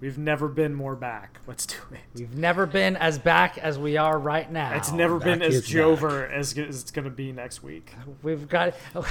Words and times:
We've 0.00 0.18
never 0.18 0.48
been 0.48 0.74
more 0.74 0.96
back. 0.96 1.40
Let's 1.46 1.66
do 1.66 1.76
it. 1.92 2.00
We've 2.14 2.34
never 2.34 2.64
been 2.64 2.96
as 2.96 3.18
back 3.18 3.58
as 3.58 3.78
we 3.78 3.96
are 3.96 4.18
right 4.18 4.50
now. 4.50 4.74
It's 4.74 4.92
never 4.92 5.18
been 5.18 5.42
as 5.42 5.56
is 5.56 5.66
Joever 5.66 6.26
as, 6.26 6.56
as 6.56 6.80
it's 6.80 6.90
gonna 6.90 7.10
be 7.10 7.32
next 7.32 7.62
week. 7.62 7.92
We've 8.22 8.48
got. 8.48 8.74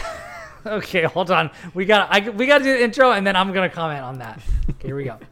Okay, 0.65 1.03
hold 1.03 1.31
on. 1.31 1.51
We 1.73 1.85
got. 1.85 2.09
I 2.11 2.29
we 2.31 2.45
got 2.45 2.57
to 2.57 2.63
do 2.65 2.73
the 2.73 2.83
intro, 2.83 3.13
and 3.13 3.25
then 3.25 3.37
I'm 3.37 3.53
gonna 3.53 3.69
comment 3.69 4.03
on 4.03 4.19
that. 4.19 4.41
Okay, 4.71 4.89
here 4.89 4.95
we 4.97 5.05
go. 5.05 5.17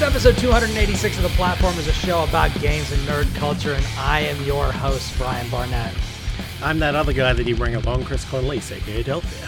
It's 0.00 0.08
episode 0.08 0.38
286 0.38 1.18
of 1.18 1.24
the 1.24 1.28
Platformers 1.28 1.86
a 1.86 1.92
show 1.92 2.24
about 2.24 2.58
games 2.62 2.90
and 2.90 3.02
nerd 3.02 3.34
culture, 3.36 3.74
and 3.74 3.84
I 3.98 4.20
am 4.20 4.42
your 4.44 4.72
host, 4.72 5.14
Brian 5.18 5.46
Barnett. 5.50 5.92
I'm 6.62 6.78
that 6.78 6.94
other 6.94 7.12
guy 7.12 7.34
that 7.34 7.46
you 7.46 7.54
bring 7.54 7.74
along, 7.74 8.06
Kris 8.06 8.24
Conlease, 8.24 8.74
aka 8.74 9.02
Delphia. 9.02 9.46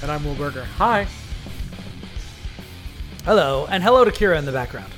And 0.00 0.10
I'm 0.10 0.24
Will 0.24 0.34
Berger. 0.34 0.64
Hi. 0.78 1.06
Hello, 3.26 3.66
and 3.68 3.82
hello 3.82 4.02
to 4.02 4.10
Kira 4.10 4.38
in 4.38 4.46
the 4.46 4.52
background. 4.52 4.90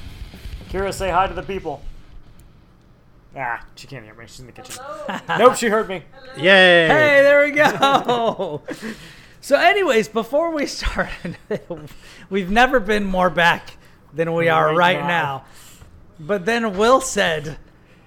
Kira, 0.69 0.95
say 0.95 1.11
hi 1.11 1.27
to 1.27 1.35
the 1.35 1.43
people. 1.43 1.83
Ah, 3.37 3.67
she 3.75 3.89
can't 3.89 4.05
hear 4.05 4.15
me. 4.15 4.27
She's 4.29 4.39
in 4.39 4.47
the 4.47 4.53
kitchen. 4.53 4.81
nope, 5.41 5.57
she 5.57 5.71
heard 5.71 5.89
me. 5.89 6.05
Yay! 6.37 6.87
Hey, 6.87 7.23
there 7.23 7.43
we 7.45 7.51
go. 7.51 8.63
so, 9.41 9.59
anyways, 9.59 10.07
before 10.07 10.53
we 10.53 10.67
start, 10.67 11.09
we've 12.31 12.53
never 12.53 12.79
been 12.79 13.05
more 13.05 13.29
back 13.29 13.73
than 14.15 14.33
we 14.35 14.49
are 14.49 14.69
Right 14.69 14.97
right 14.97 15.01
now. 15.01 15.07
now. 15.09 15.45
But 16.21 16.45
then 16.45 16.77
Will 16.77 17.01
said, 17.01 17.59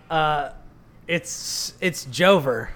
uh, 0.09 0.51
"It's 1.07 1.73
it's 1.81 2.05
Joever," 2.05 2.69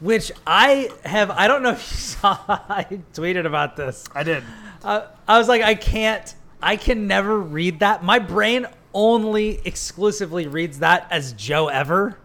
which 0.00 0.32
I 0.46 0.90
have. 1.04 1.30
I 1.30 1.46
don't 1.48 1.62
know 1.62 1.70
if 1.72 1.80
you 1.90 1.96
saw. 1.98 2.38
I 2.48 2.86
tweeted 3.12 3.46
about 3.46 3.76
this. 3.76 4.04
I 4.14 4.22
did. 4.22 4.42
Uh, 4.82 5.06
I 5.26 5.38
was 5.38 5.48
like, 5.48 5.62
I 5.62 5.74
can't. 5.74 6.34
I 6.62 6.76
can 6.76 7.06
never 7.06 7.38
read 7.38 7.80
that. 7.80 8.02
My 8.02 8.18
brain 8.18 8.66
only 8.94 9.60
exclusively 9.64 10.46
reads 10.46 10.78
that 10.78 11.06
as 11.10 11.32
Joe 11.34 11.68
Ever, 11.68 12.16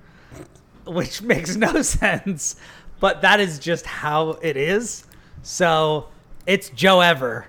which 0.85 1.21
makes 1.33 1.55
no 1.55 1.81
sense. 1.81 2.55
But 2.99 3.21
that 3.23 3.39
is 3.39 3.59
just 3.59 3.85
how 3.85 4.31
it 4.41 4.55
is. 4.55 5.05
So 5.41 6.07
it's 6.45 6.69
Joe 6.69 7.01
Ever, 7.01 7.47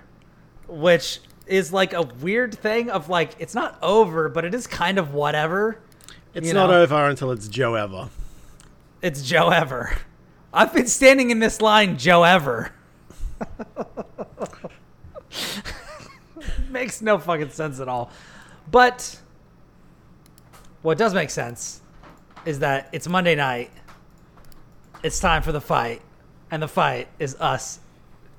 which 0.67 1.19
is 1.47 1.71
like 1.71 1.93
a 1.93 2.01
weird 2.01 2.57
thing 2.57 2.89
of 2.89 3.09
like 3.09 3.35
it's 3.39 3.55
not 3.55 3.77
over, 3.81 4.29
but 4.29 4.45
it 4.45 4.53
is 4.53 4.67
kind 4.67 4.97
of 4.97 5.13
whatever. 5.13 5.79
It's 6.33 6.51
not 6.51 6.69
know? 6.69 6.81
over 6.81 7.07
until 7.07 7.31
it's 7.31 7.47
Joe 7.47 7.75
Ever. 7.75 8.09
It's 9.01 9.21
Joe 9.21 9.49
Ever. 9.49 9.95
I've 10.53 10.73
been 10.73 10.87
standing 10.87 11.31
in 11.31 11.39
this 11.39 11.61
line, 11.61 11.97
Joe 11.97 12.23
Ever. 12.23 12.71
Makes 16.69 17.01
no 17.01 17.17
fucking 17.17 17.49
sense 17.49 17.79
at 17.79 17.87
all. 17.87 18.11
But 18.69 19.19
what 20.81 20.97
does 20.97 21.13
make 21.13 21.29
sense 21.29 21.81
is 22.45 22.59
that 22.59 22.89
it's 22.91 23.07
Monday 23.07 23.35
night. 23.35 23.71
It's 25.03 25.19
time 25.19 25.41
for 25.41 25.51
the 25.51 25.61
fight. 25.61 26.01
And 26.51 26.61
the 26.61 26.67
fight 26.67 27.07
is 27.19 27.35
us 27.39 27.79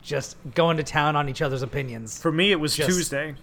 just 0.06 0.36
going 0.54 0.76
to 0.76 0.82
town 0.84 1.16
on 1.16 1.28
each 1.28 1.42
other's 1.42 1.62
opinions. 1.62 2.20
For 2.20 2.30
me, 2.32 2.52
it 2.52 2.60
was 2.60 2.74
Just- 2.76 2.88
Tuesday. 2.88 3.34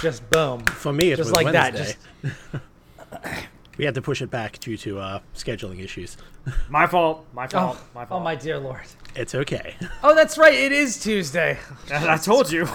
Just 0.00 0.28
boom. 0.30 0.64
For 0.64 0.92
me, 0.92 1.12
it 1.12 1.16
Just 1.16 1.30
was 1.30 1.32
like 1.44 1.52
that, 1.52 1.74
Wednesday. 1.74 1.96
we 3.78 3.84
had 3.84 3.94
to 3.94 4.02
push 4.02 4.20
it 4.22 4.30
back 4.30 4.58
due 4.58 4.76
to 4.78 4.98
uh, 4.98 5.20
scheduling 5.34 5.80
issues. 5.82 6.16
My 6.68 6.86
fault. 6.86 7.24
My 7.32 7.44
Oh, 7.46 7.48
fault. 7.94 8.08
oh 8.10 8.18
my 8.20 8.34
dear 8.34 8.58
lord. 8.58 8.80
It's 9.14 9.34
okay. 9.34 9.76
Oh, 10.02 10.14
that's 10.14 10.36
right. 10.38 10.54
It 10.54 10.72
is 10.72 11.00
Tuesday. 11.00 11.56
I 11.90 12.16
told 12.16 12.50
you. 12.50 12.66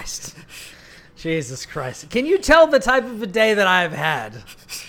Jesus 1.18 1.66
Christ. 1.66 2.10
Can 2.10 2.26
you 2.26 2.38
tell 2.38 2.68
the 2.68 2.80
type 2.80 3.04
of 3.04 3.22
a 3.22 3.28
day 3.28 3.54
that 3.56 3.68
I've 3.68 3.92
had? 3.92 4.42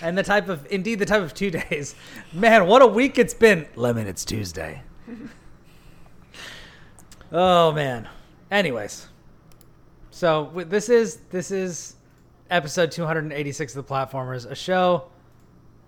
And 0.03 0.17
the 0.17 0.23
type 0.23 0.49
of, 0.49 0.65
indeed, 0.71 1.01
the 1.01 1.07
type 1.07 1.23
of 1.23 1.35
two 1.35 1.51
days. 1.51 1.97
Man, 2.33 2.67
what 2.67 2.83
a 2.83 2.87
week 2.87 3.19
it's 3.19 3.35
been. 3.35 3.67
Lemon, 3.75 4.07
it's 4.07 4.25
Tuesday. 4.25 4.83
Oh, 7.33 7.73
man. 7.73 8.09
Anyways. 8.51 9.07
So, 10.11 10.51
this 10.67 10.89
is, 10.89 11.17
this 11.31 11.51
is 11.51 11.97
episode 12.51 12.91
286 12.91 13.77
of 13.77 13.87
the 13.87 13.95
Platformers, 13.95 14.51
a 14.51 14.55
show 14.55 15.05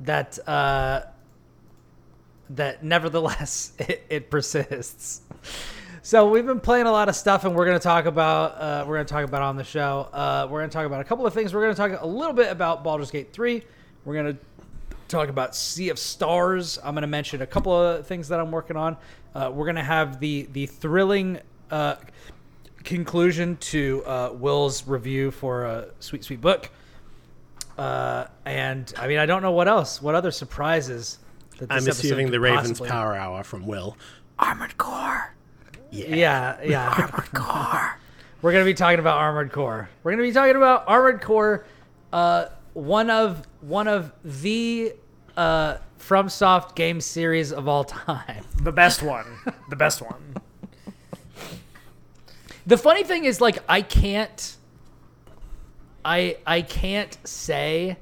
that, 0.00 0.38
uh, 0.48 1.02
that 2.50 2.84
nevertheless, 2.84 3.72
it, 3.78 4.04
it 4.08 4.30
persists. 4.30 5.22
So 6.02 6.30
we've 6.30 6.46
been 6.46 6.60
playing 6.60 6.86
a 6.86 6.92
lot 6.92 7.10
of 7.10 7.14
stuff, 7.14 7.44
and 7.44 7.54
we're 7.54 7.66
going 7.66 7.78
to 7.78 7.82
talk 7.82 8.06
about 8.06 8.52
uh, 8.58 8.84
we're 8.86 8.96
going 8.96 9.06
to 9.06 9.12
talk 9.12 9.24
about 9.24 9.42
on 9.42 9.56
the 9.56 9.64
show. 9.64 10.08
Uh, 10.12 10.48
we're 10.50 10.60
going 10.60 10.70
to 10.70 10.74
talk 10.74 10.86
about 10.86 11.02
a 11.02 11.04
couple 11.04 11.26
of 11.26 11.34
things. 11.34 11.52
We're 11.52 11.60
going 11.60 11.74
to 11.74 11.76
talk 11.76 12.02
a 12.02 12.06
little 12.06 12.32
bit 12.32 12.50
about 12.50 12.82
Baldur's 12.82 13.10
Gate 13.10 13.34
three. 13.34 13.62
We're 14.06 14.14
going 14.14 14.34
to 14.34 14.42
talk 15.10 15.28
about 15.28 15.54
Sea 15.54 15.90
of 15.90 15.98
Stars. 15.98 16.78
I'm 16.82 16.94
going 16.94 17.02
to 17.02 17.08
mention 17.08 17.42
a 17.42 17.46
couple 17.46 17.74
of 17.74 18.06
things 18.06 18.28
that 18.28 18.40
I'm 18.40 18.50
working 18.50 18.76
on. 18.76 18.96
Uh, 19.34 19.50
we're 19.52 19.66
going 19.66 19.76
to 19.76 19.82
have 19.82 20.20
the 20.20 20.48
the 20.52 20.66
thrilling 20.66 21.38
uh, 21.70 21.96
conclusion 22.84 23.56
to 23.58 24.02
uh, 24.06 24.30
Will's 24.32 24.86
review 24.86 25.30
for 25.30 25.64
a 25.64 25.88
sweet 26.00 26.24
sweet 26.24 26.40
book. 26.40 26.70
Uh, 27.76 28.26
and 28.44 28.92
I 28.98 29.06
mean, 29.08 29.18
I 29.18 29.26
don't 29.26 29.42
know 29.42 29.52
what 29.52 29.68
else. 29.68 30.02
What 30.02 30.14
other 30.14 30.30
surprises? 30.30 31.18
That 31.58 31.70
I'm 31.70 31.84
this 31.84 32.02
assuming 32.02 32.26
could 32.26 32.34
the 32.34 32.40
Ravens 32.40 32.68
possibly- 32.68 32.88
Power 32.88 33.14
Hour 33.14 33.44
from 33.44 33.66
Will. 33.66 33.96
Armored 34.38 34.78
Core. 34.78 35.34
Yeah, 35.90 36.58
yeah. 36.64 36.88
Armored 36.98 37.32
Core. 37.34 37.98
We're 38.42 38.52
gonna 38.52 38.64
be 38.64 38.74
talking 38.74 38.98
about 38.98 39.18
Armored 39.18 39.52
Core. 39.52 39.88
We're 40.02 40.12
gonna 40.12 40.22
be 40.22 40.32
talking 40.32 40.56
about 40.56 40.84
Armored 40.86 41.20
Core, 41.20 41.66
uh, 42.12 42.46
one 42.74 43.10
of 43.10 43.46
one 43.60 43.88
of 43.88 44.12
the 44.24 44.92
uh, 45.36 45.78
FromSoft 45.98 46.74
game 46.74 47.00
series 47.00 47.52
of 47.52 47.68
all 47.68 47.84
time. 47.84 48.44
The 48.62 48.72
best 48.72 49.02
one. 49.02 49.26
The 49.70 49.76
best 49.76 50.02
one. 50.02 50.36
The 52.66 52.76
funny 52.76 53.04
thing 53.04 53.24
is, 53.24 53.40
like, 53.40 53.58
I 53.68 53.80
can't, 53.82 54.56
I 56.04 56.36
I 56.46 56.60
can't 56.62 57.16
say, 57.24 57.96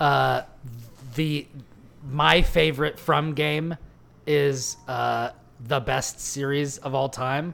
uh, 0.00 0.42
the 1.14 1.46
my 2.10 2.42
favorite 2.42 2.98
From 2.98 3.34
game 3.34 3.76
is 4.26 4.76
uh 4.88 5.30
the 5.60 5.80
best 5.80 6.20
series 6.20 6.78
of 6.78 6.94
all 6.94 7.08
time, 7.08 7.52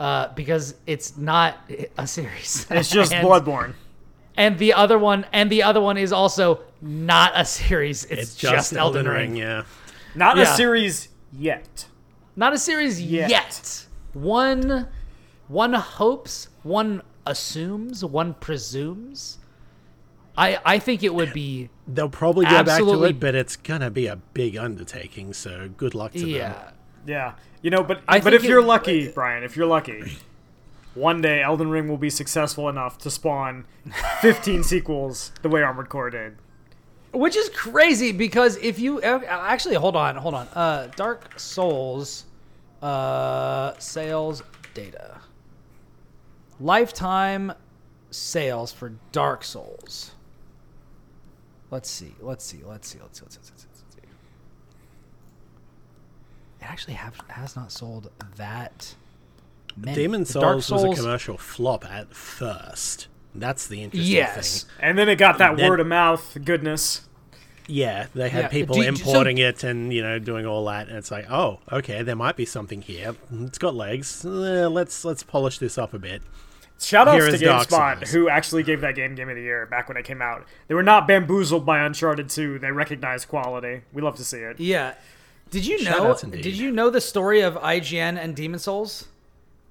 uh, 0.00 0.28
because 0.34 0.74
it's 0.86 1.16
not 1.16 1.58
a 1.98 2.06
series. 2.06 2.66
It's 2.70 2.88
just 2.90 3.12
And- 3.12 3.26
Bloodborne. 3.26 3.74
And 4.36 4.58
the 4.58 4.72
other 4.74 4.98
one, 4.98 5.26
and 5.32 5.50
the 5.50 5.62
other 5.62 5.80
one 5.80 5.96
is 5.96 6.12
also 6.12 6.60
not 6.80 7.32
a 7.34 7.44
series. 7.44 8.04
It's, 8.04 8.22
It's 8.22 8.34
just, 8.36 8.72
Elden 8.74 9.06
Ring. 9.08 9.36
yeah. 9.36 9.64
Not 10.14 10.36
Yeah. 10.36 10.42
a 10.52 10.56
series 10.56 11.08
yet. 11.32 11.86
Not 12.36 12.52
a 12.52 12.58
series 12.58 13.00
Yet. 13.00 13.28
yet. 13.30 13.86
One, 14.14 14.88
one 15.48 15.74
hopes, 15.74 16.48
one 16.62 17.02
assumes, 17.26 18.04
one 18.04 18.34
presumes. 18.34 19.38
I 20.36 20.58
I 20.64 20.78
think 20.78 21.02
it 21.02 21.14
would 21.14 21.32
be 21.34 21.68
They'll 21.86 22.08
probably 22.08 22.46
go 22.46 22.50
back 22.52 22.64
to 22.66 22.72
Absolutely. 22.72 23.10
it, 23.10 23.20
but 23.20 23.34
it's 23.34 23.56
gonna 23.56 23.90
be 23.90 24.06
a 24.06 24.16
big 24.16 24.56
undertaking. 24.56 25.34
So 25.34 25.68
good 25.76 25.94
luck 25.94 26.12
to 26.12 26.20
them. 26.20 26.28
yeah. 26.28 26.70
Yeah. 27.06 27.32
You 27.60 27.70
know, 27.70 27.82
but 27.82 28.00
I 28.08 28.18
but 28.18 28.30
think 28.32 28.36
if 28.36 28.44
you're 28.44 28.60
it- 28.60 28.66
lucky, 28.66 29.08
Brian, 29.08 29.42
if 29.44 29.56
you're 29.56 29.66
lucky, 29.66 30.16
one 30.94 31.20
day 31.22 31.42
Elden 31.42 31.70
Ring 31.70 31.88
will 31.88 31.96
be 31.96 32.10
successful 32.10 32.68
enough 32.68 32.98
to 32.98 33.10
spawn 33.10 33.64
15 34.20 34.62
sequels 34.64 35.32
the 35.42 35.48
way 35.48 35.62
Armored 35.62 35.88
Core 35.88 36.10
did. 36.10 36.36
Which 37.12 37.36
is 37.36 37.48
crazy 37.50 38.12
because 38.12 38.56
if 38.56 38.78
you 38.78 39.00
uh, 39.00 39.20
actually 39.26 39.74
hold 39.74 39.96
on, 39.96 40.16
hold 40.16 40.34
on. 40.34 40.48
Uh, 40.48 40.88
Dark 40.96 41.38
Souls, 41.38 42.24
uh, 42.80 43.74
sales 43.78 44.42
data, 44.72 45.20
lifetime 46.58 47.52
sales 48.10 48.72
for 48.72 48.94
Dark 49.12 49.44
Souls. 49.44 50.12
Let's 51.70 51.90
see. 51.90 52.14
Let's 52.20 52.44
see. 52.44 52.60
Let's 52.64 52.88
see. 52.88 52.98
Let's 53.00 53.18
see. 53.18 53.24
Let's 53.24 53.36
see. 53.36 53.40
Let's 53.40 53.62
see. 53.62 53.68
Let's 53.68 53.94
see. 53.94 54.02
It 56.60 56.70
actually 56.70 56.94
have, 56.94 57.16
has 57.28 57.56
not 57.56 57.72
sold 57.72 58.10
that 58.36 58.94
many. 59.76 59.94
Demon 59.96 60.24
The 60.24 60.40
Dark 60.40 60.62
Souls, 60.62 60.84
was 60.86 60.98
a 60.98 61.02
commercial 61.02 61.38
flop 61.38 61.84
at 61.84 62.14
first. 62.14 63.08
That's 63.34 63.66
the 63.66 63.82
interesting 63.82 64.12
Yes. 64.12 64.62
thing. 64.64 64.70
And 64.80 64.98
then 64.98 65.08
it 65.08 65.16
got 65.16 65.38
that 65.38 65.56
Then- 65.56 65.68
word 65.68 65.80
of 65.80 65.86
mouth 65.86 66.36
goodness. 66.44 67.02
Yeah, 67.68 68.06
they 68.14 68.28
had 68.28 68.42
Yeah, 68.44 68.48
people 68.48 68.74
do 68.76 68.82
you- 68.82 68.96
so- 68.96 69.04
importing 69.08 69.38
it 69.38 69.62
and 69.64 69.92
you 69.92 70.02
know 70.02 70.18
doing 70.18 70.44
all 70.46 70.64
that, 70.66 70.88
and 70.88 70.98
it's 70.98 71.10
like, 71.10 71.30
oh, 71.30 71.60
okay, 71.70 72.02
there 72.02 72.16
might 72.16 72.36
be 72.36 72.44
something 72.44 72.82
here. 72.82 73.14
It's 73.42 73.56
got 73.58 73.74
legs. 73.74 74.24
Uh, 74.26 74.68
let's 74.70 75.04
let's 75.04 75.22
polish 75.22 75.58
this 75.58 75.78
up 75.78 75.94
a 75.94 75.98
bit. 75.98 76.22
Shout 76.80 77.06
outs 77.06 77.16
Here 77.22 77.28
to 77.28 77.34
is 77.34 77.40
Dark 77.40 77.68
GameSpot, 77.68 78.08
who 78.08 78.28
actually 78.28 78.64
gave 78.64 78.80
that 78.80 78.96
game 78.96 79.14
Game 79.14 79.28
of 79.28 79.36
the 79.36 79.42
Year 79.42 79.66
back 79.66 79.86
when 79.88 79.96
it 79.96 80.04
came 80.04 80.20
out. 80.20 80.44
They 80.66 80.74
were 80.74 80.82
not 80.82 81.06
bamboozled 81.06 81.64
by 81.64 81.78
Uncharted 81.78 82.28
2. 82.28 82.58
They 82.58 82.72
recognized 82.72 83.28
quality. 83.28 83.82
We 83.92 84.02
love 84.02 84.16
to 84.16 84.24
see 84.24 84.38
it. 84.38 84.58
Yeah. 84.58 84.94
Did 85.50 85.64
you 85.64 85.78
Shout 85.78 86.24
know? 86.24 86.30
Did 86.30 86.56
you 86.56 86.72
know 86.72 86.90
the 86.90 87.00
story 87.00 87.40
of 87.40 87.54
IGN 87.62 88.16
and 88.18 88.34
Demon 88.34 88.58
Souls? 88.58 89.06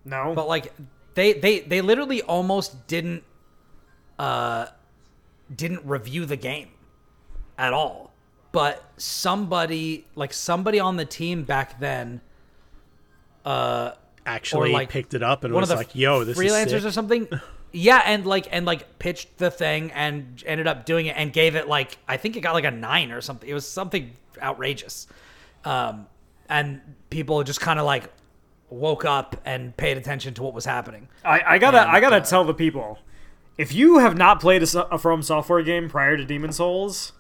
No, 0.06 0.34
But 0.34 0.48
like, 0.48 0.74
they 1.14 1.34
they 1.34 1.60
they 1.60 1.82
literally 1.82 2.22
almost 2.22 2.88
didn't 2.88 3.24
uh 4.18 4.68
didn't 5.54 5.86
review 5.86 6.26
the 6.26 6.38
game 6.38 6.70
at 7.58 7.74
all. 7.74 8.14
But 8.52 8.84
somebody 8.98 10.06
like 10.16 10.34
somebody 10.34 10.80
on 10.80 10.98
the 10.98 11.06
team 11.06 11.44
back 11.44 11.80
then 11.80 12.22
uh 13.46 13.92
Actually, 14.26 14.72
like, 14.72 14.90
picked 14.90 15.16
it 15.16 15.24
up 15.24 15.44
and 15.44 15.54
one 15.54 15.62
was 15.62 15.72
of 15.72 15.78
the 15.78 15.84
like, 15.84 15.96
"Yo, 15.96 16.24
this 16.24 16.38
freelancers 16.38 16.74
is 16.74 16.86
or 16.86 16.92
something. 16.92 17.28
Yeah, 17.74 18.02
and 18.06 18.26
like 18.26 18.50
and 18.52 18.66
like 18.66 19.00
pitched 19.00 19.38
the 19.38 19.50
thing 19.50 19.92
and 19.94 20.44
ended 20.46 20.68
up 20.68 20.86
doing 20.86 21.06
it 21.06 21.16
and 21.16 21.32
gave 21.32 21.56
it 21.56 21.70
like 21.70 21.98
I 22.06 22.18
think 22.18 22.36
it 22.36 22.42
got 22.42 22.54
like 22.54 22.66
a 22.66 22.72
nine 22.72 23.12
or 23.14 23.22
something. 23.22 23.48
It 23.50 23.54
was 23.54 23.66
something 23.66 24.12
outrageous, 24.42 25.08
um, 25.64 26.06
and 26.50 26.82
people 27.10 27.42
just 27.44 27.62
kind 27.62 27.80
of 27.80 27.86
like 27.86 28.12
woke 28.72 29.06
up 29.06 29.36
and 29.46 29.76
paid 29.78 29.98
attention 29.98 30.34
to 30.34 30.42
what 30.44 30.54
was 30.54 30.66
happening. 30.66 31.10
I, 31.24 31.42
I 31.46 31.58
gotta, 31.60 31.80
I 31.80 31.98
uh, 31.98 32.00
gotta 32.00 32.22
tell 32.22 32.44
the 32.44 32.54
people, 32.54 32.98
if 33.58 33.74
you 33.74 34.00
have 34.00 34.18
not 34.18 34.40
played 34.40 34.64
a, 34.64 34.88
a 34.88 34.98
From 34.98 35.22
Software 35.22 35.62
game 35.62 35.90
prior 35.90 36.18
to 36.18 36.26
Demon 36.26 36.52
Souls, 36.52 37.12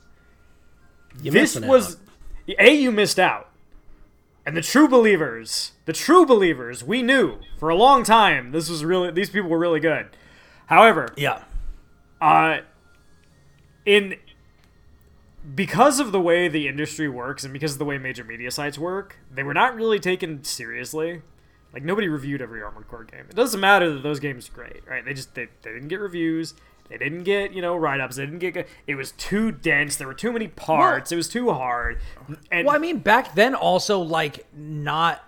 this 1.21 1.59
was 1.59 1.95
out. 1.95 2.56
a 2.57 2.74
you 2.74 2.92
missed 2.92 3.19
out, 3.19 3.50
and 4.45 4.56
the 4.56 4.62
true 4.62 4.88
believers, 4.88 5.74
the 5.86 5.94
true 5.94 6.25
believers, 6.25 6.83
we 6.83 7.01
knew 7.01 7.39
for 7.57 7.69
a 7.69 7.75
long 7.75 8.04
time 8.04 8.51
this 8.51 8.69
was 8.69 8.83
really 8.83 9.12
these 9.12 9.30
people 9.30 9.50
were 9.50 9.59
really 9.59 9.81
good. 9.81 10.07
However, 10.68 11.13
Yeah, 11.18 11.44
uh, 12.21 12.59
in 13.86 14.15
because 15.54 16.00
of 16.00 16.12
the 16.12 16.21
way 16.21 16.47
the 16.47 16.68
industry 16.68 17.09
works 17.09 17.44
and 17.44 17.51
because 17.51 17.74
of 17.74 17.80
the 17.80 17.86
way 17.86 17.97
major 17.97 18.24
media 18.24 18.51
sites 18.51 18.77
work, 18.77 19.18
they 19.30 19.44
were 19.44 19.54
not 19.54 19.75
really 19.75 20.00
taken 20.00 20.44
seriously. 20.44 21.24
Like 21.73 21.83
nobody 21.83 22.07
reviewed 22.07 22.41
every 22.41 22.62
Armored 22.62 22.88
Core 22.88 23.03
game. 23.06 23.25
It 23.29 23.35
doesn't 23.35 23.59
matter 23.59 23.94
that 23.94 24.03
those 24.03 24.19
games 24.19 24.50
are 24.50 24.53
great, 24.53 24.81
right? 24.88 25.03
They 25.06 25.13
just 25.13 25.33
they, 25.35 25.47
they 25.62 25.71
didn't 25.71 25.88
get 25.88 26.00
reviews. 26.00 26.53
They 26.89 26.97
didn't 26.97 27.23
get 27.23 27.53
you 27.53 27.62
know 27.62 27.77
write 27.77 28.01
ups. 28.01 28.18
They 28.18 28.25
didn't 28.25 28.39
get. 28.39 28.68
It 28.88 28.95
was 28.95 29.13
too 29.13 29.51
dense. 29.51 29.95
There 29.95 30.07
were 30.07 30.13
too 30.13 30.33
many 30.33 30.50
parts. 30.50 31.12
it 31.12 31.15
was 31.15 31.29
too 31.29 31.51
hard. 31.51 32.00
And 32.51 32.68
well, 32.68 32.75
I 32.75 32.79
mean, 32.79 33.00
back 33.00 33.35
then 33.35 33.56
also 33.56 34.00
like 34.00 34.45
not 34.53 35.23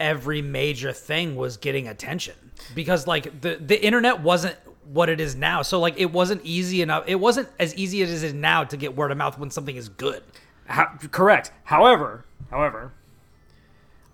every 0.00 0.42
major 0.42 0.92
thing 0.92 1.36
was 1.36 1.56
getting 1.56 1.86
attention 1.88 2.34
because 2.74 3.06
like 3.06 3.40
the 3.40 3.56
the 3.56 3.82
internet 3.84 4.20
wasn't 4.20 4.56
what 4.92 5.08
it 5.08 5.20
is 5.20 5.36
now. 5.36 5.62
So 5.62 5.78
like 5.78 5.94
it 5.98 6.12
wasn't 6.12 6.40
easy 6.44 6.82
enough. 6.82 7.04
It 7.06 7.16
wasn't 7.16 7.48
as 7.60 7.74
easy 7.76 8.02
as 8.02 8.10
it 8.10 8.26
is 8.26 8.34
now 8.34 8.64
to 8.64 8.76
get 8.76 8.96
word 8.96 9.12
of 9.12 9.18
mouth 9.18 9.38
when 9.38 9.50
something 9.50 9.76
is 9.76 9.88
good. 9.88 10.22
Ho- 10.68 10.96
correct. 11.12 11.52
However, 11.64 12.24
however, 12.50 12.92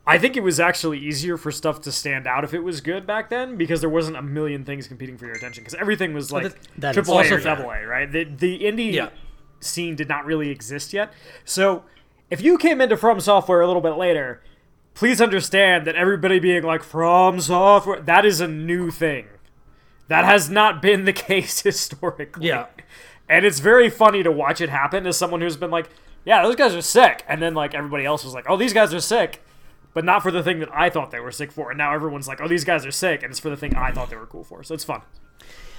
I 0.07 0.19
think 0.19 0.37
it 0.37 0.43
was 0.43 0.59
actually 0.59 0.99
easier 0.99 1.37
for 1.37 1.53
stuff 1.53 1.81
to 1.83 1.93
stand 1.93 2.27
out 2.27 2.43
if 2.43 2.53
it 2.55 2.61
was 2.61 2.81
good 2.81 3.07
back 3.07 3.31
then 3.31 3.57
because 3.57 3.81
there 3.81 3.91
wasn't 3.91 4.17
a 4.17 4.23
million 4.23 4.65
things 4.65 4.89
competing 4.89 5.17
for 5.17 5.27
your 5.27 5.35
attention 5.37 5.63
because 5.63 5.75
everything 5.75 6.13
was 6.13 6.33
like 6.33 6.43
that- 6.45 6.57
that 6.79 6.91
is 6.91 6.95
triple 7.07 7.21
A 7.21 7.33
or 7.33 7.39
double 7.39 7.71
A, 7.71 7.87
right? 7.87 8.11
The 8.11 8.25
the 8.25 8.61
indie 8.61 8.93
Yeah. 8.93 9.11
scene 9.61 9.95
did 9.95 10.09
not 10.09 10.25
really 10.27 10.51
exist 10.51 10.93
yet. 10.93 11.13
So 11.45 11.85
if 12.31 12.41
you 12.41 12.59
came 12.59 12.81
into 12.81 12.97
From 12.97 13.21
Software 13.21 13.61
a 13.61 13.67
little 13.67 13.83
bit 13.83 13.97
later, 13.97 14.43
please 14.95 15.21
understand 15.21 15.87
that 15.87 15.95
everybody 15.95 16.41
being 16.41 16.65
like 16.65 16.83
From 16.83 17.41
Software 17.41 18.01
that 18.01 18.25
is 18.25 18.41
a 18.41 18.49
new 18.49 18.91
thing. 18.91 19.27
That 20.09 20.25
has 20.25 20.51
not 20.51 20.83
been 20.83 21.05
the 21.05 21.13
case 21.29 21.61
historically. 21.63 22.49
Yeah. 22.49 22.67
And 23.29 23.47
it's 23.47 23.61
very 23.61 23.89
funny 23.89 24.23
to 24.25 24.33
watch 24.33 24.61
it 24.61 24.69
happen 24.69 25.07
as 25.07 25.17
someone 25.17 25.41
who's 25.41 25.57
been 25.57 25.71
like, 25.71 25.89
yeah, 26.25 26.43
those 26.43 26.57
guys 26.57 26.75
are 26.75 26.83
sick. 26.83 27.25
And 27.29 27.41
then 27.41 27.55
like 27.55 27.73
everybody 27.75 28.05
else 28.05 28.25
was 28.25 28.35
like, 28.35 28.47
oh, 28.49 28.57
these 28.57 28.73
guys 28.73 28.93
are 28.93 29.01
sick. 29.01 29.42
But 29.95 30.05
not 30.05 30.23
for 30.23 30.31
the 30.31 30.43
thing 30.43 30.61
that 30.61 30.71
I 30.73 30.89
thought 30.89 31.11
they 31.11 31.21
were 31.21 31.33
sick 31.33 31.53
for. 31.53 31.71
And 31.71 31.79
now 31.79 31.93
everyone's 31.93 32.27
like, 32.27 32.41
oh, 32.41 32.49
these 32.49 32.65
guys 32.65 32.87
are 32.87 32.91
sick. 32.91 33.23
And 33.23 33.31
it's 33.31 33.41
for 33.41 33.51
the 33.51 33.57
thing 33.57 33.77
I 33.77 33.93
thought 33.93 34.09
they 34.09 34.17
were 34.17 34.27
cool 34.27 34.45
for. 34.45 34.63
So 34.63 34.75
it's 34.75 34.85
fun. 34.85 35.03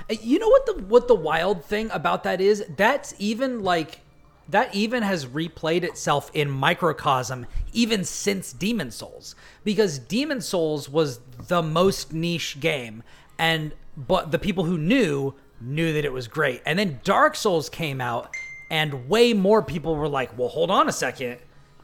Uh, 0.09 0.15
You 0.21 0.37
know 0.39 0.49
what 0.49 0.65
the 0.65 0.73
what 0.83 1.07
the 1.07 1.15
wild 1.15 1.65
thing 1.65 1.89
about 1.91 2.23
that 2.23 2.39
is? 2.41 2.63
That's 2.77 3.15
even 3.17 3.63
like 3.63 4.01
that 4.49 4.75
even 4.75 5.03
has 5.03 5.25
replayed 5.25 5.83
itself 5.83 6.29
in 6.33 6.49
microcosm 6.49 7.47
even 7.71 8.03
since 8.03 8.51
Demon 8.51 8.91
Souls 8.91 9.35
because 9.63 9.99
Demon 9.99 10.41
Souls 10.41 10.89
was 10.89 11.19
the 11.47 11.61
most 11.61 12.11
niche 12.11 12.59
game 12.59 13.03
and 13.39 13.73
but 13.95 14.31
the 14.31 14.39
people 14.39 14.65
who 14.65 14.77
knew 14.77 15.33
knew 15.61 15.93
that 15.93 16.03
it 16.03 16.11
was 16.11 16.27
great. 16.27 16.61
And 16.65 16.77
then 16.77 16.99
Dark 17.05 17.35
Souls 17.37 17.69
came 17.69 18.01
out 18.01 18.35
and 18.69 19.07
way 19.07 19.33
more 19.33 19.61
people 19.61 19.95
were 19.95 20.09
like, 20.09 20.37
"Well, 20.37 20.49
hold 20.49 20.69
on 20.69 20.89
a 20.89 20.91
second. 20.91 21.37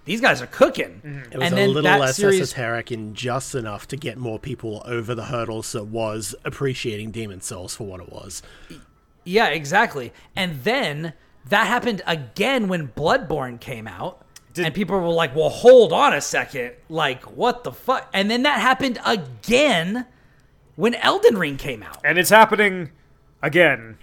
These 0.09 0.21
guys 0.21 0.41
are 0.41 0.47
cooking." 0.47 1.23
It 1.31 1.37
was 1.37 1.51
and 1.51 1.59
a 1.59 1.67
little 1.67 1.99
less 1.99 2.17
series 2.17 2.41
esoteric 2.41 2.89
and 2.91 3.15
just 3.15 3.53
enough 3.53 3.87
to 3.89 3.95
get 3.95 4.17
more 4.17 4.39
people 4.39 4.81
over 4.85 5.13
the 5.13 5.25
hurdles 5.25 5.71
that 5.73 5.85
was 5.85 6.33
appreciating 6.43 7.11
Demon 7.11 7.41
Souls 7.41 7.75
for 7.75 7.85
what 7.85 8.01
it 8.01 8.11
was. 8.11 8.41
Yeah, 9.23 9.49
exactly. 9.49 10.11
And 10.35 10.63
then 10.63 11.13
that 11.47 11.67
happened 11.67 12.01
again 12.07 12.67
when 12.67 12.87
Bloodborne 12.87 13.59
came 13.59 13.87
out. 13.87 14.25
and 14.57 14.73
people 14.73 14.99
were 14.99 15.07
like, 15.09 15.35
well, 15.35 15.49
hold 15.49 15.93
on 15.93 16.13
a 16.13 16.21
second. 16.21 16.73
Like, 16.89 17.23
what 17.37 17.63
the 17.63 17.71
fuck? 17.71 18.09
And 18.11 18.29
then 18.31 18.43
that 18.43 18.59
happened 18.59 18.99
again 19.05 20.07
when 20.75 20.95
Elden 20.95 21.37
Ring 21.37 21.57
came 21.57 21.83
out. 21.83 21.99
And 22.03 22.17
it's 22.17 22.31
happening 22.31 22.89
again 23.43 23.97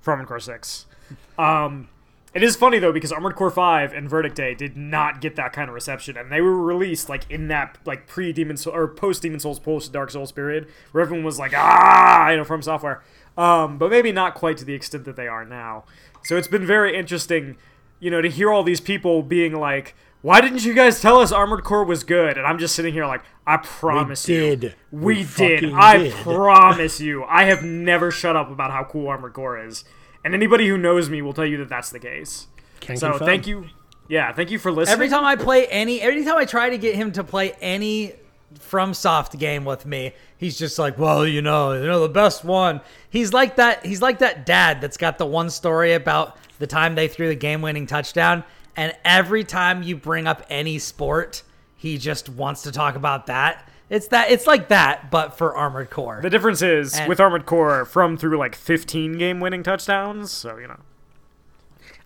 from 0.00 0.12
Armored 0.12 0.28
Core 0.28 0.40
6. 0.40 0.86
Um, 1.38 1.88
it 2.34 2.42
is 2.42 2.56
funny 2.56 2.78
though 2.78 2.92
because 2.92 3.12
Armored 3.12 3.34
Core 3.36 3.50
5 3.50 3.92
and 3.92 4.08
Verdict 4.08 4.34
Day 4.36 4.54
did 4.54 4.76
not 4.76 5.20
get 5.20 5.36
that 5.36 5.52
kind 5.52 5.68
of 5.68 5.74
reception, 5.74 6.16
and 6.16 6.30
they 6.32 6.40
were 6.40 6.56
released 6.56 7.08
like 7.08 7.30
in 7.30 7.48
that 7.48 7.78
like 7.84 8.06
pre 8.06 8.32
Demon 8.32 8.56
Soul 8.56 8.74
or 8.74 8.88
post 8.88 9.22
Demon 9.22 9.40
Souls, 9.40 9.58
post 9.58 9.92
Dark 9.92 10.10
Souls 10.10 10.32
period, 10.32 10.66
where 10.92 11.02
everyone 11.02 11.24
was 11.24 11.38
like, 11.38 11.52
ah, 11.54 12.30
you 12.30 12.36
know, 12.36 12.44
from 12.44 12.62
software. 12.62 13.02
Um, 13.36 13.78
but 13.78 13.90
maybe 13.90 14.12
not 14.12 14.34
quite 14.34 14.56
to 14.58 14.64
the 14.64 14.74
extent 14.74 15.04
that 15.06 15.16
they 15.16 15.26
are 15.28 15.44
now. 15.44 15.84
So 16.24 16.36
it's 16.36 16.48
been 16.48 16.66
very 16.66 16.96
interesting, 16.96 17.56
you 17.98 18.10
know, 18.10 18.20
to 18.20 18.28
hear 18.28 18.50
all 18.50 18.62
these 18.62 18.80
people 18.80 19.22
being 19.22 19.54
like, 19.54 19.94
"Why 20.20 20.40
didn't 20.40 20.64
you 20.64 20.74
guys 20.74 21.00
tell 21.00 21.18
us 21.18 21.32
Armored 21.32 21.64
Core 21.64 21.84
was 21.84 22.04
good?" 22.04 22.36
And 22.38 22.46
I'm 22.46 22.58
just 22.58 22.74
sitting 22.74 22.92
here 22.92 23.06
like, 23.06 23.22
"I 23.46 23.56
promise 23.56 24.28
you, 24.28 24.42
We 24.42 24.56
did. 24.56 24.74
we, 24.90 25.14
We 25.16 25.24
did. 25.24 25.72
I 25.74 25.98
did." 25.98 26.12
promise 26.14 27.00
you, 27.00 27.24
I 27.24 27.44
have 27.44 27.62
never 27.64 28.10
shut 28.10 28.36
up 28.36 28.50
about 28.50 28.70
how 28.70 28.84
cool 28.84 29.08
Armored 29.08 29.32
Core 29.32 29.58
is, 29.58 29.84
and 30.24 30.34
anybody 30.34 30.68
who 30.68 30.78
knows 30.78 31.10
me 31.10 31.22
will 31.22 31.32
tell 31.32 31.46
you 31.46 31.56
that 31.58 31.68
that's 31.68 31.90
the 31.90 31.98
case. 31.98 32.46
Can 32.80 32.96
so 32.96 33.10
confirm. 33.10 33.26
thank 33.26 33.46
you, 33.46 33.66
yeah, 34.08 34.32
thank 34.32 34.50
you 34.50 34.58
for 34.58 34.72
listening. 34.72 34.92
Every 34.94 35.08
time 35.08 35.24
I 35.24 35.36
play 35.36 35.66
any, 35.66 36.00
every 36.00 36.24
time 36.24 36.36
I 36.36 36.44
try 36.44 36.70
to 36.70 36.78
get 36.78 36.94
him 36.94 37.12
to 37.12 37.24
play 37.24 37.52
any 37.60 38.14
from 38.58 38.92
soft 38.92 39.38
game 39.38 39.64
with 39.64 39.86
me, 39.86 40.12
he's 40.36 40.58
just 40.58 40.78
like, 40.78 40.98
well, 40.98 41.26
you 41.26 41.40
know, 41.40 41.72
you 41.72 41.86
know, 41.86 42.00
the 42.00 42.08
best 42.08 42.44
one. 42.44 42.80
He's 43.08 43.32
like 43.32 43.56
that. 43.56 43.86
He's 43.86 44.02
like 44.02 44.18
that 44.18 44.44
dad 44.44 44.80
that's 44.80 44.96
got 44.96 45.18
the 45.18 45.26
one 45.26 45.48
story 45.48 45.94
about 45.94 46.36
the 46.58 46.66
time 46.66 46.94
they 46.94 47.08
threw 47.08 47.28
the 47.28 47.34
game-winning 47.34 47.86
touchdown, 47.86 48.44
and 48.76 48.94
every 49.04 49.44
time 49.44 49.82
you 49.82 49.96
bring 49.96 50.26
up 50.26 50.44
any 50.48 50.78
sport, 50.78 51.42
he 51.76 51.98
just 51.98 52.28
wants 52.28 52.62
to 52.62 52.72
talk 52.72 52.94
about 52.94 53.26
that. 53.26 53.68
It's 53.92 54.08
that. 54.08 54.30
It's 54.30 54.46
like 54.46 54.68
that, 54.68 55.10
but 55.10 55.36
for 55.36 55.54
Armored 55.54 55.90
Core. 55.90 56.20
the 56.22 56.30
difference 56.30 56.62
is 56.62 56.98
And- 56.98 57.08
with 57.08 57.20
Armored 57.20 57.44
Core, 57.46 57.84
from 57.84 58.16
through 58.16 58.38
like 58.38 58.54
15 58.54 59.18
game-winning 59.18 59.62
touchdowns. 59.62 60.30
So 60.32 60.56
you 60.56 60.66
know, 60.66 60.80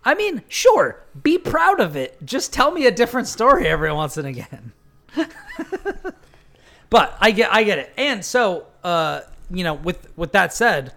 I 0.03 0.13
mean, 0.13 0.43
sure, 0.49 1.03
be 1.23 1.37
proud 1.37 1.79
of 1.79 1.95
it. 1.95 2.17
Just 2.25 2.51
tell 2.51 2.71
me 2.71 2.85
a 2.87 2.91
different 2.91 3.27
story 3.27 3.67
every 3.67 3.91
once 3.93 4.17
and 4.17 4.27
again. 4.27 4.73
but 6.89 7.17
I 7.19 7.31
get, 7.31 7.51
I 7.53 7.63
get 7.63 7.77
it. 7.79 7.93
And 7.97 8.23
so, 8.23 8.67
uh, 8.83 9.21
you 9.49 9.63
know, 9.63 9.73
with 9.75 10.07
with 10.17 10.31
that 10.33 10.53
said, 10.53 10.93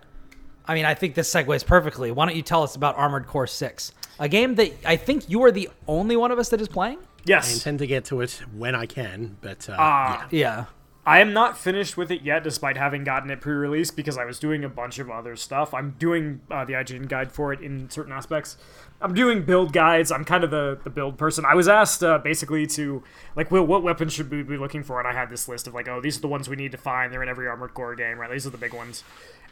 I 0.67 0.75
mean, 0.75 0.85
I 0.85 0.95
think 0.95 1.15
this 1.15 1.33
segues 1.33 1.65
perfectly. 1.65 2.11
Why 2.11 2.27
don't 2.27 2.37
you 2.37 2.43
tell 2.43 2.63
us 2.63 2.77
about 2.77 2.97
Armored 2.97 3.27
Core 3.27 3.47
Six, 3.47 3.93
a 4.19 4.29
game 4.29 4.55
that 4.57 4.73
I 4.85 4.97
think 4.97 5.29
you 5.31 5.43
are 5.45 5.53
the 5.53 5.69
only 5.89 6.17
one 6.17 6.31
of 6.31 6.39
us 6.39 6.49
that 6.51 6.61
is 6.61 6.69
playing? 6.69 6.99
Yes, 7.25 7.51
I 7.51 7.55
intend 7.55 7.79
to 7.81 7.87
get 7.87 8.07
to 8.07 8.21
it 8.23 8.41
when 8.57 8.75
I 8.75 8.87
can, 8.87 9.37
but 9.41 9.69
uh, 9.69 9.77
Ah. 9.79 10.27
yeah. 10.31 10.39
Yeah. 10.41 10.65
I 11.07 11.21
am 11.21 11.33
not 11.33 11.57
finished 11.57 11.97
with 11.97 12.11
it 12.11 12.21
yet, 12.23 12.45
despite 12.45 12.77
having 12.77 13.05
gotten 13.05 13.31
it 13.31 13.41
pre-release 13.41 13.91
because 13.91 14.19
I 14.19 14.27
was 14.27 14.39
doing 14.39 14.65
a 14.65 14.69
bunch 14.69 14.99
of 14.99 15.09
other 15.11 15.35
stuff. 15.35 15.73
I'm 15.73 15.93
doing 15.99 16.43
uh, 16.51 16.67
the 16.67 16.75
IGN 16.75 17.09
guide 17.09 17.33
for 17.33 17.55
it 17.55 17.61
in 17.61 17.89
certain 17.89 18.13
aspects. 18.13 18.59
I'm 19.01 19.15
doing 19.15 19.45
build 19.45 19.73
guides. 19.73 20.13
I'm 20.13 20.25
kind 20.27 20.45
of 20.45 20.51
the, 20.51 20.79
the 20.85 20.91
build 20.91 21.17
person. 21.17 21.47
I 21.47 21.55
was 21.55 21.69
asked 21.69 22.05
uh, 22.05 22.19
basically 22.19 22.67
to 22.69 23.03
like, 23.35 23.51
Will, 23.51 23.65
what 23.65 23.83
weapons 23.83 24.13
should 24.13 24.31
we 24.31 24.43
be 24.43 24.59
looking 24.59 24.83
for? 24.83 24.99
And 24.99 25.09
I 25.09 25.13
had 25.15 25.31
this 25.31 25.49
list 25.49 25.67
of 25.67 25.73
like, 25.73 25.89
oh, 25.89 26.03
these 26.03 26.19
are 26.19 26.21
the 26.21 26.29
ones 26.29 26.51
we 26.51 26.57
need 26.57 26.73
to 26.73 26.79
find. 26.79 27.11
They're 27.11 27.23
in 27.23 27.31
every 27.31 27.49
Armored 27.49 27.73
Core 27.73 27.95
game, 27.95 28.19
right? 28.19 28.31
These 28.31 28.47
are 28.47 28.51
the 28.51 28.59
big 28.59 28.75
ones. 28.75 29.03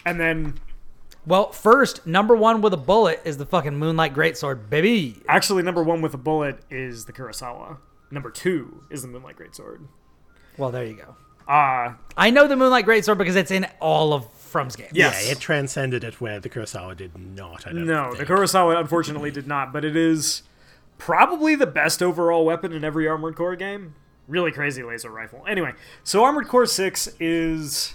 And 0.04 0.20
then 0.20 0.60
Well, 1.26 1.50
first, 1.50 2.06
number 2.06 2.36
one 2.36 2.60
with 2.60 2.74
a 2.74 2.78
bullet 2.78 3.22
is 3.24 3.38
the 3.38 3.46
fucking 3.46 3.76
Moonlight 3.78 4.12
Greatsword, 4.14 4.68
baby. 4.68 5.22
actually, 5.26 5.62
number 5.62 5.82
one 5.82 6.02
with 6.02 6.12
a 6.12 6.18
bullet 6.18 6.60
is 6.68 7.06
the 7.06 7.12
Karasawa. 7.14 7.78
Number 8.10 8.30
two 8.30 8.82
is 8.90 9.00
the 9.00 9.08
Moonlight 9.08 9.36
Greatsword. 9.36 9.86
Well, 10.58 10.70
there 10.70 10.84
you 10.84 10.94
go. 10.94 11.16
Uh, 11.48 11.94
I 12.16 12.30
know 12.30 12.46
the 12.46 12.56
Moonlight 12.56 12.84
Greatsword 12.84 13.16
because 13.16 13.36
it's 13.36 13.50
in 13.50 13.66
all 13.80 14.12
of 14.12 14.30
From's 14.34 14.76
games. 14.76 14.92
Yes. 14.92 15.24
Yeah, 15.26 15.32
it 15.32 15.40
transcended 15.40 16.04
it 16.04 16.20
where 16.20 16.40
the 16.40 16.50
Karasawa 16.50 16.96
did 16.96 17.16
not. 17.16 17.66
I 17.66 17.72
don't 17.72 17.86
no, 17.86 18.10
the 18.10 18.18
think. 18.18 18.28
Karasawa 18.28 18.78
unfortunately 18.78 19.30
did 19.30 19.46
not, 19.46 19.72
but 19.72 19.84
it 19.84 19.96
is 19.96 20.42
probably 20.98 21.54
the 21.54 21.66
best 21.66 22.02
overall 22.02 22.44
weapon 22.44 22.72
in 22.72 22.84
every 22.84 23.08
Armored 23.08 23.36
Core 23.36 23.56
game. 23.56 23.94
Really 24.26 24.52
crazy 24.52 24.82
laser 24.82 25.10
rifle. 25.10 25.42
Anyway, 25.48 25.72
so 26.04 26.22
Armored 26.24 26.48
Core 26.48 26.66
6 26.66 27.08
is. 27.18 27.94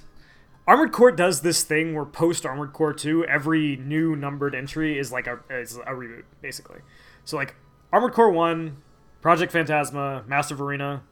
Armored 0.65 0.93
Core 0.93 1.11
does 1.11 1.41
this 1.41 1.63
thing 1.63 1.93
where 1.93 2.05
post 2.05 2.45
Armored 2.45 2.73
Core 2.73 2.93
2, 2.93 3.25
every 3.25 3.75
new 3.75 4.15
numbered 4.15 4.55
entry 4.55 4.97
is 4.97 5.11
like 5.11 5.27
a, 5.27 5.39
is 5.49 5.75
a 5.75 5.91
reboot, 5.91 6.23
basically. 6.41 6.79
So, 7.25 7.35
like, 7.35 7.55
Armored 7.91 8.13
Core 8.13 8.31
1, 8.31 8.77
Project 9.21 9.51
Phantasma, 9.51 10.23
Master 10.25 10.53
of 10.55 10.61
Arena, 10.61 11.03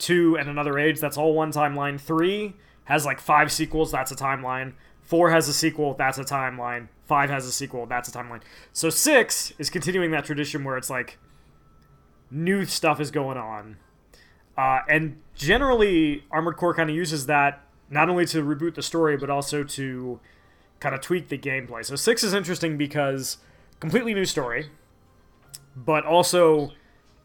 2, 0.00 0.36
and 0.36 0.48
Another 0.48 0.78
Age, 0.78 0.98
that's 1.00 1.16
all 1.16 1.34
one 1.34 1.52
timeline. 1.52 2.00
3 2.00 2.54
has 2.84 3.06
like 3.06 3.20
five 3.20 3.52
sequels, 3.52 3.92
that's 3.92 4.10
a 4.10 4.16
timeline. 4.16 4.72
4 5.02 5.30
has 5.30 5.48
a 5.48 5.52
sequel, 5.52 5.94
that's 5.94 6.18
a 6.18 6.24
timeline. 6.24 6.88
5 7.04 7.30
has 7.30 7.46
a 7.46 7.52
sequel, 7.52 7.86
that's 7.86 8.08
a 8.08 8.12
timeline. 8.12 8.42
So 8.72 8.90
6 8.90 9.52
is 9.58 9.70
continuing 9.70 10.10
that 10.12 10.24
tradition 10.24 10.64
where 10.64 10.76
it's 10.76 10.90
like 10.90 11.18
new 12.30 12.64
stuff 12.64 13.00
is 13.00 13.10
going 13.10 13.38
on. 13.38 13.76
Uh, 14.56 14.80
and 14.88 15.20
generally, 15.34 16.24
Armored 16.30 16.56
Core 16.56 16.74
kind 16.74 16.90
of 16.90 16.96
uses 16.96 17.26
that 17.26 17.64
not 17.88 18.08
only 18.08 18.26
to 18.26 18.42
reboot 18.42 18.74
the 18.74 18.82
story, 18.82 19.16
but 19.16 19.30
also 19.30 19.64
to 19.64 20.20
kind 20.80 20.94
of 20.94 21.00
tweak 21.00 21.28
the 21.28 21.38
gameplay. 21.38 21.84
So 21.84 21.96
6 21.96 22.22
is 22.22 22.34
interesting 22.34 22.76
because 22.76 23.38
completely 23.80 24.14
new 24.14 24.24
story, 24.24 24.70
but 25.74 26.04
also 26.04 26.72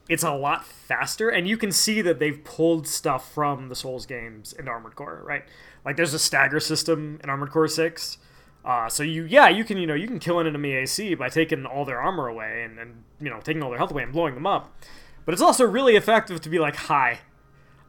it's 0.07 0.23
a 0.23 0.33
lot 0.33 0.65
faster, 0.65 1.29
and 1.29 1.47
you 1.47 1.57
can 1.57 1.71
see 1.71 2.01
that 2.01 2.19
they've 2.19 2.43
pulled 2.43 2.87
stuff 2.87 3.31
from 3.31 3.69
the 3.69 3.75
Souls 3.75 4.05
games 4.05 4.53
in 4.53 4.67
Armored 4.67 4.95
Core, 4.95 5.21
right? 5.23 5.43
Like 5.83 5.97
there's 5.97 6.13
a 6.13 6.19
stagger 6.19 6.59
system 6.59 7.19
in 7.23 7.29
Armored 7.29 7.51
Core 7.51 7.67
6. 7.67 8.17
Uh, 8.63 8.89
so 8.89 9.03
you, 9.03 9.23
yeah, 9.25 9.47
you 9.47 9.63
can, 9.63 9.77
you 9.77 9.85
know, 9.85 9.93
you 9.93 10.07
can 10.07 10.17
kill 10.17 10.39
an 10.39 10.47
enemy 10.47 10.73
AC 10.73 11.13
by 11.15 11.29
taking 11.29 11.65
all 11.65 11.85
their 11.85 12.01
armor 12.01 12.27
away 12.27 12.63
and, 12.63 12.79
and, 12.79 13.03
you 13.19 13.29
know, 13.29 13.39
taking 13.39 13.61
all 13.61 13.69
their 13.69 13.77
health 13.77 13.91
away 13.91 14.01
and 14.01 14.11
blowing 14.11 14.33
them 14.33 14.47
up. 14.47 14.75
But 15.23 15.33
it's 15.33 15.41
also 15.41 15.65
really 15.65 15.95
effective 15.95 16.41
to 16.41 16.49
be 16.49 16.57
like, 16.57 16.75
hi, 16.75 17.19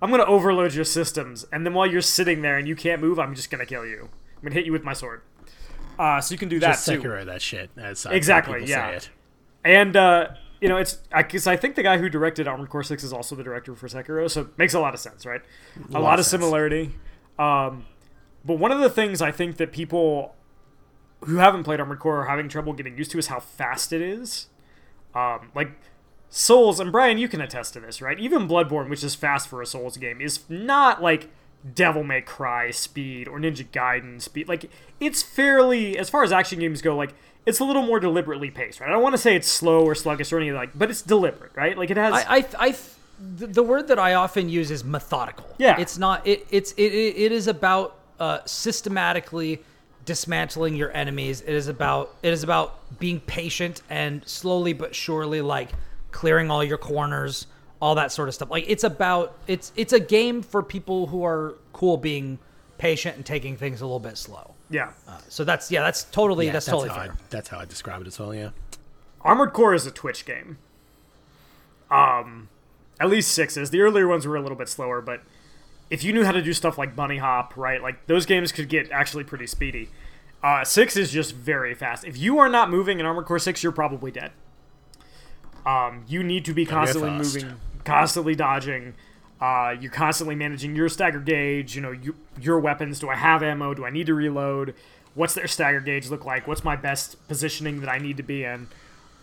I'm 0.00 0.10
gonna 0.10 0.24
overload 0.24 0.74
your 0.74 0.84
systems, 0.84 1.46
and 1.52 1.64
then 1.64 1.72
while 1.72 1.86
you're 1.86 2.02
sitting 2.02 2.42
there 2.42 2.58
and 2.58 2.68
you 2.68 2.76
can't 2.76 3.00
move, 3.00 3.18
I'm 3.18 3.34
just 3.34 3.50
gonna 3.50 3.66
kill 3.66 3.86
you. 3.86 4.10
I'm 4.36 4.42
gonna 4.42 4.54
hit 4.54 4.66
you 4.66 4.72
with 4.72 4.84
my 4.84 4.92
sword. 4.92 5.22
Uh, 5.98 6.20
so 6.20 6.32
you 6.32 6.38
can 6.38 6.50
do 6.50 6.60
that 6.60 6.72
Just 6.72 6.86
too. 6.86 7.24
That 7.24 7.40
shit. 7.40 7.70
I 8.06 8.14
Exactly, 8.14 8.64
yeah. 8.66 8.98
And 9.64 9.96
uh, 9.96 10.28
you 10.60 10.68
know, 10.68 10.76
it's 10.76 10.98
I 11.12 11.22
guess 11.22 11.46
I 11.46 11.56
think 11.56 11.74
the 11.74 11.82
guy 11.82 11.98
who 11.98 12.08
directed 12.08 12.48
Armored 12.48 12.70
Core 12.70 12.82
Six 12.82 13.04
is 13.04 13.12
also 13.12 13.34
the 13.34 13.42
director 13.42 13.74
for 13.74 13.88
Sekiro, 13.88 14.30
so 14.30 14.42
it 14.42 14.58
makes 14.58 14.74
a 14.74 14.80
lot 14.80 14.94
of 14.94 15.00
sense, 15.00 15.26
right? 15.26 15.42
A, 15.92 16.00
lot, 16.00 16.14
of 16.14 16.20
of 16.20 16.26
sense. 16.26 16.42
similarity. 16.42 16.94
Um, 17.38 17.84
but 18.44 18.54
one 18.54 18.72
of 18.72 18.80
the 18.80 18.90
things 18.90 19.20
I 19.20 19.32
think 19.32 19.56
that 19.58 19.72
people 19.72 20.34
who 21.24 21.36
haven't 21.36 21.64
played 21.64 21.80
Armored 21.80 21.98
Core 21.98 22.20
are 22.20 22.26
having 22.26 22.48
trouble 22.48 22.72
getting 22.72 22.96
used 22.96 23.10
to 23.12 23.18
is 23.18 23.26
how 23.26 23.40
fast 23.40 23.92
it 23.92 24.00
is. 24.00 24.46
Um, 25.14 25.50
like 25.54 25.72
Souls, 26.28 26.80
and 26.80 26.92
Brian, 26.92 27.18
you 27.18 27.28
can 27.28 27.40
attest 27.40 27.72
to 27.74 27.80
this, 27.80 28.02
right? 28.02 28.18
Even 28.18 28.48
Bloodborne, 28.48 28.88
which 28.88 29.02
is 29.02 29.14
fast 29.14 29.48
for 29.48 29.62
a 29.62 29.66
Souls 29.66 29.96
game, 29.96 30.20
is 30.20 30.40
not 30.48 31.02
like 31.02 31.30
Devil 31.74 32.04
May 32.04 32.20
Cry 32.20 32.70
speed 32.70 33.28
or 33.28 33.38
Ninja 33.38 33.66
Gaiden 33.66 34.20
speed. 34.20 34.48
Like 34.48 34.70
it's 35.00 35.22
fairly, 35.22 35.98
as 35.98 36.10
far 36.10 36.22
as 36.22 36.32
action 36.32 36.58
games 36.58 36.82
go, 36.82 36.96
like 36.96 37.14
it's 37.46 37.60
a 37.60 37.64
little 37.64 37.82
more 37.82 38.00
deliberately 38.00 38.50
paced, 38.50 38.80
right? 38.80 38.88
I 38.88 38.92
don't 38.92 39.02
want 39.02 39.14
to 39.14 39.18
say 39.18 39.36
it's 39.36 39.48
slow 39.48 39.84
or 39.84 39.94
sluggish 39.94 40.32
or 40.32 40.38
anything 40.38 40.56
like, 40.56 40.76
but 40.76 40.90
it's 40.90 41.00
deliberate, 41.00 41.52
right? 41.54 41.78
Like 41.78 41.90
it 41.90 41.96
has. 41.96 42.12
I, 42.12 42.38
I, 42.38 42.44
I 42.58 42.76
the 43.38 43.46
the 43.46 43.62
word 43.62 43.88
that 43.88 43.98
I 43.98 44.14
often 44.14 44.48
use 44.48 44.70
is 44.70 44.84
methodical. 44.84 45.46
Yeah. 45.58 45.80
it's 45.80 45.96
not. 45.96 46.26
It 46.26 46.46
it's 46.50 46.72
it, 46.72 46.92
it, 46.92 47.16
it 47.16 47.32
is 47.32 47.46
about 47.46 47.98
uh, 48.18 48.40
systematically 48.44 49.62
dismantling 50.04 50.74
your 50.74 50.90
enemies. 50.92 51.40
It 51.40 51.54
is 51.54 51.68
about 51.68 52.14
it 52.22 52.32
is 52.32 52.42
about 52.42 52.98
being 52.98 53.20
patient 53.20 53.82
and 53.88 54.26
slowly 54.26 54.72
but 54.72 54.94
surely 54.94 55.40
like 55.40 55.70
clearing 56.10 56.50
all 56.50 56.64
your 56.64 56.78
corners, 56.78 57.46
all 57.80 57.94
that 57.94 58.10
sort 58.10 58.28
of 58.28 58.34
stuff. 58.34 58.50
Like 58.50 58.64
it's 58.66 58.84
about 58.84 59.38
it's 59.46 59.72
it's 59.76 59.92
a 59.92 60.00
game 60.00 60.42
for 60.42 60.62
people 60.62 61.06
who 61.06 61.24
are 61.24 61.54
cool 61.72 61.96
being 61.96 62.38
patient 62.78 63.16
and 63.16 63.24
taking 63.24 63.56
things 63.56 63.80
a 63.80 63.84
little 63.84 64.00
bit 64.00 64.18
slow. 64.18 64.55
Yeah. 64.70 64.90
So 65.28 65.44
that's 65.44 65.70
yeah, 65.70 65.82
that's 65.82 66.04
totally 66.04 66.46
Yeah, 66.46 66.52
that's, 66.52 66.66
totally 66.66 66.88
how 66.88 66.96
fair. 66.96 67.12
I, 67.12 67.16
that's 67.30 67.48
how 67.48 67.58
I 67.58 67.64
describe 67.64 68.00
it 68.00 68.06
as 68.06 68.18
well. 68.18 68.34
Yeah. 68.34 68.50
Armored 69.20 69.52
Core 69.52 69.74
is 69.74 69.86
a 69.86 69.90
Twitch 69.90 70.24
game. 70.24 70.58
Um, 71.90 72.48
at 73.00 73.08
least 73.08 73.32
six 73.32 73.56
is. 73.56 73.70
The 73.70 73.80
earlier 73.80 74.08
ones 74.08 74.26
were 74.26 74.36
a 74.36 74.40
little 74.40 74.56
bit 74.56 74.68
slower, 74.68 75.00
but 75.00 75.22
if 75.90 76.02
you 76.02 76.12
knew 76.12 76.24
how 76.24 76.32
to 76.32 76.42
do 76.42 76.52
stuff 76.52 76.78
like 76.78 76.96
bunny 76.96 77.18
hop, 77.18 77.56
right, 77.56 77.82
like 77.82 78.06
those 78.06 78.26
games 78.26 78.52
could 78.52 78.68
get 78.68 78.90
actually 78.90 79.24
pretty 79.24 79.46
speedy. 79.46 79.88
Uh, 80.42 80.64
six 80.64 80.96
is 80.96 81.10
just 81.10 81.34
very 81.34 81.74
fast. 81.74 82.04
If 82.04 82.16
you 82.16 82.38
are 82.38 82.48
not 82.48 82.70
moving 82.70 83.00
in 83.00 83.06
Armored 83.06 83.26
Core 83.26 83.38
six, 83.38 83.62
you're 83.62 83.72
probably 83.72 84.10
dead. 84.10 84.32
Um, 85.64 86.04
you 86.06 86.22
need 86.22 86.44
to 86.44 86.54
be 86.54 86.64
constantly 86.64 87.10
moving, 87.10 87.60
constantly 87.84 88.34
dodging. 88.34 88.94
Uh, 89.40 89.74
you're 89.80 89.92
constantly 89.92 90.34
managing 90.34 90.74
your 90.74 90.88
stagger 90.88 91.20
gauge. 91.20 91.74
You 91.76 91.82
know, 91.82 91.92
you, 91.92 92.14
your 92.40 92.58
weapons. 92.58 92.98
Do 92.98 93.08
I 93.08 93.16
have 93.16 93.42
ammo? 93.42 93.74
Do 93.74 93.84
I 93.84 93.90
need 93.90 94.06
to 94.06 94.14
reload? 94.14 94.74
What's 95.14 95.34
their 95.34 95.46
stagger 95.46 95.80
gauge 95.80 96.08
look 96.08 96.24
like? 96.24 96.46
What's 96.46 96.64
my 96.64 96.76
best 96.76 97.16
positioning 97.28 97.80
that 97.80 97.88
I 97.88 97.98
need 97.98 98.16
to 98.18 98.22
be 98.22 98.44
in? 98.44 98.68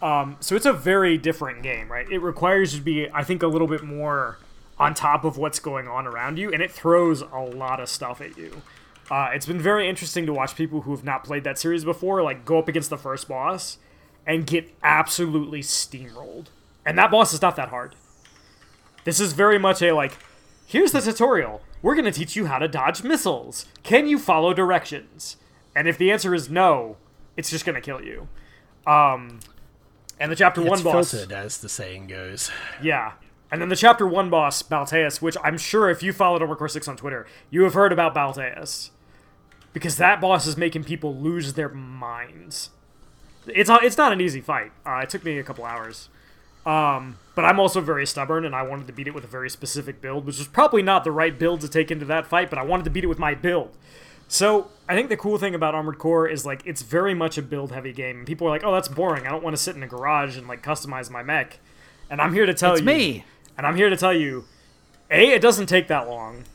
Um, 0.02 0.38
so 0.40 0.56
it's 0.56 0.66
a 0.66 0.74
very 0.74 1.18
different 1.18 1.64
game, 1.64 1.92
right? 1.92 2.10
It 2.12 2.20
requires 2.20 2.74
you 2.74 2.80
to 2.80 2.86
be, 2.86 3.10
I 3.12 3.24
think, 3.24 3.42
a 3.42 3.48
little 3.48 3.68
bit 3.68 3.84
more 3.84 4.38
on 4.78 4.94
top 4.94 5.24
of 5.24 5.38
what's 5.38 5.60
going 5.60 5.88
on 5.88 6.06
around 6.06 6.38
you, 6.38 6.52
and 6.52 6.62
it 6.62 6.72
throws 6.72 7.22
a 7.22 7.40
lot 7.40 7.80
of 7.80 7.88
stuff 7.88 8.20
at 8.20 8.38
you. 8.38 8.62
Uh, 9.10 9.30
it's 9.34 9.46
been 9.46 9.62
very 9.62 9.88
interesting 9.88 10.26
to 10.26 10.34
watch 10.34 10.56
people 10.56 10.82
who 10.82 10.92
have 10.92 11.04
not 11.04 11.24
played 11.24 11.44
that 11.44 11.58
series 11.58 11.86
before, 11.86 12.22
like 12.24 12.44
go 12.44 12.60
up 12.60 12.68
against 12.68 12.90
the 12.90 12.98
first 12.98 13.28
boss 13.28 13.78
and 14.26 14.48
get 14.48 14.74
absolutely 14.82 15.62
steamrolled. 15.62 16.48
And 16.86 16.98
that 16.98 17.12
boss 17.12 17.34
is 17.34 17.42
not 17.42 17.56
that 17.56 17.70
hard. 17.70 17.96
This 19.04 19.20
is 19.20 19.34
very 19.34 19.58
much 19.58 19.82
a 19.82 19.92
like, 19.94 20.18
here's 20.66 20.92
the 20.92 21.02
tutorial. 21.02 21.62
We're 21.82 21.96
going 21.96 22.06
to 22.06 22.12
teach 22.12 22.36
you 22.36 22.46
how 22.46 22.60
to 22.60 22.68
dodge 22.68 23.04
missiles. 23.04 23.66
Can 23.84 24.08
you 24.08 24.18
follow 24.18 24.54
directions? 24.54 25.38
And 25.76 25.88
if 25.88 25.98
the 25.98 26.12
answer 26.12 26.34
is 26.34 26.50
no, 26.50 26.98
it's 27.36 27.50
just 27.50 27.66
going 27.66 27.76
to 27.76 27.82
kill 27.82 28.02
you. 28.02 28.28
Um, 28.88 29.40
and 30.20 30.32
the 30.32 30.36
chapter 30.36 30.62
one 30.62 30.74
It's 30.74 30.82
boss, 30.84 31.12
filtered, 31.12 31.32
as 31.34 31.58
the 31.58 31.70
saying 31.70 32.08
goes. 32.08 32.52
yeah. 32.82 33.14
And 33.52 33.62
then 33.62 33.70
the 33.70 33.76
chapter 33.76 34.08
one 34.08 34.32
boss, 34.32 34.64
Balteus, 34.64 35.22
which 35.22 35.38
I'm 35.44 35.60
sure 35.60 35.88
if 35.92 36.02
you 36.02 36.12
followed 36.12 36.42
Armored 36.42 36.58
Core 36.58 36.68
6 36.68 36.88
on 36.88 36.98
Twitter, 36.98 37.28
you 37.52 37.62
have 37.64 37.76
heard 37.76 37.92
about 37.92 38.16
Balteus. 38.16 38.90
Because 39.74 39.98
that 39.98 40.20
boss 40.20 40.48
is 40.48 40.58
making 40.58 40.86
people 40.86 41.16
lose 41.16 41.54
their 41.54 41.70
minds. 41.70 42.72
It's 43.46 43.70
it's 43.70 43.98
not 43.98 44.12
an 44.12 44.22
easy 44.22 44.42
fight. 44.42 44.72
Uh, 44.86 45.02
it 45.04 45.10
took 45.10 45.24
me 45.24 45.38
a 45.38 45.44
couple 45.44 45.66
hours. 45.66 46.10
Um, 46.66 47.18
but 47.36 47.46
I'm 47.46 47.60
also 47.60 47.82
very 47.82 48.06
stubborn, 48.06 48.46
and 48.46 48.56
I 48.56 48.62
wanted 48.64 48.88
to 48.88 48.94
beat 48.94 49.08
it 49.08 49.14
with 49.14 49.24
a 49.24 49.28
very 49.28 49.50
specific 49.50 50.02
build, 50.02 50.26
which 50.26 50.38
was 50.38 50.48
probably 50.48 50.82
not 50.82 51.04
the 51.04 51.12
right 51.12 51.38
build 51.38 51.62
to 51.62 51.68
take 51.70 51.92
into 51.92 52.06
that 52.06 52.28
fight, 52.28 52.50
but 52.50 52.60
I 52.60 52.64
wanted 52.64 52.84
to 52.86 52.90
beat 52.90 53.04
it 53.04 53.08
with 53.08 53.20
my 53.20 53.34
build. 53.36 53.76
So 54.28 54.70
I 54.88 54.96
think 54.96 55.10
the 55.10 55.18
cool 55.18 55.38
thing 55.38 55.54
about 55.54 55.76
Armored 55.76 56.00
Core 56.00 56.28
is 56.28 56.46
like 56.46 56.62
it's 56.66 56.82
very 56.82 57.14
much 57.14 57.38
a 57.38 57.42
build-heavy 57.42 57.92
game. 57.94 58.26
People 58.26 58.48
are 58.48 58.50
like, 58.52 58.64
"Oh, 58.64 58.74
that's 58.74 58.88
boring. 58.88 59.28
I 59.28 59.30
don't 59.32 59.44
want 59.44 59.56
to 59.56 59.62
sit 59.62 59.76
in 59.76 59.84
a 59.84 59.88
garage 59.88 60.38
and 60.38 60.48
like 60.48 60.64
customize 60.64 61.10
my 61.10 61.22
mech." 61.22 61.60
And 62.10 62.22
I'm 62.22 62.34
here 62.34 62.46
to 62.46 62.54
tell 62.54 62.72
you, 62.72 62.74
It's 62.76 62.82
you, 62.82 62.86
me. 62.86 63.26
and 63.58 63.68
I'm 63.68 63.76
here 63.76 63.90
to 63.90 63.98
tell 63.98 64.14
you, 64.14 64.46
a 65.12 65.32
it 65.32 65.42
doesn't 65.42 65.68
take 65.68 65.88
that 65.90 66.08
long 66.08 66.46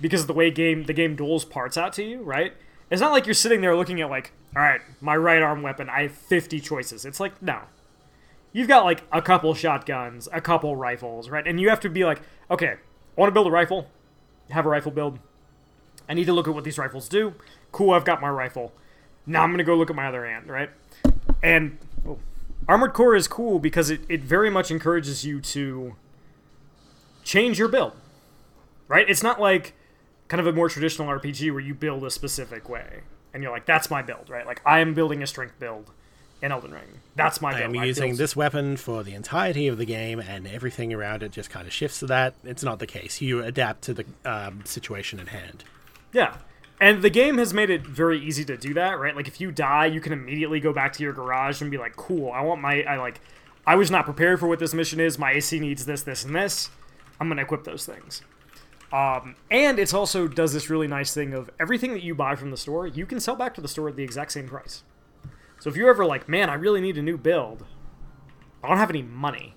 because 0.00 0.22
of 0.22 0.26
the 0.28 0.32
way 0.32 0.50
game 0.50 0.84
the 0.84 0.92
game 0.92 1.16
duels 1.16 1.44
parts 1.44 1.76
out 1.76 1.92
to 1.94 2.04
you, 2.04 2.22
right? 2.22 2.52
It's 2.90 3.00
not 3.00 3.12
like 3.12 3.26
you're 3.26 3.34
sitting 3.34 3.60
there 3.60 3.76
looking 3.76 4.00
at 4.00 4.08
like, 4.08 4.32
all 4.56 4.62
right, 4.62 4.80
my 5.00 5.16
right 5.16 5.42
arm 5.42 5.62
weapon, 5.62 5.88
I 5.90 6.02
have 6.02 6.12
50 6.12 6.60
choices. 6.60 7.04
It's 7.04 7.20
like 7.20 7.40
no, 7.42 7.60
you've 8.52 8.68
got 8.68 8.84
like 8.84 9.02
a 9.12 9.22
couple 9.22 9.54
shotguns, 9.54 10.28
a 10.32 10.40
couple 10.40 10.76
rifles, 10.76 11.28
right? 11.28 11.46
And 11.46 11.60
you 11.60 11.68
have 11.68 11.80
to 11.80 11.88
be 11.88 12.04
like, 12.04 12.22
okay, 12.50 12.74
I 12.74 13.20
want 13.20 13.28
to 13.28 13.34
build 13.34 13.46
a 13.46 13.50
rifle, 13.50 13.88
have 14.50 14.66
a 14.66 14.68
rifle 14.68 14.92
build. 14.92 15.18
I 16.08 16.14
need 16.14 16.26
to 16.26 16.32
look 16.32 16.48
at 16.48 16.54
what 16.54 16.64
these 16.64 16.78
rifles 16.78 17.08
do. 17.08 17.34
Cool, 17.72 17.90
I've 17.92 18.04
got 18.04 18.20
my 18.20 18.28
rifle. 18.28 18.72
Now 19.26 19.42
I'm 19.42 19.50
gonna 19.52 19.64
go 19.64 19.76
look 19.76 19.90
at 19.90 19.96
my 19.96 20.08
other 20.08 20.26
hand, 20.26 20.48
right? 20.48 20.70
And 21.42 21.78
oh, 22.06 22.18
Armored 22.68 22.92
Core 22.92 23.14
is 23.14 23.28
cool 23.28 23.58
because 23.58 23.90
it, 23.90 24.00
it 24.08 24.22
very 24.22 24.50
much 24.50 24.70
encourages 24.70 25.24
you 25.24 25.40
to 25.40 25.94
change 27.22 27.58
your 27.58 27.68
build. 27.68 27.92
Right? 28.88 29.08
It's 29.08 29.22
not 29.22 29.40
like 29.40 29.74
kind 30.26 30.40
of 30.40 30.46
a 30.48 30.52
more 30.52 30.68
traditional 30.68 31.06
RPG 31.08 31.52
where 31.52 31.60
you 31.60 31.74
build 31.74 32.04
a 32.04 32.10
specific 32.10 32.68
way. 32.68 33.02
And 33.32 33.42
you're 33.42 33.52
like, 33.52 33.66
that's 33.66 33.88
my 33.88 34.02
build, 34.02 34.28
right? 34.28 34.44
Like 34.44 34.60
I 34.66 34.80
am 34.80 34.94
building 34.94 35.22
a 35.22 35.26
strength 35.26 35.58
build 35.60 35.92
in 36.42 36.52
Elden 36.52 36.72
Ring. 36.72 37.00
That's 37.16 37.40
my 37.40 37.52
I'm 37.52 37.74
using 37.74 38.16
this 38.16 38.34
weapon 38.34 38.76
for 38.76 39.02
the 39.02 39.14
entirety 39.14 39.68
of 39.68 39.78
the 39.78 39.84
game, 39.84 40.20
and 40.20 40.46
everything 40.46 40.92
around 40.92 41.22
it 41.22 41.32
just 41.32 41.50
kind 41.50 41.66
of 41.66 41.72
shifts 41.72 42.00
to 42.00 42.06
that. 42.06 42.34
It's 42.44 42.62
not 42.62 42.78
the 42.78 42.86
case. 42.86 43.20
You 43.20 43.42
adapt 43.42 43.82
to 43.82 43.94
the 43.94 44.04
um, 44.24 44.64
situation 44.64 45.20
at 45.20 45.28
hand. 45.28 45.64
Yeah. 46.12 46.36
And 46.80 47.02
the 47.02 47.10
game 47.10 47.36
has 47.36 47.52
made 47.52 47.68
it 47.68 47.86
very 47.86 48.18
easy 48.18 48.44
to 48.46 48.56
do 48.56 48.72
that, 48.74 48.98
right? 48.98 49.14
Like 49.14 49.28
if 49.28 49.40
you 49.40 49.52
die, 49.52 49.86
you 49.86 50.00
can 50.00 50.14
immediately 50.14 50.60
go 50.60 50.72
back 50.72 50.94
to 50.94 51.02
your 51.02 51.12
garage 51.12 51.60
and 51.60 51.70
be 51.70 51.76
like, 51.76 51.94
"Cool, 51.96 52.32
I 52.32 52.40
want 52.40 52.62
my 52.62 52.82
I 52.84 52.96
like 52.96 53.20
I 53.66 53.74
was 53.74 53.90
not 53.90 54.06
prepared 54.06 54.40
for 54.40 54.48
what 54.48 54.58
this 54.58 54.72
mission 54.72 54.98
is. 54.98 55.18
My 55.18 55.32
AC 55.32 55.58
needs 55.60 55.84
this, 55.84 56.02
this, 56.02 56.24
and 56.24 56.34
this. 56.34 56.70
I'm 57.20 57.28
going 57.28 57.36
to 57.36 57.42
equip 57.42 57.64
those 57.64 57.84
things." 57.84 58.22
Um, 58.92 59.36
and 59.50 59.78
it 59.78 59.94
also 59.94 60.26
does 60.26 60.52
this 60.52 60.68
really 60.68 60.88
nice 60.88 61.14
thing 61.14 61.32
of 61.32 61.50
everything 61.60 61.92
that 61.92 62.02
you 62.02 62.14
buy 62.14 62.34
from 62.34 62.50
the 62.50 62.56
store, 62.56 62.86
you 62.86 63.06
can 63.06 63.20
sell 63.20 63.36
back 63.36 63.54
to 63.54 63.60
the 63.60 63.68
store 63.68 63.88
at 63.88 63.96
the 63.96 64.02
exact 64.02 64.32
same 64.32 64.48
price. 64.48 64.82
So 65.60 65.70
if 65.70 65.76
you're 65.76 65.90
ever 65.90 66.04
like, 66.04 66.28
man, 66.28 66.50
I 66.50 66.54
really 66.54 66.80
need 66.80 66.98
a 66.98 67.02
new 67.02 67.16
build, 67.16 67.64
I 68.64 68.68
don't 68.68 68.78
have 68.78 68.90
any 68.90 69.02
money. 69.02 69.54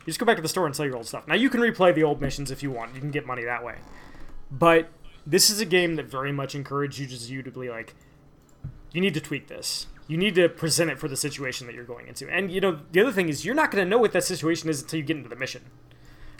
You 0.00 0.06
just 0.06 0.18
go 0.18 0.26
back 0.26 0.36
to 0.36 0.42
the 0.42 0.48
store 0.48 0.66
and 0.66 0.74
sell 0.74 0.86
your 0.86 0.96
old 0.96 1.06
stuff. 1.06 1.28
Now 1.28 1.34
you 1.34 1.50
can 1.50 1.60
replay 1.60 1.94
the 1.94 2.02
old 2.02 2.20
missions 2.20 2.50
if 2.50 2.62
you 2.62 2.70
want. 2.70 2.94
You 2.94 3.00
can 3.00 3.10
get 3.10 3.26
money 3.26 3.44
that 3.44 3.62
way. 3.62 3.76
But 4.50 4.88
this 5.26 5.50
is 5.50 5.60
a 5.60 5.66
game 5.66 5.96
that 5.96 6.06
very 6.06 6.32
much 6.32 6.54
encourages 6.54 7.30
you 7.30 7.42
to 7.42 7.50
be 7.50 7.68
like, 7.68 7.94
you 8.92 9.00
need 9.00 9.14
to 9.14 9.20
tweak 9.20 9.48
this. 9.48 9.88
You 10.08 10.16
need 10.16 10.36
to 10.36 10.48
present 10.48 10.90
it 10.90 10.98
for 10.98 11.08
the 11.08 11.16
situation 11.16 11.66
that 11.66 11.74
you're 11.74 11.84
going 11.84 12.06
into. 12.06 12.28
And 12.30 12.50
you 12.50 12.60
know, 12.60 12.78
the 12.92 13.00
other 13.00 13.12
thing 13.12 13.28
is 13.28 13.44
you're 13.44 13.54
not 13.54 13.70
going 13.70 13.84
to 13.84 13.90
know 13.90 13.98
what 13.98 14.12
that 14.12 14.24
situation 14.24 14.70
is 14.70 14.80
until 14.80 15.00
you 15.00 15.04
get 15.04 15.16
into 15.16 15.28
the 15.28 15.36
mission. 15.36 15.62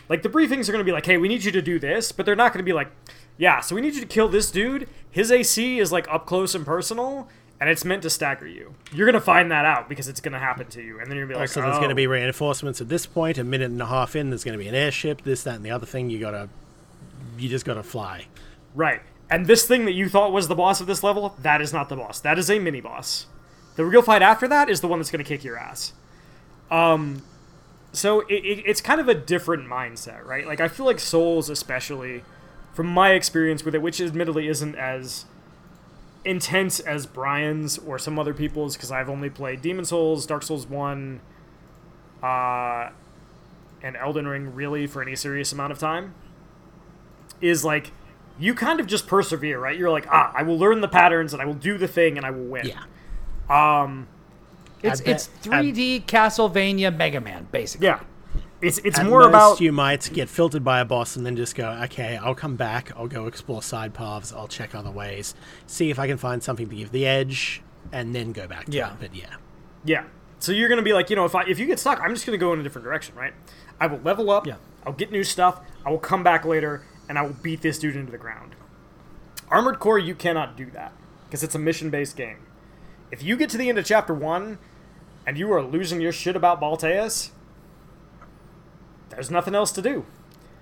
Like 0.09 0.23
the 0.23 0.29
briefings 0.29 0.69
are 0.69 0.71
going 0.71 0.79
to 0.79 0.85
be 0.85 0.93
like, 0.93 1.05
"Hey, 1.05 1.17
we 1.17 1.27
need 1.27 1.43
you 1.43 1.51
to 1.51 1.61
do 1.61 1.77
this," 1.77 2.13
but 2.13 2.25
they're 2.25 2.35
not 2.35 2.53
going 2.53 2.63
to 2.63 2.67
be 2.67 2.71
like, 2.71 2.89
"Yeah, 3.37 3.59
so 3.59 3.75
we 3.75 3.81
need 3.81 3.93
you 3.93 3.99
to 3.99 4.07
kill 4.07 4.29
this 4.29 4.49
dude. 4.49 4.87
His 5.11 5.31
AC 5.31 5.79
is 5.79 5.91
like 5.91 6.07
up 6.09 6.25
close 6.25 6.55
and 6.55 6.65
personal, 6.65 7.27
and 7.59 7.69
it's 7.69 7.83
meant 7.85 8.03
to 8.03 8.09
stagger 8.09 8.47
you." 8.47 8.75
You're 8.93 9.05
going 9.05 9.13
to 9.13 9.21
find 9.21 9.51
that 9.51 9.65
out 9.65 9.89
because 9.89 10.07
it's 10.07 10.19
going 10.21 10.33
to 10.33 10.39
happen 10.39 10.67
to 10.67 10.81
you, 10.81 10.99
and 10.99 11.09
then 11.09 11.17
you're 11.17 11.25
going 11.27 11.35
to 11.35 11.35
be 11.35 11.39
like, 11.41 11.49
So 11.49 11.61
there's 11.61 11.75
going 11.77 11.85
"Oh." 11.85 11.89
to 11.89 11.95
be 11.95 12.07
reinforcements 12.07 12.81
at 12.81 12.89
this 12.89 13.05
point. 13.05 13.37
A 13.37 13.43
minute 13.43 13.71
and 13.71 13.81
a 13.81 13.85
half 13.85 14.15
in, 14.15 14.29
there's 14.29 14.43
going 14.43 14.57
to 14.57 14.63
be 14.63 14.67
an 14.67 14.75
airship. 14.75 15.21
This, 15.23 15.43
that, 15.43 15.55
and 15.55 15.65
the 15.65 15.71
other 15.71 15.85
thing. 15.85 16.09
You 16.09 16.19
gotta, 16.19 16.49
you 17.37 17.49
just 17.49 17.65
gotta 17.65 17.83
fly. 17.83 18.27
Right. 18.75 19.01
And 19.29 19.45
this 19.45 19.65
thing 19.65 19.85
that 19.85 19.93
you 19.93 20.07
thought 20.07 20.31
was 20.31 20.47
the 20.47 20.55
boss 20.55 20.79
of 20.79 20.87
this 20.87 21.03
level, 21.03 21.35
that 21.41 21.61
is 21.61 21.73
not 21.73 21.89
the 21.89 21.97
boss. 21.97 22.19
That 22.21 22.39
is 22.39 22.49
a 22.49 22.59
mini 22.59 22.79
boss. 22.79 23.25
The 23.75 23.85
real 23.85 24.01
fight 24.01 24.21
after 24.21 24.47
that 24.47 24.69
is 24.69 24.81
the 24.81 24.87
one 24.87 24.99
that's 24.99 25.11
going 25.11 25.23
to 25.23 25.27
kick 25.27 25.43
your 25.43 25.57
ass. 25.57 25.93
Um, 26.71 27.23
so 27.91 28.21
it, 28.21 28.35
it, 28.43 28.63
it's 28.65 28.81
kind 28.81 29.01
of 29.01 29.07
a 29.07 29.13
different 29.13 29.67
mindset, 29.67 30.25
right? 30.25 30.45
Like 30.47 30.61
I 30.61 30.67
feel 30.67 30.85
like 30.85 30.99
Souls, 30.99 31.49
especially 31.49 32.23
from 32.73 32.87
my 32.87 33.11
experience 33.11 33.63
with 33.65 33.75
it, 33.75 33.81
which 33.81 33.99
admittedly 33.99 34.47
isn't 34.47 34.75
as 34.75 35.25
intense 36.27 36.79
as 36.79 37.05
Brian's 37.05 37.77
or 37.79 37.97
some 37.97 38.19
other 38.19 38.33
people's, 38.33 38.75
because 38.75 38.91
I've 38.91 39.09
only 39.09 39.29
played 39.29 39.61
Demon 39.61 39.85
Souls, 39.85 40.25
Dark 40.25 40.43
Souls 40.43 40.67
One, 40.67 41.21
uh, 42.21 42.89
and 43.81 43.95
Elden 43.95 44.27
Ring 44.27 44.53
really 44.53 44.85
for 44.87 45.01
any 45.01 45.15
serious 45.15 45.51
amount 45.51 45.71
of 45.71 45.79
time. 45.79 46.13
Is 47.39 47.63
like 47.63 47.91
you 48.39 48.53
kind 48.55 48.79
of 48.79 48.87
just 48.87 49.07
persevere, 49.07 49.59
right? 49.59 49.77
You're 49.77 49.89
like, 49.91 50.07
ah, 50.11 50.31
I 50.35 50.43
will 50.43 50.57
learn 50.57 50.81
the 50.81 50.87
patterns 50.87 51.33
and 51.33 51.41
I 51.41 51.45
will 51.45 51.53
do 51.53 51.77
the 51.77 51.87
thing 51.87 52.17
and 52.17 52.25
I 52.25 52.31
will 52.31 52.45
win. 52.45 52.65
Yeah. 52.67 52.83
Um, 53.49 54.07
It's 54.83 55.01
bet- 55.01 55.15
it's 55.15 55.27
3D 55.43 56.05
Castlevania 56.05 56.95
Mega 56.95 57.21
Man 57.21 57.47
basically. 57.51 57.87
yeah. 57.87 57.99
It's 58.61 58.79
it's 58.79 58.97
At 58.97 59.05
more 59.05 59.19
most, 59.19 59.29
about 59.29 59.61
you 59.61 59.71
might 59.71 60.09
get 60.13 60.29
filtered 60.29 60.63
by 60.63 60.79
a 60.79 60.85
boss 60.85 61.15
and 61.15 61.25
then 61.25 61.35
just 61.35 61.55
go, 61.55 61.69
okay, 61.83 62.17
I'll 62.17 62.33
come 62.35 62.55
back. 62.55 62.91
I'll 62.97 63.07
go 63.07 63.27
explore 63.27 63.61
side 63.61 63.93
paths. 63.93 64.33
I'll 64.33 64.47
check 64.47 64.73
other 64.73 64.89
ways, 64.89 65.35
see 65.67 65.91
if 65.91 65.99
I 65.99 66.07
can 66.07 66.17
find 66.17 66.41
something 66.41 66.67
to 66.67 66.75
give 66.75 66.91
the 66.91 67.05
edge, 67.05 67.61
and 67.91 68.15
then 68.15 68.31
go 68.31 68.47
back. 68.47 68.65
To 68.65 68.71
Yeah. 68.71 68.93
it. 68.93 68.97
But 68.99 69.15
yeah, 69.15 69.35
yeah. 69.85 70.03
So 70.39 70.51
you're 70.51 70.69
gonna 70.69 70.81
be 70.81 70.93
like, 70.93 71.09
you 71.11 71.15
know, 71.15 71.25
if 71.25 71.35
I 71.35 71.43
if 71.43 71.59
you 71.59 71.67
get 71.67 71.79
stuck, 71.79 72.01
I'm 72.01 72.13
just 72.15 72.25
gonna 72.25 72.37
go 72.39 72.51
in 72.53 72.59
a 72.59 72.63
different 72.63 72.85
direction, 72.85 73.13
right? 73.15 73.33
I 73.79 73.85
will 73.87 73.99
level 73.99 74.31
up. 74.31 74.47
Yeah. 74.47 74.55
I'll 74.85 74.93
get 74.93 75.11
new 75.11 75.23
stuff. 75.23 75.59
I 75.85 75.91
will 75.91 75.99
come 75.99 76.23
back 76.23 76.43
later 76.43 76.83
and 77.07 77.19
I 77.19 77.21
will 77.21 77.35
beat 77.41 77.61
this 77.61 77.77
dude 77.77 77.95
into 77.95 78.11
the 78.11 78.17
ground. 78.17 78.55
Armored 79.49 79.79
Core, 79.79 79.99
you 79.99 80.15
cannot 80.15 80.57
do 80.57 80.65
that 80.71 80.93
because 81.25 81.43
it's 81.43 81.55
a 81.55 81.59
mission 81.59 81.89
based 81.89 82.15
game. 82.15 82.37
If 83.11 83.21
you 83.21 83.37
get 83.37 83.49
to 83.51 83.57
the 83.57 83.69
end 83.69 83.77
of 83.77 83.85
chapter 83.85 84.13
one 84.13 84.57
and 85.27 85.37
you 85.37 85.51
are 85.53 85.61
losing 85.61 86.01
your 86.01 86.11
shit 86.11 86.35
about 86.35 86.59
Balteus, 86.59 87.29
there's 89.17 89.31
nothing 89.31 89.55
else 89.55 89.71
to 89.71 89.81
do. 89.81 90.05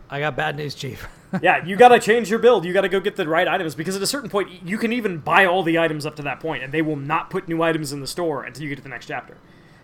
I 0.09 0.21
got 0.21 0.37
bad 0.37 0.55
news, 0.55 0.75
Chief. 0.75 1.05
yeah, 1.41 1.65
you 1.65 1.75
gotta 1.75 1.99
change 1.99 2.29
your 2.29 2.39
build. 2.39 2.63
You 2.63 2.71
gotta 2.71 2.87
go 2.87 3.01
get 3.01 3.17
the 3.17 3.27
right 3.27 3.47
items 3.49 3.75
because 3.75 3.97
at 3.97 4.01
a 4.01 4.07
certain 4.07 4.29
point, 4.29 4.49
you 4.63 4.77
can 4.77 4.93
even 4.93 5.17
buy 5.17 5.45
all 5.45 5.61
the 5.61 5.77
items 5.77 6.05
up 6.05 6.15
to 6.15 6.21
that 6.21 6.39
point, 6.39 6.63
and 6.63 6.73
they 6.73 6.81
will 6.81 6.95
not 6.95 7.29
put 7.29 7.49
new 7.49 7.61
items 7.61 7.91
in 7.91 7.99
the 7.99 8.07
store 8.07 8.45
until 8.45 8.63
you 8.63 8.69
get 8.69 8.77
to 8.77 8.81
the 8.81 8.87
next 8.89 9.07
chapter. 9.07 9.35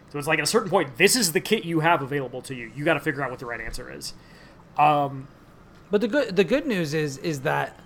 So 0.10 0.20
it's 0.20 0.28
like 0.28 0.40
at 0.40 0.44
a 0.44 0.48
certain 0.48 0.70
point, 0.70 0.98
this 0.98 1.18
is 1.18 1.34
the 1.34 1.42
kit 1.42 1.66
you 1.66 1.82
have 1.82 2.02
available 2.02 2.42
to 2.44 2.56
you. 2.56 2.72
You 2.74 2.86
gotta 2.86 3.02
figure 3.02 3.22
out 3.22 3.30
what 3.30 3.40
the 3.40 3.46
right 3.46 3.60
answer 3.60 3.92
is. 3.92 4.14
Um, 4.78 5.28
But 5.90 6.00
the 6.00 6.08
good 6.08 6.36
the 6.38 6.46
good 6.46 6.66
news 6.66 6.94
is 6.94 7.18
is 7.18 7.42
that 7.42 7.78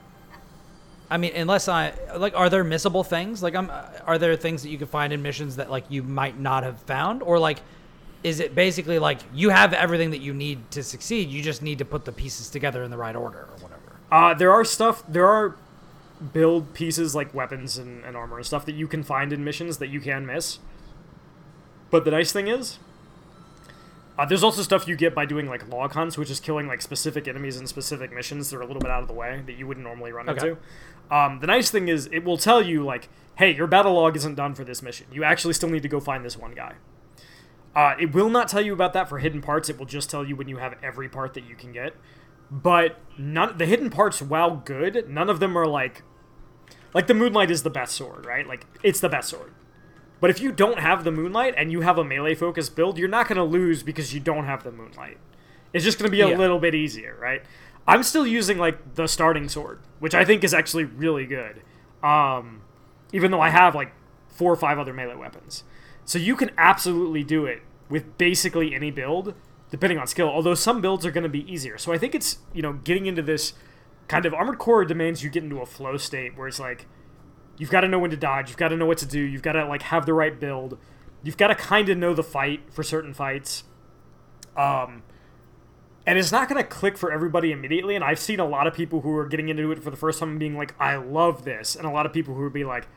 I 1.10 1.18
mean, 1.18 1.34
unless 1.36 1.68
I 1.68 1.94
like, 2.16 2.36
are 2.36 2.50
there 2.50 2.64
missable 2.64 3.06
things? 3.06 3.42
Like, 3.42 3.56
I'm 3.56 3.72
are 4.06 4.18
there 4.18 4.36
things 4.36 4.62
that 4.64 4.70
you 4.70 4.78
can 4.78 4.88
find 4.88 5.14
in 5.14 5.22
missions 5.22 5.56
that 5.56 5.72
like 5.72 5.86
you 5.90 6.04
might 6.04 6.40
not 6.40 6.64
have 6.64 6.80
found, 6.82 7.24
or 7.24 7.40
like, 7.40 7.60
is 8.26 8.40
it 8.40 8.56
basically 8.56 8.98
like 9.00 9.20
you 9.34 9.50
have 9.52 9.72
everything 9.74 10.10
that 10.12 10.20
you 10.22 10.34
need 10.34 10.58
to 10.72 10.82
succeed? 10.84 11.30
You 11.30 11.42
just 11.44 11.62
need 11.62 11.78
to 11.78 11.86
put 11.86 12.06
the 12.06 12.12
pieces 12.12 12.50
together 12.50 12.82
in 12.84 12.90
the 12.90 12.98
right 12.98 13.16
order 13.16 13.42
or 13.52 13.58
whatever. 13.62 13.82
uh, 14.12 14.34
there 14.34 14.52
are 14.52 14.66
stuff, 14.66 15.04
there 15.08 15.28
are 15.28 15.56
build 16.34 16.74
pieces 16.74 17.14
like 17.14 17.34
weapons 17.34 17.78
and, 17.78 18.04
and 18.04 18.18
armor 18.18 18.38
and 18.38 18.46
stuff 18.46 18.66
that 18.66 18.76
you 18.76 18.88
can 18.88 19.04
find 19.04 19.32
in 19.32 19.44
missions 19.44 19.78
that 19.78 19.90
you 19.90 20.00
can 20.02 20.26
miss. 20.26 20.58
But 21.92 22.04
the 22.06 22.12
nice 22.12 22.32
thing 22.32 22.48
is, 22.48 22.80
Uh, 24.18 24.26
there's 24.26 24.44
also 24.44 24.62
stuff 24.62 24.88
you 24.88 24.96
get 24.96 25.14
by 25.14 25.26
doing 25.26 25.48
like 25.50 25.68
log 25.68 25.92
hunts, 25.92 26.18
which 26.18 26.32
is 26.32 26.40
killing 26.40 26.68
like 26.68 26.82
specific 26.82 27.28
enemies 27.28 27.58
in 27.60 27.68
specific 27.68 28.14
missions 28.14 28.50
that 28.50 28.58
are 28.58 28.62
a 28.62 28.66
little 28.66 28.80
bit 28.82 28.90
out 28.90 29.02
of 29.02 29.10
the 29.10 29.14
way 29.14 29.44
that 29.46 29.56
you 29.60 29.68
wouldn't 29.68 29.86
normally 29.86 30.12
run 30.14 30.30
Okay. 30.30 30.50
into. 30.52 30.58
Um, 31.12 31.40
the 31.42 31.48
nice 31.48 31.70
thing 31.70 31.90
is 31.90 32.08
it 32.12 32.24
will 32.24 32.38
tell 32.38 32.62
you 32.62 32.84
like, 32.84 33.10
hey, 33.36 33.54
your 33.54 33.68
battle 33.68 33.94
log 33.94 34.16
isn't 34.16 34.36
done 34.36 34.56
for 34.56 34.64
this 34.64 34.82
mission. 34.82 35.06
You 35.12 35.24
actually 35.26 35.54
still 35.54 35.70
need 35.70 35.84
to 35.84 35.90
go 35.90 36.00
find 36.00 36.24
this 36.24 36.38
one 36.38 36.54
guy. 36.56 36.74
Uh, 37.76 37.96
it 38.00 38.14
will 38.14 38.30
not 38.30 38.48
tell 38.48 38.62
you 38.62 38.72
about 38.74 38.94
that 38.94 39.10
for 39.10 39.20
hidden 39.20 39.42
parts. 39.42 39.70
It 39.70 39.78
will 39.78 39.86
just 39.86 40.10
tell 40.10 40.26
you 40.26 40.36
when 40.36 40.48
you 40.48 40.58
have 40.58 40.76
every 40.82 41.10
part 41.10 41.34
that 41.34 41.44
you 41.46 41.56
can 41.56 41.72
get. 41.74 41.94
But 42.50 43.00
none 43.18 43.58
the 43.58 43.66
hidden 43.66 43.90
parts, 43.90 44.22
while 44.22 44.56
good, 44.58 45.10
none 45.10 45.30
of 45.30 45.40
them 45.40 45.58
are 45.58 45.68
like 45.68 46.04
like 46.94 47.08
the 47.08 47.14
moonlight 47.14 47.52
is 47.52 47.64
the 47.64 47.70
best 47.70 47.96
sword, 47.96 48.26
right? 48.26 48.48
Like 48.48 48.66
it's 48.84 49.00
the 49.00 49.10
best 49.10 49.30
sword. 49.30 49.54
But 50.22 50.30
if 50.30 50.40
you 50.40 50.52
don't 50.54 50.80
have 50.80 51.04
the 51.04 51.12
moonlight 51.12 51.54
and 51.58 51.72
you 51.72 51.82
have 51.82 51.98
a 51.98 52.04
melee 52.06 52.36
focused 52.36 52.76
build, 52.76 52.98
you're 52.98 53.10
not 53.10 53.28
going 53.28 53.36
to 53.38 53.44
lose 53.44 53.84
because 53.84 54.14
you 54.14 54.22
don't 54.22 54.46
have 54.46 54.64
the 54.64 54.72
moonlight. 54.72 55.18
It's 55.74 55.84
just 55.84 56.00
going 56.00 56.08
to 56.08 56.12
be 56.12 56.22
a 56.22 56.30
Yeah. 56.30 56.38
little 56.38 56.58
bit 56.58 56.74
easier, 56.74 57.18
right? 57.20 57.42
I'm 57.86 58.02
still 58.02 58.26
using 58.26 58.58
like 58.58 58.96
the 58.96 59.08
starting 59.08 59.50
sword, 59.50 59.80
which 60.00 60.16
I 60.16 60.24
think 60.24 60.44
is 60.46 60.54
actually 60.54 60.86
really 60.86 61.26
good. 61.26 61.62
Um, 62.02 62.62
even 63.12 63.30
though 63.32 63.42
I 63.42 63.50
have 63.50 63.76
like 63.76 63.92
four 64.30 64.52
or 64.52 64.56
five 64.56 64.80
other 64.80 64.94
melee 64.94 65.16
weapons. 65.16 65.64
So 66.06 66.20
you 66.20 66.36
can 66.36 66.52
absolutely 66.58 67.24
do 67.24 67.46
it 67.46 67.62
with 67.90 68.18
basically 68.18 68.74
any 68.74 68.92
build, 68.92 69.34
depending 69.72 69.98
on 69.98 70.08
skill. 70.08 70.30
Although 70.30 70.54
some 70.54 70.80
builds 70.82 71.06
are 71.06 71.12
going 71.12 71.24
to 71.24 71.30
be 71.30 71.52
easier. 71.52 71.78
So 71.78 71.92
I 71.92 71.98
think 71.98 72.16
it's 72.16 72.38
you 72.54 72.62
know 72.62 72.74
getting 72.74 73.08
into 73.08 73.22
this 73.22 73.54
kind 74.08 74.26
of 74.26 74.34
armored 74.34 74.60
core 74.60 74.86
demands 74.86 75.24
you 75.24 75.30
get 75.30 75.44
into 75.44 75.60
a 75.62 75.66
flow 75.66 75.98
state 75.98 76.38
where 76.38 76.48
it's 76.48 76.60
like 76.60 76.86
you've 77.58 77.72
got 77.72 77.82
to 77.82 77.88
know 77.88 78.00
when 78.00 78.12
to 78.12 78.18
dodge, 78.18 78.50
you've 78.50 78.58
got 78.58 78.70
to 78.70 78.78
know 78.78 78.86
what 78.86 79.00
to 79.00 79.06
do, 79.06 79.20
you've 79.20 79.42
got 79.42 79.54
to 79.54 79.66
like 79.66 79.82
have 79.84 80.06
the 80.06 80.14
right 80.14 80.40
build, 80.40 80.78
you've 81.24 81.38
got 81.38 81.48
to 81.48 81.56
kind 81.56 81.90
of 81.90 81.98
know 81.98 82.14
the 82.14 82.24
fight 82.24 82.72
for 82.72 82.84
certain 82.84 83.14
fights. 83.14 83.64
Um, 84.56 85.04
and 86.06 86.20
it's 86.20 86.32
not 86.32 86.48
going 86.48 86.62
to 86.62 86.68
click 86.68 86.98
for 86.98 87.12
everybody 87.12 87.52
immediately. 87.52 87.96
And 87.96 88.04
I've 88.04 88.20
seen 88.20 88.40
a 88.40 88.46
lot 88.46 88.68
of 88.68 88.76
people 88.76 89.02
who 89.02 89.16
are 89.18 89.28
getting 89.28 89.50
into 89.50 89.72
it 89.72 89.84
for 89.84 89.90
the 89.90 89.98
first 89.98 90.20
time 90.20 90.38
being 90.38 90.56
like, 90.56 90.76
"I 90.80 90.98
love 90.98 91.46
this," 91.46 91.76
and 91.76 91.86
a 91.86 91.90
lot 91.90 92.06
of 92.06 92.14
people 92.14 92.36
who 92.36 92.44
would 92.44 92.54
be 92.54 92.64
like, 92.64 92.88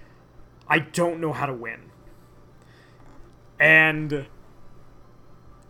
"I 0.69 0.81
don't 0.81 1.21
know 1.21 1.33
how 1.33 1.47
to 1.47 1.55
win." 1.55 1.91
And 3.61 4.27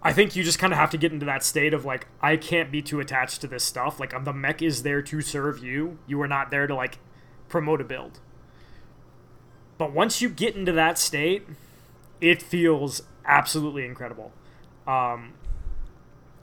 I 0.02 0.12
think 0.12 0.36
you 0.36 0.44
just 0.44 0.58
kind 0.58 0.72
of 0.72 0.78
have 0.78 0.90
to 0.90 0.98
get 0.98 1.12
into 1.12 1.26
that 1.26 1.42
state 1.42 1.74
of 1.74 1.84
like, 1.84 2.06
I 2.20 2.36
can't 2.36 2.70
be 2.70 2.82
too 2.82 3.00
attached 3.00 3.40
to 3.40 3.46
this 3.46 3.64
stuff. 3.64 3.98
Like, 3.98 4.24
the 4.24 4.32
mech 4.32 4.62
is 4.62 4.82
there 4.82 5.02
to 5.02 5.20
serve 5.20 5.62
you. 5.62 5.98
You 6.06 6.20
are 6.22 6.28
not 6.28 6.50
there 6.50 6.66
to 6.66 6.74
like 6.74 6.98
promote 7.48 7.80
a 7.80 7.84
build. 7.84 8.20
But 9.78 9.92
once 9.92 10.20
you 10.20 10.28
get 10.28 10.56
into 10.56 10.72
that 10.72 10.98
state, 10.98 11.46
it 12.20 12.42
feels 12.42 13.02
absolutely 13.24 13.84
incredible. 13.84 14.32
Um, 14.86 15.34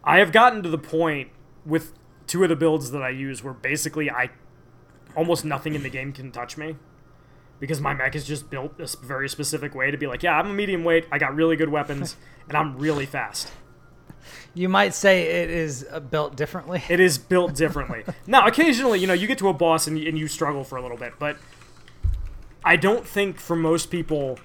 I 0.04 0.20
have 0.20 0.32
gotten 0.32 0.64
to 0.64 0.70
the 0.70 0.78
point 0.78 1.30
with 1.66 1.94
two 2.28 2.44
of 2.44 2.50
the 2.50 2.56
builds 2.56 2.92
that 2.92 3.02
I 3.02 3.10
use 3.10 3.44
where 3.44 3.54
basically 3.54 4.10
I 4.10 4.30
almost 5.16 5.46
nothing 5.46 5.76
in 5.76 5.84
the 5.84 5.90
game 5.90 6.14
can 6.14 6.32
touch 6.32 6.58
me 6.58 6.76
because 7.66 7.82
my 7.82 7.96
mech 7.96 8.16
is 8.16 8.28
just 8.28 8.48
built 8.52 8.78
this 8.78 8.94
very 8.94 9.28
specific 9.28 9.74
way 9.74 9.90
to 9.90 9.98
be 9.98 10.06
like, 10.06 10.22
yeah, 10.22 10.38
I'm 10.38 10.52
a 10.52 10.54
medium 10.54 10.84
weight, 10.84 11.08
I 11.12 11.18
got 11.18 11.34
really 11.34 11.56
good 11.56 11.70
weapons, 11.70 12.16
and 12.48 12.56
I'm 12.56 12.78
really 12.78 13.08
fast. 13.08 13.52
You 14.54 14.70
might 14.70 14.94
say 14.94 15.24
it 15.42 15.50
is 15.50 15.84
uh, 15.92 16.00
built 16.00 16.36
differently. 16.36 16.84
It 16.90 17.00
is 17.00 17.18
built 17.34 17.56
differently. 17.56 18.04
now, 18.28 18.46
occasionally, 18.46 19.00
you 19.00 19.08
know, 19.08 19.14
you 19.14 19.26
get 19.26 19.40
to 19.40 19.50
a 19.50 19.54
boss 19.54 19.88
and, 19.88 19.98
and 19.98 20.16
you 20.16 20.28
struggle 20.28 20.64
for 20.64 20.78
a 20.78 20.82
little 20.84 20.96
bit, 20.96 21.14
but 21.18 21.38
I 22.64 22.76
don't 22.76 23.08
think 23.08 23.40
for 23.40 23.56
most 23.56 23.90
people 23.90 24.38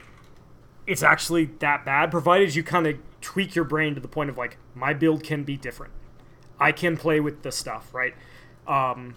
it's 0.86 1.02
actually 1.02 1.44
that 1.58 1.84
bad, 1.84 2.10
provided 2.10 2.54
you 2.54 2.62
kind 2.62 2.86
of 2.86 2.96
tweak 3.20 3.54
your 3.54 3.66
brain 3.66 3.94
to 3.96 4.00
the 4.00 4.08
point 4.08 4.30
of 4.30 4.38
like, 4.38 4.56
my 4.74 4.94
build 4.94 5.22
can 5.22 5.44
be 5.44 5.58
different. 5.58 5.92
I 6.58 6.72
can 6.72 6.96
play 6.96 7.20
with 7.20 7.42
this 7.42 7.56
stuff, 7.56 7.92
right? 7.92 8.14
Um, 8.66 9.14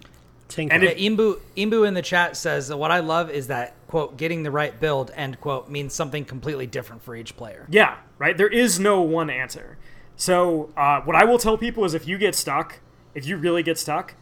Tinker. 0.54 0.74
And 0.74 0.84
it- 0.84 0.98
Imbu 0.98 1.40
Imbu 1.56 1.86
in 1.86 1.94
the 1.94 2.02
chat 2.02 2.36
says 2.36 2.72
what 2.72 2.90
I 2.90 3.00
love 3.00 3.28
is 3.30 3.48
that 3.48 3.74
quote 3.88 4.16
getting 4.16 4.42
the 4.44 4.50
right 4.50 4.78
build 4.78 5.10
end 5.16 5.40
quote 5.40 5.68
means 5.68 5.92
something 5.94 6.24
completely 6.24 6.66
different 6.66 7.02
for 7.02 7.16
each 7.16 7.36
player. 7.36 7.66
Yeah, 7.68 7.96
right. 8.18 8.36
There 8.36 8.48
is 8.48 8.78
no 8.78 9.00
one 9.02 9.30
answer. 9.30 9.76
So 10.16 10.70
uh, 10.76 11.00
what 11.00 11.16
I 11.16 11.24
will 11.24 11.38
tell 11.38 11.58
people 11.58 11.84
is 11.84 11.92
if 11.92 12.06
you 12.06 12.18
get 12.18 12.34
stuck, 12.36 12.78
if 13.14 13.26
you 13.26 13.36
really 13.36 13.62
get 13.64 13.78
stuck, 13.78 14.14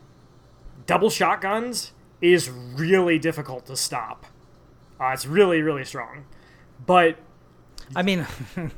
double 0.87 1.11
shotguns 1.11 1.93
is 2.23 2.49
really 2.49 3.19
difficult 3.19 3.67
to 3.67 3.77
stop. 3.77 4.27
Uh, 4.99 5.09
it's 5.13 5.27
really 5.27 5.61
really 5.61 5.85
strong, 5.85 6.25
but 6.87 7.17
I 7.95 8.03
mean, 8.03 8.27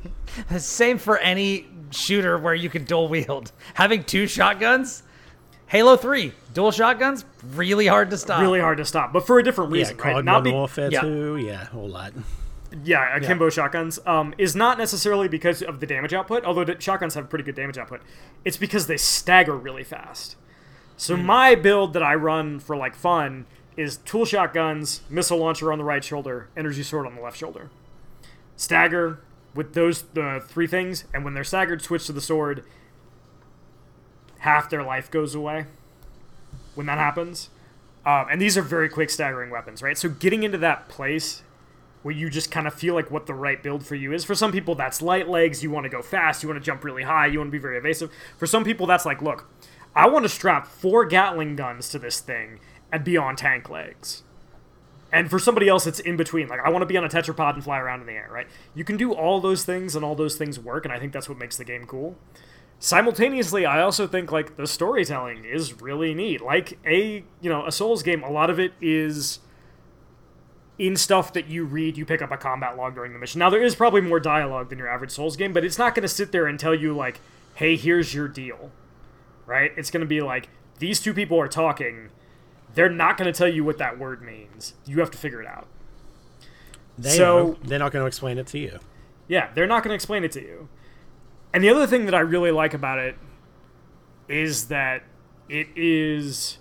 same 0.57 0.97
for 0.97 1.17
any 1.19 1.67
shooter 1.91 2.37
where 2.37 2.53
you 2.55 2.69
can 2.69 2.83
dual 2.83 3.07
wield. 3.07 3.51
Having 3.75 4.03
two 4.05 4.27
shotguns, 4.27 5.03
Halo 5.67 5.95
Three 5.97 6.33
dual 6.53 6.71
shotguns, 6.71 7.25
really 7.53 7.87
hard 7.87 8.09
to 8.11 8.17
stop. 8.17 8.39
really 8.41 8.59
hard 8.61 8.77
to 8.77 8.85
stop. 8.85 9.11
But 9.11 9.25
for 9.27 9.39
a 9.39 9.43
different 9.43 9.71
Yeah, 9.71 9.79
reason, 9.79 9.97
right? 9.97 10.13
COD 10.15 10.25
Not 10.25 10.43
be- 10.43 10.51
Warfare 10.51 10.89
yeah. 10.91 11.01
2, 11.01 11.37
yeah, 11.37 11.67
all 11.75 11.89
that. 11.93 12.13
yeah, 12.83 13.15
akimbo 13.17 13.49
shotguns 13.49 13.99
um, 14.05 14.33
is 14.37 14.55
not 14.55 14.77
necessarily 14.77 15.27
because 15.27 15.61
of 15.61 15.79
the 15.79 15.85
damage 15.87 16.13
output, 16.13 16.45
although 16.45 16.63
the 16.63 16.79
shotguns 16.79 17.15
have 17.15 17.29
pretty 17.29 17.43
good 17.43 17.55
damage 17.55 17.77
output. 17.77 18.01
It's 18.45 18.57
because 18.57 18.87
they 18.87 18.97
stagger 18.97 19.55
really 19.57 19.83
fast. 19.83 20.35
So 20.97 21.17
my 21.17 21.55
build 21.55 21.91
that 21.93 22.03
I 22.03 22.15
run 22.15 22.59
for 22.59 22.77
like 22.77 22.95
fun 22.95 23.45
is 23.75 23.97
tool 23.97 24.23
shotguns, 24.23 25.01
missile 25.09 25.37
launcher 25.39 25.71
on 25.73 25.77
the 25.77 25.83
right 25.83 26.03
shoulder, 26.03 26.47
energy 26.55 26.83
sword 26.83 27.05
on 27.05 27.15
the 27.15 27.21
left 27.21 27.37
shoulder. 27.37 27.69
Stagger 28.55 29.19
with 29.53 29.73
those 29.73 30.03
the 30.13 30.41
three 30.47 30.67
things, 30.67 31.03
and 31.13 31.25
when 31.25 31.33
they're 31.33 31.43
staggered, 31.43 31.81
switch 31.81 32.05
to 32.05 32.13
the 32.13 32.21
sword. 32.21 32.63
Half 34.45 34.69
their 34.69 34.83
life 34.83 35.09
goes 35.09 35.33
away 35.33 35.65
when 36.75 36.85
that 36.85 36.99
happens. 36.99 37.49
Um, 38.05 38.27
and 38.29 38.39
these 38.39 38.55
are 38.59 38.61
very 38.61 38.89
quick 38.89 39.09
staggering 39.09 39.49
weapons, 39.49 39.81
right? 39.81 39.97
So 39.97 40.07
getting 40.07 40.43
into 40.43 40.59
that 40.59 40.87
place 40.87 41.41
where 42.03 42.13
you 42.13 42.29
just 42.29 42.51
kind 42.51 42.67
of 42.67 42.73
feel 42.75 42.93
like 42.93 43.09
what 43.09 43.25
the 43.25 43.33
right 43.33 43.63
build 43.63 43.83
for 43.83 43.95
you 43.95 44.13
is. 44.13 44.23
For 44.23 44.35
some 44.35 44.51
people, 44.51 44.75
that's 44.75 45.01
light 45.01 45.27
legs. 45.27 45.63
You 45.63 45.71
want 45.71 45.85
to 45.85 45.89
go 45.89 46.03
fast. 46.03 46.43
You 46.43 46.49
want 46.49 46.61
to 46.61 46.63
jump 46.63 46.83
really 46.83 47.01
high. 47.01 47.25
You 47.25 47.39
want 47.39 47.47
to 47.47 47.51
be 47.51 47.57
very 47.57 47.79
evasive. 47.79 48.11
For 48.37 48.45
some 48.45 48.63
people, 48.63 48.85
that's 48.85 49.03
like, 49.03 49.23
look, 49.23 49.49
I 49.95 50.07
want 50.07 50.21
to 50.21 50.29
strap 50.29 50.67
four 50.67 51.05
Gatling 51.05 51.55
guns 51.55 51.89
to 51.89 51.97
this 51.97 52.19
thing 52.19 52.59
and 52.91 53.03
be 53.03 53.17
on 53.17 53.35
tank 53.35 53.67
legs. 53.67 54.21
And 55.11 55.27
for 55.27 55.39
somebody 55.39 55.67
else, 55.67 55.87
it's 55.87 55.99
in 55.99 56.17
between. 56.17 56.47
Like, 56.47 56.59
I 56.63 56.69
want 56.69 56.83
to 56.83 56.85
be 56.85 56.97
on 56.97 57.03
a 57.03 57.09
tetrapod 57.09 57.55
and 57.55 57.63
fly 57.63 57.79
around 57.79 58.01
in 58.01 58.05
the 58.05 58.13
air, 58.13 58.29
right? 58.31 58.45
You 58.75 58.83
can 58.83 58.97
do 58.97 59.11
all 59.11 59.41
those 59.41 59.65
things, 59.65 59.95
and 59.95 60.05
all 60.05 60.13
those 60.13 60.35
things 60.35 60.59
work, 60.59 60.85
and 60.85 60.93
I 60.93 60.99
think 60.99 61.13
that's 61.13 61.27
what 61.27 61.39
makes 61.39 61.57
the 61.57 61.65
game 61.65 61.87
cool. 61.87 62.15
Simultaneously, 62.79 63.65
I 63.65 63.81
also 63.81 64.05
think 64.05 64.31
like 64.31 64.57
the 64.57 64.67
storytelling 64.67 65.45
is 65.45 65.81
really 65.81 66.13
neat. 66.13 66.41
Like 66.41 66.77
a 66.85 67.23
you 67.41 67.49
know 67.49 67.65
a 67.65 67.71
Souls 67.71 68.03
game, 68.03 68.23
a 68.23 68.29
lot 68.29 68.49
of 68.49 68.59
it 68.59 68.73
is 68.81 69.39
in 70.77 70.95
stuff 70.95 71.31
that 71.33 71.47
you 71.47 71.63
read. 71.63 71.97
You 71.97 72.05
pick 72.05 72.21
up 72.21 72.31
a 72.31 72.37
combat 72.37 72.77
log 72.77 72.95
during 72.95 73.13
the 73.13 73.19
mission. 73.19 73.39
Now 73.39 73.49
there 73.49 73.63
is 73.63 73.75
probably 73.75 74.01
more 74.01 74.19
dialogue 74.19 74.69
than 74.69 74.77
your 74.77 74.89
average 74.89 75.11
Souls 75.11 75.35
game, 75.37 75.53
but 75.53 75.63
it's 75.63 75.77
not 75.79 75.95
going 75.95 76.03
to 76.03 76.07
sit 76.09 76.31
there 76.31 76.45
and 76.47 76.59
tell 76.59 76.75
you 76.75 76.93
like, 76.95 77.21
"Hey, 77.55 77.75
here's 77.75 78.13
your 78.13 78.27
deal," 78.27 78.71
right? 79.45 79.71
It's 79.77 79.89
going 79.89 80.01
to 80.01 80.07
be 80.07 80.21
like 80.21 80.49
these 80.79 80.99
two 80.99 81.13
people 81.13 81.39
are 81.39 81.47
talking. 81.47 82.09
They're 82.73 82.89
not 82.89 83.17
going 83.17 83.31
to 83.31 83.37
tell 83.37 83.47
you 83.47 83.63
what 83.63 83.77
that 83.77 83.97
word 83.97 84.21
means. 84.21 84.73
You 84.85 84.99
have 84.99 85.09
to 85.11 85.17
figure 85.17 85.41
it 85.41 85.47
out. 85.47 85.65
They 86.97 87.11
So- 87.17 87.37
know. 87.37 87.57
They're 87.63 87.79
not 87.79 87.93
going 87.93 88.03
to 88.03 88.07
explain 88.07 88.37
it 88.37 88.47
to 88.47 88.59
you. 88.59 88.79
Yeah, 89.29 89.49
they're 89.55 89.65
not 89.65 89.81
going 89.81 89.91
to 89.91 89.95
explain 89.95 90.25
it 90.25 90.31
to 90.33 90.41
you. 90.41 90.67
And 91.55 91.63
the 91.63 91.69
other 91.69 91.87
thing 91.87 92.03
that 92.03 92.13
I 92.13 92.19
really 92.19 92.51
like 92.51 92.73
about 92.73 92.99
it 92.99 93.15
is 94.27 94.67
that 94.67 95.03
it 95.47 95.69
is 95.73 96.57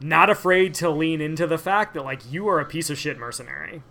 not 0.00 0.30
afraid 0.30 0.74
to 0.74 0.88
lean 0.88 1.20
into 1.20 1.44
the 1.44 1.58
fact 1.58 1.92
that 1.94 2.04
like 2.04 2.22
you 2.30 2.46
are 2.46 2.60
a 2.60 2.64
piece 2.64 2.88
of 2.88 2.96
shit 2.96 3.18
mercenary. 3.18 3.82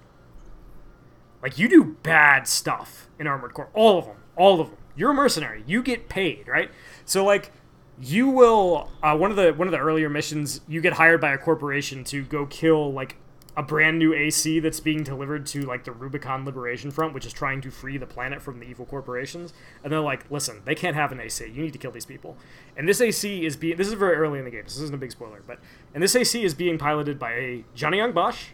Like 1.43 1.59
you 1.59 1.67
do 1.67 1.97
bad 2.01 2.47
stuff 2.47 3.09
in 3.19 3.27
Armored 3.27 3.53
Core, 3.53 3.69
all 3.73 3.99
of 3.99 4.05
them, 4.05 4.15
all 4.37 4.61
of 4.61 4.69
them. 4.69 4.77
You're 4.95 5.11
a 5.11 5.13
mercenary. 5.13 5.65
You 5.67 5.83
get 5.83 6.07
paid, 6.07 6.47
right? 6.47 6.71
So 7.03 7.25
like 7.25 7.51
you 7.99 8.29
will 8.29 8.89
uh, 9.03 9.17
one 9.17 9.31
of 9.31 9.35
the 9.35 9.51
one 9.51 9.67
of 9.67 9.73
the 9.73 9.79
earlier 9.79 10.09
missions 10.09 10.61
you 10.65 10.79
get 10.79 10.93
hired 10.93 11.19
by 11.19 11.33
a 11.33 11.37
corporation 11.37 12.05
to 12.05 12.23
go 12.23 12.45
kill 12.45 12.93
like 12.93 13.17
a 13.57 13.63
brand 13.63 13.97
new 13.97 14.13
AC 14.13 14.59
that's 14.59 14.79
being 14.81 15.03
delivered 15.03 15.45
to 15.47 15.61
like 15.61 15.85
the 15.85 15.91
Rubicon 15.93 16.43
Liberation 16.45 16.91
Front, 16.91 17.13
which 17.13 17.25
is 17.25 17.31
trying 17.33 17.61
to 17.61 17.71
free 17.71 17.97
the 17.97 18.05
planet 18.05 18.41
from 18.41 18.59
the 18.59 18.65
evil 18.65 18.85
corporations. 18.85 19.53
And 19.83 19.93
they're 19.93 19.99
like, 20.01 20.29
"Listen, 20.29 20.61
they 20.65 20.75
can't 20.75 20.95
have 20.95 21.11
an 21.13 21.19
AC. 21.21 21.45
You 21.45 21.63
need 21.63 21.71
to 21.73 21.79
kill 21.79 21.91
these 21.91 22.05
people." 22.05 22.35
And 22.75 22.87
this 22.89 22.99
AC 22.99 23.45
is 23.45 23.55
being 23.55 23.77
this 23.77 23.87
is 23.87 23.93
very 23.93 24.15
early 24.15 24.39
in 24.39 24.45
the 24.45 24.51
game. 24.51 24.63
So 24.67 24.75
this 24.79 24.83
isn't 24.83 24.95
a 24.95 24.97
big 24.97 25.11
spoiler, 25.11 25.41
but 25.47 25.59
and 25.93 26.03
this 26.03 26.15
AC 26.15 26.43
is 26.43 26.53
being 26.53 26.77
piloted 26.77 27.17
by 27.17 27.31
a 27.33 27.63
Johnny 27.73 27.99
Yong 27.99 28.11
Bosch, 28.11 28.47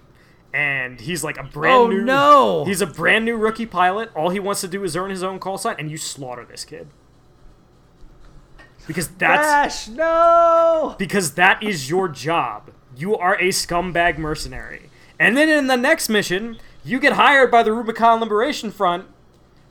and 0.53 0.99
he's 1.01 1.23
like 1.23 1.37
a 1.37 1.43
brand 1.43 1.75
Oh, 1.75 1.87
new. 1.87 2.01
no! 2.03 2.65
He's 2.65 2.81
a 2.81 2.87
brand 2.87 3.25
new 3.25 3.37
rookie 3.37 3.65
pilot. 3.65 4.11
All 4.15 4.29
he 4.29 4.39
wants 4.39 4.61
to 4.61 4.67
do 4.67 4.83
is 4.83 4.95
earn 4.95 5.09
his 5.09 5.23
own 5.23 5.39
call 5.39 5.57
sign, 5.57 5.77
and 5.79 5.89
you 5.89 5.97
slaughter 5.97 6.45
this 6.45 6.63
kid. 6.63 6.87
Because 8.87 9.07
that's 9.09 9.87
Ash, 9.87 9.87
no. 9.89 10.95
because 10.97 11.35
that 11.35 11.61
is 11.63 11.89
your 11.89 12.07
job. 12.07 12.71
You 12.95 13.15
are 13.15 13.35
a 13.35 13.49
scumbag 13.49 14.17
mercenary. 14.17 14.89
And 15.21 15.37
then 15.37 15.49
in 15.49 15.67
the 15.67 15.77
next 15.77 16.09
mission, 16.09 16.57
you 16.83 16.99
get 16.99 17.13
hired 17.13 17.51
by 17.51 17.61
the 17.63 17.71
Rubicon 17.71 18.19
Liberation 18.19 18.71
Front 18.71 19.05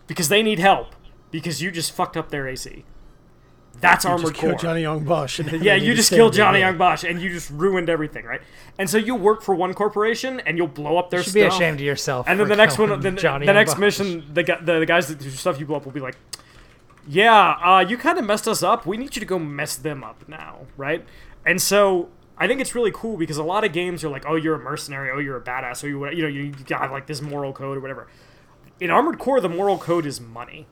because 0.07 0.29
they 0.29 0.43
need 0.43 0.59
help 0.61 0.95
because 1.31 1.61
you 1.61 1.71
just 1.71 1.93
fucked 1.93 2.17
up 2.17 2.31
their 2.31 2.47
AC. 2.49 2.85
That's 3.81 4.05
You 4.05 4.11
Armored 4.11 4.27
just 4.29 4.35
killed 4.41 4.53
Core. 4.53 4.59
Johnny 4.61 4.83
Yong 4.83 5.05
Bosch. 5.05 5.41
yeah, 5.61 5.75
you 5.75 5.95
just 5.95 6.09
stand 6.09 6.19
killed 6.19 6.33
Johnny 6.35 6.59
yeah. 6.61 6.69
Yong 6.69 6.79
Bosch 6.79 7.03
and 7.03 7.21
you 7.21 7.31
just 7.31 7.51
ruined 7.51 7.89
everything, 7.89 8.25
right? 8.27 8.43
And 8.79 8.89
so 8.91 8.99
you 8.99 9.15
work 9.15 9.43
for 9.43 9.55
one 9.55 9.73
corporation 9.75 10.39
and 10.41 10.57
you'll 10.59 10.67
blow 10.69 10.99
up 10.99 11.11
their 11.11 11.21
You 11.21 11.25
should 11.25 11.35
be 11.35 11.41
stuff. 11.43 11.55
ashamed 11.55 11.81
of 11.81 11.87
yourself. 11.87 12.27
And 12.29 12.39
then 12.39 12.47
for 12.47 12.51
the 12.51 12.57
next 12.57 12.79
one, 12.79 12.89
killing 12.89 13.01
the, 13.03 13.11
Johnny 13.13 13.47
the 13.47 13.53
Young 13.53 13.57
next 13.57 13.73
Bosch. 13.75 13.81
mission, 13.81 14.25
the, 14.35 14.43
gu- 14.43 14.65
the 14.65 14.79
the 14.81 14.87
guys 14.87 15.09
that 15.09 15.19
do 15.19 15.31
stuff 15.31 15.59
you 15.59 15.67
blow 15.67 15.77
up 15.79 15.85
will 15.85 15.93
be 15.93 16.01
like, 16.01 16.17
"Yeah, 17.09 17.57
uh, 17.65 17.81
you 17.89 17.97
kind 17.97 18.19
of 18.19 18.25
messed 18.25 18.47
us 18.47 18.63
up. 18.63 18.87
We 18.87 18.97
need 18.97 19.17
you 19.17 19.21
to 19.21 19.27
go 19.27 19.39
mess 19.39 19.77
them 19.77 20.05
up 20.05 20.29
now, 20.29 20.67
right?" 20.77 21.05
And 21.47 21.61
so 21.63 22.09
I 22.41 22.49
think 22.49 22.61
it's 22.61 22.75
really 22.75 22.91
cool 22.93 23.17
because 23.19 23.37
a 23.37 23.45
lot 23.45 23.63
of 23.65 23.73
games 23.73 24.03
are 24.03 24.09
like, 24.09 24.25
"Oh, 24.27 24.35
you're 24.35 24.55
a 24.55 24.59
mercenary. 24.59 25.11
Oh, 25.13 25.19
you're 25.19 25.37
a 25.37 25.41
badass. 25.43 25.85
or 25.85 25.89
you 25.89 26.09
you 26.11 26.23
know 26.23 26.29
you, 26.29 26.43
you 26.45 26.53
got 26.65 26.91
like 26.91 27.07
this 27.07 27.21
moral 27.21 27.53
code 27.53 27.77
or 27.77 27.81
whatever." 27.81 28.09
In 28.81 28.91
Armored 28.91 29.19
Core, 29.19 29.41
the 29.41 29.49
moral 29.49 29.77
code 29.79 30.07
is 30.07 30.21
money. 30.21 30.67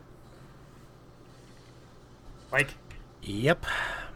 Like 2.50 2.68
Yep. 3.22 3.66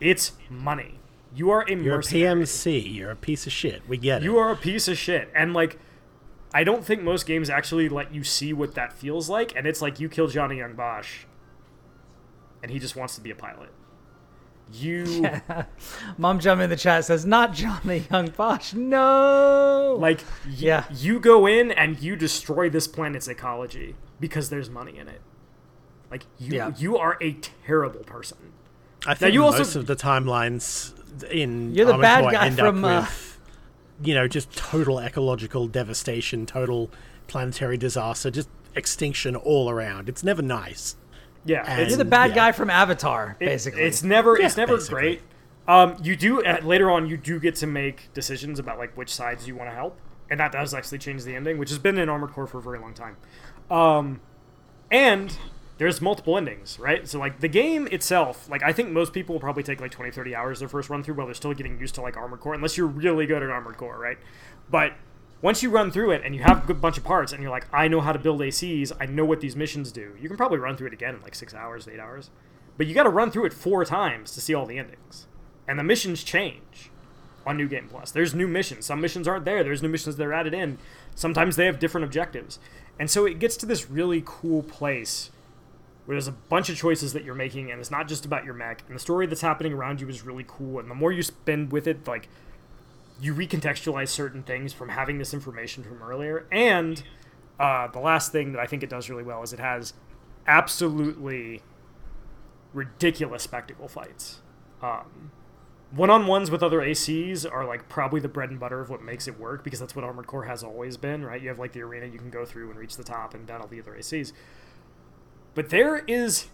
it's 0.01 0.33
money. 0.49 0.99
You 1.35 1.51
are 1.51 1.63
a 1.63 1.71
You're 1.75 1.95
a 1.95 1.97
mercenary. 1.99 2.43
PMC. 2.43 2.95
You're 2.95 3.11
a 3.11 3.17
piece 3.17 3.47
of 3.47 3.53
shit. 3.53 3.83
We 3.89 3.97
get 3.99 4.23
it. 4.23 4.25
You 4.25 4.39
are 4.39 4.51
a 4.51 4.57
piece 4.57 4.89
of 4.89 4.97
shit. 4.99 5.31
And 5.35 5.53
like 5.53 5.79
I 6.55 6.65
don't 6.65 6.85
think 6.85 7.03
most 7.03 7.27
games 7.27 7.49
actually 7.51 7.89
let 7.89 8.15
you 8.15 8.25
see 8.25 8.53
what 8.53 8.75
that 8.75 8.93
feels 8.93 9.29
like, 9.31 9.55
and 9.57 9.67
it's 9.67 9.81
like 9.81 10.01
you 10.01 10.09
kill 10.09 10.27
Johnny 10.29 10.59
Yong 10.59 10.75
Bosch 10.75 11.25
and 12.63 12.71
he 12.71 12.79
just 12.79 12.95
wants 12.97 13.15
to 13.17 13.21
be 13.21 13.31
a 13.31 13.35
pilot. 13.35 13.71
You 14.73 15.27
Mom 16.19 16.39
jump 16.41 16.61
in 16.63 16.71
the 16.71 16.77
chat 16.77 17.05
says, 17.05 17.27
"Not 17.27 17.53
John 17.53 17.81
the 17.85 17.99
Young 17.99 18.29
Bosch, 18.31 18.73
no." 18.73 19.97
like 20.01 20.21
y- 20.47 20.53
Yeah. 20.57 20.85
you 20.93 21.21
go 21.21 21.47
in 21.47 21.71
and 21.73 22.01
you 22.01 22.17
destroy 22.17 22.71
this 22.71 22.87
planet's 22.89 23.29
ecology 23.29 23.97
because 24.21 24.49
there's 24.51 24.71
money 24.71 24.97
in 24.99 25.09
it. 25.09 25.21
Like 26.11 26.25
you 26.39 26.57
Yeah. 26.57 26.73
you 26.77 26.97
are 26.97 27.19
a 27.21 27.33
terrible 27.35 28.01
person. 28.05 28.39
I 29.07 29.15
think 29.15 29.35
you 29.35 29.45
also- 29.45 29.59
most 29.59 29.77
of 29.77 29.87
the 29.87 29.97
timelines 29.97 30.93
in 31.31 31.75
You're 31.75 31.87
the 31.87 31.93
Armored 31.93 32.03
bad 32.03 32.23
Core 32.23 32.33
guy 32.33 32.47
end 32.47 32.59
from, 32.59 32.85
up 32.85 32.91
uh, 32.91 33.01
with, 33.03 33.39
you 34.03 34.15
know, 34.15 34.27
just 34.29 34.51
total 34.57 34.99
ecological 35.01 35.67
devastation, 35.67 36.47
total 36.47 36.91
planetary 37.27 37.77
disaster, 37.77 38.31
just 38.31 38.49
extinction 38.75 39.37
all 39.37 39.69
around. 39.69 40.09
It's 40.09 40.25
never 40.25 40.41
nice. 40.41 40.97
Yeah, 41.45 41.65
And- 41.67 41.81
it's, 41.81 41.91
You're 41.91 41.99
the 41.99 42.05
bad 42.05 42.31
Yeah. 42.31 42.37
guy 42.37 42.53
from 42.53 42.71
Avatar, 42.71 43.37
it- 43.41 43.47
basically. 43.47 43.83
it's 43.83 44.03
never 44.03 44.37
it's 44.37 44.57
never 44.57 44.77
basically. 44.77 45.01
great. 45.01 45.23
Um, 45.69 45.97
you 46.03 46.17
do 46.17 46.43
uh, 46.43 46.59
later 46.63 46.91
on. 46.91 47.07
You 47.09 47.17
do 47.17 47.39
get 47.41 47.55
to 47.57 47.67
make 47.67 48.13
decisions 48.15 48.59
about 48.59 48.79
like 48.79 48.97
which 48.97 49.13
sides 49.15 49.47
you 49.47 49.55
want 49.57 49.71
to 49.71 49.75
help, 49.75 49.99
and 50.31 50.39
that 50.41 50.53
does 50.53 50.75
actually 50.75 50.99
change 50.99 51.25
the 51.25 51.35
ending, 51.37 51.59
which 51.59 51.71
has 51.71 51.79
been 51.79 51.99
in 51.99 52.09
Armored 52.09 52.31
Core 52.33 52.47
for 52.47 52.59
a 52.59 52.63
very 52.63 52.79
long 52.79 52.95
time. 52.95 53.17
Um, 53.71 54.21
and 54.91 55.37
there's 55.79 56.01
multiple 56.01 56.37
endings, 56.37 56.79
right? 56.79 57.09
So 57.09 57.19
like 57.19 57.41
the 57.41 57.49
game 57.49 57.89
itself, 57.91 58.49
like 58.49 58.63
I 58.63 58.73
think 58.73 58.91
most 58.91 59.13
people 59.13 59.35
will 59.35 59.41
probably 59.41 59.63
take 59.63 59.81
like 59.81 59.91
20, 59.91 60.11
30 60.11 60.35
hours 60.35 60.59
their 60.61 60.69
first 60.69 60.91
run 60.91 61.03
through 61.03 61.15
while 61.15 61.27
they're 61.27 61.35
still 61.35 61.55
getting 61.55 61.79
used 61.81 61.95
to 61.97 62.03
like 62.03 62.17
Armored 62.17 62.41
Core, 62.41 62.55
unless 62.55 62.77
you're 62.77 62.87
really 62.87 63.27
good 63.27 63.43
at 63.43 63.51
Armored 63.51 63.77
Core, 63.77 63.99
right? 63.99 64.19
But 64.71 64.93
once 65.43 65.63
you 65.63 65.69
run 65.69 65.91
through 65.91 66.13
it 66.13 66.23
and 66.25 66.35
you 66.35 66.43
have 66.43 66.71
a 66.71 66.75
bunch 66.75 66.97
of 66.97 67.05
parts 67.05 67.33
and 67.33 67.43
you're 67.43 67.51
like, 67.51 67.67
I 67.73 67.89
know 67.89 68.01
how 68.01 68.13
to 68.13 68.19
build 68.19 68.41
ACs, 68.41 68.93
I 69.01 69.07
know 69.07 69.25
what 69.25 69.41
these 69.41 69.57
missions 69.57 69.93
do, 69.93 70.15
you 70.19 70.29
can 70.29 70.37
probably 70.37 70.59
run 70.59 70.77
through 70.77 70.87
it 70.87 70.93
again 70.93 71.17
in 71.17 71.23
like 71.23 71.35
six 71.35 71.53
hours, 71.53 71.89
eight 71.89 72.01
hours. 72.01 72.31
But 72.79 72.87
you 72.87 72.95
got 72.95 73.03
to 73.03 73.11
run 73.11 73.31
through 73.31 73.47
it 73.47 73.53
four 73.53 73.85
times 73.85 74.33
to 74.33 74.41
see 74.41 74.55
all 74.55 74.65
the 74.65 74.79
endings, 74.79 75.27
and 75.69 75.79
the 75.79 75.85
missions 75.85 76.25
change 76.25 76.91
on 77.45 77.57
New 77.57 77.69
Game 77.69 77.89
Plus. 77.91 78.13
There's 78.13 78.35
new 78.35 78.49
missions. 78.49 78.87
Some 78.87 79.01
missions 79.01 79.29
aren't 79.29 79.45
there. 79.45 79.63
There's 79.63 79.83
new 79.83 79.89
missions 79.89 80.17
that 80.17 80.27
are 80.27 80.33
added 80.33 80.55
in. 80.55 80.79
Sometimes 81.15 81.57
they 81.57 81.67
have 81.67 81.79
different 81.79 82.05
objectives, 82.05 82.59
and 82.99 83.11
so 83.11 83.27
it 83.27 83.39
gets 83.39 83.57
to 83.59 83.67
this 83.67 83.91
really 83.91 84.23
cool 84.25 84.63
place 84.63 85.31
where 86.05 86.17
there's 86.17 86.29
a 86.29 86.33
bunch 86.33 86.69
of 86.69 86.77
choices 86.77 87.13
that 87.13 87.25
you're 87.25 87.35
making, 87.35 87.71
and 87.71 87.81
it's 87.81 87.91
not 87.91 88.09
just 88.09 88.25
about 88.25 88.45
your 88.45 88.55
mech. 88.55 88.83
And 88.87 88.97
the 88.97 89.01
story 89.01 89.27
that's 89.27 89.41
happening 89.41 89.73
around 89.73 90.01
you 90.01 90.09
is 90.09 90.25
really 90.25 90.45
cool. 90.47 90.81
And 90.81 90.91
the 90.91 90.95
more 90.95 91.13
you 91.13 91.23
spend 91.23 91.71
with 91.71 91.87
it, 91.87 92.09
like 92.09 92.29
you 93.23 93.35
recontextualize 93.35 94.09
certain 94.09 94.43
things 94.43 94.73
from 94.73 94.89
having 94.89 95.19
this 95.19 95.33
information 95.33 95.85
from 95.85 96.03
earlier. 96.03 96.47
And 96.51 97.03
uh, 97.59 97.87
the 97.87 98.01
last 98.01 98.33
thing 98.33 98.53
that 98.53 98.61
I 98.61 98.67
think 98.67 98.83
it 98.83 98.91
does 98.91 99.09
really 99.09 99.23
well 99.23 99.43
is 99.45 99.53
it 99.53 99.61
has 99.61 99.95
absolutely 100.47 101.63
ridiculous 102.75 103.45
spectacle 103.45 103.87
fights. 103.87 104.43
Um, 104.83 105.31
one 105.93 106.11
on 106.11 106.27
ones 106.27 106.51
with 106.51 106.65
other 106.65 106.81
ACs 106.81 107.51
are 107.51 107.65
like 107.65 107.89
probably 107.89 108.19
the 108.19 108.29
bread 108.29 108.51
and 108.51 108.59
butter 108.59 108.81
of 108.81 108.91
what 108.91 109.03
makes 109.03 109.29
it 109.29 109.39
work 109.39 109.63
because 109.63 109.79
that's 109.79 109.95
what 109.95 110.05
Armored 110.05 110.27
Core 110.27 110.45
has 110.45 110.65
always 110.65 110.97
been, 110.97 111.25
right? 111.25 111.41
You 111.41 111.49
have 111.49 111.61
like 111.61 111.73
the 111.73 111.83
arena 111.83 112.07
you 112.07 112.19
can 112.19 112.31
go 112.31 112.45
through 112.45 112.71
and 112.71 112.79
reach 112.79 112.97
the 112.97 113.05
top 113.05 113.35
and 113.35 113.47
battle 113.47 113.69
the 113.69 113.79
other 113.79 113.93
ACs. 113.93 114.33
But 115.55 115.69
there 115.69 115.99
is 116.09 116.47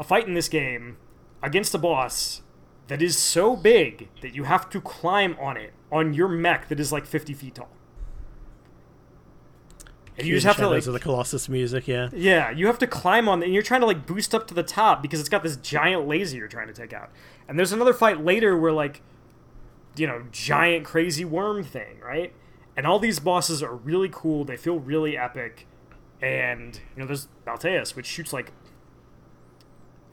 a 0.00 0.04
fight 0.04 0.26
in 0.26 0.34
this 0.34 0.48
game 0.48 0.96
against 1.42 1.74
a 1.74 1.78
boss 1.78 2.42
that 2.92 3.00
is 3.00 3.16
so 3.16 3.56
big 3.56 4.10
that 4.20 4.34
you 4.34 4.44
have 4.44 4.68
to 4.68 4.78
climb 4.78 5.34
on 5.40 5.56
it 5.56 5.72
on 5.90 6.12
your 6.12 6.28
mech 6.28 6.68
that 6.68 6.78
is 6.78 6.92
like 6.92 7.06
50 7.06 7.32
feet 7.32 7.54
tall. 7.54 7.70
And 10.18 10.26
you 10.26 10.34
just 10.34 10.44
have 10.44 10.56
to 10.56 10.68
like 10.68 10.84
the 10.84 11.00
Colossus 11.00 11.48
music, 11.48 11.88
yeah. 11.88 12.10
yeah, 12.12 12.50
you 12.50 12.66
have 12.66 12.78
to 12.80 12.86
climb 12.86 13.30
on, 13.30 13.42
it, 13.42 13.46
and 13.46 13.54
you're 13.54 13.62
trying 13.62 13.80
to 13.80 13.86
like 13.86 14.04
boost 14.04 14.34
up 14.34 14.46
to 14.48 14.52
the 14.52 14.62
top 14.62 15.00
because 15.00 15.20
it's 15.20 15.30
got 15.30 15.42
this 15.42 15.56
giant 15.56 16.06
laser 16.06 16.36
you're 16.36 16.48
trying 16.48 16.66
to 16.66 16.74
take 16.74 16.92
out. 16.92 17.10
And 17.48 17.58
there's 17.58 17.72
another 17.72 17.94
fight 17.94 18.22
later 18.22 18.58
where 18.58 18.72
like, 18.72 19.00
you 19.96 20.06
know, 20.06 20.24
giant 20.30 20.84
crazy 20.84 21.24
worm 21.24 21.64
thing, 21.64 21.98
right? 22.04 22.34
And 22.76 22.86
all 22.86 22.98
these 22.98 23.20
bosses 23.20 23.62
are 23.62 23.74
really 23.74 24.10
cool. 24.12 24.44
They 24.44 24.58
feel 24.58 24.78
really 24.78 25.16
epic, 25.16 25.66
and 26.20 26.78
you 26.94 27.00
know, 27.00 27.06
there's 27.06 27.28
Balteus, 27.46 27.96
which 27.96 28.04
shoots 28.04 28.34
like 28.34 28.52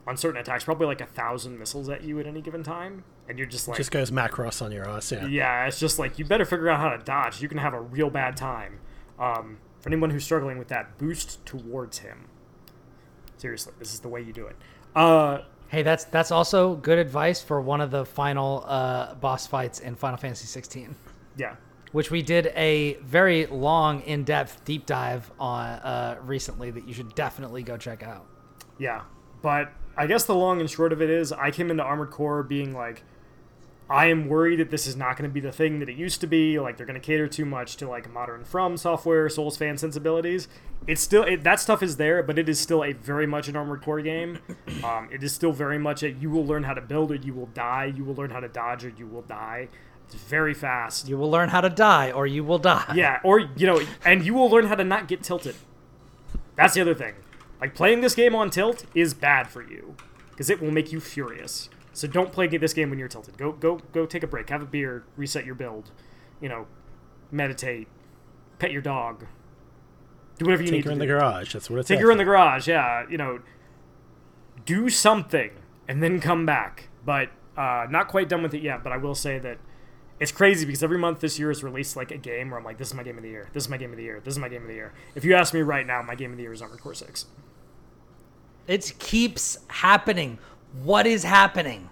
on 0.06 0.16
certain 0.16 0.40
attacks 0.40 0.64
probably 0.64 0.86
like 0.86 1.00
a 1.00 1.06
thousand 1.06 1.58
missiles 1.58 1.88
at 1.88 2.02
you 2.02 2.18
at 2.20 2.26
any 2.26 2.40
given 2.40 2.62
time, 2.62 3.04
and 3.28 3.38
you're 3.38 3.46
just 3.46 3.68
like, 3.68 3.76
Just 3.76 3.90
goes 3.90 4.10
Macross 4.10 4.62
on 4.62 4.72
your 4.72 4.88
ass, 4.88 5.12
yeah. 5.12 5.26
yeah, 5.26 5.66
it's 5.66 5.78
just 5.78 5.98
like 5.98 6.18
you 6.18 6.24
better 6.24 6.44
figure 6.44 6.68
out 6.68 6.80
how 6.80 6.88
to 6.90 6.98
dodge. 6.98 7.40
You 7.42 7.48
can 7.48 7.58
have 7.58 7.74
a 7.74 7.80
real 7.80 8.10
bad 8.10 8.36
time. 8.36 8.80
Um, 9.18 9.58
for 9.80 9.88
anyone 9.88 10.10
who's 10.10 10.24
struggling 10.24 10.58
with 10.58 10.68
that, 10.68 10.98
boost 10.98 11.44
towards 11.46 11.98
him. 11.98 12.28
Seriously, 13.36 13.72
this 13.78 13.94
is 13.94 14.00
the 14.00 14.08
way 14.08 14.20
you 14.20 14.32
do 14.32 14.46
it. 14.46 14.56
Uh, 14.94 15.42
Hey, 15.68 15.84
that's 15.84 16.02
that's 16.02 16.32
also 16.32 16.74
good 16.74 16.98
advice 16.98 17.40
for 17.40 17.60
one 17.60 17.80
of 17.80 17.92
the 17.92 18.04
final 18.04 18.64
uh, 18.66 19.14
boss 19.14 19.46
fights 19.46 19.78
in 19.78 19.94
Final 19.94 20.16
Fantasy 20.16 20.46
16, 20.46 20.96
yeah, 21.36 21.54
which 21.92 22.10
we 22.10 22.22
did 22.22 22.48
a 22.56 22.94
very 23.04 23.46
long, 23.46 24.00
in-depth 24.00 24.64
deep 24.64 24.84
dive 24.84 25.30
on 25.38 25.66
uh, 25.66 26.18
recently 26.24 26.72
that 26.72 26.88
you 26.88 26.92
should 26.92 27.14
definitely 27.14 27.62
go 27.62 27.76
check 27.76 28.02
out. 28.02 28.26
yeah. 28.78 29.02
But 29.42 29.72
I 29.96 30.06
guess 30.06 30.24
the 30.24 30.34
long 30.34 30.60
and 30.60 30.70
short 30.70 30.92
of 30.92 31.02
it 31.02 31.10
is, 31.10 31.32
I 31.32 31.50
came 31.50 31.70
into 31.70 31.82
Armored 31.82 32.10
Core 32.10 32.42
being 32.42 32.74
like, 32.74 33.02
I 33.90 34.06
am 34.06 34.28
worried 34.28 34.60
that 34.60 34.70
this 34.70 34.86
is 34.86 34.94
not 34.94 35.16
going 35.16 35.28
to 35.28 35.34
be 35.34 35.40
the 35.40 35.50
thing 35.50 35.80
that 35.80 35.88
it 35.88 35.96
used 35.96 36.20
to 36.20 36.28
be. 36.28 36.60
Like 36.60 36.76
they're 36.76 36.86
going 36.86 37.00
to 37.00 37.04
cater 37.04 37.26
too 37.26 37.44
much 37.44 37.76
to 37.78 37.88
like 37.88 38.10
modern 38.10 38.44
From 38.44 38.76
software, 38.76 39.28
Souls 39.28 39.56
fan 39.56 39.76
sensibilities. 39.76 40.46
It's 40.86 41.00
still 41.00 41.24
it, 41.24 41.42
that 41.42 41.58
stuff 41.58 41.82
is 41.82 41.96
there, 41.96 42.22
but 42.22 42.38
it 42.38 42.48
is 42.48 42.60
still 42.60 42.84
a 42.84 42.92
very 42.92 43.26
much 43.26 43.48
an 43.48 43.56
Armored 43.56 43.82
Core 43.82 44.00
game. 44.00 44.38
Um, 44.84 45.10
it 45.12 45.22
is 45.22 45.34
still 45.34 45.52
very 45.52 45.78
much 45.78 46.02
a 46.02 46.10
you 46.10 46.30
will 46.30 46.46
learn 46.46 46.62
how 46.62 46.72
to 46.72 46.80
build 46.80 47.10
or 47.10 47.16
you 47.16 47.34
will 47.34 47.46
die. 47.46 47.92
You 47.94 48.02
will 48.02 48.14
learn 48.14 48.30
how 48.30 48.40
to 48.40 48.48
dodge 48.48 48.82
or 48.82 48.88
you 48.88 49.06
will 49.06 49.22
die. 49.22 49.68
It's 50.06 50.14
very 50.14 50.54
fast. 50.54 51.06
You 51.06 51.18
will 51.18 51.30
learn 51.30 51.50
how 51.50 51.60
to 51.60 51.68
die, 51.68 52.10
or 52.10 52.26
you 52.26 52.42
will 52.42 52.58
die. 52.58 52.92
Yeah, 52.94 53.20
or 53.22 53.40
you 53.40 53.66
know, 53.66 53.80
and 54.04 54.24
you 54.24 54.32
will 54.32 54.48
learn 54.48 54.66
how 54.66 54.74
to 54.74 54.84
not 54.84 55.06
get 55.06 55.22
tilted. 55.22 55.54
That's 56.56 56.74
the 56.74 56.80
other 56.80 56.94
thing. 56.94 57.14
Like 57.60 57.74
playing 57.74 58.00
this 58.00 58.14
game 58.14 58.34
on 58.34 58.50
tilt 58.50 58.86
is 58.94 59.14
bad 59.14 59.48
for 59.48 59.62
you 59.62 59.96
because 60.30 60.48
it 60.48 60.60
will 60.60 60.70
make 60.70 60.92
you 60.92 61.00
furious. 61.00 61.68
So 61.92 62.08
don't 62.08 62.32
play 62.32 62.46
this 62.46 62.72
game 62.72 62.88
when 62.90 62.98
you're 62.98 63.08
tilted. 63.08 63.36
Go 63.36 63.52
go 63.52 63.80
go 63.92 64.06
take 64.06 64.22
a 64.22 64.26
break, 64.26 64.48
have 64.48 64.62
a 64.62 64.66
beer, 64.66 65.04
reset 65.16 65.44
your 65.44 65.54
build, 65.54 65.90
you 66.40 66.48
know, 66.48 66.66
meditate, 67.30 67.88
pet 68.58 68.72
your 68.72 68.82
dog. 68.82 69.26
Do 70.38 70.46
whatever 70.46 70.62
you 70.62 70.70
Tinker 70.70 70.76
need 70.76 70.78
Take 70.78 70.84
her 70.86 70.92
in 70.92 70.98
the 70.98 71.06
garage, 71.06 71.52
that's 71.52 71.68
what 71.68 71.78
it's 71.80 71.90
like. 71.90 72.00
her 72.00 72.10
in 72.10 72.18
the 72.18 72.24
garage, 72.24 72.68
yeah, 72.68 73.04
you 73.10 73.18
know, 73.18 73.40
do 74.64 74.88
something 74.88 75.50
and 75.86 76.02
then 76.02 76.20
come 76.20 76.46
back. 76.46 76.88
But 77.04 77.30
uh, 77.56 77.86
not 77.90 78.08
quite 78.08 78.28
done 78.28 78.42
with 78.42 78.54
it 78.54 78.62
yet. 78.62 78.82
But 78.82 78.92
I 78.92 78.96
will 78.96 79.14
say 79.14 79.38
that 79.38 79.58
it's 80.18 80.32
crazy 80.32 80.64
because 80.64 80.82
every 80.82 80.98
month 80.98 81.20
this 81.20 81.38
year 81.38 81.50
is 81.50 81.62
released 81.62 81.96
like 81.96 82.10
a 82.10 82.16
game 82.16 82.50
where 82.50 82.58
I'm 82.58 82.64
like, 82.64 82.78
this 82.78 82.88
is 82.88 82.94
my 82.94 83.02
game 83.02 83.16
of 83.16 83.22
the 83.22 83.28
year. 83.28 83.48
This 83.52 83.64
is 83.64 83.68
my 83.68 83.76
game 83.76 83.90
of 83.90 83.96
the 83.96 84.04
year. 84.04 84.20
This 84.24 84.34
is 84.34 84.38
my 84.38 84.48
game 84.48 84.62
of 84.62 84.68
the 84.68 84.74
year. 84.74 84.92
If 85.14 85.24
you 85.24 85.34
ask 85.34 85.52
me 85.52 85.60
right 85.60 85.86
now, 85.86 86.00
my 86.02 86.14
game 86.14 86.30
of 86.30 86.36
the 86.36 86.44
year 86.44 86.52
is 86.52 86.62
Armored 86.62 86.80
Core 86.80 86.94
Six. 86.94 87.26
It 88.70 88.92
keeps 89.00 89.58
happening. 89.66 90.38
What 90.84 91.04
is 91.04 91.24
happening? 91.24 91.90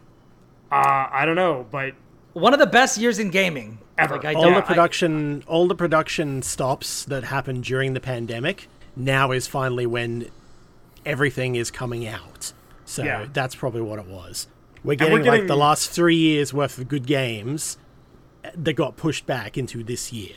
Uh, 0.71 1.09
I 1.11 1.25
don't 1.27 1.35
know, 1.35 1.67
but 1.73 1.95
One 2.35 2.53
of 2.53 2.61
the 2.61 2.67
best 2.67 2.99
years 2.99 3.19
in 3.19 3.31
gaming. 3.31 3.79
Ever. 3.99 4.15
Like 4.15 4.27
I 4.27 4.35
all 4.35 4.43
don't, 4.43 4.53
the 4.53 4.59
I- 4.59 4.67
production 4.67 5.43
all 5.49 5.67
the 5.67 5.75
production 5.75 6.41
stops 6.43 7.05
that 7.07 7.25
happened 7.25 7.65
during 7.65 7.95
the 7.95 8.01
pandemic 8.01 8.69
now 8.95 9.33
is 9.33 9.49
finally 9.49 9.87
when 9.87 10.31
everything 11.05 11.57
is 11.57 11.73
coming 11.73 12.07
out 12.07 12.53
so 12.85 13.03
Yeah. 13.03 13.27
that's 13.33 13.57
probably 13.57 13.81
what 13.81 13.99
it 13.99 14.07
was 14.07 14.47
we're 14.85 14.91
we're 14.91 14.95
getting, 14.95 15.25
like 15.25 15.47
the 15.49 15.57
last 15.57 15.91
three 15.91 16.15
years 16.17 16.55
worth 16.55 16.79
of 16.79 16.87
good 16.87 17.07
games 17.07 17.77
that 18.55 18.75
got 18.75 18.97
pushed 18.97 19.27
back 19.27 19.59
into 19.59 19.83
this 19.83 20.13
year 20.13 20.37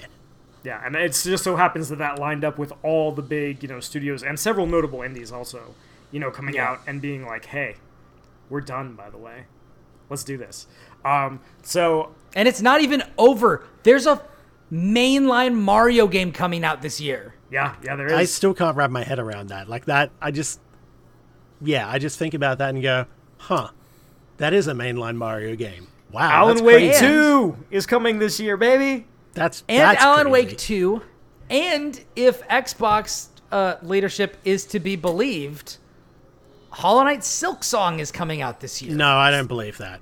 yeah, 0.63 0.82
and 0.84 0.95
it 0.95 1.10
just 1.10 1.43
so 1.43 1.56
happens 1.56 1.89
that 1.89 1.97
that 1.99 2.17
lined 2.19 2.43
up 2.43 2.58
with 2.58 2.73
all 2.84 3.12
the 3.12 3.21
big 3.21 3.62
you 3.62 3.69
know 3.69 3.80
studios 3.80 4.23
and 4.23 4.39
several 4.39 4.65
notable 4.65 5.01
indies 5.04 5.32
also, 5.32 5.75
you 6.12 6.19
know, 6.19 6.32
coming 6.32 6.56
Yeah. 6.56 6.69
out 6.71 6.80
and 6.88 7.02
being 7.02 7.26
like, 7.26 7.45
hey, 7.45 7.76
we're 8.50 8.62
done. 8.62 8.93
By 8.95 9.10
the 9.10 9.17
way, 9.17 9.45
let's 10.10 10.24
do 10.24 10.38
this. 10.38 10.67
Um, 11.06 11.39
so 11.63 12.13
and 12.36 12.47
it's 12.47 12.62
not 12.62 12.82
even 12.82 13.04
over. 13.17 13.65
There's 13.84 14.06
a 14.06 14.21
mainline 14.71 15.56
Mario 15.56 16.08
game 16.08 16.32
coming 16.32 16.63
out 16.63 16.82
this 16.82 17.02
year. 17.02 17.34
yeah, 17.52 17.76
yeah, 17.84 17.95
there 17.97 18.08
is. 18.08 18.13
i 18.13 18.24
still 18.24 18.54
can't 18.54 18.78
wrap 18.78 18.89
my 18.89 19.04
head 19.04 19.19
around 19.19 19.50
that 19.50 19.67
like 19.67 19.84
that 19.86 20.10
i 20.21 20.32
just 20.32 20.62
yeah 21.62 21.86
i 21.89 22.00
just 22.00 22.17
think 22.17 22.34
about 22.34 22.60
that 22.60 22.69
and 22.74 22.82
go 22.82 23.06
huh 23.39 23.67
that 24.38 24.54
is 24.54 24.67
a 24.67 24.74
mainline 24.74 25.17
mario 25.17 25.54
game 25.58 25.86
wow 26.13 26.30
Alan 26.32 26.56
that's 26.56 26.62
Wake 26.65 26.91
crazy. 26.91 27.06
Two 27.06 27.58
is 27.69 27.86
coming 27.86 28.19
this 28.19 28.39
year, 28.39 28.56
baby. 28.56 29.06
that's 29.34 29.65
And 29.67 29.80
that's 29.82 30.02
Alan 30.02 30.28
crazy. 30.30 30.47
Wake 30.47 30.58
2. 30.58 31.02
And 31.50 32.02
if 32.15 32.41
Xbox 32.47 33.28
uh, 33.52 33.76
leadership 33.82 34.38
is 34.45 34.65
to 34.67 34.80
be 34.80 34.95
believed, 34.95 35.78
Hollow 36.71 37.03
Knight 37.03 37.19
Silksong 37.19 37.99
is 37.99 38.12
coming 38.12 38.41
out 38.41 38.60
this 38.62 38.81
year. 38.81 38.95
no 38.95 39.17
i 39.17 39.29
don't 39.31 39.47
believe 39.47 39.77
that 39.79 39.99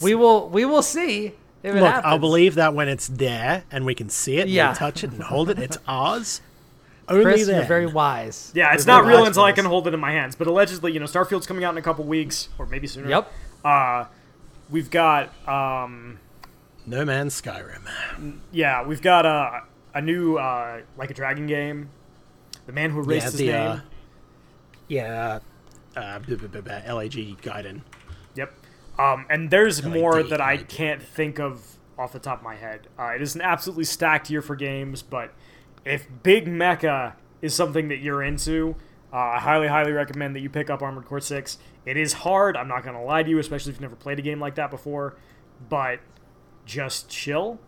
We 0.00 0.14
will 0.14 0.48
we 0.48 0.64
will 0.64 0.82
see 0.82 1.26
if 1.62 1.74
it 1.74 1.74
Look, 1.74 1.84
happens. 1.84 2.04
I'll 2.06 2.18
believe 2.18 2.56
that 2.56 2.74
when 2.74 2.88
it's 2.88 3.06
there 3.06 3.62
and 3.70 3.86
we 3.86 3.94
can 3.94 4.08
see 4.10 4.38
it, 4.38 4.48
Yeah. 4.48 4.70
and 4.70 4.76
touch 4.76 5.04
it 5.04 5.12
and 5.12 5.22
hold 5.22 5.48
it. 5.48 5.60
It's 5.60 5.78
ours. 5.86 6.40
Only 7.08 7.22
Kris, 7.24 7.46
then. 7.46 7.56
you're 7.58 7.64
very 7.66 7.86
wise. 7.86 8.50
Yeah, 8.52 8.74
it's 8.74 8.84
not 8.84 9.04
real 9.04 9.24
until 9.26 9.44
I 9.44 9.52
can 9.52 9.64
hold 9.64 9.86
it 9.86 9.94
in 9.94 10.00
my 10.00 10.10
hands. 10.10 10.34
But 10.34 10.48
allegedly, 10.48 10.90
you 10.92 10.98
know, 10.98 11.06
Starfield's 11.06 11.46
coming 11.46 11.62
out 11.62 11.70
in 11.72 11.78
a 11.78 11.82
couple 11.82 12.04
weeks, 12.04 12.48
or 12.58 12.66
maybe 12.66 12.88
sooner. 12.88 13.08
Yep. 13.08 13.32
Uh, 13.64 14.04
we've 14.70 14.90
got, 14.90 15.30
um, 15.48 16.18
No 16.84 17.04
Man's 17.04 17.40
Skyrim. 17.40 18.38
yeah, 18.50 18.84
we've 18.84 19.02
got 19.02 19.24
uh, 19.24 19.60
a 19.94 20.00
new 20.02 20.38
uh, 20.38 20.80
like 20.96 21.10
a 21.10 21.14
dragon 21.14 21.46
game. 21.46 21.90
The 22.66 22.72
man 22.72 22.90
who 22.90 23.02
erased 23.04 23.24
Yeah, 23.26 23.30
his 23.30 23.38
the, 23.38 23.46
name. 23.46 23.70
uh, 23.70 23.80
yeah, 24.88 25.38
uh, 25.96 26.20
LAD 26.26 27.12
Gaiden. 27.42 27.82
Yep. 28.34 28.52
Um, 28.98 29.26
and 29.30 29.50
there's 29.50 29.82
more 29.82 30.22
that 30.22 30.40
I 30.40 30.58
can't 30.58 31.02
think 31.02 31.40
of 31.40 31.78
off 31.98 32.12
the 32.12 32.18
top 32.18 32.38
of 32.38 32.44
my 32.44 32.56
head. 32.56 32.88
Uh, 32.98 33.12
it 33.14 33.22
is 33.22 33.34
an 33.34 33.40
absolutely 33.40 33.84
stacked 33.84 34.30
year 34.30 34.42
for 34.42 34.56
games, 34.56 35.02
but 35.02 35.32
if 35.84 36.06
Big 36.22 36.46
Mecha 36.46 37.14
is 37.40 37.54
something 37.54 37.88
that 37.88 37.98
you're 37.98 38.22
into, 38.22 38.76
uh, 39.12 39.16
I 39.16 39.38
highly, 39.40 39.68
highly 39.68 39.92
recommend 39.92 40.34
that 40.36 40.40
you 40.40 40.50
pick 40.50 40.70
up 40.70 40.82
Armored 40.82 41.04
Core 41.04 41.20
6. 41.20 41.58
It 41.84 41.96
is 41.96 42.12
hard, 42.12 42.56
I'm 42.56 42.68
not 42.68 42.82
going 42.82 42.96
to 42.96 43.02
lie 43.02 43.22
to 43.22 43.28
you, 43.28 43.38
especially 43.38 43.70
if 43.70 43.76
you've 43.76 43.82
never 43.82 43.96
played 43.96 44.18
a 44.18 44.22
game 44.22 44.40
like 44.40 44.54
that 44.54 44.70
before, 44.70 45.16
but 45.68 46.00
just 46.64 47.08
chill, 47.08 47.60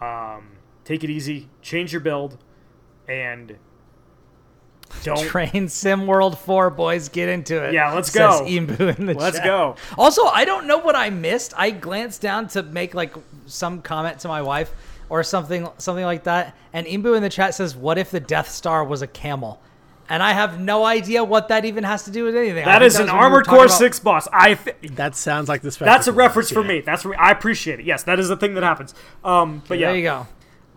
um, 0.00 0.52
take 0.84 1.04
it 1.04 1.10
easy, 1.10 1.48
change 1.62 1.92
your 1.92 2.00
build, 2.00 2.38
and 3.08 3.58
don't. 5.02 5.18
Train 5.26 5.68
Sim 5.68 6.06
World 6.06 6.38
4, 6.38 6.70
boys, 6.70 7.08
get 7.08 7.28
into 7.28 7.62
it. 7.64 7.72
Yeah, 7.74 7.92
let's 7.94 8.10
says 8.10 8.40
go. 8.40 8.44
Imbu 8.46 8.98
in 8.98 9.06
the 9.06 9.14
Let's 9.14 9.36
chat. 9.38 9.46
go. 9.46 9.76
Also, 9.96 10.24
I 10.26 10.44
don't 10.44 10.66
know 10.66 10.78
what 10.78 10.96
I 10.96 11.10
missed. 11.10 11.52
I 11.56 11.70
glanced 11.70 12.20
down 12.20 12.48
to 12.48 12.62
make 12.62 12.94
like 12.94 13.14
some 13.46 13.80
comment 13.82 14.18
to 14.20 14.28
my 14.28 14.42
wife 14.42 14.72
or 15.08 15.22
something 15.22 15.66
something 15.78 16.04
like 16.04 16.24
that, 16.24 16.54
and 16.72 16.86
Imbu 16.86 17.16
in 17.16 17.22
the 17.22 17.30
chat 17.30 17.54
says, 17.54 17.74
"What 17.74 17.96
if 17.98 18.10
the 18.10 18.20
Death 18.20 18.48
Star 18.50 18.84
was 18.84 19.00
a 19.02 19.06
camel?" 19.06 19.60
And 20.10 20.22
I 20.22 20.32
have 20.32 20.58
no 20.58 20.86
idea 20.86 21.22
what 21.22 21.48
that 21.48 21.66
even 21.66 21.84
has 21.84 22.04
to 22.04 22.10
do 22.10 22.24
with 22.24 22.34
anything. 22.34 22.64
That 22.64 22.82
is 22.82 22.94
That 22.94 23.00
an 23.00 23.06
was 23.08 23.12
when 23.12 23.18
we 23.20 23.24
Armored 23.24 23.46
Core 23.46 23.64
about- 23.66 23.76
6 23.76 23.98
boss. 24.00 24.26
I. 24.32 24.54
Th- 24.54 24.76
That 24.94 25.14
sounds 25.14 25.50
like 25.50 25.60
the 25.60 25.66
That's 25.68 25.76
a 25.76 26.12
spectacle 26.12 26.14
reference 26.14 26.50
for 26.50 26.64
me. 26.64 26.80
That's 26.80 27.04
re- 27.04 27.14
I 27.18 27.30
appreciate 27.30 27.80
it. 27.80 27.84
Yes, 27.84 28.04
that 28.04 28.18
is 28.18 28.28
the 28.28 28.36
thing 28.38 28.54
that 28.54 28.62
happens. 28.62 28.94
Um, 29.22 29.62
but 29.68 29.78
yeah, 29.78 29.88
There 29.88 29.96
you 29.96 30.02
go. 30.04 30.26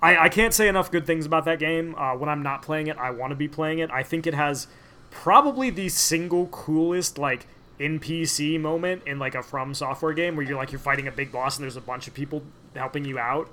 I, 0.02 0.26
I 0.26 0.30
can't 0.30 0.54
say 0.54 0.68
enough 0.68 0.92
good 0.92 1.06
things 1.06 1.26
about 1.26 1.46
that 1.46 1.60
game. 1.60 1.96
Uh, 1.96 2.14
when 2.16 2.30
I'm 2.30 2.42
not 2.42 2.62
playing 2.62 2.88
it, 2.88 2.98
I 2.98 3.12
want 3.12 3.32
to 3.32 3.36
be 3.36 3.48
playing 3.48 3.80
it. 3.80 3.92
I 3.92 4.04
think 4.04 4.26
it 4.26 4.34
has 4.34 4.68
probably 5.12 5.70
the 5.70 5.90
single 5.90 6.48
coolest 6.48 7.18
like 7.18 7.46
NPC 7.80 8.60
moment 8.60 9.04
in 9.06 9.20
like 9.20 9.36
a 9.36 9.44
From 9.44 9.74
Software 9.74 10.14
game 10.14 10.36
where 10.36 10.46
you're 10.46 10.58
like 10.58 10.72
you're 10.72 10.80
fighting 10.80 11.08
a 11.08 11.12
big 11.12 11.32
boss 11.32 11.58
and 11.58 11.64
there's 11.64 11.78
a 11.78 11.82
bunch 11.82 12.08
of 12.08 12.14
people 12.14 12.44
helping 12.76 13.06
you 13.06 13.20
out, 13.20 13.50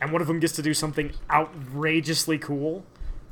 and 0.00 0.12
one 0.12 0.20
of 0.20 0.28
them 0.28 0.38
gets 0.40 0.52
to 0.54 0.62
do 0.62 0.74
something 0.74 1.12
outrageously 1.30 2.38
cool. 2.38 2.84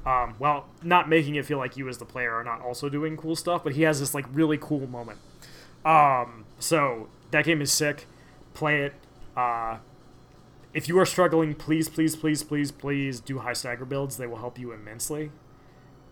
Um, 0.05 0.37
well, 0.38 0.66
not 0.83 1.09
making 1.09 1.35
it 1.35 1.44
feel 1.44 1.59
like 1.59 1.76
you 1.76 1.88
as 1.88 1.98
the 1.98 2.05
player 2.05 2.33
are 2.35 2.44
not 2.44 2.61
also 2.61 2.88
doing 2.88 3.16
cool 3.16 3.35
stuff, 3.35 3.64
but 3.64 3.74
he 3.74 3.83
has 3.83 3.98
this 3.98 4.14
like 4.14 4.24
really 4.33 4.57
cool 4.57 4.87
moment. 4.87 5.18
Um, 5.85 6.44
so 6.59 7.09
that 7.33 7.44
game 7.44 7.61
is 7.61 7.72
sick. 7.72 8.07
Play 8.55 8.83
it. 8.83 8.94
Uh, 9.37 9.79
if 10.77 10.89
you 10.89 10.99
are 10.99 11.07
struggling, 11.07 11.55
please, 11.55 11.89
please, 11.89 12.15
please, 12.15 12.43
please, 12.43 12.71
please 12.71 13.19
do 13.19 13.39
high 13.39 13.55
stagger 13.55 13.87
builds. 13.87 14.19
They 14.19 14.27
will 14.27 14.37
help 14.37 14.59
you 14.59 14.73
immensely. 14.73 15.31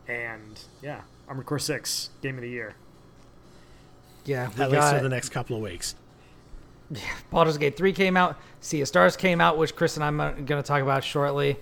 And 0.09 0.59
yeah, 0.81 1.03
Armored 1.29 1.45
Core 1.45 1.59
6, 1.59 2.09
Game 2.23 2.37
of 2.37 2.41
the 2.41 2.49
Year. 2.49 2.75
Yeah, 4.25 4.51
At 4.59 4.71
least 4.71 4.95
for 4.95 5.03
the 5.03 5.11
next 5.11 5.29
couple 5.29 5.55
of 5.57 5.63
weeks. 5.63 5.95
Yeah, 6.91 7.03
Baldur's 7.31 7.59
Gate 7.59 7.77
3 7.77 7.93
came 7.93 8.17
out. 8.17 8.39
Sea 8.63 8.81
of 8.81 8.89
Stars 8.89 9.19
came 9.19 9.39
out, 9.39 9.59
which 9.59 9.77
Kris 9.77 9.99
and 9.99 10.05
I'm 10.05 10.17
going 10.17 10.47
to 10.47 10.63
talk 10.63 10.81
about 10.81 11.05
shortly. 11.05 11.59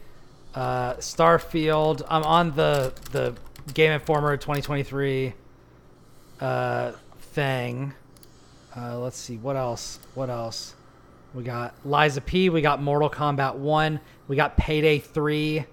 Uh, 0.54 0.94
Starfield. 0.94 2.02
I'm 2.08 2.22
on 2.22 2.54
the 2.54 2.92
the 3.10 3.34
Game 3.74 3.90
Informer 3.90 4.36
2023 4.36 5.32
uh, 6.40 6.92
thing. 7.32 7.94
Uh, 8.76 8.98
let's 9.00 9.16
see 9.16 9.38
what 9.38 9.56
else. 9.56 9.98
What 10.14 10.30
else? 10.30 10.74
We 11.34 11.42
got 11.42 11.74
Lies 11.84 12.16
of 12.16 12.26
P. 12.26 12.50
We 12.50 12.60
got 12.60 12.82
Mortal 12.82 13.08
Kombat 13.08 13.56
1. 13.56 14.00
We 14.28 14.36
got 14.36 14.56
Payday 14.56 14.98
3. 14.98 15.64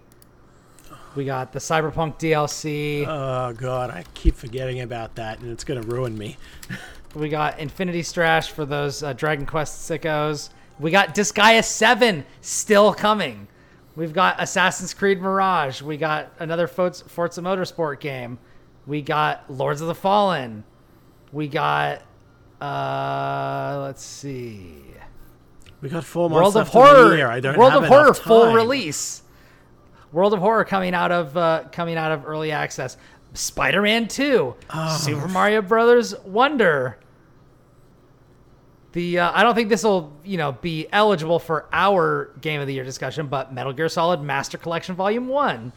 We 1.15 1.26
got 1.26 1.52
the 1.52 1.60
Cyberpunk 1.60 2.17
DLC. 2.19 3.06
Oh 3.06 3.54
god, 3.54 3.89
I 3.89 4.04
keep 4.13 4.36
forgetting 4.36 4.82
about 4.82 5.15
that, 5.15 5.39
and 5.39 5.52
it's 5.52 5.63
gonna 5.63 5.82
ruin 5.82 6.17
me. 6.17 6.38
We 7.15 7.28
got 7.28 7.58
Infinity 7.58 8.04
Strash 8.04 8.52
for 8.52 8.65
those 8.65 9.02
uh, 9.02 9.13
Dragon 9.13 9.48
Quest 9.48 9.89
sickos. 9.89 10.52
We 10.80 10.91
got 10.91 11.15
Disgaea 11.15 11.63
7 11.63 12.24
still 12.41 12.93
coming. 12.93 13.48
We've 13.95 14.13
got 14.13 14.39
Assassin's 14.39 14.93
Creed 14.93 15.19
Mirage. 15.19 15.82
We 15.82 15.98
got 15.98 16.32
another 16.38 16.67
Forza, 16.67 17.04
Forza 17.06 17.41
Motorsport 17.41 18.00
game. 18.00 18.38
We 18.86 19.02
got 19.02 19.50
Lords 19.52 19.82
of 19.82 19.88
the 19.88 19.95
Fallen. 19.95 20.63
We 21.32 21.48
got, 21.48 22.04
uh, 22.62 23.80
let's 23.82 24.04
see, 24.04 24.76
We 25.82 25.89
got 25.89 26.04
four 26.04 26.30
months 26.30 26.36
World 26.56 26.58
of 26.58 26.74
left 26.74 26.76
in 26.76 26.82
the 26.82 26.88
Horror. 26.88 27.15
year. 27.18 27.28
I 27.30 27.39
don't 27.39 27.58
World 27.58 27.72
have 27.74 27.84
of 27.84 27.88
Horror 27.89 28.04
enough 28.08 28.18
full 28.20 28.54
release. 28.54 29.22
World 30.12 30.34
of 30.34 30.39
Horror 30.39 30.65
coming 30.65 30.94
out 30.94 31.12
of 31.12 31.38
uh, 31.38 31.63
coming 31.72 31.96
out 31.98 32.12
of 32.12 32.26
early 32.28 32.52
access. 32.52 32.98
Spider-Man 33.34 34.08
2, 34.08 34.56
Oh. 34.74 34.98
Super 35.00 35.28
Mario 35.28 35.62
Brothers 35.62 36.18
Wonder. 36.26 36.98
The 38.94 39.20
uh, 39.20 39.32
I 39.34 39.44
don't 39.44 39.54
think 39.54 39.70
this 39.70 39.84
will 39.84 40.12
you 40.24 40.38
know 40.38 40.52
be 40.54 40.88
eligible 40.92 41.38
for 41.38 41.68
our 41.72 42.32
game 42.42 42.60
of 42.60 42.65
the 42.68 42.74
year 42.74 42.84
discussion, 42.84 43.28
but 43.28 43.54
Metal 43.54 43.72
Gear 43.72 43.88
Solid 43.88 44.22
Master 44.22 44.58
Collection 44.58 44.96
Volume 44.96 45.28
One. 45.28 45.72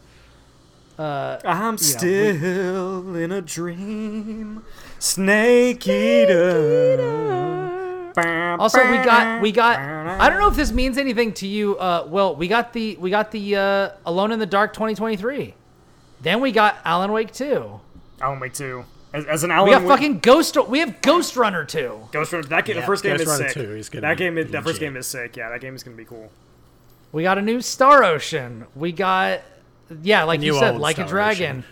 I'm 0.97 1.73
we- 1.75 1.77
still 1.77 3.15
in 3.15 3.31
a 3.31 3.41
dream. 3.41 4.63
Snake 4.99 5.87
Eater. 5.87 7.62
Also, 8.17 8.83
we 8.89 8.97
got 8.97 9.41
we 9.41 9.51
got. 9.51 9.79
I 9.79 10.29
don't 10.29 10.39
know 10.39 10.47
if 10.47 10.55
this 10.55 10.71
means 10.71 10.97
anything 10.97 11.33
to 11.33 11.47
you. 11.47 11.77
Uh, 11.77 12.05
Will 12.09 12.35
we 12.35 12.47
got 12.47 12.73
the 12.73 12.95
we 12.97 13.09
got 13.09 13.31
the 13.31 13.55
uh, 13.55 13.89
Alone 14.05 14.31
in 14.31 14.39
the 14.39 14.45
Dark 14.45 14.73
2023. 14.73 15.53
Then 16.21 16.39
we 16.39 16.51
got 16.51 16.77
Alan 16.85 17.11
Wake 17.11 17.33
2. 17.33 17.79
Alan 18.21 18.39
Wake 18.39 18.53
2. 18.53 18.85
As, 19.13 19.25
as 19.25 19.43
an 19.43 19.51
Alan 19.51 19.69
Wake. 19.69 19.75
We 19.75 19.81
got 19.81 19.87
Wake- 19.87 19.97
fucking 19.97 20.19
Ghost. 20.19 20.57
We 20.69 20.79
have 20.79 21.01
Ghostrunner 21.01 21.67
2. 21.67 22.09
Ghostrunner. 22.11 22.47
That 22.47 22.65
game, 22.65 22.77
the 22.77 22.81
first 22.83 23.03
game 23.03 23.17
Ghost 23.17 23.21
is 23.23 23.27
Runner 23.27 23.49
sick. 23.49 23.67
2 23.67 23.75
is 23.75 23.89
gonna 23.89 24.01
that 24.01 24.17
game, 24.17 24.37
is, 24.37 24.51
that 24.51 24.63
first 24.63 24.79
game 24.79 24.95
is 24.95 25.05
sick. 25.05 25.35
Yeah, 25.35 25.49
that 25.49 25.59
game 25.59 25.75
is 25.75 25.83
gonna 25.83 25.97
be 25.97 26.05
cool. 26.05 26.31
We 27.11 27.23
got 27.23 27.37
a 27.37 27.41
new 27.41 27.61
Star 27.61 28.03
Ocean. 28.03 28.65
We 28.75 28.91
got 28.91 29.41
yeah, 30.01 30.23
like 30.23 30.41
you 30.41 30.57
said, 30.57 30.73
old 30.73 30.81
like 30.81 30.97
a 30.97 31.05
dragon. 31.05 31.57
Ocean. 31.57 31.65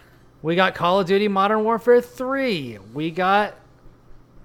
We 0.43 0.56
got 0.56 0.75
Call 0.75 0.99
of 0.99 1.08
Duty 1.08 1.27
Modern 1.27 1.63
Warfare 1.63 2.01
3. 2.01 2.80
We 2.93 3.12
got 3.12 3.56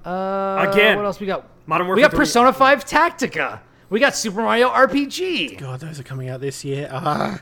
uh 0.04 0.66
Again, 0.70 0.96
what 0.96 1.04
else 1.04 1.18
we 1.18 1.26
got? 1.26 1.46
Modern 1.66 1.88
We 1.88 2.00
got 2.00 2.10
3 2.12 2.18
Persona 2.18 2.52
5 2.52 2.84
Tactica. 2.84 3.60
We 3.90 4.00
got 4.00 4.14
Super 4.16 4.40
Mario 4.42 4.68
RPG. 4.70 5.58
God, 5.58 5.80
those 5.80 6.00
are 6.00 6.02
coming 6.04 6.28
out 6.28 6.40
this 6.40 6.64
year. 6.64 6.88
Ah, 6.92 7.40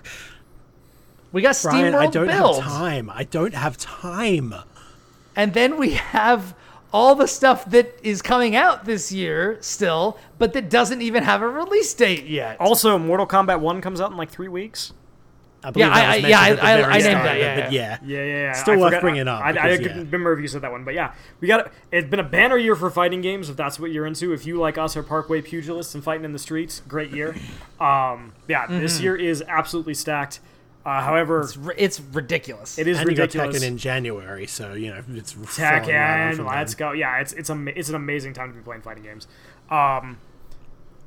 We 1.32 1.42
got 1.42 1.56
Steam 1.56 1.70
Brian, 1.72 1.92
World 1.94 2.04
I 2.06 2.10
don't 2.10 2.26
Build. 2.26 2.62
have 2.62 2.72
time. 2.72 3.10
I 3.10 3.24
don't 3.24 3.54
have 3.54 3.76
time. 3.76 4.54
And 5.37 5.52
then 5.54 5.78
we 5.78 5.90
have 5.92 6.54
all 6.92 7.14
the 7.16 7.26
stuff 7.26 7.64
that 7.70 7.98
is 8.02 8.22
coming 8.22 8.54
out 8.54 8.84
this 8.84 9.10
year 9.10 9.58
still, 9.60 10.16
but 10.38 10.52
that 10.52 10.70
doesn't 10.70 11.02
even 11.02 11.24
have 11.24 11.42
a 11.42 11.48
release 11.48 11.92
date 11.92 12.24
yet. 12.26 12.60
Also, 12.60 12.96
Mortal 12.98 13.26
Kombat 13.26 13.58
1 13.60 13.80
comes 13.80 14.00
out 14.00 14.10
in 14.12 14.16
like 14.16 14.30
three 14.30 14.48
weeks. 14.48 14.92
I 15.64 15.70
believe 15.70 15.87
Yeah, 15.88 15.94
that 15.94 16.05
I- 16.05 16.16
was 16.16 16.24
I- 16.24 16.29
yeah, 16.29 16.38
mentioned 16.40 16.59
the 16.59 16.64
I- 16.64 16.68
I- 16.68 16.74
I 16.74 16.98
named 16.98 17.05
that, 17.05 17.35
of 17.37 17.38
yeah, 17.42 17.55
but 17.64 17.72
yeah. 17.72 17.81
yeah. 17.81 17.98
Yeah, 18.05 18.24
yeah, 18.24 18.37
yeah. 18.42 18.53
Still 18.53 18.74
I 18.74 18.77
worth 18.77 18.87
forgot- 18.90 19.00
bringing 19.00 19.29
up 19.29 19.40
I, 19.42 19.48
I, 19.48 19.53
because, 19.53 19.79
couldn't 19.79 19.96
yeah. 19.96 20.03
remember 20.05 20.33
if 20.35 20.40
you 20.40 20.48
said 20.48 20.62
that 20.62 20.70
one, 20.72 20.85
but 20.85 20.94
yeah, 20.94 21.12
we 21.40 21.48
got. 21.48 21.72
It's 21.90 22.09
been 22.09 22.20
a 22.20 22.24
banner 22.24 22.57
year 22.59 22.77
for 22.77 22.90
fighting 22.90 23.20
games. 23.22 23.48
If 23.48 23.57
that's 23.57 23.81
what 23.81 23.90
you're 23.90 24.07
into, 24.07 24.33
if 24.33 24.46
you 24.46 24.59
like 24.59 24.77
us, 24.79 24.96
are 24.96 25.03
Parkway 25.03 25.40
pugilists 25.42 25.94
and 25.94 26.05
fighting 26.05 26.24
in 26.24 26.33
the 26.33 26.38
streets, 26.38 26.83
great 26.87 27.11
year. 27.11 27.35
Um, 27.81 28.33
yeah, 28.46 28.66
this 28.66 29.00
year 29.00 29.16
is 29.16 29.42
absolutely 29.48 29.94
stacked. 29.94 30.40
Uh, 30.87 31.00
however, 31.00 31.40
It's, 31.40 31.57
ri- 31.57 31.74
it's 31.79 31.98
ridiculous. 31.98 32.79
it 32.79 32.87
is 32.87 32.98
And 33.00 33.09
you 33.11 33.16
got. 33.16 33.31
Tekken 33.31 33.62
in 33.62 33.79
January, 33.79 34.46
so 34.46 34.74
you 34.74 34.90
know 34.90 35.03
it's 35.14 35.33
Tekken, 35.33 35.46
falling 35.46 35.88
right 35.94 36.29
on 36.29 36.37
from 36.37 36.46
let's 36.46 36.74
go. 36.74 36.92
Yeah, 36.92 37.20
it's 37.20 37.33
it's 37.33 37.48
a 37.48 37.79
it's 37.79 37.88
an 37.88 37.94
amazing 37.94 38.35
time 38.35 38.50
to 38.53 38.55
be 38.55 38.62
playing 38.62 38.83
fighting 38.83 39.03
games. 39.03 39.27
Um, 39.70 40.18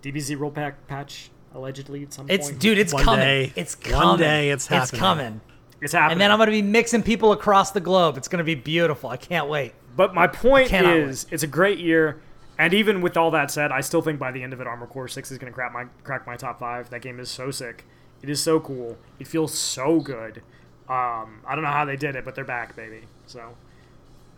DBZ 0.01 0.35
rollback 0.37 0.73
patch 0.87 1.29
allegedly 1.57 2.03
at 2.03 2.13
some 2.13 2.29
It's 2.29 2.47
point. 2.49 2.59
dude, 2.59 2.77
it's 2.77 2.93
One 2.93 3.03
coming. 3.03 3.25
day- 3.25 3.53
it's 3.55 3.75
one 3.75 3.91
coming. 3.91 4.17
day 4.19 4.49
it's 4.51 4.67
happening. 4.67 4.83
It's 4.83 4.99
coming. 4.99 5.41
it's 5.81 5.93
happening. 5.93 6.11
And 6.13 6.21
then 6.21 6.31
I'm 6.31 6.37
gonna 6.37 6.51
be 6.51 6.61
mixing 6.61 7.03
people 7.03 7.31
across 7.33 7.71
the 7.71 7.81
globe. 7.81 8.17
It's 8.17 8.27
gonna 8.27 8.43
be 8.43 8.55
beautiful. 8.55 9.09
I 9.09 9.17
can't 9.17 9.47
wait. 9.49 9.73
But 9.95 10.13
my 10.13 10.27
point 10.27 10.69
cannot 10.69 10.95
is, 10.95 11.25
it's 11.31 11.41
a 11.43 11.47
great 11.47 11.79
year, 11.79 12.21
and 12.59 12.73
even 12.73 13.01
with 13.01 13.17
all 13.17 13.31
that 13.31 13.49
said, 13.51 13.71
I 13.71 13.81
still 13.81 14.01
think 14.03 14.19
by 14.19 14.31
the 14.31 14.43
end 14.43 14.53
of 14.53 14.61
it, 14.61 14.67
Armor 14.67 14.85
Core 14.87 15.07
Six 15.07 15.31
is 15.31 15.37
going 15.39 15.51
to 15.51 15.55
crack 15.55 15.73
my 15.73 15.85
crack 16.03 16.25
my 16.27 16.35
top 16.37 16.59
five. 16.59 16.89
That 16.91 17.01
game 17.01 17.19
is 17.19 17.29
so 17.29 17.49
sick. 17.51 17.83
It 18.21 18.29
is 18.29 18.39
so 18.41 18.59
cool. 18.59 18.97
It 19.19 19.27
feels 19.27 19.53
so 19.57 19.99
good. 19.99 20.43
Um, 20.89 21.41
I 21.47 21.53
don't 21.55 21.63
know 21.63 21.69
how 21.71 21.85
they 21.85 21.95
did 21.97 22.15
it, 22.15 22.23
but 22.25 22.33
they're 22.35 22.43
back, 22.45 22.75
baby. 22.75 23.01
So 23.25 23.55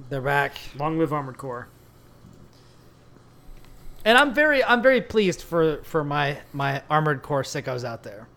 They're 0.10 0.22
back. 0.22 0.58
long 0.78 0.98
live 0.98 1.14
Armored 1.14 1.38
Core. 1.38 1.68
And 4.06 4.18
I'm 4.18 4.34
very 4.34 4.64
I'm 4.64 4.82
very 4.82 5.02
pleased 5.02 5.42
for 5.42 5.78
for 5.84 6.04
my 6.04 6.38
my 6.54 6.82
armored 6.90 7.22
core 7.22 7.44
sickos 7.44 7.84
out 7.84 8.04
there. 8.04 8.28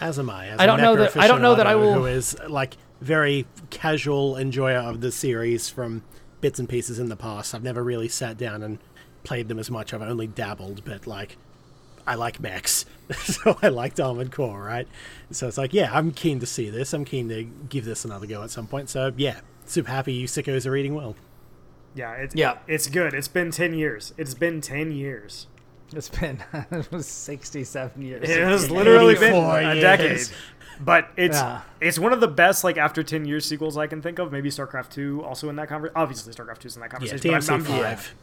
As 0.00 0.18
am 0.18 0.28
I. 0.28 0.48
As 0.48 0.60
I 0.60 0.66
don't 0.66 0.80
know 0.80 0.96
that- 0.96 1.16
I 1.16 1.28
don't 1.28 1.40
know 1.40 1.54
that 1.54 1.66
I 1.66 1.76
will- 1.76 1.94
Who 1.94 2.06
is 2.06 2.36
like 2.48 2.76
very 3.00 3.46
casual 3.70 4.36
enjoyer 4.36 4.78
of 4.78 5.00
the 5.00 5.12
series 5.12 5.68
from 5.68 6.02
bits 6.40 6.58
and 6.58 6.68
pieces 6.68 6.98
in 6.98 7.08
the 7.08 7.16
past. 7.16 7.54
I've 7.54 7.62
never 7.62 7.82
really 7.82 8.08
sat 8.08 8.36
down 8.36 8.62
and 8.62 8.78
played 9.22 9.48
them 9.48 9.58
as 9.58 9.70
much. 9.70 9.94
I've 9.94 10.02
only 10.02 10.26
dabbled, 10.26 10.82
but 10.84 11.06
like 11.06 11.36
I 12.06 12.16
like 12.16 12.38
mechs, 12.40 12.84
so 13.22 13.56
I 13.62 13.68
liked 13.68 13.98
Armored 13.98 14.30
Core, 14.30 14.62
right? 14.62 14.86
So 15.30 15.48
it's 15.48 15.56
like, 15.56 15.72
yeah, 15.72 15.90
I'm 15.92 16.10
keen 16.10 16.38
to 16.40 16.46
see 16.46 16.68
this. 16.68 16.92
I'm 16.92 17.06
keen 17.06 17.30
to 17.30 17.44
give 17.44 17.86
this 17.86 18.04
another 18.04 18.26
go 18.26 18.42
at 18.42 18.50
some 18.50 18.66
point. 18.66 18.90
So 18.90 19.12
yeah, 19.16 19.40
super 19.64 19.90
happy 19.90 20.12
you 20.12 20.26
sickos 20.26 20.66
are 20.66 20.76
eating 20.76 20.94
well. 20.94 21.14
Yeah, 21.94 22.12
it's 22.12 22.34
Yeah. 22.34 22.58
it's 22.66 22.88
good. 22.88 23.14
It's 23.14 23.28
been 23.28 23.50
ten 23.50 23.74
years. 23.74 24.12
It's 24.16 24.34
been 24.34 24.60
ten 24.60 24.90
years. 24.92 25.46
It's 25.94 26.08
been 26.08 26.42
it 26.70 26.90
was 26.90 27.06
67 27.06 28.02
years. 28.02 28.28
It 28.28 28.38
has 28.42 28.70
literally 28.70 29.14
been 29.14 29.34
84 29.34 29.58
a 29.60 29.74
years. 29.74 29.80
decade. 29.82 30.36
But 30.80 31.08
it's 31.16 31.36
Yeah. 31.36 31.60
it's 31.80 31.98
one 32.00 32.12
of 32.12 32.20
the 32.20 32.26
best 32.28 32.64
like 32.64 32.76
after 32.76 33.02
ten 33.04 33.24
years 33.24 33.44
sequels 33.46 33.76
I 33.78 33.86
can 33.86 34.02
think 34.02 34.18
of. 34.18 34.32
Maybe 34.32 34.50
StarCraft 34.50 34.90
two 34.90 35.22
also 35.24 35.48
in 35.48 35.56
that 35.56 35.68
conversation. 35.68 35.96
Obviously 35.96 36.32
StarCraft 36.32 36.58
two 36.58 36.66
is 36.66 36.76
in 36.76 36.80
that 36.80 36.86
Yeah, 36.86 36.98
conversation. 36.98 37.30
but 37.30 37.40
DMC 37.42 37.48
I'm, 37.50 37.54
I'm, 37.60 37.64
five. 37.64 38.14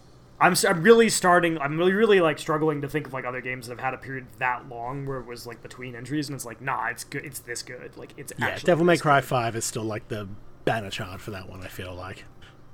I'm, 0.42 0.52
s- 0.54 0.66
I'm 0.66 0.82
really 0.84 1.08
starting. 1.08 1.58
I'm 1.60 1.78
really 1.78 1.94
really 1.94 2.20
like 2.20 2.40
struggling 2.40 2.82
to 2.82 2.90
think 2.90 3.08
of 3.08 3.14
like 3.14 3.24
other 3.26 3.40
games 3.42 3.68
that 3.68 3.78
have 3.78 3.86
had 3.86 3.94
a 3.94 3.98
period 3.98 4.26
that 4.40 4.68
long 4.68 5.06
where 5.06 5.20
it 5.20 5.26
was 5.28 5.46
like 5.48 5.62
between 5.62 5.96
entries, 5.96 6.28
and 6.28 6.36
it's 6.36 6.46
like 6.46 6.60
nah, 6.62 6.88
it's 6.88 7.04
good. 7.06 7.24
It's 7.24 7.40
this 7.40 7.64
good. 7.64 7.96
Like 7.96 8.14
it's 8.18 8.34
Yeah, 8.38 8.48
actually 8.48 8.66
Devil 8.68 8.86
May 8.86 8.94
this 8.94 9.02
Cry 9.04 9.22
five 9.22 9.56
is 9.56 9.64
still 9.64 9.84
like 9.84 10.08
the 10.10 10.28
banner 10.66 10.90
chart 10.90 11.22
for 11.22 11.32
that 11.32 11.48
one. 11.48 11.62
I 11.62 11.68
feel 11.68 11.94
like. 11.96 12.26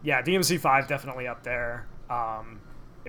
Yeah, 0.07 0.21
DMC 0.21 0.57
five 0.57 0.87
definitely 0.87 1.27
up 1.27 1.43
there. 1.43 1.85
Um, 2.09 2.61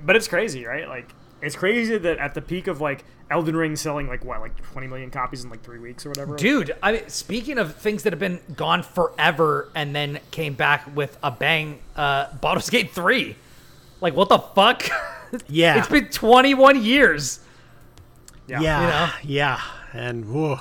but 0.03 0.17
it's 0.17 0.27
crazy, 0.27 0.65
right? 0.67 0.89
Like 0.89 1.09
it's 1.41 1.55
crazy 1.55 1.97
that 1.97 2.19
at 2.19 2.35
the 2.35 2.43
peak 2.43 2.67
of 2.67 2.81
like 2.81 3.05
Elden 3.31 3.55
Ring 3.55 3.77
selling 3.77 4.09
like 4.09 4.25
what, 4.25 4.41
like 4.41 4.61
twenty 4.73 4.89
million 4.89 5.09
copies 5.11 5.45
in 5.45 5.51
like 5.51 5.63
three 5.63 5.79
weeks 5.79 6.05
or 6.05 6.09
whatever. 6.09 6.35
Dude, 6.37 6.75
I 6.83 6.93
mean, 6.93 7.09
speaking 7.09 7.57
of 7.59 7.77
things 7.77 8.03
that 8.03 8.13
have 8.13 8.19
been 8.19 8.41
gone 8.57 8.83
forever 8.83 9.69
and 9.77 9.95
then 9.95 10.19
came 10.33 10.55
back 10.55 10.91
with 10.97 11.17
a 11.23 11.31
bang, 11.31 11.79
uh, 11.95 12.33
Baldur's 12.41 12.69
Gate 12.69 12.91
3. 12.91 13.37
Like, 14.01 14.15
what 14.17 14.29
the 14.29 14.39
fuck? 14.39 14.83
Yeah. 15.47 15.77
it's 15.79 15.89
been 15.89 16.09
21 16.09 16.83
years. 16.83 17.41
Yeah. 18.49 18.61
Yeah, 18.63 18.81
You 18.81 18.87
know? 18.89 19.13
yeah, 19.35 19.61
and 19.93 20.25
whoa, 20.33 20.59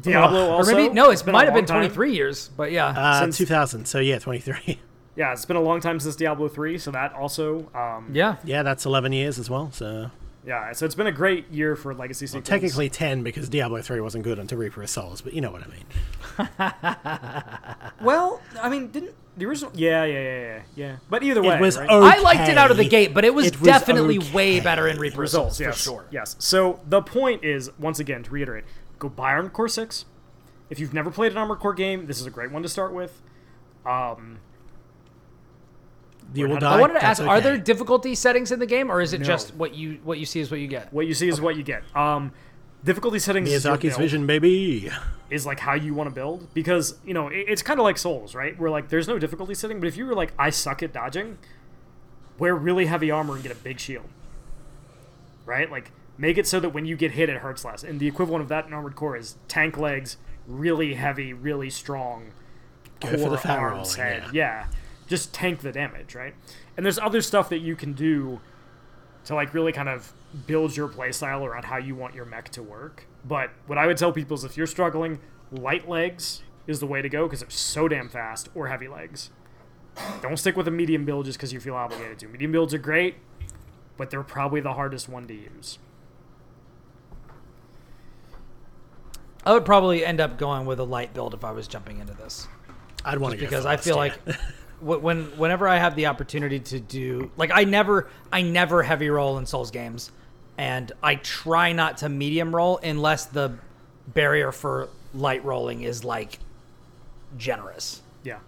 Diablo 0.00 0.46
Or 0.50 0.52
also. 0.58 0.72
maybe, 0.76 0.94
no, 0.94 1.10
it's 1.10 1.22
it 1.22 1.26
might 1.32 1.46
have 1.46 1.48
long 1.54 1.62
been 1.62 1.66
time. 1.66 1.80
23 1.80 2.14
years, 2.14 2.48
but 2.56 2.70
yeah. 2.70 2.86
uh, 2.86 3.20
Since- 3.22 3.38
2000. 3.38 3.86
So 3.86 3.98
yeah, 3.98 4.20
23. 4.20 4.78
Yeah, 5.18 5.32
it's 5.32 5.44
been 5.44 5.56
a 5.56 5.60
long 5.60 5.80
time 5.80 5.98
since 6.00 6.14
Diablo 6.16 6.46
three, 6.48 6.78
so 6.78 6.90
that 6.92 7.12
also. 7.12 7.68
Um, 7.74 8.08
yeah. 8.14 8.36
yeah, 8.44 8.62
that's 8.62 8.86
11 8.86 9.12
years 9.12 9.38
as 9.38 9.50
well. 9.50 9.70
So 9.72 10.10
Yeah, 10.46 10.70
so 10.72 10.86
it's 10.86 10.94
been 10.94 11.08
a 11.08 11.12
great 11.12 11.50
year 11.50 11.74
for 11.74 11.92
legacy 11.92 12.26
sequels. 12.28 12.46
technically 12.46 12.88
10 12.88 13.24
because 13.24 13.48
Diablo 13.48 13.82
3 13.82 14.00
wasn't 14.00 14.22
good 14.22 14.38
until 14.38 14.58
Reaper 14.58 14.80
of 14.82 14.88
Souls, 14.88 15.20
but 15.20 15.34
you 15.34 15.40
know 15.40 15.50
what 15.50 15.62
I 15.64 15.66
mean. 15.66 15.84
well, 18.00 18.40
I 18.62 18.68
mean, 18.68 18.88
didn't 18.92 19.14
The 19.36 19.46
original, 19.46 19.72
yeah, 19.74 20.04
yeah, 20.04 20.12
yeah, 20.20 20.40
yeah, 20.40 20.62
yeah. 20.76 20.96
But 21.10 21.22
either 21.24 21.42
way, 21.42 21.56
It 21.56 21.60
was 21.60 21.76
right? 21.78 21.88
okay. 21.90 22.18
I 22.18 22.22
liked 22.22 22.48
it 22.48 22.56
out 22.56 22.70
of 22.70 22.76
the 22.76 22.88
gate, 22.88 23.12
but 23.12 23.24
it 23.24 23.34
was, 23.34 23.46
It 23.46 23.60
was 23.60 23.66
definitely 23.66 24.18
okay. 24.18 24.32
way 24.32 24.60
better 24.60 24.86
in 24.88 24.98
Reaper 24.98 25.20
results, 25.20 25.56
for 25.58 25.64
yes, 25.64 25.80
sure. 25.82 26.04
yes. 26.12 26.36
So 26.38 26.80
the 26.86 27.02
point 27.02 27.42
is, 27.44 27.70
once 27.78 27.98
again, 27.98 28.22
to 28.22 28.30
reiterate, 28.30 28.64
go 28.98 29.08
buy 29.08 29.32
Armored 29.32 29.52
Core 29.52 29.68
Six. 29.68 30.04
If 30.70 30.78
you've 30.78 30.94
never 30.94 31.10
played 31.10 31.32
an 31.32 31.38
Armored 31.38 31.58
Core 31.58 31.74
game, 31.74 32.06
this 32.06 32.20
is 32.20 32.26
a 32.26 32.30
great 32.30 32.52
one 32.52 32.62
to 32.62 32.68
start 32.68 32.92
with. 32.92 33.20
Um, 33.86 34.38
You 36.34 36.48
will 36.48 36.56
I 36.56 36.60
die. 36.60 36.76
I 36.76 36.80
wanted 36.80 36.94
to 36.94 37.00
that's 37.00 37.20
ask: 37.20 37.28
Are 37.28 37.40
there 37.40 37.56
difficulty 37.56 38.14
settings 38.14 38.52
in 38.52 38.58
the 38.58 38.66
game, 38.66 38.90
or 38.90 39.00
is 39.00 39.12
it 39.12 39.20
No. 39.20 39.26
just 39.26 39.54
what 39.54 39.74
you 39.74 39.98
what 40.04 40.18
you 40.18 40.26
see 40.26 40.40
is 40.40 40.50
what 40.50 40.60
you 40.60 40.66
get? 40.68 40.92
what 40.92 41.06
you 41.06 41.14
see 41.14 41.28
is 41.28 41.40
what 41.40 41.56
you 41.56 41.62
get. 41.62 41.82
Um, 41.96 42.32
difficulty 42.84 43.18
settings 43.18 43.50
is 43.50 43.64
your 43.64 43.74
Miyazaki's 43.76 43.82
build. 43.90 43.98
vision, 44.00 44.26
baby? 44.26 44.90
is 45.30 45.44
like 45.44 45.58
how 45.60 45.74
you 45.74 45.92
want 45.92 46.08
to 46.08 46.14
build 46.14 46.48
because 46.54 46.96
you 47.04 47.12
know 47.12 47.28
it, 47.28 47.44
it's 47.48 47.60
kind 47.62 47.78
of 47.80 47.84
like 47.84 47.98
Souls, 47.98 48.34
right? 48.34 48.58
Where 48.58 48.70
like 48.70 48.88
there's 48.88 49.08
no 49.08 49.18
difficulty 49.18 49.54
setting, 49.54 49.78
but 49.80 49.86
if 49.86 49.96
you 49.96 50.06
were 50.06 50.14
like 50.14 50.32
I 50.38 50.50
suck 50.50 50.82
at 50.82 50.92
dodging, 50.92 51.38
wear 52.38 52.54
really 52.54 52.86
heavy 52.86 53.10
armor 53.10 53.34
and 53.34 53.42
get 53.42 53.52
a 53.52 53.56
big 53.56 53.78
shield, 53.80 54.06
right? 55.46 55.70
Like 55.70 55.92
make 56.16 56.36
it 56.38 56.46
so 56.46 56.60
that 56.60 56.70
when 56.70 56.84
you 56.86 56.96
get 56.96 57.12
hit, 57.12 57.28
it 57.28 57.38
hurts 57.38 57.64
less. 57.64 57.82
And 57.84 58.00
the 58.00 58.06
equivalent 58.08 58.42
of 58.42 58.48
that 58.48 58.66
in 58.66 58.72
Armored 58.72 58.96
Core 58.96 59.16
is 59.16 59.36
tank 59.48 59.76
legs, 59.78 60.16
really 60.46 60.94
heavy, 60.94 61.32
really 61.32 61.70
strong, 61.70 62.32
Go 63.00 63.16
for 63.18 63.30
the 63.30 63.38
fat 63.38 63.58
arms, 63.58 63.96
rolling, 63.98 64.12
head. 64.12 64.22
yeah. 64.32 64.32
yeah, 64.32 64.66
just 65.08 65.32
tank 65.32 65.60
the 65.60 65.72
damage, 65.72 66.14
right? 66.14 66.34
And 66.76 66.84
there's 66.84 66.98
other 66.98 67.22
stuff 67.22 67.48
that 67.48 67.58
you 67.58 67.74
can 67.76 67.92
do 67.92 68.40
to 69.24 69.34
like 69.34 69.52
really 69.54 69.72
kind 69.72 69.88
of 69.88 70.12
build 70.46 70.76
your 70.76 70.88
playstyle 70.88 71.44
around 71.44 71.64
how 71.64 71.76
you 71.76 71.94
want 71.94 72.14
your 72.14 72.24
mech 72.24 72.50
to 72.50 72.62
work. 72.62 73.06
But 73.24 73.50
what 73.66 73.78
I 73.78 73.86
would 73.86 73.96
tell 73.96 74.12
people 74.12 74.36
is 74.36 74.44
if 74.44 74.56
you're 74.56 74.66
struggling, 74.66 75.18
light 75.50 75.88
legs 75.88 76.42
is 76.66 76.80
the 76.80 76.86
way 76.86 77.02
to 77.02 77.08
go 77.08 77.26
because 77.26 77.40
they're 77.40 77.50
so 77.50 77.88
damn 77.88 78.08
fast, 78.08 78.48
or 78.54 78.68
heavy 78.68 78.88
legs. 78.88 79.30
Don't 80.22 80.36
stick 80.36 80.56
with 80.56 80.68
a 80.68 80.70
medium 80.70 81.04
build 81.04 81.24
just 81.24 81.38
because 81.38 81.52
you 81.52 81.60
feel 81.60 81.74
obligated 81.74 82.18
to. 82.20 82.28
Medium 82.28 82.52
builds 82.52 82.72
are 82.74 82.78
great, 82.78 83.16
but 83.96 84.10
they're 84.10 84.22
probably 84.22 84.60
the 84.60 84.74
hardest 84.74 85.08
one 85.08 85.26
to 85.26 85.34
use. 85.34 85.78
I 89.44 89.52
would 89.52 89.64
probably 89.64 90.04
end 90.04 90.20
up 90.20 90.38
going 90.38 90.66
with 90.66 90.78
a 90.78 90.84
light 90.84 91.14
build 91.14 91.32
if 91.32 91.42
I 91.42 91.52
was 91.52 91.66
jumping 91.66 91.98
into 91.98 92.12
this. 92.12 92.46
I'd 93.04 93.18
want 93.18 93.34
to 93.34 93.40
because 93.40 93.64
I 93.64 93.76
feel 93.76 93.94
yeah. 93.94 93.98
like 93.98 94.28
wh- 94.28 94.36
when 94.80 95.24
whenever 95.38 95.66
I 95.68 95.76
have 95.78 95.96
the 95.96 96.06
opportunity 96.06 96.60
to 96.60 96.78
do 96.80 97.30
like 97.36 97.50
I 97.52 97.64
never 97.64 98.08
I 98.32 98.42
never 98.42 98.82
heavy 98.82 99.08
roll 99.10 99.38
in 99.38 99.46
Souls 99.46 99.70
games, 99.70 100.10
and 100.56 100.90
I 101.02 101.16
try 101.16 101.72
not 101.72 101.98
to 101.98 102.08
medium 102.08 102.54
roll 102.54 102.78
unless 102.78 103.26
the 103.26 103.54
barrier 104.06 104.52
for 104.52 104.88
light 105.14 105.44
rolling 105.44 105.82
is 105.82 106.04
like 106.04 106.38
generous. 107.36 108.02
Yeah. 108.24 108.38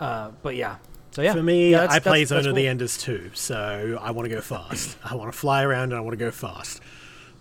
Uh, 0.00 0.30
but 0.42 0.56
yeah, 0.56 0.76
so 1.12 1.22
yeah. 1.22 1.32
For 1.32 1.42
me, 1.42 1.70
Yeah, 1.70 1.78
that's- 1.82 1.96
I 1.96 2.00
play 2.00 2.10
that's- 2.24 2.28
Zone 2.28 2.36
that's 2.38 2.46
of 2.48 2.54
the. 2.56 2.66
Enders 2.68 2.98
too, 2.98 3.30
so 3.34 3.98
I 4.00 4.10
want 4.10 4.28
to 4.28 4.34
go 4.34 4.40
fast. 4.40 4.96
I 5.04 5.14
want 5.14 5.32
to 5.32 5.38
fly 5.38 5.62
around 5.62 5.84
and 5.92 5.94
I 5.94 6.00
want 6.00 6.12
to 6.12 6.24
go 6.24 6.30
fast. 6.30 6.80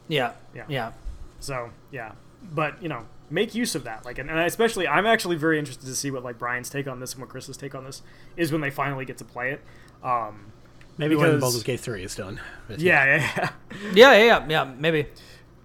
Yeah, 0.08 0.34
Yeah. 0.54 0.66
yeah, 0.68 0.92
So 1.39 1.70
yeah, 1.92 2.12
but 2.54 2.82
you 2.84 2.89
know, 2.89 3.06
make 3.32 3.56
use 3.56 3.74
of 3.76 3.84
that. 3.86 4.06
Like, 4.06 4.18
and, 4.20 4.30
and 4.30 4.40
especially, 4.40 4.88
I'm 4.88 5.06
actually 5.06 5.36
very 5.38 5.58
interested 5.58 5.86
to 5.86 5.96
see 5.96 6.12
what 6.12 6.24
like 6.24 6.38
Brian's 6.38 6.70
take 6.70 6.88
on 6.88 7.00
this 7.00 7.14
and 7.14 7.22
what 7.22 7.30
Kris's 7.30 7.58
take 7.58 7.74
on 7.76 7.84
this 7.86 8.02
is 8.38 8.52
when 8.52 8.62
they 8.62 8.70
finally 8.70 9.06
get 9.06 9.18
to 9.20 9.26
play 9.26 9.52
it. 9.52 9.62
Um, 10.04 10.52
Maybe 10.98 11.16
when 11.16 11.28
Because- 11.30 11.42
Baldur's 11.42 11.64
Gate 11.64 11.80
3 11.80 12.04
is 12.04 12.16
done. 12.16 12.40
Yeah, 12.70 12.78
yeah, 12.78 13.16
yeah. 13.38 13.50
yeah, 13.94 14.14
yeah, 14.14 14.26
yeah, 14.26 14.46
yeah. 14.50 14.74
Maybe 14.78 15.08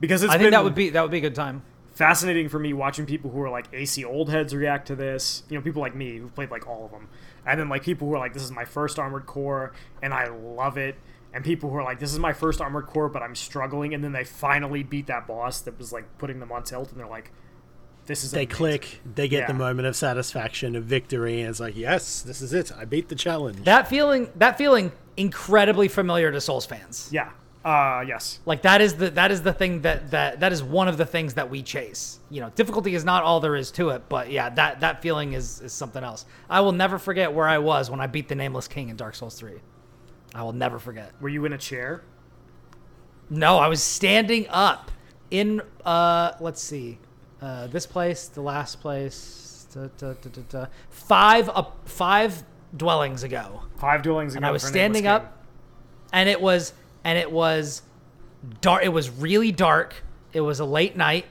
because 0.00 0.22
it's 0.22 0.32
I 0.32 0.38
think 0.38 0.52
that 0.52 0.62
would 0.64 0.74
be 0.74 0.90
that 0.90 1.02
would 1.02 1.10
be 1.10 1.18
a 1.18 1.22
good 1.22 1.34
time. 1.34 1.62
fascinating 1.94 2.48
for 2.48 2.58
me 2.58 2.72
watching 2.72 3.06
people 3.06 3.30
who 3.30 3.40
are 3.42 3.50
like 3.50 3.66
AC 3.72 4.04
old 4.04 4.30
heads 4.30 4.54
react 4.54 4.86
to 4.88 4.94
this. 4.96 5.42
You 5.48 5.56
know, 5.58 5.62
people 5.62 5.82
like 5.82 5.94
me 5.94 6.18
who've 6.18 6.34
played 6.34 6.50
like 6.50 6.66
all 6.68 6.84
of 6.86 6.90
them, 6.92 7.08
and 7.46 7.58
then 7.58 7.68
like 7.68 7.82
people 7.82 8.06
who 8.08 8.14
are 8.14 8.18
like, 8.18 8.34
"This 8.34 8.42
is 8.44 8.52
my 8.52 8.64
first 8.64 8.98
Armored 8.98 9.26
Core 9.26 9.72
and 10.02 10.14
I 10.14 10.28
love 10.28 10.76
it," 10.78 10.96
and 11.34 11.44
people 11.44 11.70
who 11.70 11.76
are 11.76 11.84
like, 11.84 11.98
"This 11.98 12.12
is 12.12 12.18
my 12.18 12.32
first 12.32 12.60
Armored 12.60 12.86
Core, 12.86 13.08
but 13.08 13.22
I'm 13.22 13.34
struggling," 13.34 13.92
and 13.94 14.04
then 14.04 14.12
they 14.12 14.24
finally 14.24 14.82
beat 14.84 15.06
that 15.08 15.26
boss 15.26 15.60
that 15.62 15.76
was 15.78 15.92
like 15.92 16.18
putting 16.18 16.38
them 16.40 16.52
on 16.52 16.62
tilt, 16.62 16.90
and 16.92 17.00
they're 17.00 17.08
like, 17.08 17.32
"This 18.06 18.24
is 18.24 18.30
They 18.30 18.44
amazing." 18.44 18.56
click, 18.56 19.00
they 19.14 19.28
get 19.28 19.46
the 19.48 19.54
moment 19.54 19.86
of 19.88 19.96
satisfaction, 19.96 20.76
of 20.76 20.84
victory, 20.84 21.40
and 21.40 21.50
it's 21.50 21.60
like, 21.60 21.76
yes, 21.76 22.22
this 22.22 22.40
is 22.40 22.52
it. 22.52 22.72
I 22.76 22.84
beat 22.84 23.08
the 23.08 23.14
challenge. 23.14 23.64
That 23.64 23.88
feeling, 23.88 24.28
that 24.36 24.58
feeling, 24.58 24.92
incredibly 25.16 25.88
familiar 25.88 26.30
to 26.32 26.40
Souls 26.40 26.66
fans. 26.66 27.08
Yeah. 27.12 27.30
Uh, 27.64 28.04
yes. 28.06 28.38
Like 28.46 28.62
that 28.62 28.80
is 28.80 28.94
the 28.94 29.10
that 29.10 29.32
is 29.32 29.42
the 29.42 29.52
thing 29.52 29.80
that 29.80 30.12
that 30.12 30.38
that 30.38 30.52
is 30.52 30.62
one 30.62 30.86
of 30.86 30.96
the 30.98 31.04
things 31.04 31.34
that 31.34 31.50
we 31.50 31.64
chase. 31.64 32.20
You 32.30 32.40
know, 32.40 32.50
difficulty 32.50 32.94
is 32.94 33.04
not 33.04 33.24
all 33.24 33.40
there 33.40 33.56
is 33.56 33.72
to 33.72 33.90
it, 33.90 34.02
but 34.08 34.30
yeah, 34.30 34.50
that 34.50 34.80
that 34.80 35.02
feeling 35.02 35.32
is 35.32 35.60
is 35.60 35.72
something 35.72 36.04
else. 36.04 36.26
I 36.48 36.60
will 36.60 36.70
never 36.70 36.96
forget 36.96 37.32
where 37.32 37.48
I 37.48 37.58
was 37.58 37.90
when 37.90 38.00
I 38.00 38.06
beat 38.06 38.28
the 38.28 38.36
nameless 38.36 38.68
king 38.68 38.88
in 38.88 38.94
Dark 38.94 39.16
Souls 39.16 39.34
3. 39.34 39.54
I 40.32 40.44
will 40.44 40.52
never 40.52 40.78
forget. 40.78 41.10
Were 41.20 41.28
you 41.28 41.44
in 41.44 41.52
a 41.54 41.58
chair? 41.58 42.04
No, 43.30 43.58
I 43.58 43.66
was 43.66 43.82
standing 43.82 44.46
up 44.48 44.92
in 45.32 45.60
uh 45.84 46.34
let's 46.38 46.62
see. 46.62 47.00
Uh 47.40 47.66
this 47.66 47.86
place, 47.86 48.28
the 48.28 48.40
last 48.40 48.80
place, 48.80 49.66
da, 49.72 49.88
da, 49.98 50.14
da, 50.48 50.66
five 50.90 51.48
up 51.50 51.88
five 51.88 52.42
dwellings 52.76 53.22
ago. 53.22 53.62
Five 53.76 54.02
dwellings 54.02 54.34
ago. 54.34 54.38
and 54.38 54.46
I 54.46 54.50
was 54.50 54.62
standing 54.62 55.02
King. 55.02 55.10
up, 55.10 55.44
and 56.12 56.28
it 56.28 56.40
was 56.40 56.72
and 57.04 57.18
it 57.18 57.30
was 57.30 57.82
dark. 58.60 58.84
It 58.84 58.88
was 58.88 59.10
really 59.10 59.52
dark. 59.52 59.94
It 60.32 60.40
was 60.40 60.60
a 60.60 60.64
late 60.64 60.96
night. 60.96 61.26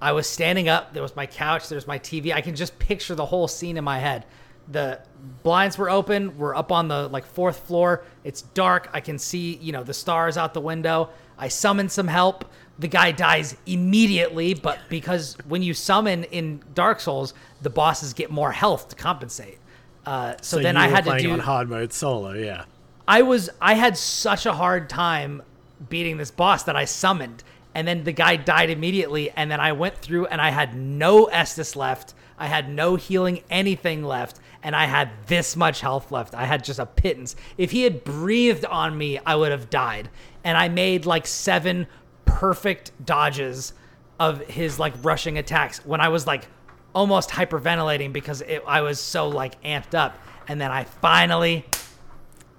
I 0.00 0.12
was 0.12 0.28
standing 0.28 0.68
up. 0.68 0.92
There 0.92 1.02
was 1.02 1.16
my 1.16 1.26
couch. 1.26 1.68
There's 1.68 1.86
my 1.86 1.98
TV. 1.98 2.32
I 2.32 2.40
can 2.40 2.54
just 2.54 2.78
picture 2.78 3.14
the 3.14 3.26
whole 3.26 3.48
scene 3.48 3.76
in 3.76 3.84
my 3.84 3.98
head. 3.98 4.26
The 4.68 5.00
blinds 5.42 5.78
were 5.78 5.88
open. 5.88 6.36
We're 6.36 6.54
up 6.54 6.70
on 6.72 6.88
the 6.88 7.08
like 7.08 7.24
fourth 7.24 7.60
floor. 7.60 8.04
It's 8.24 8.42
dark. 8.42 8.90
I 8.92 9.00
can 9.00 9.18
see 9.18 9.56
you 9.56 9.72
know 9.72 9.82
the 9.82 9.94
stars 9.94 10.36
out 10.36 10.54
the 10.54 10.60
window. 10.60 11.10
I 11.38 11.48
summon 11.48 11.88
some 11.88 12.08
help. 12.08 12.44
The 12.78 12.88
guy 12.88 13.12
dies 13.12 13.56
immediately, 13.64 14.54
but 14.54 14.78
because 14.88 15.36
when 15.48 15.62
you 15.62 15.72
summon 15.72 16.24
in 16.24 16.62
Dark 16.74 17.00
Souls, 17.00 17.32
the 17.62 17.70
bosses 17.70 18.12
get 18.12 18.30
more 18.30 18.52
health 18.52 18.88
to 18.90 18.96
compensate. 18.96 19.58
Uh, 20.04 20.34
so, 20.42 20.58
so 20.58 20.62
then 20.62 20.76
I 20.76 20.88
had 20.88 21.04
to 21.04 21.18
do 21.18 21.32
on 21.32 21.40
hard 21.40 21.68
mode 21.68 21.92
solo, 21.92 22.32
yeah. 22.32 22.64
I 23.08 23.22
was 23.22 23.50
I 23.60 23.74
had 23.74 23.96
such 23.96 24.46
a 24.46 24.52
hard 24.52 24.88
time 24.88 25.42
beating 25.88 26.16
this 26.16 26.30
boss 26.30 26.64
that 26.64 26.76
I 26.76 26.84
summoned 26.84 27.44
and 27.74 27.86
then 27.86 28.04
the 28.04 28.12
guy 28.12 28.36
died 28.36 28.70
immediately 28.70 29.30
and 29.30 29.50
then 29.50 29.60
I 29.60 29.72
went 29.72 29.98
through 29.98 30.26
and 30.26 30.40
I 30.40 30.50
had 30.50 30.74
no 30.74 31.26
Estus 31.26 31.76
left. 31.76 32.14
I 32.38 32.46
had 32.46 32.70
no 32.70 32.96
healing 32.96 33.42
anything 33.50 34.02
left 34.02 34.40
and 34.62 34.74
I 34.74 34.86
had 34.86 35.10
this 35.26 35.56
much 35.56 35.82
health 35.82 36.10
left. 36.10 36.34
I 36.34 36.46
had 36.46 36.64
just 36.64 36.78
a 36.78 36.86
pittance. 36.86 37.36
If 37.58 37.72
he 37.72 37.82
had 37.82 38.02
breathed 38.02 38.64
on 38.64 38.96
me, 38.96 39.18
I 39.26 39.36
would 39.36 39.52
have 39.52 39.68
died. 39.68 40.08
And 40.42 40.56
I 40.56 40.68
made 40.68 41.04
like 41.04 41.26
7 41.26 41.86
perfect 42.26 42.92
dodges 43.04 43.72
of 44.20 44.40
his 44.42 44.78
like 44.78 44.92
rushing 45.02 45.38
attacks 45.38 45.84
when 45.86 46.00
I 46.02 46.08
was 46.10 46.26
like 46.26 46.46
almost 46.94 47.30
hyperventilating 47.30 48.12
because 48.12 48.42
it, 48.42 48.62
I 48.66 48.82
was 48.82 49.00
so 49.00 49.28
like 49.28 49.60
amped 49.62 49.94
up. 49.94 50.14
And 50.48 50.60
then 50.60 50.70
I 50.70 50.84
finally 50.84 51.64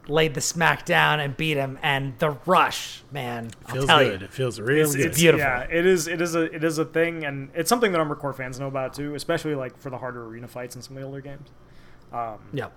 laid 0.10 0.34
the 0.34 0.42
smack 0.42 0.86
down 0.86 1.20
and 1.20 1.36
beat 1.38 1.56
him. 1.58 1.80
And 1.82 2.18
the 2.20 2.32
rush, 2.46 3.02
man, 3.12 3.52
I'll 3.68 3.74
Feels 3.76 3.86
tell 3.86 4.00
good. 4.00 4.22
you. 4.22 4.26
It 4.28 4.34
feels 4.34 4.60
real 4.60 4.86
It's, 4.86 4.96
good. 4.96 5.06
it's 5.06 5.18
beautiful. 5.20 5.46
Yeah, 5.46 5.62
it 5.70 5.86
is. 5.86 6.08
It 6.08 6.20
is 6.22 6.36
a. 6.36 6.54
It 6.54 6.64
is 6.66 6.78
a 6.80 6.86
thing, 6.86 7.24
and 7.26 7.50
it's 7.56 7.70
something 7.70 7.92
that 7.94 8.00
Armored 8.00 8.20
Core 8.20 8.34
fans 8.34 8.60
know 8.60 8.68
about 8.68 8.94
too, 8.94 9.16
especially 9.16 9.56
like 9.56 9.78
for 9.78 9.90
the 9.90 9.98
harder 9.98 10.26
arena 10.26 10.48
fights 10.50 10.76
in 10.76 10.82
some 10.82 10.98
of 10.98 11.02
the 11.02 11.06
older 11.08 11.22
games. 11.22 11.50
Um, 12.12 12.40
yeah, 12.54 12.68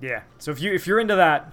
Yeah. 0.00 0.22
So 0.38 0.50
if 0.50 0.60
you 0.60 0.72
if 0.74 0.86
you're 0.86 1.00
into 1.00 1.16
that, 1.16 1.52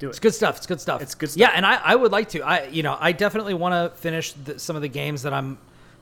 do 0.00 0.06
it. 0.06 0.10
it's 0.10 0.18
good 0.18 0.34
stuff. 0.34 0.56
It's 0.56 0.66
good 0.66 0.80
stuff. 0.80 1.00
It's 1.00 1.14
good 1.14 1.30
stuff. 1.30 1.40
Yeah, 1.40 1.52
and 1.54 1.64
I, 1.64 1.76
I 1.76 1.94
would 1.94 2.10
like 2.10 2.30
to. 2.30 2.42
I 2.42 2.66
you 2.66 2.82
know 2.82 2.96
I 2.98 3.12
definitely 3.12 3.54
want 3.54 3.72
to 3.74 3.96
finish 4.00 4.32
the, 4.32 4.58
some 4.58 4.74
of 4.74 4.82
the 4.82 4.88
games 4.88 5.22
that 5.22 5.32
I'm 5.32 5.58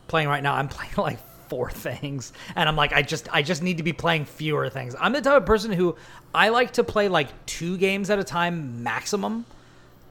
playing 0.06 0.28
right 0.28 0.42
now. 0.42 0.54
I'm 0.54 0.68
playing 0.78 0.92
like 0.96 1.18
four 1.48 1.70
things, 1.70 2.32
and 2.56 2.68
I'm 2.68 2.76
like 2.76 2.92
I 2.94 3.02
just 3.02 3.28
I 3.32 3.42
just 3.42 3.62
need 3.62 3.76
to 3.76 3.82
be 3.82 3.92
playing 3.92 4.24
fewer 4.24 4.70
things. 4.70 4.94
I'm 4.98 5.12
the 5.12 5.20
type 5.20 5.36
of 5.36 5.46
person 5.46 5.70
who 5.72 5.96
I 6.34 6.48
like 6.48 6.72
to 6.74 6.84
play 6.84 7.08
like 7.08 7.28
two 7.46 7.76
games 7.76 8.08
at 8.10 8.18
a 8.18 8.24
time 8.24 8.82
maximum. 8.82 9.44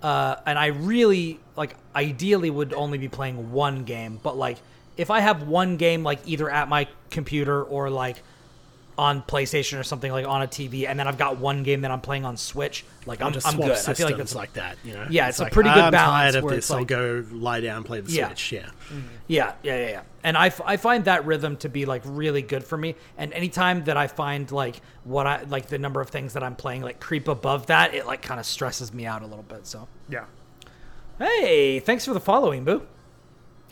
uh, 0.03 0.35
and 0.45 0.59
I 0.59 0.67
really 0.67 1.39
like 1.55 1.75
ideally 1.95 2.49
would 2.51 2.73
only 2.73 2.97
be 2.99 3.07
playing 3.07 3.51
one 3.51 3.83
game, 3.83 4.19
but 4.21 4.37
like 4.37 4.57
if 4.95 5.09
I 5.09 5.19
have 5.21 5.43
one 5.47 5.77
game 5.77 6.03
like 6.03 6.19
either 6.25 6.49
at 6.49 6.69
my 6.69 6.87
computer 7.09 7.63
or 7.63 7.89
like 7.89 8.17
on 8.97 9.21
PlayStation 9.21 9.79
or 9.79 9.83
something 9.83 10.11
like 10.11 10.25
on 10.25 10.41
a 10.41 10.47
TV, 10.47 10.87
and 10.87 10.99
then 10.99 11.07
I've 11.07 11.17
got 11.19 11.37
one 11.37 11.61
game 11.61 11.81
that 11.81 11.91
I'm 11.91 12.01
playing 12.01 12.25
on 12.25 12.35
Switch, 12.35 12.83
like 13.05 13.21
I'm, 13.21 13.31
just 13.31 13.45
I'm 13.47 13.55
good. 13.57 13.71
I 13.71 13.75
systems 13.75 13.97
feel 13.99 14.07
like 14.07 14.17
that's 14.17 14.33
like 14.33 14.53
that. 14.53 14.75
You 14.83 14.93
know? 14.93 15.05
Yeah, 15.09 15.29
it's 15.29 15.39
a 15.39 15.43
like, 15.43 15.53
pretty 15.53 15.69
good 15.69 15.77
I'm 15.77 15.91
balance 15.91 16.33
tired 16.33 16.43
of 16.43 16.49
this. 16.49 16.57
it's 16.59 16.71
I'll 16.71 16.83
go 16.83 17.23
lie 17.31 17.61
down, 17.61 17.83
play 17.83 18.01
the 18.01 18.11
Yeah. 18.11 18.27
Switch. 18.29 18.51
Yeah. 18.53 18.65
Mm-hmm. 18.65 18.99
Yeah, 19.27 19.53
yeah, 19.61 19.77
yeah, 19.79 19.89
yeah. 19.89 20.01
And 20.23 20.35
I, 20.35 20.47
f- 20.47 20.61
I 20.65 20.77
find 20.77 21.05
that 21.05 21.25
rhythm 21.25 21.57
to 21.57 21.69
be 21.69 21.85
like 21.85 22.01
really 22.05 22.41
good 22.41 22.63
for 22.63 22.77
me. 22.77 22.95
And 23.17 23.31
anytime 23.33 23.83
that 23.83 23.97
I 23.97 24.07
find 24.07 24.51
like 24.51 24.81
what 25.03 25.27
I 25.27 25.43
like 25.43 25.67
the 25.67 25.77
number 25.77 26.01
of 26.01 26.09
things 26.09 26.33
that 26.33 26.43
I'm 26.43 26.55
playing 26.55 26.81
like 26.81 26.99
creep 26.99 27.27
above 27.27 27.67
that, 27.67 27.93
it 27.93 28.07
like 28.07 28.21
kind 28.23 28.39
of 28.39 28.45
stresses 28.45 28.93
me 28.93 29.05
out 29.05 29.21
a 29.21 29.27
little 29.27 29.43
bit. 29.43 29.67
So 29.67 29.87
Yeah. 30.09 30.25
hey, 31.19 31.79
thanks 31.79 32.05
for 32.05 32.13
the 32.13 32.19
following, 32.19 32.63
boo. 32.63 32.81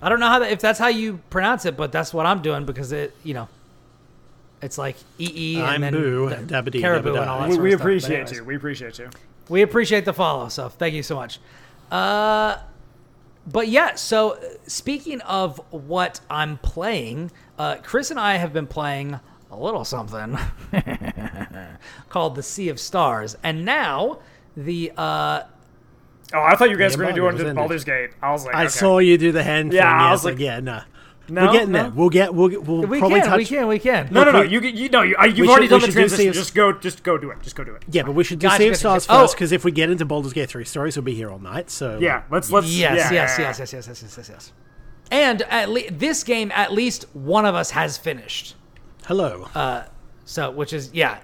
I 0.02 0.10
don't 0.10 0.20
know 0.20 0.28
how 0.30 0.40
that, 0.40 0.52
if 0.52 0.60
that's 0.60 0.78
how 0.80 0.88
you 0.88 1.20
pronounce 1.30 1.66
it, 1.66 1.76
but 1.78 1.92
that's 1.92 2.14
what 2.14 2.26
I'm 2.26 2.42
doing 2.42 2.66
because 2.66 2.92
it, 2.92 3.16
you 3.24 3.34
know, 3.34 3.48
It's 4.62 4.78
like 4.78 4.96
EE 5.20 5.58
and 5.58 5.66
I'm 5.66 5.82
then 5.82 5.94
Boo, 5.94 6.30
the 6.30 6.36
Dabba-dee, 6.38 6.82
Caribou 6.82 7.10
Dabba-da. 7.12 7.22
and 7.22 7.30
all 7.30 7.40
that 7.42 7.50
we, 7.50 7.56
sort 7.56 7.64
we 7.64 7.74
of 7.74 7.80
stuff. 7.80 7.80
But 7.80 7.84
appreciate 7.84 8.16
anyways. 8.16 8.38
you. 8.38 8.44
We 8.46 8.56
appreciate 8.56 9.00
you. 9.00 9.10
We 9.50 9.62
appreciate 9.62 10.06
the 10.06 10.14
follow, 10.14 10.50
so 10.50 10.70
thank 10.70 10.96
you 10.96 11.04
so 11.04 11.16
much. 11.16 11.40
Uh, 11.92 12.58
but 13.46 13.68
yeah, 13.68 13.96
so 13.96 14.32
uh, 14.32 14.42
speaking 14.66 15.22
of 15.22 15.60
what 15.72 16.20
I'm 16.30 16.58
playing, 16.58 17.32
uh, 17.60 17.76
Kris 17.84 18.10
and 18.12 18.20
I 18.20 18.38
have 18.38 18.54
been 18.54 18.66
playing 18.68 19.20
a 19.52 19.56
little 19.58 19.86
something 19.86 20.38
called 22.10 22.36
the 22.36 22.44
Sea 22.44 22.70
of 22.70 22.80
Stars, 22.80 23.38
and 23.44 23.66
now 23.66 24.20
the 24.58 24.92
uh, 24.98 25.44
Oh, 26.34 26.42
I 26.42 26.56
thought 26.56 26.72
you 26.72 26.76
guys 26.78 26.94
The 26.94 26.98
were 26.98 27.04
going 27.04 27.16
to 27.16 27.22
do 27.22 27.28
embargo 27.28 27.34
was 27.34 27.42
it 27.42 27.48
ended. 27.50 27.56
Baldur's 27.56 27.84
Gate. 27.84 28.10
I 28.22 28.32
was 28.32 28.46
like, 28.46 28.56
I 28.56 28.62
okay. 28.62 28.70
saw 28.70 28.98
you 28.98 29.16
do 29.18 29.32
the 29.32 29.44
hand 29.44 29.72
Yeah, 29.72 29.82
thing. 29.82 29.88
I 29.88 30.02
Yeah, 30.02 30.08
I 30.08 30.12
was 30.12 30.20
was 30.20 30.26
like, 30.26 30.34
like, 30.36 30.42
yeah, 30.42 30.60
no. 30.60 30.82
No, 31.30 31.46
We're 31.46 31.52
getting 31.54 31.72
no. 31.72 31.82
there. 31.84 31.92
We'll 31.92 32.10
get. 32.10 32.34
We'll, 32.34 32.50
we'll 32.62 32.82
we 32.88 33.00
probably 33.00 33.20
can, 33.22 33.30
touch. 33.30 33.38
we 33.38 33.46
can, 33.46 33.68
we 33.68 33.80
can. 33.80 34.08
No, 34.12 34.24
no, 34.24 34.32
no. 34.32 34.42
we- 34.42 34.48
You, 34.50 34.62
you 34.62 34.90
no. 34.90 35.02
You, 35.02 35.16
you've 35.28 35.38
we 35.40 35.48
already 35.50 35.66
should- 35.68 35.70
done 35.72 35.82
the 35.82 35.88
transition. 35.92 36.34
Just 36.34 36.54
go, 36.56 36.72
just 36.74 37.04
go 37.04 37.18
do 37.18 37.32
it. 37.32 37.42
Just 37.42 37.56
go 37.56 37.64
do 37.64 37.74
it. 37.76 37.84
Yeah, 37.90 38.04
but 38.04 38.12
we 38.14 38.24
should 38.24 38.40
do 38.40 38.48
Gotcha, 38.48 38.58
Sea 38.58 38.68
of 38.68 38.72
gotcha, 38.74 38.80
Stars 38.80 39.08
gotcha. 39.08 39.20
first 39.22 39.34
Oh. 39.34 39.36
because 39.36 39.52
if 39.52 39.64
we 39.66 39.72
get 39.72 39.90
into 39.90 40.06
Baldur's 40.06 40.34
Gate 40.34 40.50
three 40.50 40.66
stories, 40.66 40.96
we'll 40.98 41.04
be 41.04 41.16
here 41.16 41.32
all 41.32 41.40
night. 41.40 41.70
So 41.70 41.98
Yeah, 42.00 42.24
let's 42.30 42.52
let's. 42.52 42.68
yes, 42.68 43.12
yeah, 43.12 43.12
yes, 43.12 43.38
yes, 43.40 43.60
yes, 43.60 43.74
yes, 43.74 43.88
yes, 43.88 44.02
yes, 44.04 44.18
yes, 44.18 44.30
yes. 44.30 44.52
And 45.12 45.42
at 45.44 45.70
le- 45.70 45.90
this 45.92 46.24
game, 46.24 46.52
at 46.54 46.72
least 46.74 47.06
one 47.14 47.46
of 47.46 47.56
us 47.56 47.72
has 47.72 47.98
finished. 47.98 48.56
hello. 49.06 49.48
Uh, 49.56 49.84
so, 50.26 50.52
which 50.52 50.74
is 50.74 50.92
yeah, 50.94 51.20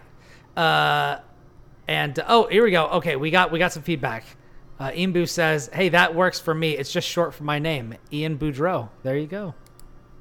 uh, 0.58 1.18
and 1.88 2.24
oh, 2.28 2.48
here 2.48 2.64
we 2.64 2.72
go. 2.72 2.88
Okay, 2.88 3.16
we 3.16 3.32
got 3.32 3.52
we 3.52 3.60
got 3.60 3.74
some 3.74 3.84
feedback. 3.84 4.24
Uh, 4.80 4.92
Ian 4.96 5.12
Boo 5.12 5.26
says, 5.26 5.70
"Hey, 5.74 5.90
that 5.90 6.16
works 6.16 6.40
for 6.40 6.54
me. 6.54 6.78
It's 6.78 6.92
just 6.92 7.08
short 7.08 7.34
for 7.34 7.44
my 7.44 7.60
name, 7.60 7.96
Ian 8.12 8.38
Boudreau. 8.38 8.90
There 9.04 9.18
you 9.18 9.28
go. 9.28 9.54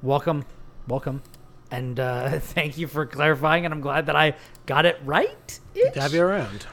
Welcome, 0.03 0.45
welcome, 0.87 1.21
and 1.69 1.99
uh, 1.99 2.39
thank 2.39 2.75
you 2.79 2.87
for 2.87 3.05
clarifying. 3.05 3.65
And 3.65 3.73
I'm 3.73 3.81
glad 3.81 4.07
that 4.07 4.15
I 4.15 4.35
got 4.65 4.87
it 4.87 4.99
right. 5.05 5.59
to 5.75 6.01
have 6.01 6.11
you 6.15 6.23
around. 6.23 6.65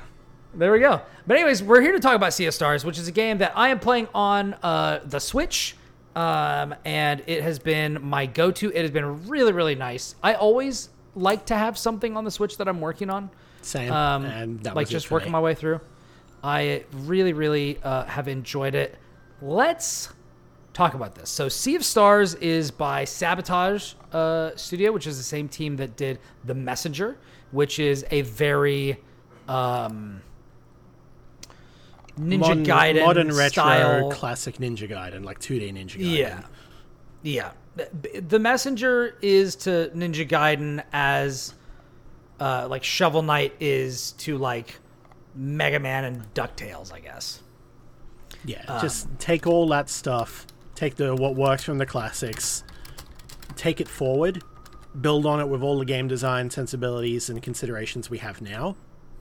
There 0.54 0.72
we 0.72 0.78
go. 0.80 1.02
But 1.26 1.36
anyways, 1.36 1.62
we're 1.62 1.82
here 1.82 1.92
to 1.92 2.00
talk 2.00 2.14
about 2.14 2.32
Sea 2.32 2.46
of 2.46 2.54
Stars, 2.54 2.86
which 2.86 2.98
is 2.98 3.06
a 3.06 3.12
game 3.12 3.36
that 3.38 3.52
I 3.54 3.68
am 3.68 3.80
playing 3.80 4.08
on 4.14 4.54
uh, 4.62 5.00
the 5.04 5.18
Switch, 5.18 5.76
um, 6.16 6.74
and 6.86 7.22
it 7.26 7.42
has 7.42 7.58
been 7.58 7.98
my 8.02 8.24
go-to. 8.24 8.72
It 8.72 8.80
has 8.80 8.90
been 8.90 9.28
really, 9.28 9.52
really 9.52 9.74
nice. 9.74 10.14
I 10.22 10.32
always 10.32 10.88
like 11.14 11.44
to 11.46 11.54
have 11.54 11.76
something 11.76 12.16
on 12.16 12.24
the 12.24 12.30
Switch 12.30 12.56
that 12.56 12.66
I'm 12.66 12.80
working 12.80 13.10
on, 13.10 13.28
Same. 13.60 13.92
um, 13.92 14.24
and 14.24 14.62
that 14.62 14.74
like 14.74 14.84
was 14.86 14.90
just 14.90 15.10
working 15.10 15.28
me. 15.28 15.32
my 15.32 15.40
way 15.40 15.54
through. 15.54 15.82
I 16.42 16.86
really, 16.92 17.34
really 17.34 17.78
uh, 17.82 18.04
have 18.04 18.26
enjoyed 18.26 18.74
it. 18.74 18.96
Let's 19.42 20.08
talk 20.78 20.94
about 20.94 21.14
this. 21.16 21.28
So, 21.28 21.48
Sea 21.48 21.74
of 21.74 21.84
Stars 21.84 22.34
is 22.36 22.70
by 22.70 23.04
Sabotage 23.04 23.94
uh, 24.12 24.52
Studio, 24.54 24.92
which 24.92 25.06
is 25.08 25.16
the 25.18 25.24
same 25.24 25.48
team 25.48 25.76
that 25.76 25.96
did 25.96 26.20
The 26.44 26.54
Messenger, 26.54 27.18
which 27.50 27.78
is 27.80 28.04
a 28.12 28.22
very 28.22 28.96
um, 29.48 30.22
Ninja 32.18 32.38
modern, 32.38 32.64
Gaiden 32.64 33.04
modern 33.04 33.28
retro 33.28 33.48
style. 33.48 34.10
classic 34.12 34.56
Ninja 34.58 34.88
Gaiden, 34.88 35.24
like 35.24 35.38
2D 35.40 35.72
Ninja 35.72 35.96
Gaiden. 35.98 36.16
Yeah. 36.16 36.42
Yeah. 37.22 37.50
The- 37.76 38.20
The 38.20 38.38
Messenger 38.38 39.16
is 39.20 39.56
to 39.56 39.90
Ninja 39.94 40.28
Gaiden 40.28 40.82
as 40.92 41.54
uh, 42.40 42.66
like 42.68 42.84
Shovel 42.84 43.22
Knight 43.22 43.52
is 43.60 44.12
to 44.12 44.38
like 44.38 44.78
Mega 45.34 45.78
Man 45.80 46.04
and 46.04 46.34
DuckTales, 46.34 46.92
I 46.92 47.00
guess. 47.00 47.42
Yeah, 48.44 48.62
Um, 48.68 48.80
just 48.80 49.08
take 49.18 49.46
all 49.48 49.66
that 49.68 49.88
stuff, 49.90 50.46
take 50.78 50.94
the 50.94 51.14
what 51.14 51.34
works 51.34 51.64
from 51.64 51.78
the 51.78 51.86
classics, 51.86 52.62
take 53.56 53.80
it 53.80 53.88
forward, 53.88 54.42
build 55.00 55.26
on 55.26 55.40
it 55.40 55.48
with 55.48 55.60
all 55.60 55.76
the 55.78 55.84
game 55.84 56.06
design 56.06 56.50
sensibilities 56.50 57.28
and 57.28 57.42
considerations 57.42 58.08
we 58.08 58.18
have 58.18 58.40
now. 58.40 58.76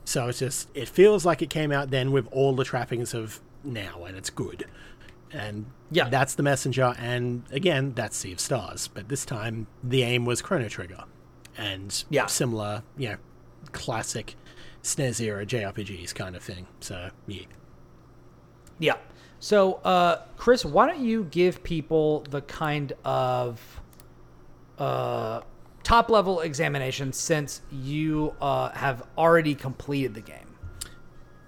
So 0.05 0.28
it's 0.28 0.39
just 0.39 0.70
it 0.76 0.88
feels 0.88 1.26
like 1.26 1.41
it 1.41 1.49
came 1.49 1.72
out 1.72 1.89
then 1.89 2.12
with 2.12 2.28
all 2.32 2.55
the 2.55 2.64
trappings 2.64 3.14
of 3.16 3.39
now, 3.64 4.03
and 4.05 4.16
it's 4.16 4.30
good. 4.30 4.66
And 5.34 5.66
Yeah. 5.91 6.10
that's 6.10 6.36
the 6.36 6.43
messenger, 6.43 6.93
and 6.99 7.43
again, 7.51 7.93
that's 7.95 8.16
Sea 8.16 8.34
of 8.34 8.39
Stars. 8.39 8.88
But 8.88 9.10
this 9.10 9.26
time, 9.26 9.66
the 9.84 10.03
aim 10.03 10.26
was 10.26 10.41
Chrono 10.41 10.70
Trigger, 10.70 11.03
and 11.58 12.03
Yeah. 12.10 12.28
similar, 12.28 12.84
you 12.97 13.10
know, 13.10 13.18
classic 13.72 14.36
SNES 14.84 15.20
era 15.20 15.45
JRPGs 15.45 16.14
kind 16.14 16.36
of 16.36 16.43
thing. 16.43 16.68
So 16.80 17.10
yeah. 17.26 17.43
Yeah. 18.80 18.95
So, 19.40 19.76
uh, 19.76 20.24
Kris, 20.36 20.66
why 20.66 20.88
don't 20.88 21.00
you 21.00 21.26
give 21.26 21.64
people 21.64 22.22
the 22.30 22.42
kind 22.42 22.94
of 23.06 23.82
uh, 24.80 25.42
top 25.84 26.10
level 26.10 26.42
examination 26.42 27.14
since 27.14 27.62
you 27.72 28.34
uh, 28.42 28.70
have 28.70 29.04
already 29.18 29.56
completed 29.56 30.14
the 30.16 30.22
game? 30.22 30.56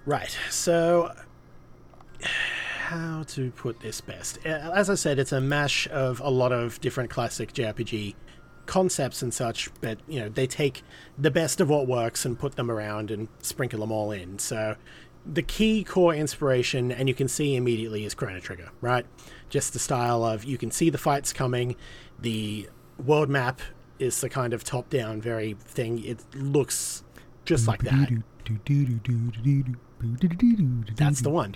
Right. 0.06 0.36
So, 0.50 1.12
how 2.78 3.24
to 3.24 3.50
put 3.52 3.80
this 3.80 4.00
best? 4.00 4.38
Uh, 4.44 4.48
As 4.48 4.88
I 4.88 4.94
said, 4.94 5.18
it's 5.18 5.32
a 5.32 5.40
mash 5.40 5.88
of 5.90 6.20
a 6.20 6.30
lot 6.30 6.52
of 6.52 6.80
different 6.80 7.10
classic 7.10 7.52
JRPG 7.52 8.14
concepts 8.66 9.20
and 9.20 9.34
such, 9.34 9.68
but 9.80 9.98
you 10.06 10.20
know 10.20 10.28
they 10.28 10.46
take 10.46 10.84
the 11.18 11.30
best 11.30 11.60
of 11.60 11.68
what 11.68 11.88
works 11.88 12.24
and 12.24 12.38
put 12.38 12.54
them 12.54 12.70
around 12.70 13.10
and 13.10 13.26
sprinkle 13.42 13.80
them 13.80 13.90
all 13.90 14.12
in. 14.12 14.38
So, 14.38 14.76
the 15.32 15.42
key 15.42 15.84
core 15.84 16.14
inspiration, 16.14 16.90
and 16.90 17.08
you 17.08 17.14
can 17.14 17.28
see 17.28 17.56
immediately, 17.56 18.04
is 18.04 18.14
Chrono 18.14 18.40
Trigger. 18.40 18.70
Right? 18.80 19.06
Just 19.48 19.72
the 19.72 19.78
style 19.78 20.24
of 20.24 20.44
you 20.44 20.58
can 20.58 20.70
see 20.70 20.90
the 20.90 20.98
fights 20.98 21.32
coming. 21.32 21.76
The 22.18 22.68
world 22.98 23.28
map 23.28 23.60
is 23.98 24.20
the 24.20 24.28
kind 24.28 24.52
of 24.52 24.64
top-down 24.64 25.20
very 25.20 25.56
thing. 25.64 26.04
It 26.04 26.24
looks 26.34 27.04
just 27.44 27.68
like 27.68 27.82
that. 27.82 28.08
That's 30.96 31.20
the 31.20 31.30
one. 31.30 31.52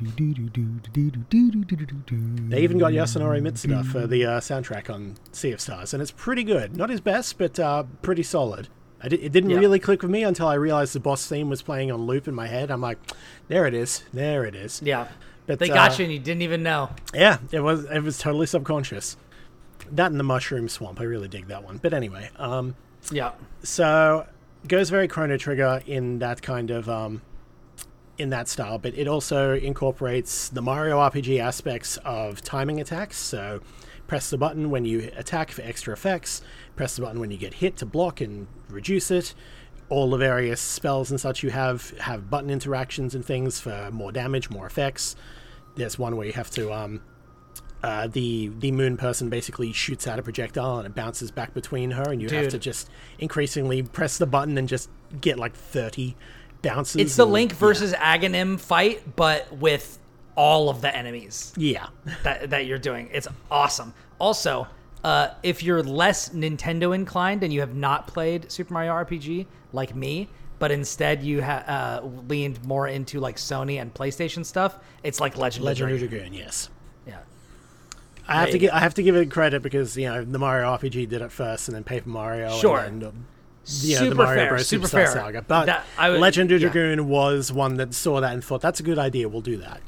They 2.51 2.63
even 2.63 2.79
got 2.79 2.93
Yasunori 2.93 3.41
Mitsuda 3.41 3.87
for 3.87 4.07
the 4.07 4.27
uh, 4.27 4.41
soundtrack 4.41 4.93
on 4.93 5.17
Sea 5.33 5.53
of 5.53 5.61
Stars, 5.61 5.95
and 5.95 6.03
it's 6.03 6.11
pretty 6.11 6.45
good. 6.45 6.77
Not 6.77 6.91
his 6.91 7.01
best, 7.01 7.39
but 7.39 7.59
uh, 7.59 7.85
pretty 8.03 8.23
solid. 8.23 8.69
It 9.13 9.33
didn't 9.33 9.51
Yeah. 9.51 9.59
really 9.59 9.79
click 9.79 10.03
with 10.03 10.11
me 10.11 10.23
until 10.25 10.49
I 10.49 10.55
realized 10.55 10.95
the 10.95 11.01
boss 11.01 11.27
theme 11.27 11.51
was 11.51 11.63
playing 11.63 11.91
on 11.93 12.03
loop 12.07 12.27
in 12.29 12.35
my 12.35 12.47
head. 12.47 12.71
I'm 12.71 12.81
like, 12.81 12.99
there 13.49 13.67
it 13.67 13.75
is, 13.75 14.03
there 14.13 14.45
it 14.45 14.55
is. 14.55 14.81
Yeah. 14.85 15.09
But, 15.47 15.59
They 15.59 15.69
got 15.69 15.93
uh, 15.93 15.95
you 15.99 16.05
and 16.05 16.13
you 16.13 16.19
didn't 16.19 16.41
even 16.43 16.63
know. 16.63 16.91
Yeah, 17.13 17.39
it 17.53 17.61
was 17.61 17.85
it 17.85 18.01
was 18.03 18.17
totally 18.19 18.47
subconscious. 18.47 19.17
That 19.93 20.11
and 20.11 20.19
the 20.19 20.25
mushroom 20.25 20.69
swamp, 20.71 21.01
I 21.01 21.05
really 21.05 21.29
dig 21.29 21.49
that 21.49 21.63
one. 21.63 21.77
But 21.83 21.93
anyway, 21.93 22.31
um, 22.37 22.77
Yeah. 23.13 23.33
so 23.63 24.27
goes 24.67 24.89
very 24.89 25.07
Chrono 25.07 25.37
Trigger 25.37 25.83
in 25.87 26.19
that 26.21 26.41
kind 26.41 26.71
of 26.71 26.89
um, 26.89 27.21
in 28.17 28.31
that 28.31 28.49
style, 28.49 28.79
but 28.79 28.95
it 28.97 29.07
also 29.09 29.55
incorporates 29.55 30.49
the 30.49 30.63
Mario 30.63 30.99
RPG 30.99 31.39
aspects 31.41 31.99
of 32.05 32.41
timing 32.43 32.81
attacks. 32.81 33.19
So 33.19 33.61
press 34.07 34.31
the 34.31 34.39
button 34.39 34.71
when 34.71 34.85
you 34.87 35.11
attack 35.17 35.51
for 35.51 35.61
extra 35.63 35.93
effects. 35.93 36.41
Press 36.77 36.97
the 36.97 37.03
button 37.03 37.21
when 37.21 37.31
you 37.31 37.37
get 37.37 37.55
hit 37.55 37.77
to 37.79 37.87
block 37.87 38.21
and 38.23 38.47
reduce 38.75 39.11
it. 39.11 39.35
All 39.89 40.11
the 40.11 40.17
various 40.17 40.61
spells 40.61 41.11
and 41.11 41.21
such 41.21 41.43
you 41.43 41.51
have 41.51 41.91
have 42.01 42.31
button 42.31 42.51
interactions 42.51 43.15
and 43.15 43.25
things 43.25 43.61
for 43.61 43.91
more 43.93 44.13
damage, 44.13 44.51
more 44.51 44.67
effects. 44.67 45.15
There's 45.77 45.99
one 45.99 46.17
where 46.17 46.27
you 46.27 46.33
have 46.33 46.51
to 46.53 46.73
um, 46.73 47.03
uh, 47.83 48.07
the 48.07 48.51
the 48.59 48.73
moon 48.73 48.97
person 48.97 49.29
basically 49.29 49.73
shoots 49.73 50.07
out 50.07 50.19
a 50.19 50.23
projectile 50.23 50.79
and 50.79 50.87
it 50.87 50.95
bounces 50.95 51.31
back 51.31 51.53
between 51.53 51.91
her, 51.93 52.11
and 52.11 52.23
you 52.23 52.29
have 52.31 52.49
to 52.49 52.59
just 52.59 52.89
increasingly 53.19 53.83
press 53.83 54.17
the 54.17 54.27
button 54.27 54.57
and 54.57 54.69
just 54.69 54.89
get 55.21 55.39
like 55.39 55.55
thirty 55.55 56.17
bounces. 56.63 56.97
It's 57.01 57.17
the 57.17 57.25
and- 57.25 57.33
Link 57.33 57.53
versus 57.53 57.93
Agahnim 57.93 58.59
fight, 58.59 59.17
but 59.17 59.53
with 59.55 59.99
all 60.37 60.69
of 60.69 60.81
the 60.81 60.97
enemies 60.97 61.53
Yeah, 61.57 61.87
that, 62.25 62.51
that 62.51 62.67
you're 62.67 62.79
doing. 62.79 63.09
It's 63.13 63.29
awesome. 63.51 63.95
Also, 64.19 64.67
uh, 65.05 65.29
if 65.43 65.63
you're 65.63 65.83
less 65.83 66.31
Nintendo 66.31 66.95
inclined 66.95 67.43
and 67.45 67.53
you 67.53 67.61
have 67.61 67.75
not 67.77 68.07
played 68.09 68.51
Super 68.51 68.73
Mario 68.75 68.93
RPG 68.93 69.47
like 69.73 69.95
me, 69.95 70.29
but 70.59 70.71
instead 70.71 71.23
you 71.23 71.43
ha- 71.43 71.65
uh, 72.03 72.07
leaned 72.29 72.65
more 72.65 72.89
into 72.89 73.21
like 73.21 73.37
Sony 73.37 73.81
and 73.81 73.93
PlayStation 73.93 74.45
stuff, 74.45 74.79
it's 75.03 75.21
like 75.21 75.37
Legend, 75.37 75.65
Legend 75.65 75.91
of 75.91 75.95
of 76.03 76.09
Dragoon. 76.09 76.19
Dragoon. 76.31 76.35
Yes, 76.47 76.71
Yeah. 77.07 77.19
I 78.27 78.41
have 78.41 78.51
to 78.51 78.59
give 78.59 78.71
I 78.73 78.79
have 78.81 78.95
to 78.95 79.03
give 79.03 79.15
it 79.17 79.31
credit 79.31 79.63
because 79.63 79.97
you 79.97 80.07
know 80.09 80.25
the 80.25 80.39
Mario 80.39 80.67
RPG 80.75 81.09
did 81.11 81.21
it 81.23 81.31
first, 81.31 81.69
and 81.69 81.75
then 81.77 81.85
Paper 81.85 82.09
Mario. 82.09 82.57
Sure. 82.59 82.79
And 82.79 83.03
then, 83.03 83.09
um, 83.11 83.27
you 83.67 84.01
know, 84.01 84.09
the 84.09 84.15
Mario 84.15 84.35
fair, 84.43 84.49
Bros. 84.51 84.67
super 84.67 84.87
Superstar 84.87 84.91
fair. 84.91 85.07
Saga. 85.09 85.43
But 85.43 85.67
That- 85.67 85.85
would- 86.11 86.21
Legend 86.21 86.51
of 86.53 86.63
yeah. 86.63 86.69
Dragoon 86.71 87.09
was 87.09 87.53
one 87.53 87.77
that 87.77 87.93
saw 87.95 88.21
that 88.21 88.33
and 88.33 88.43
thought 88.43 88.61
that's 88.63 88.81
a 88.81 88.83
good 88.83 88.99
idea. 88.99 89.29
We'll 89.29 89.41
do 89.43 89.59
that. 89.59 89.81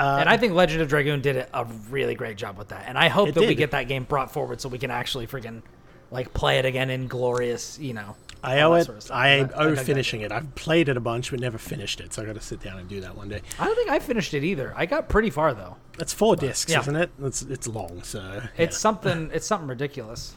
And 0.00 0.28
I 0.28 0.36
think 0.36 0.54
Legend 0.54 0.82
of 0.82 0.88
Dragoon 0.88 1.20
did 1.20 1.36
a 1.36 1.66
really 1.90 2.14
great 2.14 2.36
job 2.36 2.56
with 2.58 2.68
that. 2.68 2.84
And 2.88 2.96
I 2.96 3.08
hope 3.08 3.34
that 3.34 3.40
we 3.40 3.54
get 3.54 3.72
that 3.72 3.88
game 3.88 4.04
brought 4.04 4.32
forward 4.32 4.60
so 4.60 4.68
we 4.68 4.78
can 4.78 4.90
actually 4.90 5.26
freaking 5.26 5.62
like 6.10 6.32
play 6.32 6.58
it 6.58 6.64
again 6.64 6.90
in 6.90 7.06
glorious, 7.06 7.78
you 7.78 7.94
know. 7.94 8.16
I 8.42 8.62
owe 8.62 8.74
it. 8.74 8.84
sort 8.84 9.04
of. 9.04 9.10
I 9.10 9.44
But 9.44 9.54
owe 9.54 9.76
finishing 9.76 10.22
it. 10.22 10.32
I've 10.32 10.54
played 10.54 10.88
it 10.88 10.96
a 10.96 11.00
bunch, 11.00 11.30
but 11.30 11.40
never 11.40 11.58
finished 11.58 12.00
it. 12.00 12.14
So 12.14 12.22
I 12.22 12.24
got 12.24 12.36
to 12.36 12.40
sit 12.40 12.60
down 12.60 12.78
and 12.78 12.88
do 12.88 13.00
that 13.02 13.14
one 13.14 13.28
day. 13.28 13.42
I 13.58 13.66
don't 13.66 13.74
think 13.76 13.90
I 13.90 13.98
finished 13.98 14.32
it 14.32 14.42
either. 14.44 14.72
I 14.76 14.86
got 14.86 15.08
pretty 15.08 15.30
far 15.30 15.52
though. 15.52 15.76
It's 15.98 16.14
four 16.14 16.36
discs, 16.36 16.72
yeah. 16.72 16.80
isn't 16.80 16.96
it? 16.96 17.10
It's 17.22 17.42
it's 17.42 17.68
long, 17.68 18.02
so 18.02 18.42
It's 18.56 18.78
something. 18.78 19.30
It's 19.34 19.46
something 19.46 19.68
ridiculous. 19.68 20.36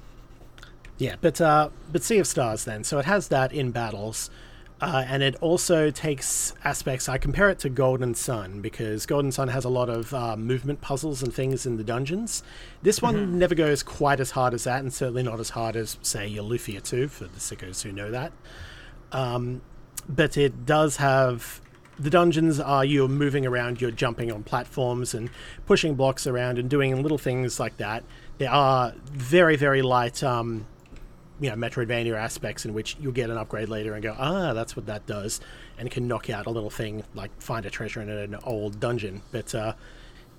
Yeah, 0.98 1.16
but 1.22 1.40
uh, 1.40 1.70
but 1.92 2.04
Sea 2.04 2.20
of 2.20 2.28
Stars 2.28 2.66
then. 2.66 2.84
So 2.84 3.00
it 3.00 3.06
has 3.06 3.30
that 3.30 3.54
in 3.54 3.72
battles, 3.72 4.30
uh, 4.84 5.06
and 5.08 5.24
it 5.24 5.36
also 5.40 5.90
takes 5.90 6.54
aspects. 6.66 7.08
I 7.08 7.18
compare 7.18 7.50
it 7.50 7.58
to 7.60 7.70
Golden 7.70 8.14
Sun 8.14 8.60
because 8.60 9.06
Golden 9.06 9.32
Sun 9.32 9.48
has 9.48 9.64
a 9.64 9.70
lot 9.70 9.90
of 9.90 10.14
uh, 10.14 10.36
movement 10.36 10.82
puzzles 10.82 11.24
and 11.24 11.34
things 11.34 11.66
in 11.66 11.78
the 11.78 11.86
dungeons. 11.86 12.44
This 12.82 13.02
one 13.02 13.40
never 13.40 13.56
goes 13.56 13.82
quite 13.82 14.20
as 14.20 14.32
hard 14.32 14.54
as 14.54 14.66
that, 14.66 14.82
and 14.82 14.94
certainly 14.94 15.24
not 15.24 15.40
as 15.40 15.52
hard 15.52 15.78
as 15.78 15.98
say 16.02 16.28
your 16.28 16.44
Lufia 16.44 16.84
2 16.84 17.08
for 17.08 17.24
the 17.24 17.40
sickos 17.40 17.84
who 17.84 17.94
know 17.94 18.12
that. 18.12 18.34
Um, 19.14 19.62
but 20.10 20.36
it 20.36 20.66
does 20.66 20.98
have 20.98 21.62
the 21.98 22.10
dungeons 22.10 22.60
are 22.60 22.84
you're 22.84 23.08
moving 23.08 23.46
around, 23.46 23.80
you're 23.80 23.92
jumping 23.92 24.34
on 24.34 24.44
platforms 24.44 25.14
and 25.14 25.30
pushing 25.66 25.96
blocks 25.96 26.28
around 26.28 26.60
and 26.60 26.70
doing 26.70 27.02
little 27.02 27.18
things 27.18 27.58
like 27.58 27.78
that. 27.78 28.04
There 28.38 28.52
are 28.52 28.94
very 29.06 29.56
very 29.56 29.82
light. 29.82 30.22
Um, 30.22 30.66
you 31.40 31.50
know 31.50 31.56
Metroidvania 31.56 32.16
aspects 32.16 32.66
in 32.66 32.74
which 32.74 32.96
you'll 33.00 33.12
get 33.12 33.30
an 33.30 33.38
upgrade 33.38 33.70
later 33.70 33.94
and 33.94 34.04
go, 34.04 34.16
ah, 34.18 34.54
that's 34.54 34.76
what 34.76 34.86
that 34.86 35.06
does, 35.06 35.42
and 35.78 35.90
can 35.90 36.08
knock 36.08 36.30
out 36.30 36.46
a 36.46 36.50
little 36.50 36.70
thing 36.70 37.04
like 37.16 37.32
find 37.42 37.66
a 37.66 37.70
treasure 37.70 38.02
in 38.02 38.10
an 38.10 38.36
old 38.44 38.80
dungeon. 38.80 39.22
But 39.32 39.54
uh, 39.56 39.74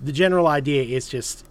the 0.01 0.11
general 0.11 0.47
idea 0.47 0.83
is 0.83 1.07
just 1.07 1.45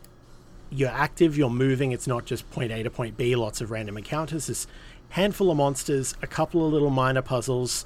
you're 0.71 0.91
active, 0.91 1.37
you're 1.37 1.51
moving. 1.51 1.93
It's 1.93 2.07
not 2.07 2.25
just 2.25 2.51
point 2.51 2.73
A 2.73 2.83
to 2.83 2.91
point 2.91 3.17
B. 3.17 3.37
Lots 3.37 3.61
of 3.61 3.71
random 3.71 3.97
encounters. 3.97 4.47
This 4.47 4.67
handful 5.11 5.51
of 5.51 5.57
monsters, 5.57 6.15
a 6.23 6.27
couple 6.27 6.67
of 6.67 6.73
little 6.73 6.91
minor 6.91 7.23
puzzles, 7.23 7.85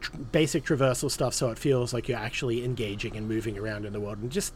tr- 0.00 0.16
basic 0.16 0.64
traversal 0.64 1.10
stuff, 1.10 1.34
so 1.34 1.50
it 1.50 1.58
feels 1.58 1.92
like 1.92 2.08
you're 2.08 2.18
actually 2.18 2.64
engaging 2.64 3.16
and 3.16 3.28
moving 3.28 3.58
around 3.58 3.84
in 3.84 3.92
the 3.92 4.00
world, 4.00 4.18
and 4.18 4.30
just 4.30 4.54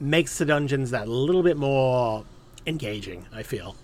makes 0.00 0.38
the 0.38 0.44
dungeons 0.44 0.90
that 0.90 1.08
little 1.08 1.42
bit 1.42 1.56
more 1.56 2.24
engaging. 2.66 3.26
I 3.32 3.42
feel. 3.42 3.76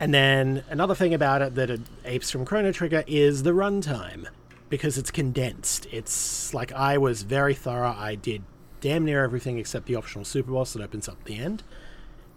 And 0.00 0.14
then 0.14 0.62
another 0.70 0.94
thing 0.94 1.12
about 1.14 1.42
it 1.42 1.54
that 1.56 1.70
it 1.70 1.80
apes 2.04 2.30
from 2.30 2.44
Chrono 2.44 2.70
Trigger 2.72 3.02
is 3.06 3.42
the 3.42 3.50
runtime, 3.50 4.26
because 4.68 4.96
it's 4.96 5.10
condensed. 5.10 5.86
It's 5.90 6.54
like 6.54 6.72
I 6.72 6.98
was 6.98 7.22
very 7.22 7.54
thorough. 7.54 7.94
I 7.96 8.14
did 8.14 8.42
damn 8.80 9.04
near 9.04 9.24
everything 9.24 9.58
except 9.58 9.86
the 9.86 9.96
optional 9.96 10.24
super 10.24 10.52
boss 10.52 10.72
that 10.74 10.82
opens 10.82 11.08
up 11.08 11.16
at 11.20 11.24
the 11.24 11.36
end. 11.38 11.62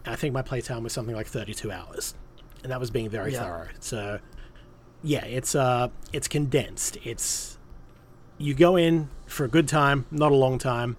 I 0.05 0.16
think 0.16 0.34
my 0.34 0.41
playtime 0.41 0.84
was 0.84 0.93
something 0.93 1.14
like 1.16 1.28
32 1.28 1.72
hours, 1.72 2.16
and 2.64 2.72
that 2.72 2.80
was 2.80 2.89
being 2.89 3.09
very 3.09 3.34
Yeah. 3.34 3.43
thorough. 3.43 3.68
So, 3.80 4.20
yeah, 5.03 5.24
it's 5.26 5.53
uh, 5.53 5.89
it's 6.12 6.28
condensed. 6.28 6.97
It's 7.03 7.59
you 8.39 8.55
go 8.55 8.76
in 8.76 9.09
for 9.28 9.43
a 9.45 9.47
good 9.47 9.68
time, 9.68 10.05
not 10.09 10.32
a 10.32 10.36
long 10.36 10.57
time, 10.57 10.97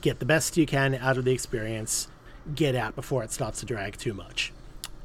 get 0.00 0.18
the 0.18 0.26
best 0.26 0.56
you 0.56 0.66
can 0.66 0.96
out 0.96 1.16
of 1.16 1.24
the 1.24 1.30
experience, 1.32 2.08
get 2.56 2.74
out 2.74 2.96
before 2.96 3.22
it 3.22 3.30
starts 3.30 3.60
to 3.60 3.66
drag 3.66 3.96
too 3.96 4.12
much, 4.14 4.52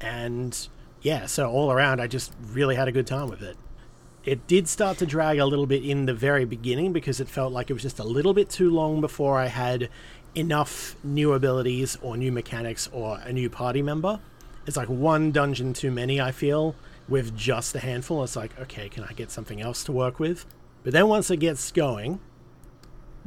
and 0.02 0.68
yeah, 1.08 1.26
so 1.26 1.50
all 1.50 1.72
around, 1.72 2.02
I 2.02 2.08
just 2.08 2.34
really 2.52 2.76
had 2.76 2.90
a 2.90 2.92
good 2.92 3.08
time 3.08 3.30
with 3.30 3.42
it. 3.42 3.56
It 4.26 4.46
did 4.46 4.68
start 4.68 4.98
to 4.98 5.06
drag 5.06 5.40
a 5.40 5.46
little 5.46 5.66
bit 5.66 5.86
in 5.86 6.06
the 6.06 6.14
very 6.14 6.44
beginning 6.44 6.92
because 6.92 7.22
it 7.22 7.30
felt 7.30 7.54
like 7.54 7.70
it 7.70 7.74
was 7.74 7.82
just 7.82 8.00
a 8.00 8.04
little 8.04 8.34
bit 8.34 8.50
too 8.50 8.70
long 8.70 9.00
before 9.00 9.40
I 9.40 9.46
had 9.46 9.88
enough 10.36 10.98
new 11.06 11.32
abilities 11.32 11.98
or 12.02 12.18
new 12.18 12.30
mechanics 12.30 12.90
or 12.92 13.22
a 13.24 13.32
new 13.32 13.50
party 13.50 13.82
member. 13.82 14.20
It's 14.66 14.76
like 14.76 14.90
one 14.90 15.32
dungeon 15.32 15.72
too 15.72 15.92
many, 15.92 16.20
I 16.20 16.34
feel, 16.34 16.76
with 17.08 17.38
just 17.38 17.74
a 17.74 17.80
handful. 17.80 18.22
It's 18.26 18.36
like, 18.36 18.60
okay, 18.60 18.90
can 18.90 19.06
I 19.06 19.14
get 19.14 19.32
something 19.32 19.62
else 19.62 19.86
to 19.86 19.94
work 19.94 20.20
with? 20.20 20.46
But 20.84 20.92
then 20.92 21.08
once 21.08 21.32
it 21.32 21.38
gets 21.38 21.72
going, 21.72 22.20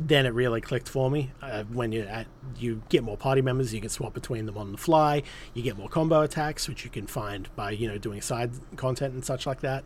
then 0.06 0.24
it 0.24 0.30
really 0.30 0.60
clicked 0.60 0.88
for 0.88 1.10
me. 1.10 1.30
Uh, 1.42 1.64
when 1.64 1.92
you 1.92 2.02
at, 2.02 2.26
you 2.58 2.82
get 2.88 3.04
more 3.04 3.16
party 3.16 3.42
members, 3.42 3.74
you 3.74 3.80
can 3.80 3.90
swap 3.90 4.14
between 4.14 4.46
them 4.46 4.56
on 4.56 4.72
the 4.72 4.78
fly. 4.78 5.22
You 5.52 5.62
get 5.62 5.76
more 5.76 5.88
combo 5.88 6.22
attacks, 6.22 6.68
which 6.68 6.84
you 6.84 6.90
can 6.90 7.06
find 7.06 7.54
by 7.54 7.72
you 7.72 7.88
know 7.88 7.98
doing 7.98 8.20
side 8.20 8.52
content 8.76 9.14
and 9.14 9.24
such 9.24 9.46
like 9.46 9.60
that. 9.60 9.84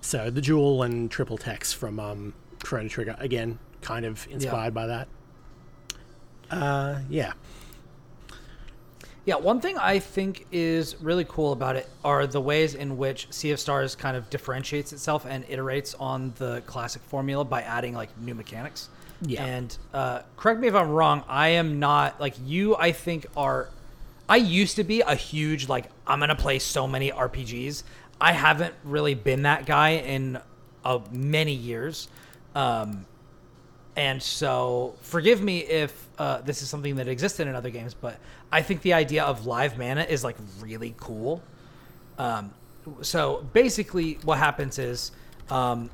So 0.00 0.30
the 0.30 0.40
dual 0.40 0.82
and 0.82 1.10
triple 1.10 1.38
techs 1.38 1.72
from 1.72 1.98
um, 1.98 2.34
Chrono 2.62 2.88
Trigger 2.88 3.16
again, 3.18 3.58
kind 3.80 4.04
of 4.04 4.26
inspired 4.30 4.74
by 4.74 4.86
that. 4.86 5.08
Uh, 6.50 7.00
yeah, 7.10 7.32
Yeah, 9.28 9.36
one 9.36 9.60
thing 9.60 9.76
I 9.76 9.98
think 9.98 10.46
is 10.50 10.96
really 11.02 11.26
cool 11.28 11.52
about 11.52 11.76
it 11.76 11.86
are 12.02 12.26
the 12.26 12.40
ways 12.40 12.74
in 12.74 12.96
which 12.96 13.26
Sea 13.30 13.50
of 13.50 13.60
Stars 13.60 13.94
kind 13.94 14.16
of 14.16 14.30
differentiates 14.30 14.94
itself 14.94 15.26
and 15.28 15.46
iterates 15.48 15.94
on 16.00 16.32
the 16.38 16.62
classic 16.62 17.02
formula 17.02 17.44
by 17.44 17.60
adding 17.60 17.92
like 17.92 18.16
new 18.18 18.34
mechanics. 18.34 18.88
Yeah. 19.22 19.44
And 19.44 19.76
uh, 19.92 20.22
correct 20.36 20.60
me 20.60 20.68
if 20.68 20.74
I'm 20.74 20.90
wrong. 20.90 21.24
I 21.28 21.48
am 21.50 21.78
not 21.78 22.20
like 22.20 22.34
you. 22.44 22.76
I 22.76 22.92
think 22.92 23.26
are. 23.36 23.68
I 24.28 24.36
used 24.36 24.76
to 24.76 24.84
be 24.84 25.00
a 25.00 25.14
huge 25.14 25.68
like 25.68 25.86
I'm 26.06 26.20
gonna 26.20 26.36
play 26.36 26.58
so 26.58 26.86
many 26.86 27.10
RPGs. 27.10 27.82
I 28.20 28.32
haven't 28.32 28.74
really 28.84 29.14
been 29.14 29.42
that 29.42 29.66
guy 29.66 29.90
in 29.90 30.40
uh, 30.84 31.00
many 31.10 31.52
years. 31.52 32.08
Um, 32.54 33.06
and 33.96 34.22
so, 34.22 34.94
forgive 35.00 35.42
me 35.42 35.58
if 35.58 36.08
uh, 36.18 36.40
this 36.42 36.62
is 36.62 36.68
something 36.68 36.96
that 36.96 37.08
existed 37.08 37.48
in 37.48 37.56
other 37.56 37.70
games, 37.70 37.94
but 37.94 38.18
I 38.52 38.62
think 38.62 38.82
the 38.82 38.92
idea 38.92 39.24
of 39.24 39.44
live 39.44 39.76
mana 39.76 40.02
is 40.02 40.22
like 40.22 40.36
really 40.60 40.94
cool. 40.98 41.42
Um, 42.16 42.52
so 43.02 43.44
basically, 43.52 44.18
what 44.24 44.38
happens 44.38 44.78
is 44.78 45.10
um, 45.50 45.90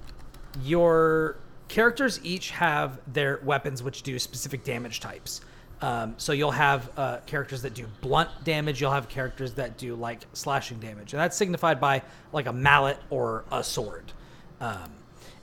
your 0.62 1.36
characters 1.68 2.20
each 2.22 2.50
have 2.50 3.00
their 3.12 3.40
weapons 3.42 3.82
which 3.82 4.02
do 4.02 4.18
specific 4.18 4.64
damage 4.64 5.00
types. 5.00 5.40
Um, 5.80 6.14
so 6.16 6.32
you'll 6.32 6.50
have 6.50 6.90
uh, 6.96 7.18
characters 7.26 7.62
that 7.62 7.74
do 7.74 7.86
blunt 8.00 8.30
damage. 8.44 8.80
You'll 8.80 8.92
have 8.92 9.08
characters 9.08 9.54
that 9.54 9.76
do 9.76 9.94
like 9.94 10.20
slashing 10.32 10.78
damage, 10.78 11.12
and 11.12 11.20
that's 11.20 11.36
signified 11.36 11.80
by 11.80 12.02
like 12.32 12.46
a 12.46 12.52
mallet 12.52 12.98
or 13.10 13.44
a 13.52 13.62
sword. 13.62 14.12
Um, 14.60 14.90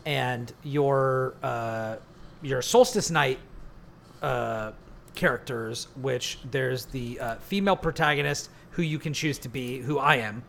and 0.06 0.52
your 0.64 1.36
uh, 1.44 1.98
your 2.42 2.62
solstice 2.62 3.12
knight 3.12 3.40
uh, 4.22 4.72
characters, 5.16 5.88
which 6.02 6.40
there's 6.50 6.86
the 6.86 7.20
uh, 7.20 7.36
female 7.36 7.76
protagonist 7.76 8.50
who 8.72 8.82
you 8.82 8.98
can 8.98 9.14
choose 9.14 9.38
to 9.40 9.50
be, 9.50 9.80
who 9.80 10.00
I 10.00 10.16
am. 10.16 10.44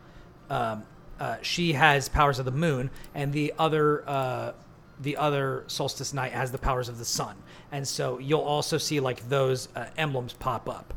Um, 0.49 0.83
uh, 1.19 1.37
she 1.41 1.73
has 1.73 2.09
powers 2.09 2.39
of 2.39 2.45
the 2.45 2.51
moon, 2.51 2.89
and 3.13 3.31
the 3.31 3.53
other 3.59 4.07
uh, 4.09 4.53
the 5.03 5.17
other 5.17 5.65
solstice 5.67 6.13
knight 6.13 6.31
has 6.31 6.51
the 6.51 6.57
powers 6.57 6.89
of 6.89 6.97
the 6.97 7.05
sun. 7.05 7.35
And 7.71 7.87
so 7.87 8.19
you'll 8.19 8.41
also 8.41 8.77
see 8.77 8.99
like 8.99 9.27
those 9.29 9.69
uh, 9.75 9.85
emblems 9.97 10.33
pop 10.33 10.69
up. 10.69 10.93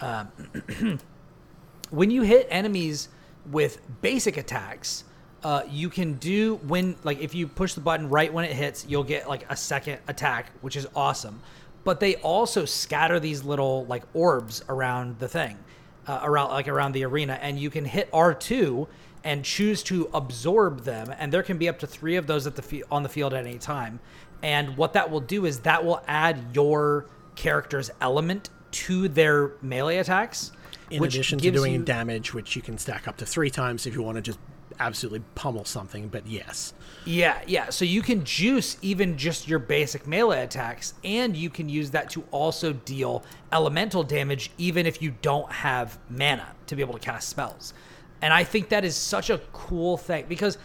Um, 0.00 0.98
when 1.90 2.10
you 2.10 2.22
hit 2.22 2.46
enemies 2.50 3.08
with 3.50 3.80
basic 4.00 4.36
attacks, 4.36 5.04
uh, 5.42 5.62
you 5.68 5.88
can 5.88 6.14
do 6.14 6.56
when 6.66 6.96
like 7.04 7.20
if 7.20 7.34
you 7.34 7.46
push 7.46 7.74
the 7.74 7.80
button 7.80 8.08
right 8.08 8.32
when 8.32 8.44
it 8.44 8.52
hits, 8.52 8.86
you'll 8.88 9.04
get 9.04 9.28
like 9.28 9.50
a 9.50 9.56
second 9.56 9.98
attack, 10.08 10.50
which 10.60 10.76
is 10.76 10.86
awesome. 10.94 11.40
But 11.84 12.00
they 12.00 12.16
also 12.16 12.64
scatter 12.64 13.20
these 13.20 13.42
little 13.42 13.86
like 13.86 14.02
orbs 14.12 14.62
around 14.68 15.18
the 15.18 15.28
thing, 15.28 15.56
uh, 16.06 16.20
around 16.22 16.50
like 16.50 16.68
around 16.68 16.92
the 16.92 17.04
arena, 17.04 17.38
and 17.40 17.58
you 17.58 17.70
can 17.70 17.84
hit 17.84 18.08
R 18.12 18.34
two 18.34 18.86
and 19.24 19.44
choose 19.44 19.82
to 19.84 20.08
absorb 20.14 20.84
them. 20.84 21.14
And 21.18 21.32
there 21.32 21.42
can 21.42 21.58
be 21.58 21.68
up 21.68 21.78
to 21.80 21.86
three 21.86 22.16
of 22.16 22.26
those 22.26 22.46
at 22.46 22.56
the 22.56 22.62
fi- 22.62 22.82
on 22.90 23.02
the 23.02 23.08
field 23.08 23.34
at 23.34 23.46
any 23.46 23.58
time. 23.58 24.00
And 24.42 24.76
what 24.76 24.94
that 24.94 25.10
will 25.10 25.20
do 25.20 25.44
is 25.44 25.60
that 25.60 25.84
will 25.84 26.02
add 26.08 26.38
your 26.54 27.06
character's 27.36 27.90
element 28.00 28.48
to 28.72 29.08
their 29.08 29.52
melee 29.62 29.98
attacks. 29.98 30.52
in 30.90 31.00
which 31.00 31.14
addition 31.14 31.38
to 31.38 31.50
doing 31.52 31.72
you- 31.74 31.82
damage, 31.84 32.34
which 32.34 32.56
you 32.56 32.62
can 32.62 32.76
stack 32.76 33.06
up 33.06 33.16
to 33.16 33.24
three 33.24 33.48
times 33.50 33.86
if 33.86 33.94
you 33.94 34.02
want 34.02 34.16
to 34.16 34.20
just 34.22 34.40
absolutely 34.80 35.20
pummel 35.36 35.64
something. 35.64 36.08
But 36.08 36.26
yes, 36.26 36.72
Yeah, 37.04 37.38
yeah. 37.46 37.70
So 37.70 37.84
you 37.84 38.02
can 38.02 38.24
juice 38.24 38.76
even 38.82 39.16
just 39.16 39.46
your 39.46 39.58
basic 39.60 40.06
melee 40.06 40.42
attacks, 40.42 40.94
and 41.04 41.36
you 41.36 41.48
can 41.48 41.68
use 41.68 41.90
that 41.92 42.10
to 42.10 42.24
also 42.32 42.72
deal 42.72 43.22
elemental 43.52 44.02
damage, 44.02 44.50
even 44.58 44.84
if 44.84 45.00
you 45.00 45.14
don't 45.22 45.50
have 45.52 45.96
mana 46.08 46.48
to 46.66 46.74
be 46.74 46.82
able 46.82 46.94
to 46.94 46.98
cast 46.98 47.28
spells. 47.28 47.72
And 48.22 48.32
I 48.32 48.44
think 48.44 48.68
that 48.68 48.84
is 48.84 48.96
such 48.96 49.30
a 49.30 49.38
cool 49.52 49.96
thing 49.96 50.26
because 50.28 50.58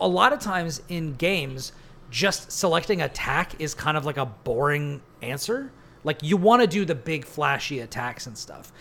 a 0.00 0.08
lot 0.08 0.32
of 0.32 0.40
times 0.40 0.82
in 0.88 1.14
games, 1.14 1.72
just 2.10 2.52
selecting 2.52 3.02
attack 3.02 3.60
is 3.60 3.74
kind 3.74 3.96
of 3.96 4.04
like 4.04 4.16
a 4.16 4.26
boring 4.26 5.02
answer. 5.22 5.72
Like 6.04 6.22
you 6.22 6.36
want 6.36 6.62
to 6.62 6.66
do 6.66 6.84
the 6.84 6.94
big 6.94 7.24
flashy 7.24 7.80
attacks 7.80 8.26
and 8.26 8.36
stuff. 8.36 8.72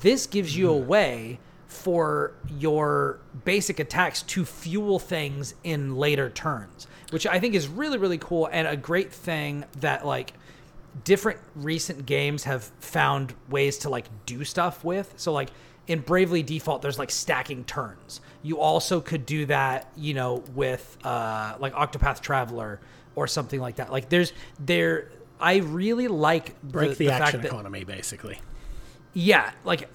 This 0.00 0.26
gives 0.26 0.56
you 0.56 0.70
a 0.70 0.74
mm-hmm. 0.74 0.88
way 0.88 1.40
for 1.66 2.32
your 2.48 3.20
basic 3.44 3.78
attacks 3.78 4.22
to 4.22 4.44
fuel 4.44 4.98
things 4.98 5.54
in 5.64 5.96
later 5.96 6.30
turns, 6.30 6.86
which 7.10 7.26
I 7.26 7.38
think 7.40 7.54
is 7.54 7.68
really 7.68 7.98
really 7.98 8.18
cool 8.18 8.48
and 8.50 8.66
a 8.66 8.76
great 8.76 9.12
thing 9.12 9.64
that 9.80 10.06
like 10.06 10.32
different 11.04 11.38
recent 11.54 12.06
games 12.06 12.44
have 12.44 12.64
found 12.80 13.34
ways 13.48 13.78
to 13.78 13.90
like 13.90 14.06
do 14.24 14.44
stuff 14.44 14.82
with. 14.84 15.12
So 15.16 15.32
like 15.32 15.50
in 15.88 16.00
Bravely 16.00 16.42
Default, 16.42 16.82
there's 16.82 16.98
like 16.98 17.10
stacking 17.10 17.64
turns. 17.64 18.20
You 18.42 18.60
also 18.60 19.00
could 19.00 19.26
do 19.26 19.46
that, 19.46 19.90
you 19.96 20.14
know, 20.14 20.44
with 20.54 20.96
uh, 21.02 21.56
like 21.58 21.72
Octopath 21.72 22.20
Traveler 22.20 22.80
or 23.16 23.26
something 23.26 23.58
like 23.58 23.76
that. 23.76 23.90
Like 23.90 24.08
there's 24.08 24.32
there. 24.60 25.10
I 25.40 25.56
really 25.56 26.08
like 26.08 26.60
break 26.62 26.90
the, 26.98 27.06
the, 27.06 27.10
fact 27.10 27.22
action 27.24 27.40
that- 27.40 27.48
economy, 27.48 27.84
basically. 27.84 28.38
yeah, 29.14 29.52
like 29.64 29.88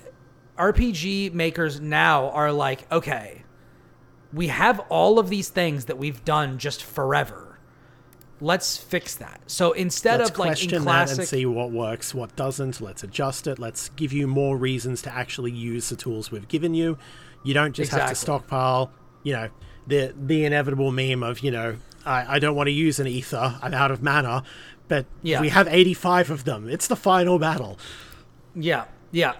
RPG 0.57 1.33
makers 1.33 1.79
now 1.79 2.29
are 2.29 2.51
like, 2.51 2.91
okay, 2.91 3.43
we 4.31 4.47
have 4.47 4.79
all 4.89 5.19
of 5.19 5.29
these 5.29 5.49
things 5.49 5.85
that 5.85 5.97
we've 5.97 6.23
done 6.25 6.57
just 6.57 6.83
forever. 6.83 7.42
Let's 8.41 8.77
fix 8.77 9.15
that. 9.15 9.41
So 9.47 9.71
instead 9.71 10.19
Let's 10.19 10.31
of 10.31 10.37
like 10.39 10.47
in 10.47 10.51
question 10.69 10.85
that 10.85 11.17
and 11.17 11.27
see 11.27 11.45
what 11.45 11.71
works, 11.71 12.13
what 12.13 12.35
doesn't. 12.35 12.81
Let's 12.81 13.03
adjust 13.03 13.47
it. 13.47 13.57
Let's 13.59 13.89
give 13.89 14.11
you 14.11 14.27
more 14.27 14.57
reasons 14.57 15.01
to 15.03 15.13
actually 15.13 15.51
use 15.51 15.89
the 15.89 15.95
tools 15.95 16.31
we've 16.31 16.47
given 16.47 16.73
you. 16.73 16.97
You 17.43 17.53
don't 17.53 17.73
just 17.73 17.91
have 17.91 18.09
to 18.09 18.15
stockpile. 18.15 18.91
You 19.23 19.33
know, 19.33 19.49
the 19.87 20.13
the 20.17 20.43
inevitable 20.45 20.91
meme 20.91 21.23
of 21.23 21.39
you 21.39 21.51
know, 21.51 21.77
I, 22.05 22.35
I 22.35 22.39
don't 22.39 22.55
want 22.55 22.67
to 22.67 22.71
use 22.73 22.99
an 22.99 23.07
ether. 23.07 23.57
I'm 23.61 23.73
out 23.73 23.91
of 23.91 24.01
mana, 24.03 24.43
but 24.89 25.05
Yeah. 25.21 25.39
we 25.39 25.49
have 25.49 25.67
85 25.69 26.29
of 26.31 26.43
them. 26.43 26.67
It's 26.69 26.87
the 26.87 26.95
final 26.97 27.39
battle. 27.39 27.77
Yeah, 28.55 28.85
yeah, 29.11 29.33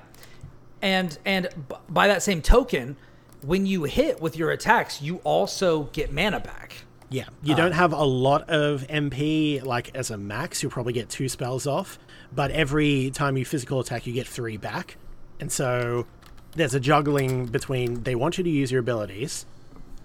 and 0.81 1.17
and 1.25 1.49
b- 1.69 1.75
by 1.89 2.07
that 2.07 2.23
same 2.23 2.41
token, 2.41 2.95
when 3.41 3.65
you 3.65 3.83
hit 3.83 4.21
with 4.21 4.37
your 4.37 4.51
attacks, 4.51 5.01
you 5.01 5.17
also 5.23 5.83
get 5.93 6.11
mana 6.11 6.39
back. 6.39 6.85
Yeah, 7.13 7.25
you 7.43 7.53
don't 7.53 7.73
have 7.73 7.93
a 7.93 8.03
lot 8.03 8.49
of 8.49 8.87
MP 8.87 9.63
like 9.63 9.95
as 9.95 10.09
a 10.09 10.17
max. 10.17 10.63
You'll 10.63 10.71
probably 10.71 10.93
get 10.93 11.09
two 11.09 11.29
spells 11.29 11.67
off, 11.67 11.99
but 12.33 12.49
every 12.49 13.11
time 13.11 13.37
you 13.37 13.45
physical 13.45 13.79
attack, 13.79 14.07
you 14.07 14.13
get 14.13 14.27
three 14.27 14.57
back, 14.57 14.97
and 15.39 15.51
so 15.51 16.07
there's 16.55 16.73
a 16.73 16.79
juggling 16.79 17.45
between 17.45 18.01
they 18.01 18.15
want 18.15 18.39
you 18.39 18.43
to 18.43 18.49
use 18.49 18.71
your 18.71 18.79
abilities, 18.79 19.45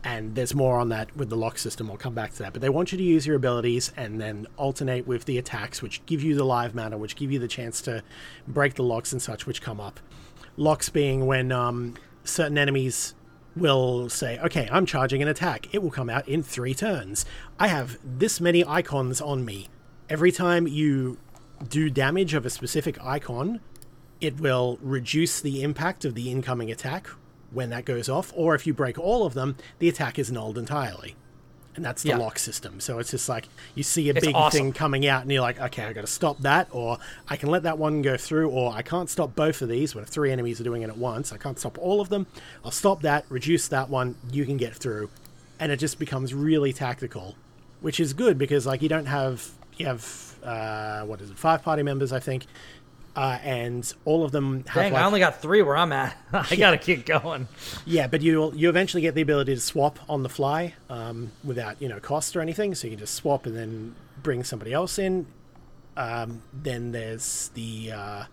and 0.05 0.35
there's 0.35 0.55
more 0.55 0.79
on 0.79 0.91
that 0.91 1.17
with 1.17 1.31
the 1.31 1.37
lock 1.37 1.57
system. 1.57 1.91
I'll 1.91 1.97
come 1.97 2.13
back 2.13 2.33
to 2.35 2.41
that, 2.41 2.53
but 2.53 2.61
they 2.61 2.69
want 2.69 2.93
you 2.93 2.99
to 2.99 3.05
use 3.05 3.27
your 3.27 3.37
abilities 3.37 3.91
and 3.97 4.21
then 4.21 4.47
alternate 4.59 5.07
with 5.07 5.25
the 5.25 5.39
attacks, 5.39 5.81
which 5.81 6.05
give 6.05 6.23
you 6.23 6.35
the 6.35 6.45
live 6.45 6.75
mana, 6.75 6.99
which 6.99 7.17
give 7.17 7.33
you 7.33 7.39
the 7.39 7.49
chance 7.49 7.81
to 7.83 8.03
break 8.47 8.75
the 8.75 8.85
locks 8.85 9.13
and 9.13 9.23
such, 9.23 9.47
which 9.47 9.63
come 9.63 9.81
up. 9.81 9.99
Locks 10.59 10.91
being 10.91 11.25
when 11.25 11.53
um, 11.53 11.95
certain 12.25 12.59
enemies 12.59 13.15
will 13.59 14.09
say, 14.09 14.39
okay, 14.41 14.69
I'm 14.71 14.87
charging 14.87 15.23
an 15.23 15.29
attack. 15.29 15.73
It 15.73 15.83
will 15.83 15.91
come 15.91 16.11
out 16.11 16.29
in 16.29 16.43
three 16.43 16.75
turns. 16.75 17.25
I 17.59 17.69
have 17.69 17.99
this 18.05 18.41
many 18.41 18.65
icons 18.65 19.21
on 19.21 19.45
me. 19.45 19.69
Every 20.09 20.33
time 20.33 20.67
you 20.67 21.19
do 21.69 21.91
damage 21.91 22.35
of 22.35 22.47
a 22.47 22.51
specific 22.51 23.03
icon, 23.05 23.61
it 24.21 24.41
will 24.41 24.79
reduce 24.81 25.41
the 25.41 25.63
impact 25.63 26.05
of 26.05 26.15
the 26.15 26.31
incoming 26.31 26.71
attack 26.71 27.09
when 27.51 27.71
that 27.71 27.85
goes 27.85 28.09
off, 28.09 28.33
or 28.37 28.55
if 28.55 28.67
you 28.67 28.75
break 28.75 28.99
all 28.99 29.25
of 29.25 29.35
them, 29.35 29.57
the 29.79 29.89
attack 29.89 30.19
is 30.19 30.31
nulled 30.31 30.59
entirely. 30.59 31.17
And 31.79 31.85
that's 31.85 32.03
the 32.03 32.09
Yeah. 32.09 32.17
lock 32.17 32.41
system. 32.41 32.81
So 32.81 32.99
it's 32.99 33.13
just 33.13 33.29
like 33.29 33.49
you 33.77 33.85
see 33.85 34.11
a 34.11 34.13
It's 34.13 34.27
big 34.27 34.35
awesome. 34.35 34.59
thing 34.59 34.73
coming 34.73 35.07
out, 35.07 35.23
and 35.23 35.31
you're 35.31 35.43
like, 35.43 35.61
okay, 35.61 35.85
I 35.85 35.93
got 35.93 36.01
to 36.01 36.09
stop 36.09 36.39
that, 36.41 36.67
or 36.73 36.99
I 37.29 37.37
can 37.37 37.51
let 37.51 37.63
that 37.63 37.79
one 37.79 38.03
go 38.03 38.17
through, 38.17 38.51
or 38.51 38.73
I 38.73 38.83
can't 38.83 39.09
stop 39.09 39.37
both 39.37 39.63
of 39.63 39.69
these 39.69 39.95
when 39.95 40.05
three 40.05 40.33
enemies 40.33 40.61
are 40.61 40.65
doing 40.65 40.83
it 40.83 40.89
at 40.89 40.99
once. 40.99 41.33
I 41.33 41.37
can't 41.37 41.57
stop 41.57 41.79
all 41.79 42.01
of 42.01 42.09
them. 42.09 42.27
I'll 42.65 42.73
stop 42.73 43.03
that, 43.03 43.27
reduce 43.29 43.69
that 43.69 43.89
one, 43.89 44.17
you 44.33 44.45
can 44.45 44.57
get 44.57 44.75
through. 44.75 45.09
And 45.61 45.71
it 45.71 45.77
just 45.77 46.01
becomes 46.01 46.35
really 46.35 46.73
tactical, 46.73 47.37
which 47.81 48.01
is 48.01 48.13
good 48.13 48.39
because, 48.39 48.67
like, 48.67 48.83
you 48.83 48.89
don't 48.89 49.07
have, 49.07 49.49
you 49.77 49.87
have, 49.87 50.35
uh, 50.43 51.03
what 51.03 51.21
is 51.21 51.31
it, 51.31 51.39
five 51.39 51.63
party 51.63 51.85
members, 51.85 52.13
I 52.13 52.19
think, 52.19 52.47
uh, 53.19 53.37
and 53.43 53.93
all 54.05 54.23
of 54.23 54.31
them 54.31 54.65
have. 54.69 54.75
Dang, 54.77 54.93
like, 54.93 55.03
I 55.03 55.05
only 55.05 55.19
got 55.19 55.43
three 55.43 55.61
where 55.61 55.77
I'm 55.77 55.91
at. 55.91 56.17
I 56.33 56.55
gotta 56.55 56.79
keep 56.79 57.05
going. 57.05 57.49
yeah, 57.85 58.07
but 58.07 58.23
you 58.23 58.53
you 58.55 58.69
eventually 58.69 59.01
get 59.01 59.17
the 59.17 59.23
ability 59.23 59.57
to 59.57 59.61
swap 59.61 59.99
on 60.09 60.23
the 60.23 60.29
fly 60.29 60.75
um, 60.89 61.33
without 61.43 61.83
you 61.83 61.89
know 61.89 61.99
cost 61.99 62.37
or 62.37 62.41
anything. 62.41 62.77
So 62.77 62.87
you 62.87 62.93
can 62.93 63.01
just 63.01 63.15
swap 63.15 63.45
and 63.45 63.57
then 63.57 63.97
bring 64.23 64.45
somebody 64.45 64.73
else 64.73 65.01
in. 65.01 65.27
Um, 65.97 66.43
then 66.53 66.93
there's 66.93 67.49
the 67.55 67.91
uh, 67.91 68.25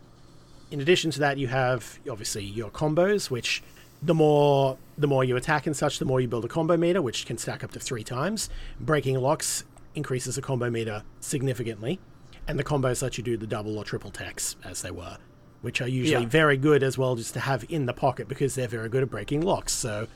in 0.70 0.82
addition 0.82 1.10
to 1.12 1.20
that 1.22 1.40
you 1.40 1.48
have 1.48 1.98
obviously 2.08 2.44
your 2.44 2.70
combos, 2.70 3.32
which 3.32 3.64
the 4.04 4.14
more 4.14 4.78
the 5.00 5.08
more 5.08 5.24
you 5.24 5.36
attack 5.36 5.66
and 5.66 5.76
such, 5.76 5.98
the 5.98 6.06
more 6.06 6.22
you 6.22 6.28
build 6.28 6.46
a 6.46 6.48
combo 6.48 6.78
meter, 6.78 7.02
which 7.02 7.26
can 7.26 7.40
stack 7.40 7.64
up 7.64 7.72
to 7.72 7.80
three 7.80 8.04
times. 8.04 8.52
Breaking 8.80 9.20
locks 9.20 9.64
increases 9.96 10.36
the 10.36 10.44
combo 10.44 10.70
meter 10.70 11.02
significantly, 11.22 12.00
and 12.48 12.60
the 12.60 12.64
combos 12.64 13.02
let 13.02 13.18
you 13.18 13.24
do 13.24 13.38
the 13.38 13.48
double 13.48 13.78
or 13.78 13.84
triple 13.84 14.12
techs 14.12 14.56
as 14.64 14.82
they 14.82 14.92
were, 14.92 15.18
which 15.62 15.82
are 15.82 15.88
usually 15.88 16.24
Yeah. 16.24 16.30
very 16.30 16.58
good 16.58 16.84
as 16.84 16.98
well 16.98 17.16
just 17.16 17.34
to 17.34 17.40
have 17.42 17.66
in 17.70 17.86
the 17.86 17.94
pocket 17.94 18.28
because 18.28 18.56
they're 18.56 18.68
very 18.68 18.90
good 18.90 19.04
at 19.04 19.10
breaking 19.10 19.42
locks. 19.42 19.74
So 19.74 20.08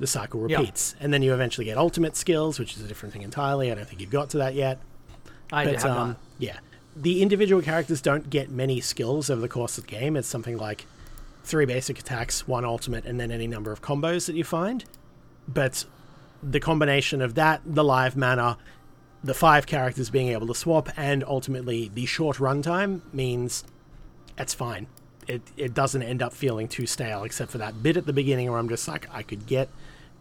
the 0.00 0.06
cycle 0.06 0.48
Yeah. 0.48 0.58
repeats, 0.58 0.94
and 1.00 1.12
then 1.12 1.22
you 1.22 1.32
eventually 1.32 1.64
get 1.64 1.78
ultimate 1.78 2.16
skills, 2.16 2.58
which 2.58 2.76
is 2.76 2.82
a 2.82 2.88
different 2.88 3.12
thing 3.12 3.22
entirely. 3.22 3.70
I 3.70 3.74
don't 3.74 3.88
think 3.88 4.00
you've 4.00 4.10
got 4.10 4.30
to 4.30 4.38
that 4.38 4.54
yet. 4.54 4.78
I 5.52 5.64
But 5.64 5.74
have 5.76 5.84
um, 5.90 6.08
not. 6.08 6.16
yeah, 6.38 6.58
the 6.96 7.22
individual 7.22 7.62
characters 7.62 8.00
don't 8.02 8.28
get 8.30 8.50
many 8.50 8.80
skills 8.80 9.30
over 9.30 9.40
the 9.40 9.48
course 9.48 9.78
of 9.78 9.84
the 9.86 9.90
game. 9.90 10.16
It's 10.16 10.26
something 10.28 10.56
like 10.58 10.86
three 11.44 11.64
basic 11.64 11.98
attacks, 12.00 12.48
one 12.48 12.64
ultimate, 12.64 13.04
and 13.06 13.20
then 13.20 13.30
any 13.30 13.46
number 13.46 13.70
of 13.70 13.80
combos 13.80 14.26
that 14.26 14.34
you 14.34 14.42
find. 14.44 14.84
But 15.46 15.84
the 16.42 16.58
combination 16.60 17.22
of 17.22 17.34
that, 17.36 17.62
the 17.64 17.84
live 17.84 18.16
mana, 18.16 18.58
the 19.26 19.34
five 19.34 19.66
characters 19.66 20.08
being 20.08 20.28
able 20.28 20.46
to 20.46 20.54
swap, 20.54 20.88
and 20.96 21.24
ultimately 21.24 21.90
the 21.92 22.06
short 22.06 22.36
runtime 22.36 23.00
means 23.12 23.64
it's 24.38 24.54
fine. 24.54 24.86
It 25.26 25.42
it 25.56 25.74
doesn't 25.74 26.02
end 26.02 26.22
up 26.22 26.32
feeling 26.32 26.68
too 26.68 26.86
stale, 26.86 27.24
except 27.24 27.50
for 27.50 27.58
that 27.58 27.82
bit 27.82 27.96
at 27.96 28.06
the 28.06 28.12
beginning 28.12 28.48
where 28.48 28.58
I'm 28.58 28.68
just 28.68 28.86
like, 28.86 29.08
I 29.12 29.22
could 29.22 29.46
get 29.46 29.68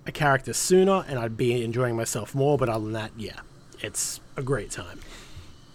a 0.07 0.11
character 0.11 0.53
sooner 0.53 1.05
and 1.07 1.19
I'd 1.19 1.37
be 1.37 1.63
enjoying 1.63 1.95
myself 1.95 2.33
more. 2.35 2.57
But 2.57 2.69
other 2.69 2.83
than 2.83 2.93
that, 2.93 3.11
yeah, 3.17 3.39
it's 3.79 4.19
a 4.35 4.43
great 4.43 4.71
time. 4.71 4.99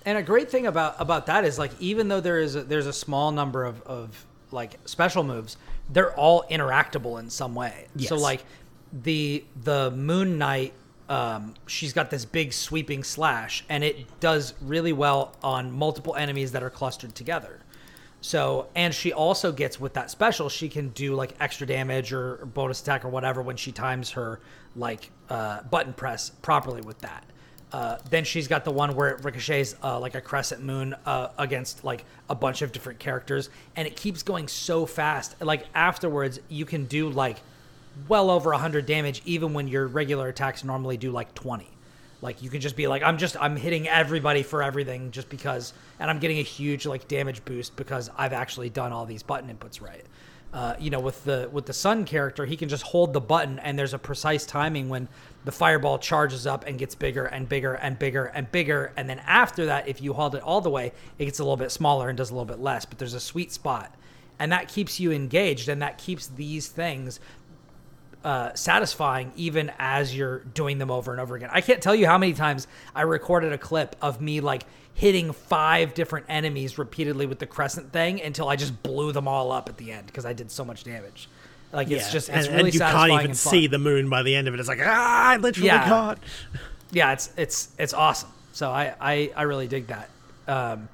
And 0.05 0.19
a 0.19 0.23
great 0.23 0.51
thing 0.51 0.67
about 0.67 0.97
about 0.99 1.27
that 1.27 1.45
is 1.45 1.59
like 1.59 1.73
even 1.79 2.09
though 2.09 2.21
there 2.21 2.41
is 2.41 2.57
a, 2.57 2.63
there's 2.63 2.87
a 2.87 2.93
small 2.93 3.31
number 3.31 3.65
of, 3.65 3.81
of 3.83 4.27
like 4.51 4.79
special 4.87 5.23
moves, 5.23 5.57
they're 5.91 6.15
all 6.15 6.45
interactable 6.51 7.21
in 7.21 7.31
some 7.31 7.55
way. 7.55 7.87
So 7.99 8.17
like 8.17 8.45
the 8.93 9.45
the 9.63 9.93
Moon 9.93 10.39
Knight, 10.39 10.73
um, 11.11 11.55
she's 11.67 11.93
got 11.93 12.09
this 12.09 12.25
big 12.25 12.53
sweeping 12.53 13.03
slash, 13.03 13.65
and 13.69 13.83
it 13.83 14.21
does 14.21 14.55
really 14.63 14.93
well 14.93 15.37
on 15.43 15.73
multiple 15.73 16.15
enemies 16.15 16.53
that 16.53 16.63
are 16.63 16.71
clustered 16.71 17.15
together. 17.15 17.59
So 18.21 18.69
and 18.75 18.95
she 18.95 19.13
also 19.13 19.51
gets 19.51 19.81
with 19.81 19.95
that 19.95 20.11
special, 20.11 20.49
she 20.49 20.69
can 20.69 20.91
do 20.91 21.15
like 21.15 21.35
extra 21.41 21.67
damage 21.67 22.13
or, 22.13 22.47
bonus 22.55 22.81
attack 22.81 23.05
or 23.05 23.09
whatever 23.09 23.43
when 23.43 23.57
she 23.57 23.73
times 23.73 24.11
her 24.11 24.41
like 24.77 25.11
uh, 25.29 25.63
button 25.65 25.93
press 25.95 26.31
properly 26.43 26.81
with 26.83 27.01
that. 27.01 27.25
Uh, 27.73 27.99
then 28.11 28.25
she's 28.25 28.47
got 28.47 28.65
the 28.65 28.71
one 28.71 28.95
where 28.95 29.09
it 29.09 29.25
ricochets 29.25 29.75
uh, 29.83 29.99
like 29.99 30.15
a 30.15 30.21
crescent 30.21 30.63
moon 30.63 30.95
uh, 31.07 31.29
against 31.39 31.83
like 31.83 32.05
a 32.29 32.35
bunch 32.35 32.63
of 32.63 32.73
different 32.73 32.99
characters, 32.99 33.51
and 33.75 33.89
it 33.89 33.97
keeps 33.97 34.23
going 34.23 34.47
so 34.47 34.87
fast. 34.87 35.41
Like 35.41 35.67
afterwards, 35.75 36.39
you 36.49 36.65
can 36.65 36.85
do 36.85 37.09
like 37.09 37.39
well 38.09 38.31
over 38.31 38.51
100 38.51 38.87
damage, 38.87 39.23
even 39.25 39.53
when 39.53 39.69
your 39.69 39.87
regular 39.87 40.29
attacks 40.29 40.65
normally 40.65 40.97
do 40.97 41.11
like 41.11 41.35
20. 41.35 41.67
Like 42.23 42.43
you 42.43 42.51
can 42.51 42.61
just 42.61 42.77
be 42.77 42.87
like, 42.87 43.03
I'm 43.03 43.19
just 43.19 43.37
I'm 43.41 43.57
hitting 43.57 43.89
everybody 43.89 44.43
for 44.43 44.63
everything 44.63 45.11
just 45.11 45.29
because, 45.31 45.73
and 45.99 46.11
I'm 46.11 46.19
getting 46.19 46.39
a 46.39 46.43
huge 46.43 46.87
like 46.87 47.09
damage 47.09 47.45
boost 47.45 47.77
because 47.77 48.11
I've 48.17 48.33
actually 48.33 48.69
done 48.69 48.93
all 48.93 49.07
these 49.07 49.23
button 49.23 49.55
inputs 49.55 49.81
right. 49.81 50.05
Uh, 50.53 50.75
you 50.81 50.91
know, 50.91 50.99
with 50.99 51.23
the 51.25 51.49
with 51.53 51.65
the 51.67 51.73
sun 51.73 52.05
character, 52.05 52.45
he 52.45 52.57
can 52.57 52.69
just 52.69 52.83
hold 52.83 53.13
the 53.13 53.21
button, 53.21 53.61
and 53.61 53.79
there's 53.79 53.95
a 53.95 53.99
precise 53.99 54.45
timing 54.45 54.89
when 54.89 55.09
the 55.45 55.53
fireball 55.53 55.97
charges 55.97 56.45
up 56.45 56.67
and 56.67 56.77
gets 56.77 56.97
bigger 56.97 57.25
and 57.27 57.49
bigger 57.49 57.75
and 57.75 57.99
bigger 58.01 58.25
and 58.27 58.51
bigger, 58.51 58.93
and 58.97 59.09
then 59.09 59.21
after 59.21 59.67
that, 59.67 59.87
if 59.87 60.03
you 60.03 60.13
hold 60.13 60.35
it 60.35 60.43
all 60.43 60.61
the 60.61 60.69
way, 60.69 60.93
it 61.19 61.27
gets 61.27 61.39
a 61.39 61.45
little 61.45 61.57
bit 61.57 61.71
smaller 61.71 62.09
and 62.09 62.19
does 62.19 62.31
a 62.31 62.35
little 62.35 62.45
bit 62.45 62.59
less. 62.59 62.85
But 62.85 62.99
there's 62.99 63.15
a 63.15 63.21
sweet 63.21 63.53
spot, 63.53 63.95
and 64.41 64.51
that 64.51 64.67
keeps 64.67 64.99
you 64.99 65.13
engaged, 65.13 65.69
and 65.69 65.81
that 65.83 65.99
keeps 65.99 66.27
these 66.27 66.67
things 66.67 67.21
uh, 68.25 68.53
satisfying 68.55 69.33
even 69.37 69.73
as 69.79 70.15
you're 70.15 70.41
doing 70.41 70.79
them 70.79 70.91
over 70.91 71.13
and 71.13 71.21
over 71.21 71.37
again. 71.37 71.49
I 71.53 71.61
can't 71.61 71.83
tell 71.83 71.95
you 71.95 72.07
how 72.07 72.19
many 72.19 72.33
times 72.35 72.67
I 72.95 73.03
recorded 73.03 73.53
a 73.53 73.59
clip 73.59 73.97
of 74.03 74.21
me 74.21 74.41
like 74.41 74.65
hitting 74.93 75.33
five 75.33 75.95
different 75.95 76.27
enemies 76.29 76.77
repeatedly 76.77 77.25
with 77.27 77.39
the 77.39 77.47
crescent 77.47 77.93
thing 77.93 78.21
until 78.21 78.49
I 78.49 78.57
just 78.57 78.83
blew 78.83 79.13
them 79.13 79.27
all 79.27 79.51
up 79.53 79.69
at 79.71 79.79
the 79.79 79.93
end 79.93 80.07
because 80.07 80.27
I 80.27 80.35
did 80.35 80.51
so 80.51 80.65
much 80.65 80.85
damage. 80.85 81.29
Like 81.73 81.91
it's 81.91 82.11
just 82.13 82.29
it's 82.29 82.47
and, 82.47 82.49
really 82.49 82.61
and 82.69 82.75
you 82.75 82.79
satisfying 82.79 83.11
can't 83.11 83.23
even 83.23 83.35
see 83.35 83.67
the 83.69 83.79
moon 83.79 84.11
by 84.11 84.23
the 84.23 84.35
end 84.35 84.49
of 84.49 84.55
it. 84.55 84.61
It's 84.61 84.69
like 84.69 84.81
ah, 84.83 85.31
I 85.31 85.37
literally 85.37 85.69
Yeah. 85.69 85.85
can't. 85.89 86.19
yeah, 86.91 87.13
it's 87.13 87.33
it's 87.37 87.69
it's 87.79 87.95
awesome. 87.95 88.31
So 88.53 88.71
I 88.71 88.95
I, 89.01 89.33
I 89.37 89.43
really 89.43 89.69
dig 89.69 89.87
that. 89.87 90.11
Um, 90.49 90.89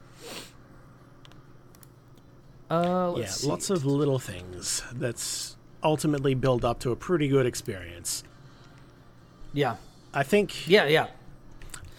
uh, 2.71 3.15
Yeah, 3.17 3.27
see. 3.27 3.49
lots 3.49 3.71
of 3.71 3.85
little 3.85 4.19
things 4.19 4.83
that's 4.95 5.56
ultimately 5.87 6.35
build 6.35 6.65
up 6.65 6.81
to 6.81 6.91
a 6.91 6.97
pretty 6.97 7.29
good 7.29 7.47
experience. 7.47 8.25
yeah 9.53 9.77
I 10.13 10.23
think 10.23 10.69
yeah 10.69 10.87
yeah 10.87 11.07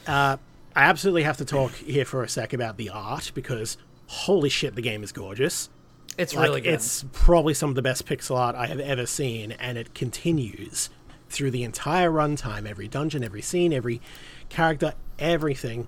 uh, 0.05 0.37
I 0.75 0.83
absolutely 0.83 1.23
have 1.23 1.37
to 1.37 1.45
talk 1.45 1.71
here 1.73 2.05
for 2.05 2.23
a 2.23 2.29
sec 2.29 2.53
about 2.53 2.77
the 2.77 2.89
art 2.89 3.31
because 3.33 3.77
holy 4.07 4.49
shit, 4.49 4.75
the 4.75 4.81
game 4.81 5.03
is 5.03 5.11
gorgeous. 5.11 5.69
it's 6.17 6.33
Like, 6.33 6.47
really 6.47 6.61
good. 6.61 6.73
It's 6.75 7.03
probably 7.11 7.53
some 7.53 7.69
of 7.69 7.75
the 7.75 7.81
best 7.81 8.05
pixel 8.05 8.37
art 8.37 8.55
I 8.55 8.67
have 8.67 8.79
ever 8.79 9.05
seen, 9.05 9.51
and 9.53 9.77
it 9.77 9.93
continues 9.93 10.89
through 11.29 11.51
the 11.51 11.63
entire 11.63 12.09
runtime. 12.09 12.67
Every 12.67 12.87
dungeon, 12.87 13.23
every 13.23 13.41
scene, 13.41 13.73
every 13.73 14.01
character, 14.49 14.93
everything 15.19 15.87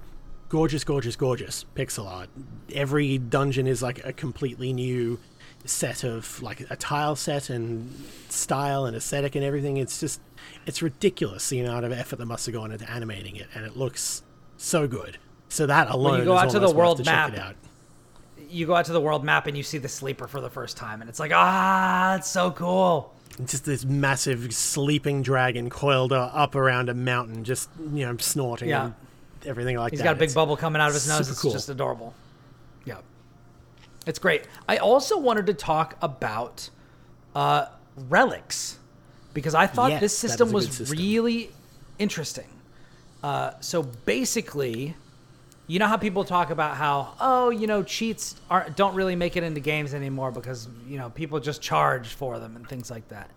gorgeous, 0.49 0.83
gorgeous, 0.83 1.15
gorgeous 1.15 1.65
pixel 1.75 2.07
art. 2.07 2.29
Every 2.73 3.17
dungeon 3.19 3.67
is 3.67 3.81
like 3.81 4.03
a 4.03 4.11
completely 4.11 4.73
new 4.73 5.19
set 5.65 6.03
of 6.03 6.41
like 6.41 6.61
a 6.69 6.75
tile 6.75 7.15
set 7.15 7.49
and 7.49 7.91
style 8.29 8.85
and 8.85 8.95
aesthetic 8.95 9.35
and 9.35 9.43
everything. 9.43 9.77
It's 9.77 9.99
just 9.99 10.21
it's 10.65 10.81
ridiculous 10.81 11.49
the 11.49 11.59
amount 11.59 11.85
of 11.85 11.91
effort 11.91 12.17
that 12.17 12.25
must 12.25 12.45
have 12.45 12.53
gone 12.55 12.71
into 12.71 12.89
animating 12.89 13.35
it, 13.35 13.47
and 13.53 13.65
it 13.65 13.75
looks 13.77 14.23
so 14.57 14.87
good. 14.87 15.17
So 15.49 15.65
that 15.65 15.89
alone, 15.89 16.19
you 16.19 16.25
go 16.25 16.35
is 16.37 16.43
out 16.43 16.49
to 16.51 16.59
the 16.59 16.71
world 16.71 16.97
to 16.97 17.03
map, 17.03 17.33
it 17.33 17.39
out. 17.39 17.55
You 18.49 18.65
go 18.65 18.75
out 18.75 18.85
to 18.85 18.93
the 18.93 19.01
world 19.01 19.23
map 19.23 19.47
and 19.47 19.55
you 19.57 19.63
see 19.63 19.77
the 19.77 19.89
sleeper 19.89 20.27
for 20.27 20.41
the 20.41 20.49
first 20.49 20.77
time, 20.77 21.01
and 21.01 21.09
it's 21.09 21.19
like, 21.19 21.31
ah, 21.33 22.15
it's 22.15 22.29
so 22.29 22.51
cool. 22.51 23.13
It's 23.39 23.51
just 23.51 23.65
this 23.65 23.85
massive 23.85 24.53
sleeping 24.53 25.21
dragon 25.21 25.69
coiled 25.69 26.11
up 26.13 26.55
around 26.55 26.89
a 26.89 26.93
mountain, 26.93 27.43
just 27.43 27.69
you 27.93 28.05
know 28.05 28.15
snorting 28.17 28.69
Yeah. 28.69 28.85
and 28.85 28.93
everything 29.45 29.77
like 29.77 29.91
He's 29.91 29.99
that. 29.99 30.03
He's 30.03 30.09
got 30.09 30.11
a 30.15 30.19
big 30.19 30.23
It's- 30.29 30.35
bubble 30.35 30.57
coming 30.57 30.81
out 30.81 30.89
of 30.89 30.93
his 30.95 31.07
nose. 31.07 31.29
It's 31.29 31.41
cool. 31.41 31.51
just 31.51 31.69
adorable. 31.69 32.13
Yeah. 32.85 32.97
It's 34.09 34.17
great. 34.19 34.45
I 34.67 34.77
also 34.77 35.19
wanted 35.19 35.45
to 35.45 35.53
talk 35.53 35.95
about 36.01 36.71
uh, 37.35 37.67
relics 38.09 38.79
because 39.35 39.53
I 39.53 39.67
thought 39.67 39.91
Yes, 39.91 40.01
this 40.01 40.17
system 40.17 40.51
was 40.51 40.75
system. 40.75 40.97
really 40.97 41.51
interesting. 41.99 42.47
Uh, 43.21 43.51
so 43.59 43.83
basically, 43.83 44.95
you 45.67 45.77
know 45.77 45.85
how 45.85 45.95
people 45.97 46.23
talk 46.23 46.49
about 46.49 46.75
how 46.75 47.13
oh 47.19 47.51
you 47.51 47.67
know 47.67 47.83
cheats 47.83 48.35
aren't 48.49 48.75
don't 48.75 48.95
really 48.95 49.15
make 49.15 49.37
it 49.37 49.43
into 49.43 49.59
games 49.59 49.93
anymore 49.93 50.31
because 50.31 50.67
you 50.87 50.97
know 50.97 51.11
people 51.11 51.39
just 51.39 51.61
charge 51.61 52.15
for 52.15 52.39
them 52.39 52.55
and 52.55 52.67
things 52.67 52.89
like 52.89 53.07
that. 53.09 53.29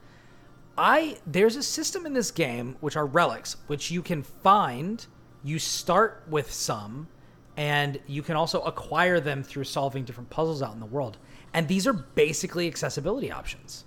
I 0.79 1.19
there's 1.27 1.57
a 1.57 1.63
system 1.63 2.07
in 2.07 2.15
this 2.15 2.31
game 2.31 2.77
which 2.81 2.97
are 2.97 3.05
relics, 3.05 3.57
which 3.67 3.91
you 3.91 4.01
can 4.01 4.23
find. 4.23 5.05
You 5.45 5.59
start 5.59 6.23
with 6.31 6.51
some, 6.51 7.09
and 7.57 8.01
you 8.07 8.23
can 8.23 8.37
also 8.37 8.63
acquire 8.63 9.21
them 9.21 9.43
through 9.43 9.65
solving 9.65 10.05
different 10.05 10.31
puzzles 10.31 10.63
out 10.63 10.75
in 10.75 10.81
the 10.81 10.87
world. 10.87 11.19
And 11.55 11.69
these 11.69 11.87
are 11.87 11.93
basically 11.93 12.67
accessibility 12.67 13.31
options. 13.31 13.85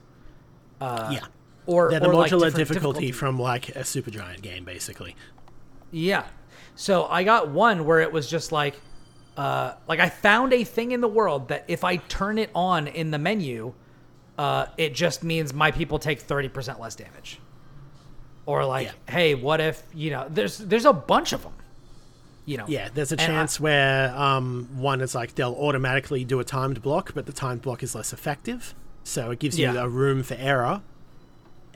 yeah, 0.81 1.19
Or 1.65 1.89
they're 1.89 1.99
the 1.99 2.07
or 2.09 2.13
modular 2.13 2.45
different 2.45 2.67
difficulty 2.67 3.11
from 3.11 3.39
like 3.39 3.69
a 3.69 3.79
Supergiant 3.79 4.41
game, 4.41 4.63
basically. 4.65 5.15
Yeah. 5.91 6.25
So 6.75 7.05
I 7.05 7.23
got 7.23 7.49
one 7.49 7.85
where 7.85 8.01
it 8.01 8.11
was 8.11 8.29
just 8.29 8.51
like, 8.51 8.79
uh, 9.37 9.73
like 9.87 9.99
I 9.99 10.09
found 10.09 10.53
a 10.53 10.63
thing 10.63 10.91
in 10.91 11.01
the 11.01 11.07
world 11.07 11.47
that 11.47 11.65
if 11.67 11.83
I 11.83 11.97
turn 11.97 12.37
it 12.37 12.49
on 12.53 12.87
in 12.87 13.11
the 13.11 13.17
menu, 13.17 13.73
uh, 14.37 14.67
it 14.77 14.93
just 14.93 15.23
means 15.23 15.53
my 15.53 15.71
people 15.71 15.97
take 15.99 16.19
thirty 16.19 16.49
percent 16.49 16.79
less 16.79 16.95
damage. 16.95 17.39
Or 18.45 18.63
like, 18.65 18.87
Yeah. 18.87 19.13
hey, 19.13 19.33
what 19.35 19.59
if 19.61 19.81
you 19.93 20.11
know? 20.11 20.27
There's 20.29 20.57
there's 20.59 20.85
a 20.85 20.93
bunch 20.93 21.33
of 21.33 21.41
them. 21.43 21.53
You 22.45 22.57
know. 22.57 22.65
Yeah, 22.67 22.89
there's 22.93 23.11
a 23.11 23.15
And 23.19 23.21
I- 23.21 23.25
chance 23.25 23.59
where 23.59 24.15
um, 24.15 24.67
one 24.77 25.01
is 25.01 25.15
like 25.15 25.33
they'll 25.35 25.53
automatically 25.55 26.23
do 26.23 26.39
a 26.39 26.43
timed 26.43 26.81
block, 26.81 27.13
but 27.15 27.25
the 27.25 27.33
timed 27.33 27.61
block 27.63 27.81
is 27.81 27.95
less 27.95 28.13
effective, 28.13 28.75
so 29.03 29.31
it 29.31 29.39
gives 29.39 29.57
you 29.57 29.69
a 29.77 29.87
room 29.89 30.21
for 30.23 30.35
error. 30.35 30.81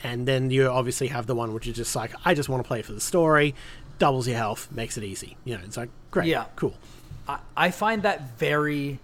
And 0.03 0.27
then 0.27 0.49
you 0.51 0.67
obviously 0.67 1.07
have 1.07 1.25
the 1.25 1.35
one 1.35 1.53
which 1.53 1.67
is 1.67 1.75
just 1.75 1.95
like, 1.95 2.11
I 2.23 2.33
just 2.33 2.47
want 2.49 2.63
to 2.63 2.67
play 2.67 2.81
for 2.83 2.93
the 2.93 3.01
story, 3.01 3.53
doubles 3.97 4.27
your 4.27 4.37
health, 4.37 4.69
makes 4.71 4.95
it 4.97 5.03
easy. 5.03 5.35
You 5.43 5.57
know, 5.57 5.61
it's 5.65 5.75
like 5.75 5.89
great, 6.11 6.27
Yeah. 6.27 6.45
cool. 6.55 6.75
I, 7.27 7.39
I 7.57 7.71
find 7.71 8.03
that 8.03 8.37
very 8.37 8.99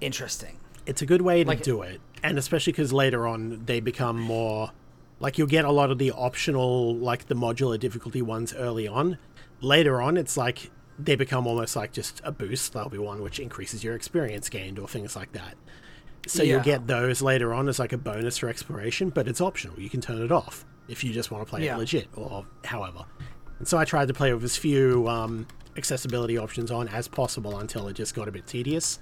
interesting. 0.00 0.56
It's 0.86 1.02
a 1.02 1.06
good 1.06 1.22
way 1.22 1.42
to 1.44 1.48
Like- 1.48 1.62
do 1.62 1.82
it, 1.82 2.00
and 2.22 2.38
especially 2.38 2.72
because 2.72 2.92
later 2.92 3.26
on 3.26 3.62
they 3.66 3.80
become 3.80 4.18
more 4.18 4.70
like 5.20 5.36
you'll 5.36 5.48
get 5.48 5.64
a 5.64 5.72
lot 5.72 5.90
of 5.90 5.98
the 5.98 6.12
optional, 6.12 6.94
like 6.94 7.26
the 7.26 7.34
modular 7.34 7.78
difficulty 7.78 8.22
ones 8.22 8.54
early 8.54 8.86
on. 8.86 9.18
Later 9.60 10.00
on, 10.00 10.16
it's 10.16 10.36
like 10.36 10.70
they 10.98 11.14
become 11.16 11.46
almost 11.46 11.76
like 11.76 11.92
just 11.92 12.20
a 12.24 12.32
boost. 12.32 12.72
There'll 12.72 12.88
be 12.88 12.98
one 12.98 13.22
which 13.22 13.38
increases 13.40 13.82
your 13.84 13.94
experience 13.94 14.48
gained 14.48 14.78
or 14.78 14.88
things 14.88 15.14
like 15.16 15.32
that. 15.32 15.56
So 16.26 16.42
Yeah. 16.42 16.54
you'll 16.54 16.64
get 16.64 16.86
those 16.86 17.22
later 17.22 17.54
on 17.54 17.68
as 17.68 17.78
like 17.78 17.92
a 17.92 17.98
bonus 17.98 18.38
for 18.38 18.48
exploration, 18.48 19.10
but 19.10 19.28
it's 19.28 19.40
optional. 19.40 19.78
You 19.80 19.88
can 19.90 20.00
turn 20.00 20.22
it 20.22 20.32
off 20.32 20.64
if 20.88 21.04
you 21.04 21.12
just 21.12 21.30
want 21.30 21.46
to 21.46 21.50
play 21.50 21.64
Yeah. 21.64 21.74
it 21.76 21.78
legit 21.78 22.08
or 22.14 22.44
however. 22.64 23.04
And 23.58 23.66
so 23.66 23.78
I 23.78 23.84
tried 23.84 24.08
to 24.08 24.14
play 24.14 24.32
with 24.32 24.42
as 24.44 24.56
few 24.56 25.08
um, 25.08 25.46
accessibility 25.76 26.36
options 26.38 26.70
on 26.70 26.88
as 26.88 27.08
possible 27.08 27.58
until 27.58 27.88
it 27.88 27.94
just 27.94 28.14
got 28.14 28.28
a 28.28 28.32
bit 28.32 28.46
tedious. 28.46 28.98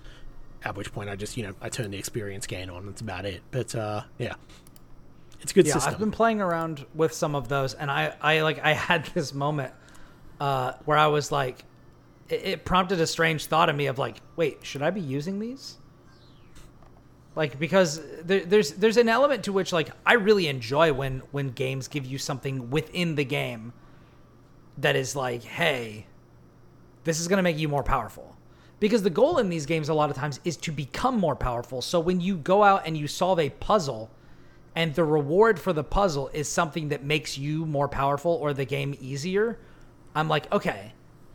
At 0.62 0.76
which 0.76 0.92
point 0.92 1.08
I 1.10 1.16
just, 1.16 1.36
you 1.36 1.42
know, 1.44 1.52
I 1.60 1.68
turned 1.68 1.92
the 1.92 1.98
experience 1.98 2.46
gain 2.46 2.70
on. 2.70 2.86
That's 2.86 3.00
about 3.00 3.24
it. 3.24 3.42
But 3.50 3.74
uh, 3.74 4.02
yeah, 4.18 4.34
it's 5.40 5.52
a 5.52 5.54
good 5.54 5.66
Yeah, 5.66 5.74
system. 5.74 5.94
I've 5.94 6.00
been 6.00 6.10
playing 6.10 6.40
around 6.40 6.86
with 6.94 7.12
some 7.12 7.34
of 7.34 7.48
those, 7.48 7.74
and 7.74 7.90
I, 7.90 8.14
I 8.20 8.40
like, 8.42 8.58
I 8.64 8.72
had 8.72 9.04
this 9.14 9.32
moment 9.34 9.72
uh, 10.40 10.72
where 10.84 10.98
I 10.98 11.06
was 11.06 11.32
like, 11.32 11.64
it, 12.28 12.44
it 12.44 12.64
prompted 12.64 13.00
a 13.00 13.06
strange 13.06 13.46
thought 13.46 13.68
in 13.68 13.76
me 13.76 13.86
of 13.86 13.98
like, 13.98 14.16
wait, 14.36 14.58
should 14.62 14.82
I 14.82 14.90
be 14.90 15.00
using 15.00 15.38
these? 15.38 15.78
Like, 17.34 17.58
because 17.58 18.00
there, 18.22 18.44
there's 18.44 18.72
there's 18.72 18.96
an 18.96 19.10
element 19.10 19.44
to 19.44 19.52
which 19.52 19.72
like 19.72 19.90
I 20.06 20.14
really 20.14 20.48
enjoy 20.48 20.92
when 20.92 21.20
when 21.32 21.50
games 21.50 21.86
give 21.86 22.06
you 22.06 22.16
something 22.16 22.70
within 22.70 23.14
the 23.14 23.24
game 23.24 23.74
that 24.78 24.96
is 24.96 25.14
like, 25.14 25.42
hey, 25.42 26.06
this 27.04 27.20
is 27.20 27.28
to 27.28 27.42
make 27.42 27.58
you 27.58 27.68
more 27.68 27.82
powerful. 27.82 28.36
Because 28.78 29.02
the 29.02 29.10
goal 29.10 29.38
in 29.38 29.48
these 29.48 29.64
games 29.64 29.88
a 29.88 29.94
lot 29.94 30.10
of 30.10 30.16
times 30.16 30.40
is 30.44 30.56
to 30.58 30.72
become 30.72 31.18
more 31.18 31.36
powerful. 31.36 31.80
So 31.80 31.98
when 31.98 32.20
you 32.20 32.36
go 32.36 32.62
out 32.62 32.82
and 32.86 32.96
you 32.96 33.06
solve 33.06 33.38
a 33.38 33.48
puzzle, 33.48 34.10
and 34.74 34.94
the 34.94 35.04
reward 35.04 35.58
for 35.58 35.72
the 35.72 35.84
puzzle 35.84 36.28
is 36.34 36.48
something 36.48 36.90
that 36.90 37.02
makes 37.02 37.38
you 37.38 37.64
more 37.64 37.88
powerful 37.88 38.32
or 38.32 38.52
the 38.52 38.66
game 38.66 38.94
easier, 39.00 39.58
I'm 40.16 40.28
like, 40.28 40.50
okay, 40.52 40.92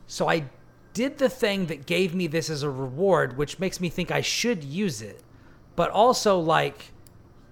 so 0.08 0.28
I 0.28 0.46
did 0.94 1.20
the 1.20 1.30
thing 1.30 1.68
that 1.68 1.86
gave 1.86 2.14
me 2.14 2.28
this 2.28 2.50
as 2.50 2.64
a 2.64 2.70
reward, 2.70 3.38
which 3.38 3.60
makes 3.60 3.80
me 3.80 3.90
think 3.90 4.12
I 4.12 4.22
should 4.22 4.64
use 4.64 5.02
it. 5.02 5.24
But 5.76 5.92
also, 5.92 6.40
like, 6.40 6.92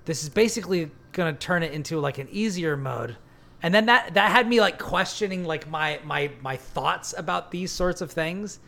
this 0.06 0.24
is 0.24 0.30
basically 0.30 0.92
going 1.14 1.34
to 1.34 1.40
turn 1.40 1.64
it 1.64 1.72
into 1.72 2.00
like 2.00 2.18
an 2.18 2.28
easier 2.32 2.76
mode. 2.76 3.16
And 3.62 3.74
then 3.74 3.86
that 3.88 4.14
that 4.14 4.32
had 4.32 4.48
me 4.48 4.62
like 4.62 4.80
questioning 4.80 5.44
like 5.44 5.70
my 5.70 6.00
my 6.04 6.32
my 6.42 6.56
thoughts 6.58 7.14
about 7.18 7.52
these 7.52 7.72
sorts 7.72 8.02
of 8.02 8.12
things. 8.12 8.60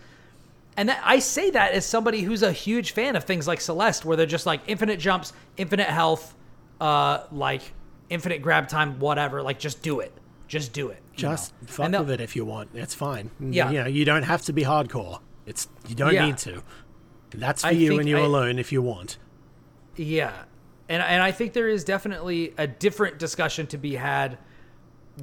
And 0.78 0.90
that, 0.90 1.02
I 1.04 1.20
say 1.20 1.50
that 1.52 1.72
as 1.74 1.86
somebody 1.86 2.22
who's 2.22 2.44
a 2.44 2.52
huge 2.52 2.92
fan 2.92 3.16
of 3.16 3.24
things 3.24 3.48
like 3.48 3.60
Celeste, 3.60 4.06
where 4.06 4.16
they're 4.16 4.26
just 4.26 4.46
like 4.46 4.62
infinite 4.68 5.00
jumps, 5.00 5.34
infinite 5.58 5.88
health, 5.88 6.36
uh, 6.80 7.24
like 7.32 7.62
infinite 8.10 8.42
grab 8.42 8.68
time, 8.68 9.00
whatever. 9.00 9.42
Like 9.42 9.60
just 9.60 9.82
do 9.82 10.00
it, 10.02 10.14
just 10.52 10.74
do 10.74 10.90
it. 10.90 11.02
just 11.16 11.54
know? 11.62 11.68
fuck 11.68 11.92
with 12.00 12.10
it 12.12 12.22
if 12.22 12.36
you 12.36 12.44
want. 12.44 12.70
It's 12.74 12.94
fine. 12.94 13.32
Yeah. 13.40 13.72
You 13.72 13.80
know, 13.84 13.88
you 13.88 14.04
don't 14.06 14.24
have 14.24 14.42
to 14.44 14.54
be 14.54 14.64
hardcore. 14.64 15.20
It's 15.46 15.68
you 15.88 15.96
don't 15.96 16.14
Yeah. 16.14 16.26
need 16.26 16.38
to. 16.40 16.62
That's 17.34 17.62
for 17.62 17.70
I 17.70 17.72
you 17.72 18.00
and 18.00 18.10
you 18.10 18.18
I- 18.18 18.22
alone 18.22 18.60
if 18.60 18.72
you 18.72 18.82
want. 18.82 19.18
Yeah. 19.96 20.34
And 20.90 21.02
and 21.02 21.24
I 21.24 21.32
think 21.32 21.54
there 21.54 21.70
is 21.70 21.84
definitely 21.86 22.54
a 22.58 22.68
different 22.68 23.18
discussion 23.18 23.66
to 23.68 23.78
be 23.78 23.96
had 23.96 24.38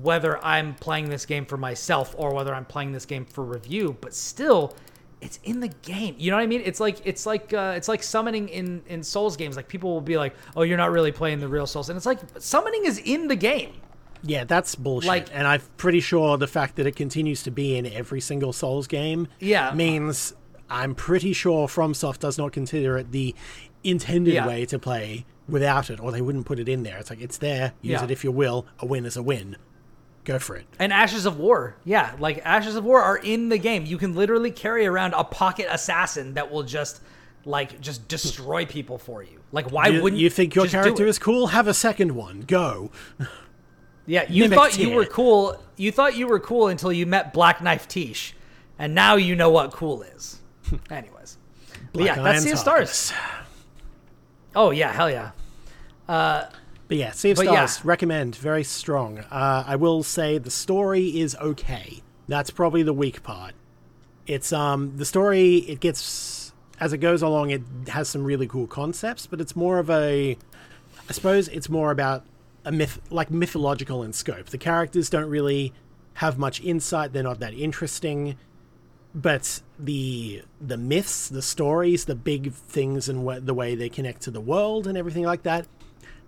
whether 0.01 0.43
I'm 0.45 0.74
playing 0.74 1.11
this 1.11 1.26
game 1.26 1.45
for 1.45 1.57
myself 1.57 2.14
or 2.18 2.33
whether 2.35 2.55
I'm 2.55 2.64
playing 2.64 2.93
this 2.93 3.05
game 3.07 3.24
for 3.26 3.45
review, 3.45 3.97
but 4.01 4.14
still 4.14 4.74
it's 5.20 5.41
in 5.45 5.61
the 5.61 5.68
game. 5.68 6.14
You 6.18 6.31
know 6.31 6.37
what 6.37 6.43
I 6.45 6.47
mean? 6.47 6.62
It's 6.64 6.81
like 6.81 6.99
it's 7.05 7.26
like 7.26 7.53
uh, 7.53 7.74
it's 7.76 7.89
like 7.89 8.03
summoning 8.03 8.49
in 8.49 8.83
in 8.87 9.03
Souls 9.03 9.37
games. 9.37 9.57
Like 9.57 9.68
people 9.68 9.93
will 9.93 10.01
be 10.01 10.16
like, 10.16 10.35
"Oh, 10.57 10.62
you're 10.62 10.76
not 10.79 10.91
really 10.91 11.12
playing 11.12 11.41
the 11.41 11.49
real 11.49 11.66
Souls." 11.66 11.91
And 11.91 11.97
it's 11.99 12.07
like 12.07 12.20
summoning 12.39 12.87
is 12.87 12.99
in 12.99 13.29
the 13.29 13.37
game. 13.37 13.72
Yeah, 14.23 14.45
that's 14.45 14.75
bullshit. 14.75 15.09
Like- 15.09 15.29
and 15.33 15.47
I'm 15.47 15.61
pretty 15.77 16.01
sure 16.01 16.37
the 16.37 16.47
fact 16.47 16.77
that 16.77 16.87
it 16.87 16.97
continues 16.97 17.43
to 17.45 17.51
be 17.51 17.77
in 17.77 17.87
every 17.87 18.21
single 18.21 18.53
Souls 18.53 18.87
game 18.87 19.29
Yeah. 19.41 19.73
means 19.75 20.35
I'm 20.71 20.95
pretty 20.95 21.33
sure 21.33 21.66
FromSoft 21.69 22.19
does 22.19 22.37
not 22.39 22.53
consider 22.53 22.99
it 22.99 23.12
the 23.12 23.35
intended 23.85 24.35
Yeah. 24.35 24.47
way 24.47 24.66
to 24.66 24.79
play 24.79 25.25
without 25.49 25.89
it, 25.89 25.99
or 26.01 26.12
they 26.12 26.21
wouldn't 26.21 26.45
put 26.47 26.59
it 26.59 26.69
in 26.69 26.83
there. 26.83 26.99
It's 26.99 27.09
like 27.11 27.21
it's 27.23 27.39
there, 27.39 27.73
use 27.81 27.93
Yeah. 27.93 28.05
it 28.05 28.11
if 28.11 28.23
you 28.25 28.31
will. 28.33 28.66
A 28.81 28.87
win 28.87 29.07
is 29.07 29.16
a 29.16 29.23
win. 29.23 29.57
Go 30.25 30.39
for 30.39 30.57
it. 30.57 30.66
And 30.79 30.93
Ashes 30.93 31.25
of 31.25 31.39
War, 31.39 31.77
yeah, 31.87 32.14
like 32.19 32.43
Ashes 32.45 32.77
of 32.77 32.85
War 32.85 33.01
are 33.01 33.16
in 33.16 33.49
the 33.49 33.57
game. 33.57 33.87
You 33.87 33.97
can 33.97 34.14
literally 34.14 34.51
carry 34.51 34.87
around 34.87 35.14
a 35.14 35.25
pocket 35.25 35.69
assassin 35.71 36.35
that 36.35 36.51
will 36.53 36.64
just 36.64 37.01
like 37.47 37.81
just 37.81 38.07
destroy 38.09 38.66
people 38.66 38.99
for 38.99 39.23
you. 39.23 39.41
Like 39.53 39.71
why 39.73 39.87
you, 39.87 40.03
wouldn't 40.03 40.21
you 40.21 40.29
think 40.29 40.55
your 40.55 40.66
character 40.66 41.07
is 41.07 41.19
cool? 41.19 41.47
Have 41.47 41.66
a 41.66 41.73
second 41.73 42.14
one. 42.14 42.43
Go. 42.47 42.91
Yeah, 44.09 44.25
you 44.29 44.49
thought 44.49 44.79
you 44.79 44.91
were 44.91 45.05
cool. 45.05 45.61
You 45.77 45.93
thought 45.93 46.17
you 46.17 46.27
were 46.27 46.41
cool 46.41 46.69
until 46.69 46.91
you 46.93 47.07
met 47.07 47.33
Black 47.33 47.63
Knife 47.63 47.87
Tiche, 47.87 48.35
and 48.79 48.95
now 48.95 49.17
you 49.17 49.37
know 49.37 49.51
what 49.51 49.71
cool 49.73 50.03
is. 50.03 50.41
Anyways, 50.91 51.37
but 51.93 52.03
yeah, 52.03 52.15
that's 52.21 52.43
Sea 52.43 52.53
of 52.53 52.59
Stars. 52.59 53.13
Oh 54.57 54.71
yeah, 54.71 54.93
hell 54.93 55.11
yeah. 55.11 55.33
But 56.89 56.97
yeah, 56.97 57.11
Sea 57.13 57.33
of 57.33 57.37
But 57.37 57.47
yeah. 57.47 57.67
Stars, 57.67 57.85
recommend, 57.85 58.35
very 58.35 58.65
strong. 58.65 59.19
Uh, 59.19 59.65
I 59.67 59.77
will 59.77 60.03
say 60.03 60.39
the 60.39 60.51
story 60.51 61.21
is 61.21 61.37
okay. 61.37 62.03
That's 62.27 62.51
probably 62.51 62.83
the 62.83 62.95
weak 62.95 63.23
part. 63.23 63.53
It's 64.27 64.53
um 64.53 64.97
the 64.97 65.05
story 65.05 65.57
it 65.57 65.81
gets 65.81 66.53
as 66.81 66.93
it 66.93 66.99
goes 66.99 67.23
along 67.23 67.51
it 67.51 67.63
has 67.89 68.09
some 68.09 68.25
really 68.25 68.47
cool 68.47 68.67
concepts, 68.67 69.27
but 69.27 69.41
it's 69.41 69.55
more 69.55 69.79
of 69.79 69.91
a 69.91 70.39
I 71.09 71.13
suppose 71.13 71.49
it's 71.49 71.69
more 71.69 71.91
about 71.91 72.25
a 72.65 72.73
myth 72.73 73.01
like 73.11 73.31
mythological 73.31 74.03
in 74.03 74.13
scope. 74.13 74.47
The 74.47 74.59
characters 74.59 75.09
don't 75.11 75.29
really 75.31 75.73
have 76.15 76.39
much 76.39 76.61
insight, 76.61 77.13
they're 77.13 77.23
not 77.23 77.41
that 77.41 77.55
interesting. 77.55 78.37
but 79.15 79.63
the 79.79 80.43
the 80.61 80.77
myths, 80.77 81.29
the 81.29 81.41
stories, 81.43 82.05
the 82.05 82.15
big 82.15 82.53
things, 82.53 83.09
and 83.09 83.27
wh- 83.27 83.43
the 83.45 83.55
way 83.55 83.75
they 83.75 83.89
connect 83.89 84.21
to 84.23 84.31
the 84.31 84.41
world 84.41 84.87
and 84.87 84.99
everything 84.99 85.25
like 85.25 85.43
that, 85.45 85.67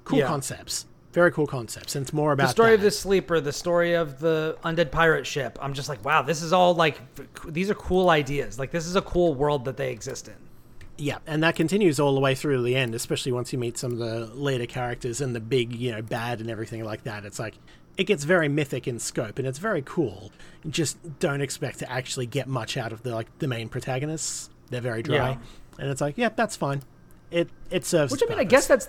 cool 0.05 0.21
Yeah. 0.21 0.27
concepts. 0.27 0.87
Very 1.13 1.31
cool 1.31 1.47
concepts, 1.47 1.95
and 1.95 2.05
it's 2.05 2.13
more 2.13 2.33
about 2.33 2.45
the 2.45 2.53
story 2.53 2.73
of 2.75 2.81
the 2.81 2.91
sleeper, 2.91 3.39
the 3.41 3.53
story 3.53 3.95
of 3.95 4.19
the 4.21 4.57
undead 4.65 4.91
pirate 4.93 5.27
ship. 5.27 5.59
I'm 5.61 5.75
just 5.75 5.89
like, 5.89 6.03
wow, 6.05 6.23
this 6.23 6.41
is 6.41 6.53
all 6.53 6.75
like, 6.75 7.01
these 7.47 7.69
are 7.69 7.75
cool 7.75 8.09
ideas. 8.11 8.59
Like, 8.59 8.71
this 8.71 8.87
is 8.87 8.95
a 8.97 9.03
cool 9.03 9.35
world 9.35 9.65
that 9.67 9.77
they 9.77 9.91
exist 9.93 10.29
in. 10.29 10.35
Yeah, 11.01 11.19
and 11.27 11.43
that 11.43 11.57
continues 11.57 11.99
all 11.99 12.15
the 12.15 12.21
way 12.21 12.35
through 12.35 12.59
to 12.59 12.63
the 12.63 12.77
end, 12.77 12.95
especially 12.95 13.33
once 13.33 13.53
you 13.53 13.59
meet 13.59 13.79
some 13.79 13.93
of 13.93 13.99
the 13.99 14.27
later 14.35 14.67
characters 14.67 15.21
and 15.21 15.35
the 15.35 15.41
big, 15.41 15.73
you 15.75 15.93
know, 15.93 16.03
bad 16.03 16.41
and 16.41 16.51
everything 16.51 16.85
like 16.85 17.05
that. 17.05 17.25
It's 17.25 17.39
like 17.39 17.55
it 17.97 18.05
gets 18.05 18.25
very 18.25 18.49
mythic 18.49 18.87
in 18.87 18.99
scope, 18.99 19.39
and 19.39 19.49
it's 19.49 19.59
very 19.59 19.83
cool. 19.85 20.31
Just 20.69 20.99
don't 21.19 21.41
expect 21.41 21.79
to 21.81 21.91
actually 21.91 22.27
get 22.27 22.47
much 22.49 22.77
out 22.77 22.93
of 22.93 23.03
the 23.03 23.15
like 23.15 23.27
the 23.39 23.49
main 23.49 23.69
protagonists. 23.71 24.51
They're 24.69 24.81
very 24.81 25.03
dry, 25.03 25.15
Yeah. 25.17 25.37
and 25.79 25.91
it's 25.91 26.01
like, 26.01 26.19
yeah, 26.19 26.29
that's 26.29 26.55
fine. 26.57 26.83
It 27.31 27.49
it 27.71 27.85
serves. 27.87 28.13
Which 28.13 28.23
I 28.25 28.29
mean, 28.29 28.39
I 28.39 28.45
guess 28.45 28.67
that's, 28.67 28.89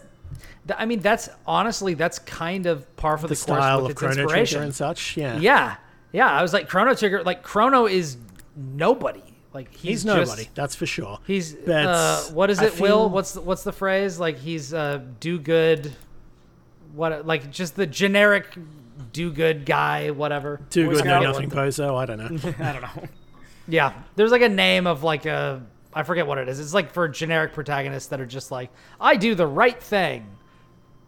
I 0.77 0.85
mean, 0.85 0.99
that's 0.99 1.29
honestly, 1.47 1.93
that's 1.93 2.19
kind 2.19 2.65
of 2.65 2.93
par 2.97 3.17
for 3.17 3.23
the, 3.23 3.29
the 3.29 3.35
style 3.35 3.57
course 3.57 3.75
of 3.77 3.81
with 3.83 3.91
its 3.91 3.99
Chrono 3.99 4.13
Trigger 4.15 4.21
inspiration. 4.23 4.63
and 4.63 4.75
such. 4.75 5.15
Yeah, 5.17 5.37
Yeah, 5.39 5.75
yeah. 6.11 6.29
I 6.29 6.41
was 6.41 6.51
like, 6.53 6.67
Chrono 6.67 6.93
Trigger, 6.93 7.23
like 7.23 7.41
Chrono 7.43 7.85
is 7.87 8.17
nobody. 8.55 9.23
Like 9.53 9.71
he's, 9.73 9.81
he's 9.81 10.03
just- 10.03 10.29
nobody. 10.31 10.49
that's 10.55 10.75
for 10.75 10.85
sure. 10.85 11.19
He's 11.27 11.53
But 11.53 11.85
uh, 11.85 12.21
what 12.33 12.49
is 12.49 12.59
I 12.59 12.67
it? 12.67 12.79
Will 12.79 13.09
what's 13.09 13.33
the, 13.33 13.41
what's 13.41 13.63
the 13.63 13.73
phrase? 13.73 14.19
Like 14.19 14.37
he's 14.37 14.73
uh, 14.73 15.01
do 15.19 15.39
good. 15.39 15.93
What 16.93 17.25
like 17.25 17.51
just 17.51 17.75
the 17.75 17.85
generic 17.85 18.47
do 19.13 19.31
good 19.31 19.65
guy, 19.65 20.11
whatever. 20.11 20.61
Too 20.69 20.89
good, 20.89 21.05
no 21.05 21.21
nothing, 21.21 21.49
Bozo. 21.49 21.95
I 21.97 22.05
don't 22.05 22.17
know. 22.17 22.53
I 22.65 22.71
don't 22.71 22.81
know. 22.81 23.07
Yeah, 23.67 23.93
there's 24.15 24.31
like 24.31 24.41
a 24.41 24.49
name 24.49 24.87
of 24.87 25.03
like 25.03 25.25
a 25.25 25.61
I 25.93 26.03
forget 26.03 26.27
what 26.27 26.37
it 26.37 26.47
is. 26.47 26.59
It's 26.59 26.73
like 26.73 26.91
for 26.91 27.07
generic 27.09 27.53
protagonists 27.53 28.09
that 28.09 28.21
are 28.21 28.25
just 28.25 28.51
like 28.51 28.69
I 28.99 29.15
do 29.17 29.35
the 29.35 29.47
right 29.47 29.81
thing, 29.81 30.25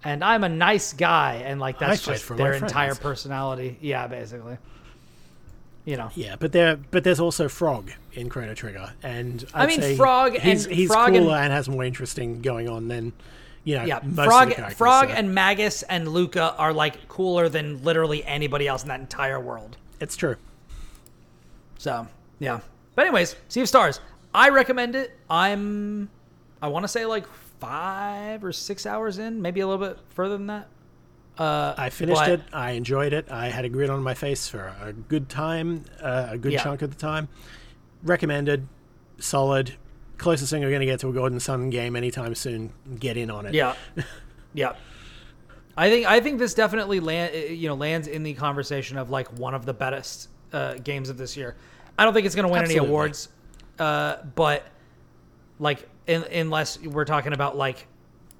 and 0.03 0.23
I'm 0.23 0.43
a 0.43 0.49
nice 0.49 0.93
guy, 0.93 1.43
and 1.45 1.59
like 1.59 1.79
that's 1.79 2.03
fight 2.03 2.13
just 2.15 2.27
their 2.29 2.37
friends. 2.53 2.63
entire 2.63 2.95
personality. 2.95 3.77
Yeah, 3.81 4.07
basically. 4.07 4.57
You 5.85 5.97
know. 5.97 6.09
Yeah, 6.15 6.35
but 6.39 6.51
there, 6.53 6.77
but 6.91 7.03
there's 7.03 7.19
also 7.19 7.49
Frog 7.49 7.91
in 8.13 8.29
Chrono 8.29 8.53
Trigger, 8.53 8.93
and 9.03 9.45
I 9.53 9.63
I'd 9.63 9.67
mean, 9.67 9.81
say 9.81 9.97
Frog 9.97 10.37
he's, 10.37 10.65
and- 10.65 10.73
he's 10.73 10.87
Frog 10.87 11.11
cooler 11.13 11.35
and, 11.35 11.51
has 11.51 11.67
more 11.67 11.83
interesting 11.83 12.41
going 12.41 12.69
on 12.69 12.87
than 12.87 13.11
you 13.65 13.75
know. 13.75 13.83
Yeah, 13.83 13.99
most 14.03 14.27
Frog, 14.27 14.51
of 14.51 14.55
the 14.57 14.75
Frog, 14.75 15.09
so 15.09 15.13
and 15.15 15.35
Magus 15.35 15.83
and 15.83 16.07
Lucca 16.07 16.55
are 16.57 16.71
like 16.71 17.07
cooler 17.09 17.49
than 17.49 17.83
literally 17.83 18.23
anybody 18.23 18.65
else 18.67 18.83
in 18.83 18.87
that 18.89 19.01
entire 19.01 19.39
world. 19.39 19.75
it's 19.99 20.15
true. 20.15 20.37
So 21.77 22.07
yeah. 22.39 22.61
But 22.95 23.05
anyways, 23.07 23.35
Sea 23.49 23.61
of 23.61 23.67
Stars. 23.67 23.99
I 24.33 24.49
recommend 24.49 24.95
it. 24.95 25.17
I'm 25.29 26.09
I 26.61 26.67
want 26.67 26.83
to 26.83 26.87
say 26.87 27.05
like 27.05 27.25
five 27.59 28.43
or 28.43 28.51
six 28.53 28.85
hours 28.85 29.17
in, 29.17 29.41
maybe 29.41 29.59
a 29.59 29.67
little 29.67 29.85
bit 29.85 29.97
further 30.09 30.37
than 30.37 30.47
that. 30.47 30.67
Uh, 31.37 31.73
I 31.77 31.89
finished 31.89 32.21
but- 32.21 32.29
it. 32.29 32.41
I 32.53 32.71
enjoyed 32.71 33.11
it. 33.13 33.31
I 33.31 33.49
had 33.49 33.65
a 33.65 33.69
grin 33.69 33.89
on 33.89 34.03
my 34.03 34.13
face 34.13 34.47
for 34.47 34.73
a 34.81 34.93
good 34.93 35.29
time, 35.29 35.83
uh, 36.01 36.27
a 36.31 36.37
good 36.37 36.51
Yeah. 36.53 36.63
chunk 36.63 36.81
of 36.83 36.91
the 36.91 36.95
time. 36.99 37.27
Recommended, 38.03 38.67
solid. 39.19 39.73
Closest 40.17 40.51
thing 40.51 40.61
we're 40.61 40.69
going 40.69 40.81
to 40.81 40.85
get 40.85 40.99
to 40.99 41.09
a 41.09 41.13
Golden 41.13 41.39
Sun 41.39 41.69
game 41.71 41.95
anytime 41.95 42.35
soon. 42.35 42.71
Get 42.99 43.17
in 43.17 43.31
on 43.31 43.45
it. 43.47 43.53
Yeah, 43.55 43.73
yeah. 44.53 44.73
I 45.75 45.89
think 45.89 46.05
I 46.05 46.19
think 46.19 46.37
this 46.37 46.53
definitely 46.53 46.99
land 46.99 47.33
you 47.33 47.67
know 47.67 47.73
lands 47.73 48.07
in 48.07 48.21
the 48.23 48.35
conversation 48.35 48.97
of 48.97 49.09
like 49.09 49.27
one 49.39 49.55
of 49.55 49.65
the 49.65 49.73
best 49.73 50.29
uh, 50.53 50.75
games 50.75 51.09
of 51.09 51.17
this 51.17 51.35
year. 51.35 51.55
I 51.97 52.03
don't 52.05 52.13
think 52.13 52.25
it's 52.27 52.35
going 52.35 52.47
to 52.47 52.51
win 52.53 52.61
Absolutely. 52.61 52.85
any 52.85 52.89
awards, 52.89 53.29
uh, 53.79 54.17
but 54.35 54.67
like 55.59 55.89
in, 56.05 56.23
unless 56.25 56.79
we're 56.79 57.05
talking 57.05 57.33
about 57.33 57.57
like 57.57 57.87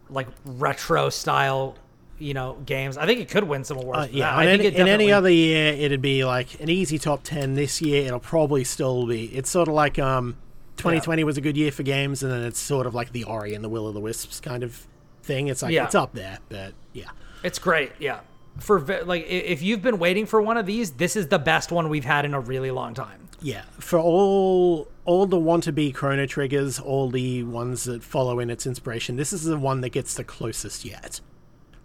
like 0.10 0.28
retro 0.46 1.10
style 1.10 1.76
you 2.24 2.34
know 2.34 2.58
games, 2.66 2.98
I 2.98 3.06
think 3.06 3.20
it 3.20 3.30
could 3.30 3.44
win 3.44 3.64
some 3.64 3.78
awards. 3.78 4.00
Uh, 4.00 4.08
yeah. 4.12 4.36
I 4.36 4.46
in, 4.46 4.50
think 4.60 4.74
any, 4.74 4.76
it 4.76 4.82
in 4.82 4.88
any 4.88 5.12
other 5.12 5.30
year, 5.30 5.74
it'd 5.74 6.02
be 6.02 6.24
like 6.26 6.60
an 6.62 6.70
easy 6.70 6.98
top 6.98 7.24
10. 7.24 7.56
This 7.56 7.82
year, 7.82 8.06
it'll 8.06 8.20
probably 8.20 8.64
still 8.64 9.06
be. 9.06 9.26
It's 9.26 9.50
sort 9.50 9.68
of 9.68 9.74
like 9.74 10.00
um, 10.00 10.38
2020 10.78 11.24
was 11.24 11.38
a 11.38 11.42
good 11.42 11.58
year 11.58 11.72
for 11.72 11.84
games, 11.84 12.24
and 12.24 12.32
then 12.32 12.42
it's 12.44 12.60
sort 12.60 12.88
of 12.88 12.96
like 12.96 13.12
the 13.12 13.26
Ori 13.26 13.54
and 13.54 13.64
the 13.64 13.70
Will 13.70 13.88
of 13.88 13.94
the 13.94 14.00
Wisps 14.00 14.40
kind 14.40 14.64
of 14.64 14.88
thing. 15.22 15.48
It's 15.48 15.62
like, 15.62 15.74
Yeah. 15.74 15.86
it's 15.86 15.96
up 15.96 16.14
there, 16.14 16.40
but 16.50 16.74
yeah. 16.94 17.10
It's 17.44 17.60
great, 17.60 17.92
yeah. 18.00 18.22
For 18.60 18.80
like, 19.04 19.26
if 19.28 19.62
you've 19.62 19.82
been 19.82 19.98
waiting 19.98 20.26
for 20.26 20.42
one 20.42 20.58
of 20.58 20.66
these, 20.66 20.92
this 20.92 21.16
is 21.16 21.28
the 21.28 21.40
best 21.40 21.72
one 21.72 21.90
we've 21.90 22.06
had 22.06 22.24
in 22.24 22.34
a 22.34 22.40
really 22.40 22.72
long 22.72 22.94
time. 22.94 23.28
Yeah, 23.42 23.64
for 23.80 24.00
all 24.00 24.88
all 25.06 25.26
the 25.26 25.38
want 25.38 25.64
to 25.64 25.74
be 25.74 25.92
Chrono 25.92 26.26
Triggers, 26.26 26.80
all 26.80 27.10
the 27.10 27.44
ones 27.44 27.84
that 27.84 28.02
follow 28.04 28.40
in 28.40 28.50
its 28.50 28.66
inspiration, 28.66 29.18
this 29.18 29.34
is 29.34 29.44
the 29.44 29.58
one 29.58 29.82
that 29.82 29.90
gets 29.90 30.14
the 30.14 30.24
closest 30.24 30.86
yet. 30.86 31.20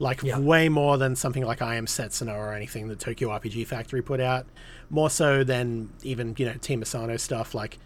Like 0.01 0.22
Yeah. 0.22 0.38
way 0.38 0.68
more 0.68 0.96
than 0.96 1.16
something 1.16 1.44
like 1.44 1.61
I 1.61 1.74
Am 1.74 1.86
Setsuna 1.86 2.34
or 2.36 2.53
anything 2.53 2.88
that 2.88 3.01
Tokyo 3.01 3.30
RPG 3.30 3.66
Factory 3.66 4.01
put 4.03 4.20
out. 4.20 4.46
More 4.90 5.11
so 5.11 5.42
than 5.44 5.90
even 6.03 6.34
you 6.38 6.46
know 6.46 6.55
Team 6.55 6.82
Asano 6.82 7.16
stuff. 7.16 7.55
Like 7.55 7.78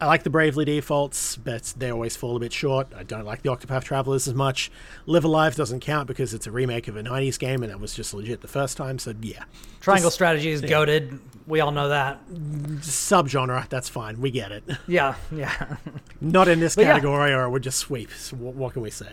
I 0.00 0.06
like 0.06 0.22
the 0.22 0.30
Bravely 0.30 0.64
Defaults, 0.64 1.34
but 1.36 1.74
they 1.76 1.90
always 1.90 2.14
fall 2.14 2.36
a 2.36 2.38
bit 2.38 2.52
short. 2.52 2.86
I 2.96 3.02
don't 3.02 3.24
like 3.24 3.42
the 3.42 3.48
Octopath 3.50 3.82
Travelers 3.82 4.28
as 4.28 4.34
much. 4.34 4.70
Live 5.06 5.24
Alive 5.24 5.56
doesn't 5.56 5.80
count 5.80 6.06
because 6.06 6.32
it's 6.32 6.46
a 6.46 6.52
remake 6.52 6.86
of 6.86 6.96
a 6.96 7.02
'90s 7.02 7.36
game, 7.36 7.64
and 7.64 7.72
it 7.72 7.80
was 7.80 7.92
just 7.94 8.14
legit 8.14 8.40
the 8.40 8.46
first 8.46 8.76
time. 8.76 9.00
So 9.00 9.12
yeah, 9.20 9.42
Triangle 9.80 10.06
Just 10.10 10.14
strategy 10.14 10.50
is 10.50 10.60
goaded. 10.60 11.18
We 11.48 11.58
all 11.58 11.72
know 11.72 11.88
that. 11.88 12.20
subgenre. 12.82 13.68
That's 13.68 13.88
fine. 13.88 14.20
We 14.20 14.30
get 14.30 14.52
it. 14.52 14.62
Yeah, 14.86 15.16
yeah, 15.32 15.76
Not 16.20 16.46
in 16.48 16.60
this 16.60 16.76
But 16.76 16.82
yeah. 16.82 16.92
category, 16.92 17.32
or 17.32 17.44
it 17.44 17.50
would 17.50 17.62
just 17.62 17.78
sweep. 17.78 18.10
So 18.12 18.36
what, 18.36 18.54
what 18.54 18.72
can 18.74 18.82
we 18.82 18.90
say? 18.90 19.10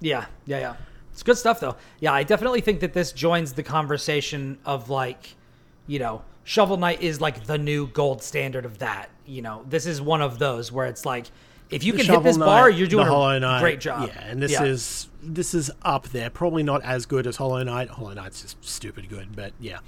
yeah, 0.00 0.26
yeah, 0.46 0.58
yeah. 0.60 0.76
It's 1.16 1.22
good 1.22 1.38
stuff, 1.38 1.60
though. 1.60 1.76
Yeah, 1.98 2.12
I 2.12 2.24
definitely 2.24 2.60
think 2.60 2.80
that 2.80 2.92
this 2.92 3.10
joins 3.10 3.54
the 3.54 3.62
conversation 3.62 4.58
of 4.66 4.90
like, 4.90 5.34
you 5.86 5.98
know, 5.98 6.20
Shovel 6.44 6.76
Knight 6.76 7.00
is 7.00 7.22
like 7.22 7.44
the 7.46 7.56
new 7.56 7.86
gold 7.86 8.22
standard 8.22 8.66
of 8.66 8.80
that. 8.80 9.08
You 9.24 9.40
know, 9.40 9.64
this 9.66 9.86
is 9.86 10.02
one 10.02 10.20
of 10.20 10.38
those 10.38 10.70
where 10.70 10.84
it's 10.84 11.06
like, 11.06 11.24
if 11.70 11.84
you 11.84 11.94
can 11.94 12.04
hit 12.04 12.22
this 12.22 12.36
Knight, 12.36 12.44
bar, 12.44 12.68
you're 12.68 12.86
the 12.86 12.90
doing 12.90 13.06
Hollow 13.06 13.30
a 13.30 13.60
great 13.60 13.80
job. 13.80 14.10
Yeah, 14.14 14.24
and 14.26 14.42
this 14.42 14.52
Yeah. 14.52 14.64
is 14.64 15.08
this 15.22 15.54
is 15.54 15.70
up 15.80 16.06
there. 16.08 16.28
Probably 16.28 16.62
not 16.62 16.82
as 16.84 17.06
good 17.06 17.26
as 17.26 17.36
Hollow 17.36 17.62
Knight. 17.62 17.88
Hollow 17.88 18.12
Knight's 18.12 18.42
just 18.42 18.62
stupid 18.62 19.08
good, 19.08 19.34
but 19.34 19.54
yeah, 19.58 19.78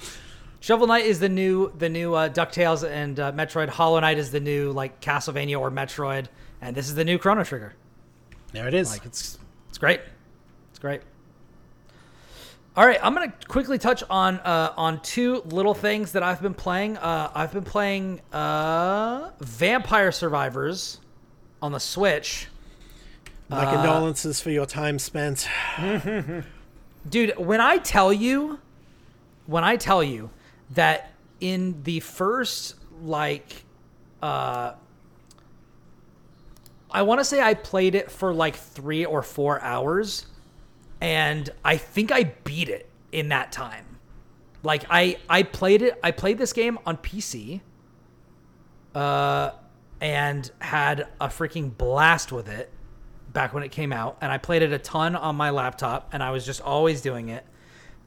Shovel 0.61 0.87
Knight 0.87 1.05
is 1.05 1.21
the 1.21 1.29
new 1.29 1.75
the 1.77 1.91
new 1.91 2.15
uh, 2.15 2.31
Ducktales 2.31 2.89
and 2.89 3.21
uh, 3.21 3.33
Metroid. 3.33 3.69
Hollow 3.69 4.01
Knight 4.01 4.17
is 4.17 4.31
the 4.31 4.41
new 4.41 4.73
like 4.73 5.03
Castlevania 5.03 5.61
or 5.61 5.71
Metroid, 5.71 6.29
and 6.63 6.75
this 6.75 6.89
is 6.89 6.95
the 6.95 7.05
new 7.05 7.19
Chrono 7.19 7.45
Trigger. 7.45 7.75
there 8.53 8.67
it 8.67 8.73
is. 8.73 8.91
Like 8.93 9.05
it's 9.05 9.39
it's 9.69 9.77
great. 9.77 10.01
It's 10.71 10.79
great. 10.79 11.03
All 12.79 12.87
right, 12.87 13.01
I'm 13.03 13.13
gonna 13.13 13.35
quickly 13.49 13.77
touch 13.77 14.05
on 14.09 14.37
uh, 14.37 14.73
on 14.77 15.01
two 15.01 15.43
little 15.47 15.75
things 15.75 16.13
that 16.13 16.23
I've 16.23 16.41
been 16.41 16.55
playing. 16.55 16.97
Uh, 16.97 17.29
I've 17.35 17.53
been 17.53 17.65
playing 17.65 18.21
uh, 18.33 19.33
Vampire 19.41 20.13
Survivors 20.13 21.01
on 21.61 21.73
the 21.73 21.81
Switch. 21.81 22.47
My 23.49 23.65
uh, 23.65 23.75
condolences 23.75 24.41
for 24.41 24.51
your 24.51 24.65
time 24.65 25.01
spent. 25.01 25.49
Dude, 27.09 27.37
when 27.37 27.61
I 27.61 27.79
tell 27.79 28.13
you, 28.13 28.61
when 29.47 29.65
I 29.65 29.75
tell 29.75 30.05
you 30.05 30.31
that 30.71 31.11
in 31.41 31.83
the 31.83 31.99
first 31.99 32.77
like, 33.03 33.65
uh, 34.23 34.75
I 36.93 37.03
want 37.03 37.19
to 37.19 37.25
say 37.25 37.41
I 37.41 37.55
played 37.55 37.97
it 37.97 38.09
for 38.09 38.33
like 38.33 38.55
three 38.55 39.05
or 39.05 39.25
four 39.25 39.61
hours, 39.63 40.27
and 41.01 41.51
I 41.65 41.77
think 41.77 42.11
I 42.13 42.25
beat 42.25 42.69
it 42.69 42.89
in 43.13 43.29
that 43.29 43.53
time. 43.53 43.85
Like 44.63 44.85
I, 44.91 45.19
I 45.29 45.43
played 45.45 45.83
it. 45.83 45.99
I 46.03 46.11
played 46.11 46.39
this 46.39 46.53
game 46.53 46.79
on 46.85 46.97
PC, 46.97 47.61
uh, 48.95 49.51
and 50.01 50.51
had 50.61 51.09
a 51.21 51.29
freaking 51.29 51.77
blast 51.77 52.33
with 52.33 52.49
it 52.49 52.71
back 53.33 53.53
when 53.55 53.63
it 53.63 53.71
came 53.71 53.93
out, 53.93 54.19
and 54.21 54.33
I 54.33 54.39
played 54.39 54.63
it 54.63 54.73
a 54.73 54.79
ton 54.79 55.15
on 55.15 55.37
my 55.37 55.51
laptop, 55.51 56.09
and 56.13 56.23
I 56.23 56.31
was 56.31 56.45
just 56.45 56.61
always 56.61 57.01
doing 57.01 57.29
it. 57.29 57.45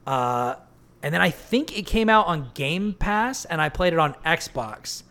Uh, 0.05 0.55
and 1.03 1.13
then 1.13 1.21
I 1.21 1.29
think 1.29 1.77
it 1.77 1.85
came 1.85 2.09
out 2.09 2.27
on 2.27 2.51
Game 2.53 2.93
Pass, 2.93 3.45
and 3.45 3.61
I 3.61 3.69
played 3.69 3.93
it 3.93 3.99
on 3.99 4.13
Xbox. 4.25 5.03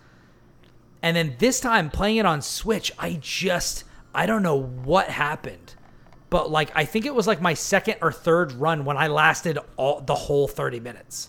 And 1.03 1.17
then 1.17 1.37
this 1.39 1.61
time 1.61 1.91
playing 1.91 2.19
it 2.19 2.27
on 2.27 2.43
Switch, 2.43 2.93
I 2.99 3.19
just 3.21 3.85
I 4.15 4.27
don't 4.27 4.43
know 4.43 4.61
what 4.61 5.09
happened. 5.09 5.75
But 6.31 6.51
like 6.51 6.71
I 6.75 6.85
think 6.85 7.07
it 7.07 7.15
was 7.15 7.27
like 7.27 7.41
my 7.41 7.55
second 7.55 7.97
or 8.03 8.13
third 8.13 8.53
run 8.53 8.85
when 8.85 8.97
I 8.97 9.09
lasted 9.09 9.59
all 9.77 10.01
the 10.01 10.15
whole 10.15 10.49
30 10.49 10.81
minutes. 10.81 11.29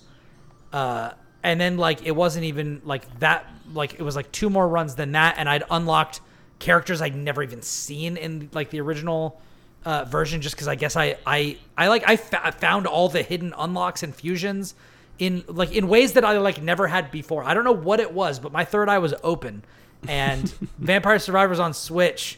Uh 0.72 1.12
and 1.44 1.60
then 1.60 1.78
like 1.78 2.06
it 2.06 2.16
wasn't 2.16 2.46
even 2.46 2.82
like 2.86 3.20
that 3.20 3.48
like 3.74 3.96
it 3.96 4.04
was 4.04 4.16
like 4.16 4.32
two 4.32 4.50
more 4.50 4.68
runs 4.68 4.96
than 4.96 5.14
that 5.14 5.36
and 5.38 5.50
I'd 5.50 5.64
unlocked 5.72 6.22
characters 6.60 7.02
I'd 7.02 7.16
never 7.16 7.42
even 7.42 7.62
seen 7.64 8.16
in 8.16 8.50
like 8.54 8.70
the 8.70 8.80
original 8.80 9.42
uh, 9.84 10.06
version 10.06 10.42
just 10.42 10.56
because 10.56 10.68
I 10.68 10.76
guess 10.76 10.96
I 10.96 11.18
I 11.26 11.58
I 11.76 11.88
like 11.88 12.08
I 12.08 12.16
fa- 12.16 12.46
I 12.46 12.52
found 12.52 12.86
all 12.86 13.10
the 13.10 13.24
hidden 13.24 13.54
unlocks 13.58 14.04
and 14.04 14.14
fusions 14.14 14.76
in 15.18 15.44
like 15.48 15.72
in 15.72 15.88
ways 15.88 16.14
that 16.14 16.24
I 16.24 16.38
like 16.38 16.62
never 16.62 16.88
had 16.88 17.12
before. 17.12 17.44
I 17.44 17.54
don't 17.54 17.64
know 17.64 17.72
what 17.72 18.00
it 18.00 18.14
was, 18.14 18.40
but 18.40 18.52
my 18.52 18.64
third 18.66 18.90
eye 18.90 19.00
was 19.00 19.14
open, 19.24 19.64
and 20.08 20.48
Vampire 20.78 21.20
Survivors 21.20 21.60
on 21.60 21.74
Switch, 21.74 22.38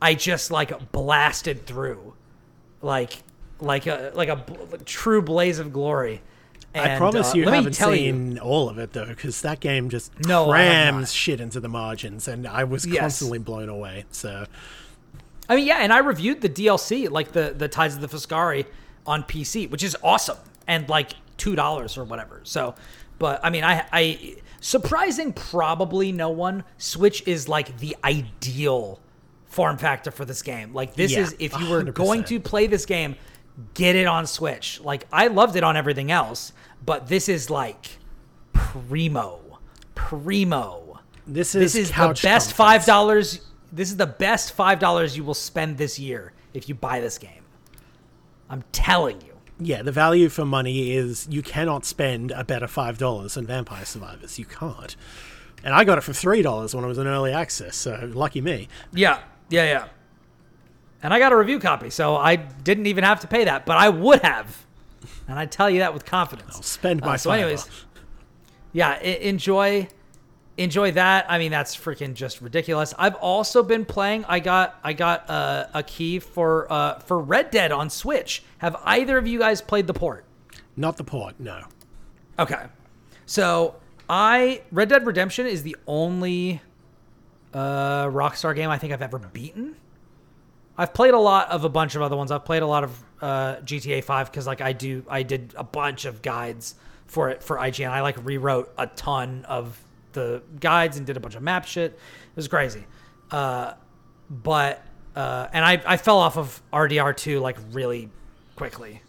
I 0.00 0.14
just 0.14 0.50
like 0.50 0.92
blasted 0.92 1.66
through, 1.66 2.14
like 2.82 3.22
like 3.60 3.86
a 3.86 4.12
like 4.14 4.28
a 4.28 4.44
true 4.84 5.22
blaze 5.22 5.58
of 5.58 5.72
glory. 5.72 6.22
I 6.74 6.98
promise 6.98 7.32
uh, 7.32 7.38
you 7.38 7.48
haven't 7.48 7.72
tell 7.72 7.94
you- 7.94 8.12
seen 8.12 8.38
all 8.38 8.68
of 8.68 8.78
it 8.78 8.92
though, 8.92 9.06
because 9.06 9.40
that 9.42 9.60
game 9.60 9.88
just 9.88 10.12
No, 10.26 10.46
crams 10.50 11.10
shit 11.12 11.40
into 11.40 11.58
the 11.58 11.68
margins, 11.70 12.28
and 12.28 12.46
I 12.46 12.64
was 12.64 12.84
Yes. 12.84 13.00
constantly 13.00 13.38
blown 13.38 13.70
away. 13.70 14.04
So 14.10 14.44
I 15.48 15.56
mean, 15.56 15.66
yeah, 15.66 15.78
and 15.78 15.92
I 15.92 15.98
reviewed 15.98 16.42
the 16.42 16.48
DLC, 16.50 17.08
like 17.10 17.32
the 17.32 17.54
the 17.56 17.68
Tides 17.68 17.94
of 17.94 18.02
the 18.02 18.08
Foscari, 18.08 18.66
on 19.06 19.22
PC, 19.22 19.70
which 19.70 19.82
is 19.82 19.96
awesome, 20.02 20.36
and 20.66 20.86
like 20.90 21.12
two 21.38 21.56
dollars 21.56 21.96
or 21.96 22.04
whatever. 22.04 22.40
So, 22.44 22.74
but 23.18 23.40
I 23.42 23.48
mean, 23.48 23.64
I 23.64 23.86
I 23.90 24.36
surprising 24.60 25.32
probably 25.32 26.12
no 26.12 26.28
one. 26.28 26.64
Switch 26.76 27.22
is 27.26 27.48
like 27.48 27.78
the 27.78 27.96
ideal 28.04 29.00
form 29.56 29.76
factor 29.78 30.10
for 30.12 30.24
this 30.24 30.42
game. 30.42 30.72
Like 30.72 30.94
this 30.94 31.10
Yeah, 31.12 31.20
is 31.22 31.34
if 31.40 31.58
you 31.58 31.68
were 31.68 31.82
100%. 31.82 31.94
going 31.94 32.24
to 32.24 32.38
play 32.38 32.66
this 32.68 32.86
game, 32.86 33.16
get 33.74 33.96
it 33.96 34.06
on 34.06 34.26
Switch. 34.26 34.80
Like 34.80 35.06
I 35.12 35.26
loved 35.26 35.56
it 35.56 35.64
on 35.64 35.76
everything 35.76 36.10
else, 36.12 36.52
but 36.84 37.08
this 37.08 37.28
is 37.28 37.50
like 37.50 37.98
primo, 38.52 39.58
primo. 39.94 41.00
this 41.26 41.54
is 41.54 41.72
This 41.72 41.74
is 41.74 41.90
the 41.90 42.18
best 42.22 42.52
five 42.52 42.84
dollars. 42.84 43.40
This 43.72 43.90
is 43.90 43.96
the 43.96 44.06
best 44.06 44.52
five 44.52 44.78
dollars 44.78 45.16
you 45.16 45.24
will 45.24 45.34
spend 45.34 45.78
this 45.78 45.98
year 45.98 46.32
if 46.54 46.68
you 46.68 46.74
buy 46.74 47.00
this 47.00 47.18
game. 47.18 47.42
I'm 48.48 48.62
telling 48.72 49.20
you. 49.22 49.32
Yeah, 49.58 49.82
the 49.82 49.90
value 49.92 50.28
for 50.28 50.44
money 50.44 50.92
is 50.92 51.26
you 51.30 51.42
cannot 51.42 51.84
spend 51.84 52.30
a 52.30 52.44
better 52.44 52.68
five 52.68 52.98
dollars 52.98 53.34
than 53.34 53.46
Vampire 53.46 53.84
Survivors. 53.84 54.38
You 54.38 54.44
can't. 54.44 54.94
And 55.64 55.74
I 55.74 55.82
got 55.84 55.98
it 55.98 56.02
for 56.02 56.12
three 56.12 56.42
dollars 56.42 56.74
when 56.74 56.84
it 56.84 56.88
was 56.88 56.98
in 56.98 57.06
early 57.06 57.32
access, 57.32 57.74
so 57.74 58.08
lucky 58.14 58.40
me. 58.40 58.68
Yeah, 58.92 59.20
yeah, 59.50 59.64
yeah. 59.64 59.88
And 61.02 61.12
I 61.12 61.18
got 61.18 61.32
a 61.32 61.36
review 61.36 61.58
copy, 61.58 61.90
so 61.90 62.16
I 62.16 62.36
didn't 62.36 62.86
even 62.86 63.04
have 63.04 63.20
to 63.20 63.26
pay 63.26 63.44
that, 63.44 63.66
but 63.66 63.76
I 63.76 63.88
would 63.88 64.20
have. 64.22 64.66
And 65.28 65.38
I 65.38 65.46
tell 65.46 65.68
you 65.70 65.80
that 65.80 65.92
with 65.94 66.04
confidence. 66.04 66.56
I'll 66.56 66.62
Spend 66.62 67.00
my 67.02 67.14
Uh, 67.14 67.16
so, 67.16 67.30
anyways, 67.30 67.68
yeah, 68.72 68.90
I- 69.00 69.04
enjoy, 69.04 69.88
enjoy 70.56 70.92
that. 70.92 71.26
I 71.28 71.38
mean, 71.38 71.50
that's 71.50 71.76
freaking 71.76 72.14
just 72.14 72.40
ridiculous. 72.40 72.94
I've 72.98 73.14
also 73.16 73.62
been 73.62 73.84
playing. 73.84 74.24
I 74.26 74.40
got, 74.40 74.80
I 74.82 74.92
got 74.94 75.28
uh, 75.28 75.66
a 75.74 75.82
key 75.82 76.18
for 76.18 76.70
uh, 76.72 76.98
for 77.00 77.20
Red 77.20 77.50
Dead 77.50 77.72
on 77.72 77.90
Switch. 77.90 78.42
Have 78.58 78.76
either 78.84 79.18
of 79.18 79.26
you 79.26 79.38
guys 79.38 79.60
played 79.60 79.86
the 79.86 79.94
port? 79.94 80.24
Not 80.76 80.96
the 80.96 81.04
port, 81.04 81.34
no. 81.38 81.62
Okay. 82.38 82.64
So 83.26 83.76
I 84.08 84.62
Red 84.70 84.88
Dead 84.88 85.06
Redemption 85.06 85.46
is 85.46 85.62
the 85.62 85.76
only 85.86 86.60
uh, 87.56 88.06
Rockstar 88.08 88.54
game 88.54 88.68
I 88.68 88.76
think 88.76 88.92
I've 88.92 89.02
ever 89.02 89.18
beaten. 89.18 89.76
I've 90.76 90.92
played 90.92 91.14
a 91.14 91.18
lot 91.18 91.50
of 91.50 91.64
a 91.64 91.70
bunch 91.70 91.94
of 91.94 92.02
other 92.02 92.16
ones. 92.16 92.30
I've 92.30 92.44
played 92.44 92.62
a 92.62 92.66
lot 92.66 92.84
of 92.84 93.04
uh, 93.22 93.56
GTA 93.64 94.04
Five 94.04 94.30
because 94.30 94.46
like 94.46 94.60
I 94.60 94.74
do, 94.74 95.04
I 95.08 95.22
did 95.22 95.54
a 95.56 95.64
bunch 95.64 96.04
of 96.04 96.20
guides 96.20 96.74
for 97.06 97.30
it 97.30 97.42
for 97.42 97.56
IGN. 97.56 97.88
I 97.88 98.02
like 98.02 98.22
rewrote 98.22 98.72
a 98.76 98.86
ton 98.88 99.46
of 99.46 99.82
the 100.12 100.42
guides 100.60 100.98
and 100.98 101.06
did 101.06 101.16
a 101.16 101.20
bunch 101.20 101.34
of 101.34 101.42
map 101.42 101.64
shit. 101.64 101.92
It 101.92 102.36
was 102.36 102.46
crazy. 102.46 102.84
Uh, 103.30 103.72
but 104.28 104.84
uh, 105.14 105.48
and 105.50 105.64
I 105.64 105.82
I 105.86 105.96
fell 105.96 106.18
off 106.18 106.36
of 106.36 106.60
RDR 106.74 107.16
two 107.16 107.40
like 107.40 107.56
really 107.72 108.10
quickly 108.54 109.00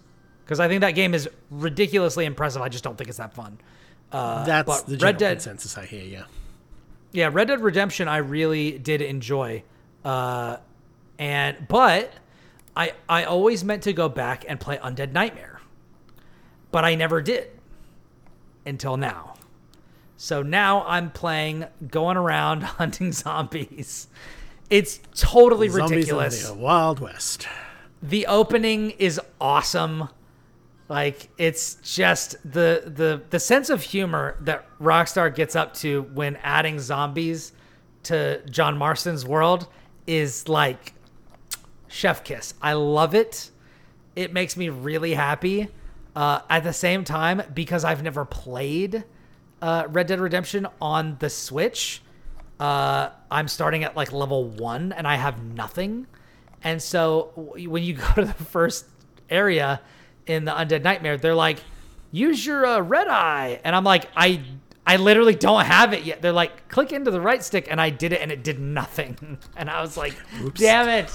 because 0.46 0.62
I 0.62 0.70
think 0.70 0.82
that 0.82 0.92
game 0.92 1.14
is 1.14 1.30
ridiculously 1.50 2.24
impressive. 2.24 2.62
I 2.62 2.70
just 2.70 2.86
don't 2.86 2.98
think 2.98 3.10
it's 3.10 3.18
that 3.18 3.34
fun. 3.34 3.60
Uh, 4.10 4.46
That's 4.46 4.84
the 4.84 4.94
Red 4.94 5.00
general 5.00 5.20
Dead, 5.20 5.32
consensus 5.34 5.78
I 5.78 5.86
hear, 5.86 6.04
yeah. 6.04 6.24
Yeah, 7.12 7.30
Red 7.32 7.48
Dead 7.48 7.62
Redemption, 7.62 8.08
I 8.08 8.18
really 8.18 8.78
did 8.78 9.02
enjoy, 9.02 9.64
uh, 10.04 10.58
and 11.18 11.68
but 11.68 12.14
I 12.76 12.94
I 13.10 13.24
always 13.24 13.64
meant 13.64 13.84
to 13.84 13.94
go 13.94 14.10
back 14.10 14.46
and 14.48 14.60
play 14.60 14.78
Undead 14.78 15.12
Nightmare, 15.12 15.62
but 16.72 16.86
I 16.86 16.96
never 16.96 17.22
did 17.22 17.50
until 18.66 18.98
now. 18.98 19.36
So 20.18 20.42
now 20.42 20.84
I'm 20.86 21.12
playing, 21.12 21.66
going 21.88 22.18
around 22.18 22.64
hunting 22.64 23.12
zombies. 23.12 24.08
It's 24.70 25.00
totally 25.16 25.70
Zombies 25.70 25.96
ridiculous 25.96 26.50
in 26.50 26.58
the 26.58 26.64
Wild 26.64 27.00
West. 27.00 27.48
the 28.02 28.26
opening 28.28 28.92
is 28.92 29.22
awesome. 29.40 30.10
Like 30.90 31.30
it's 31.38 31.76
just 31.76 32.38
the 32.50 32.84
the 32.86 33.22
the 33.30 33.40
sense 33.40 33.70
of 33.70 33.82
humor 33.82 34.38
that 34.42 34.66
Rockstar 34.80 35.34
gets 35.34 35.56
up 35.56 35.74
to 35.76 36.04
when 36.14 36.38
adding 36.38 36.80
zombies 36.80 37.52
to 38.04 38.42
John 38.50 38.78
Marston's 38.78 39.26
world 39.26 39.68
is 40.06 40.48
like 40.48 40.94
chef 41.90 42.24
kiss. 42.24 42.54
I 42.62 42.74
love 42.74 43.14
it. 43.16 43.52
It 44.16 44.32
makes 44.32 44.56
me 44.56 44.70
really 44.70 45.14
happy. 45.14 45.68
Uh, 46.16 46.42
at 46.50 46.64
the 46.64 46.74
same 46.74 47.04
time, 47.04 47.44
because 47.54 47.84
I've 47.84 48.02
never 48.02 48.26
played 48.26 49.04
uh, 49.62 49.84
Red 49.90 50.08
Dead 50.08 50.20
Redemption 50.20 50.68
on 50.82 51.18
the 51.20 51.30
Switch, 51.30 52.02
uh, 52.60 53.10
I'm 53.30 53.48
starting 53.48 53.84
at 53.84 53.96
like 53.96 54.12
level 54.12 54.46
one 54.46 54.94
and 54.94 55.08
I 55.08 55.16
have 55.16 55.44
nothing. 55.44 56.08
And 56.64 56.82
so 56.82 57.32
when 57.36 57.84
you 57.84 57.94
go 57.94 58.14
to 58.16 58.26
the 58.26 58.34
first 58.34 58.86
area 59.30 59.82
in 60.28 60.46
the 60.46 60.52
Undead 60.52 60.84
Nightmare, 60.84 61.18
they're 61.18 61.34
like, 61.36 61.60
use 62.12 62.46
your 62.46 62.66
uh, 62.66 62.80
red 62.82 63.08
eye. 63.08 63.60
And 63.64 63.76
I'm 63.76 63.84
like, 63.84 64.06
I. 64.16 64.42
I 64.90 64.96
literally 64.96 65.36
don't 65.36 65.66
have 65.66 65.92
it 65.92 66.04
yet. 66.06 66.22
They're 66.22 66.32
like, 66.32 66.70
click 66.70 66.94
into 66.94 67.12
the 67.12 67.20
right 67.20 67.44
stick, 67.44 67.68
and 67.70 67.82
I 67.82 67.90
did 67.90 68.14
it, 68.14 68.22
and 68.22 68.32
it 68.32 68.42
did 68.42 68.58
nothing. 68.58 69.38
And 69.58 69.70
I 69.70 69.82
was 69.82 69.98
like, 69.98 70.14
damn 70.54 70.88
it! 70.88 71.12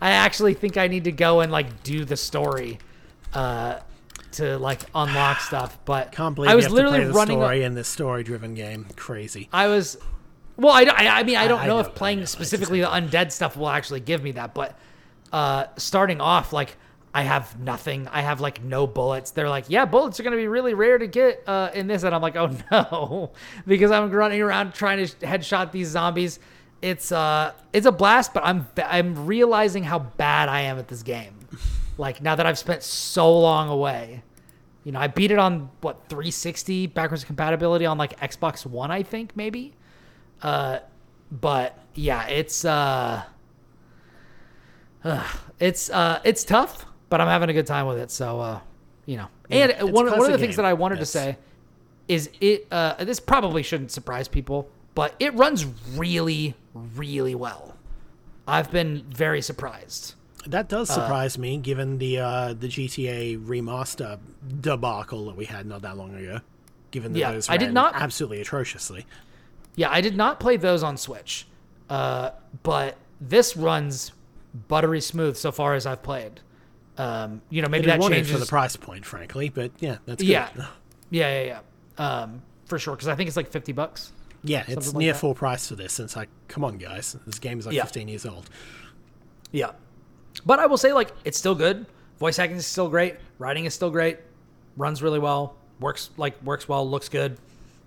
I 0.00 0.12
actually 0.12 0.54
think 0.54 0.78
I 0.78 0.86
need 0.86 1.04
to 1.04 1.12
go 1.12 1.40
and 1.40 1.52
like 1.52 1.82
do 1.82 2.06
the 2.06 2.16
story, 2.16 2.78
uh, 3.34 3.80
to 4.32 4.58
like 4.58 4.80
unlock 4.94 5.40
stuff. 5.42 5.78
But 5.84 6.12
Can't 6.12 6.34
believe 6.34 6.50
I 6.50 6.54
was 6.54 6.70
literally 6.70 7.00
to 7.00 7.04
play 7.04 7.12
the 7.12 7.18
running. 7.18 7.38
story 7.40 7.62
in 7.62 7.74
this 7.74 7.88
story-driven 7.88 8.54
game. 8.54 8.86
Crazy. 8.96 9.50
I 9.52 9.66
was, 9.66 9.98
well, 10.56 10.72
I, 10.72 10.84
I, 10.84 11.20
I 11.20 11.22
mean, 11.22 11.36
I 11.36 11.46
don't 11.46 11.60
I 11.60 11.66
know, 11.66 11.74
know, 11.74 11.80
if 11.80 11.88
I 11.88 11.90
playing 11.90 12.20
know, 12.20 12.24
specifically 12.24 12.80
the 12.80 12.86
undead 12.86 13.32
stuff 13.32 13.54
will 13.54 13.68
actually 13.68 14.00
give 14.00 14.22
me 14.22 14.32
that, 14.32 14.54
but 14.54 14.78
uh, 15.30 15.66
starting 15.76 16.22
off, 16.22 16.54
like, 16.54 16.78
I 17.12 17.22
have 17.22 17.58
nothing. 17.58 18.06
I 18.08 18.20
have 18.20 18.40
like 18.40 18.62
no 18.62 18.86
bullets. 18.86 19.32
They're 19.32 19.48
like, 19.48 19.64
yeah, 19.68 19.84
bullets 19.84 20.20
are 20.20 20.22
gonna 20.22 20.36
be 20.36 20.48
really 20.48 20.74
rare 20.74 20.98
to 20.98 21.06
get 21.06 21.42
uh, 21.46 21.70
in 21.74 21.86
this, 21.86 22.04
and 22.04 22.14
I'm 22.14 22.22
like, 22.22 22.36
oh 22.36 22.50
no, 22.70 23.32
because 23.66 23.90
I'm 23.90 24.10
running 24.10 24.40
around 24.40 24.74
trying 24.74 25.04
to 25.04 25.14
headshot 25.26 25.72
these 25.72 25.88
zombies. 25.88 26.38
It's 26.82 27.10
uh, 27.12 27.52
it's 27.72 27.86
a 27.86 27.92
blast, 27.92 28.32
but 28.32 28.44
I'm 28.44 28.68
I'm 28.76 29.26
realizing 29.26 29.82
how 29.82 29.98
bad 29.98 30.48
I 30.48 30.62
am 30.62 30.78
at 30.78 30.88
this 30.88 31.02
game. 31.02 31.34
Like 31.98 32.22
now 32.22 32.34
that 32.36 32.46
I've 32.46 32.58
spent 32.58 32.82
so 32.82 33.38
long 33.38 33.68
away, 33.68 34.22
you 34.84 34.92
know, 34.92 35.00
I 35.00 35.08
beat 35.08 35.30
it 35.30 35.38
on 35.38 35.68
what 35.80 36.08
360 36.08 36.86
backwards 36.86 37.24
compatibility 37.24 37.86
on 37.86 37.98
like 37.98 38.18
Xbox 38.20 38.64
One, 38.64 38.90
I 38.90 39.02
think 39.02 39.36
maybe. 39.36 39.74
Uh, 40.42 40.78
but 41.30 41.78
yeah, 41.94 42.26
it's 42.28 42.64
uh, 42.64 43.22
ugh, 45.04 45.36
it's 45.60 45.90
uh, 45.90 46.20
it's 46.24 46.44
tough, 46.44 46.86
but 47.10 47.20
I'm 47.20 47.28
having 47.28 47.50
a 47.50 47.52
good 47.52 47.66
time 47.66 47.86
with 47.86 47.98
it. 47.98 48.10
So 48.10 48.40
uh, 48.40 48.60
you 49.04 49.18
know, 49.18 49.26
and 49.50 49.72
one 49.82 49.92
one 49.92 50.06
of 50.06 50.12
the 50.12 50.16
classic 50.18 50.40
things 50.40 50.56
game. 50.56 50.64
that 50.64 50.68
I 50.68 50.72
wanted 50.72 50.98
Yes. 50.98 51.12
to 51.12 51.18
say 51.18 51.36
is 52.08 52.30
it. 52.40 52.66
Uh, 52.70 53.04
this 53.04 53.20
probably 53.20 53.62
shouldn't 53.62 53.90
surprise 53.90 54.26
people, 54.28 54.68
but 54.94 55.14
it 55.20 55.34
runs 55.34 55.66
really, 55.96 56.54
really 56.74 57.34
well. 57.34 57.76
I've 58.48 58.70
been 58.72 59.04
very 59.08 59.42
surprised. 59.42 60.14
That 60.46 60.64
Uh, 60.72 60.78
does 60.78 60.88
surprise 60.88 61.36
me, 61.36 61.58
given 61.58 61.98
the 61.98 62.18
uh, 62.18 62.54
the 62.54 62.68
GTA 62.68 63.38
remaster 63.44 64.18
debacle 64.60 65.26
that 65.26 65.36
we 65.36 65.44
had 65.44 65.66
not 65.66 65.82
that 65.82 65.96
long 65.98 66.14
ago. 66.14 66.40
Given 66.90 67.12
that 67.12 67.18
Yeah, 67.20 67.32
those 67.32 67.48
I 67.48 67.56
did 67.56 67.72
not- 67.72 67.94
absolutely 67.94 68.40
atrociously. 68.40 69.06
Yeah, 69.76 69.90
I 69.90 70.00
did 70.00 70.16
not 70.16 70.40
play 70.40 70.56
those 70.56 70.82
on 70.82 70.96
Switch, 70.96 71.46
uh, 71.88 72.30
but 72.64 72.96
this 73.20 73.56
runs 73.56 74.10
buttery 74.66 75.00
smooth 75.00 75.36
so 75.36 75.52
far 75.52 75.74
as 75.74 75.86
I've 75.86 76.02
played. 76.02 76.40
Um, 77.00 77.40
you 77.48 77.62
know, 77.62 77.68
maybe 77.68 77.86
that 77.86 78.02
changes 78.02 78.30
for 78.30 78.38
the 78.38 78.44
price 78.44 78.76
point, 78.76 79.06
frankly, 79.06 79.48
but 79.48 79.72
yeah, 79.78 79.98
that's 80.04 80.22
good. 80.22 80.28
Yeah, 80.28 80.50
yeah, 81.10 81.42
yeah, 81.42 81.60
yeah. 81.98 82.04
Um, 82.22 82.42
for 82.66 82.78
sure, 82.78 82.94
because 82.94 83.08
I 83.08 83.14
think 83.14 83.28
it's 83.28 83.36
like 83.38 83.50
fifty 83.50 83.72
bucks. 83.72 84.12
Yeah, 84.42 84.64
it's 84.68 84.88
like 84.92 84.96
near 85.00 85.14
full 85.14 85.34
price 85.34 85.68
for 85.68 85.76
this. 85.76 85.98
And 85.98 86.06
it's 86.06 86.16
like, 86.16 86.28
come 86.48 86.62
on, 86.62 86.76
guys, 86.76 87.16
this 87.26 87.38
game 87.38 87.58
is 87.58 87.66
like 87.66 87.74
Yeah. 87.74 87.84
15 87.84 88.08
years 88.08 88.24
old. 88.26 88.48
Yeah, 89.52 89.72
but 90.44 90.58
I 90.58 90.66
will 90.66 90.76
say 90.76 90.92
like 90.92 91.10
it's 91.24 91.38
still 91.38 91.54
good. 91.54 91.86
Voice 92.18 92.38
acting 92.38 92.58
is 92.58 92.66
still 92.66 92.88
great. 92.88 93.16
Writing 93.38 93.64
is 93.64 93.74
still 93.74 93.90
great. 93.90 94.18
Runs 94.76 95.02
really 95.02 95.18
well. 95.18 95.56
Works 95.80 96.10
like 96.18 96.42
works 96.42 96.68
well. 96.68 96.88
Looks 96.88 97.08
good. 97.08 97.38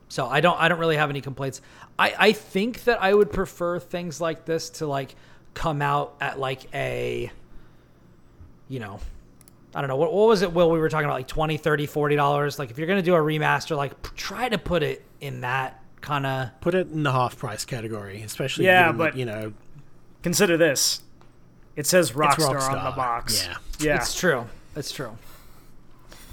So 0.10 0.27
I 0.27 0.41
don't 0.41 0.60
I 0.60 0.68
don't 0.69 0.80
really 0.80 0.98
have 0.98 1.11
any 1.11 1.22
complaints. 1.22 1.61
I 1.99 2.15
I 2.18 2.31
think 2.31 2.85
that 2.85 3.02
I 3.02 3.14
would 3.14 3.31
prefer 3.31 3.80
things 3.80 4.19
like 4.19 4.45
this 4.45 4.72
to 4.72 4.88
like 4.88 5.15
come 5.53 5.84
out 5.84 6.15
at 6.19 6.40
like 6.40 6.65
a 6.73 7.31
you 8.69 8.80
know 8.80 8.99
I 9.76 9.81
don't 9.81 9.88
know 9.88 9.95
what 9.95 10.14
what 10.14 10.27
was 10.27 10.41
it 10.41 10.53
Will 10.53 10.69
we 10.72 10.80
were 10.80 10.90
talking 10.90 11.06
about 11.06 11.15
like 11.15 11.27
20 11.27 11.57
30 11.57 11.85
40 11.85 12.15
dollars 12.15 12.60
like 12.60 12.69
if 12.72 12.77
you're 12.77 12.88
going 12.88 12.99
to 12.99 13.06
do 13.06 13.15
a 13.15 13.19
remaster 13.19 13.76
like 13.76 14.02
p- 14.03 14.10
try 14.15 14.48
to 14.49 14.57
put 14.57 14.84
it 14.84 15.03
in 15.22 15.41
that 15.41 15.81
kind 16.02 16.26
of 16.26 16.49
Put 16.61 16.76
it 16.76 16.88
in 16.91 17.03
the 17.03 17.11
half 17.11 17.38
price 17.38 17.64
category, 17.65 18.22
especially 18.22 18.65
Yeah, 18.65 18.88
given 18.88 18.98
but- 18.98 19.15
you 19.18 19.26
know 19.26 19.53
Consider 20.22 20.56
this. 20.57 21.02
It 21.76 21.85
says 21.88 22.10
it's 22.11 22.18
Rockstar, 22.18 22.61
on 22.69 22.85
the 22.85 22.91
box. 22.91 23.45
Yeah. 23.45 23.57
Yeah. 23.80 23.95
It's 23.98 24.14
true. 24.18 24.45
It's 24.76 24.91
true. 24.91 25.18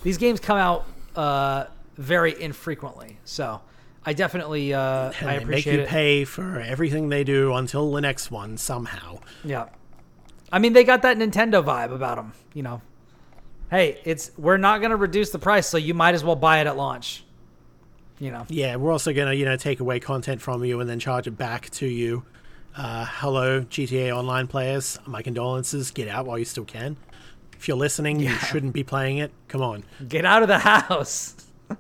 These 0.03 0.19
games 0.19 0.39
come 0.39 0.57
out 0.59 0.87
uh, 1.17 1.65
very 1.97 2.41
infrequently, 2.41 3.19
so 3.25 3.61
I 4.07 4.13
definitely 4.13 4.73
uh, 4.75 5.13
And 5.21 5.29
I 5.31 5.39
they 5.39 5.39
make 5.39 5.43
appreciate 5.45 5.75
you 5.75 5.81
it. 5.81 5.89
pay 5.89 6.25
for 6.25 6.61
everything 6.61 7.09
they 7.09 7.25
do 7.25 7.53
until 7.55 7.91
the 7.91 8.01
next 8.01 8.31
one 8.31 8.57
somehow. 8.59 9.19
Yeah, 9.45 9.67
I 10.53 10.59
mean 10.59 10.73
they 10.73 10.85
got 10.85 11.03
that 11.03 11.17
Nintendo 11.17 11.65
vibe 11.65 11.93
about 11.93 12.17
them. 12.17 12.33
You 12.55 12.63
know, 12.63 12.83
hey, 13.71 14.01
it's 14.05 14.31
we're 14.37 14.57
not 14.57 14.81
gonna 14.81 14.97
reduce 14.97 15.31
the 15.31 15.39
price, 15.39 15.67
so 15.67 15.77
you 15.79 15.95
might 15.95 16.15
as 16.15 16.25
well 16.25 16.37
buy 16.37 16.61
it 16.61 16.67
at 16.67 16.77
launch. 16.77 17.25
You 18.19 18.31
know, 18.31 18.45
Yeah, 18.49 18.77
we're 18.77 18.93
also 18.93 19.15
gonna, 19.15 19.33
you 19.33 19.47
know, 19.47 19.57
take 19.57 19.81
away 19.81 19.99
content 19.99 20.43
from 20.43 20.63
you 20.63 20.79
and 20.81 20.91
then 20.91 20.99
charge 20.99 21.27
it 21.27 21.39
back 21.39 21.71
to 21.71 21.87
you. 21.87 22.23
Uh, 22.77 23.07
hello, 23.09 23.63
GTA 23.63 24.15
Online 24.15 24.47
players. 24.47 24.99
My 25.07 25.23
condolences. 25.23 25.91
Get 25.91 26.07
out 26.07 26.27
while 26.27 26.39
you 26.39 26.45
still 26.45 26.67
can. 26.67 26.99
If 27.57 27.67
you're 27.67 27.79
listening, 27.79 28.21
you 28.21 28.29
shouldn't 28.29 28.75
be 28.75 28.85
playing 28.85 29.19
it. 29.19 29.33
Come 29.49 29.63
on. 29.63 29.85
get 30.07 30.25
out 30.25 30.43
of 30.43 30.49
the 30.49 30.59
house. 30.59 31.35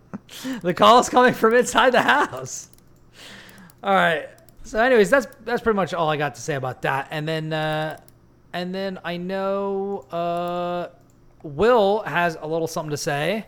the 0.62 0.72
call 0.74 0.98
is 1.00 1.08
coming 1.08 1.34
from 1.34 1.54
inside 1.54 1.90
the 1.90 2.02
house. 2.02 2.68
All 3.82 3.94
right. 3.94 4.28
So, 4.62 4.78
anyways, 4.80 5.10
that's 5.10 5.26
that's 5.44 5.62
pretty 5.62 5.76
much 5.76 5.92
all 5.94 6.08
I 6.08 6.16
got 6.16 6.34
to 6.36 6.40
say 6.40 6.54
about 6.54 6.82
that. 6.82 7.08
And 7.10 7.26
then, 7.28 7.52
uh, 7.52 7.98
and 8.52 8.74
then 8.74 8.98
I 9.04 9.16
know 9.16 10.06
uh, 10.10 10.88
Will 11.42 12.02
has 12.02 12.36
a 12.40 12.46
little 12.46 12.66
something 12.66 12.90
to 12.90 12.96
say 12.96 13.46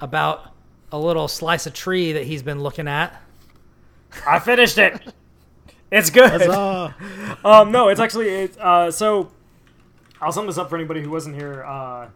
about 0.00 0.52
a 0.90 0.98
little 0.98 1.28
slice 1.28 1.66
of 1.66 1.74
tree 1.74 2.12
that 2.12 2.24
he's 2.24 2.42
been 2.42 2.60
looking 2.60 2.88
at. 2.88 3.20
I 4.26 4.38
finished 4.38 4.78
it. 4.78 5.00
It's 5.90 6.10
good. 6.10 6.40
Um, 7.44 7.72
no, 7.72 7.88
it's 7.88 8.00
actually 8.00 8.28
it, 8.28 8.58
uh, 8.58 8.90
so. 8.90 9.30
I'll 10.20 10.30
sum 10.30 10.46
this 10.46 10.58
up 10.58 10.70
for 10.70 10.76
anybody 10.76 11.02
who 11.02 11.10
wasn't 11.10 11.34
here 11.34 11.64
uh, 11.64 12.08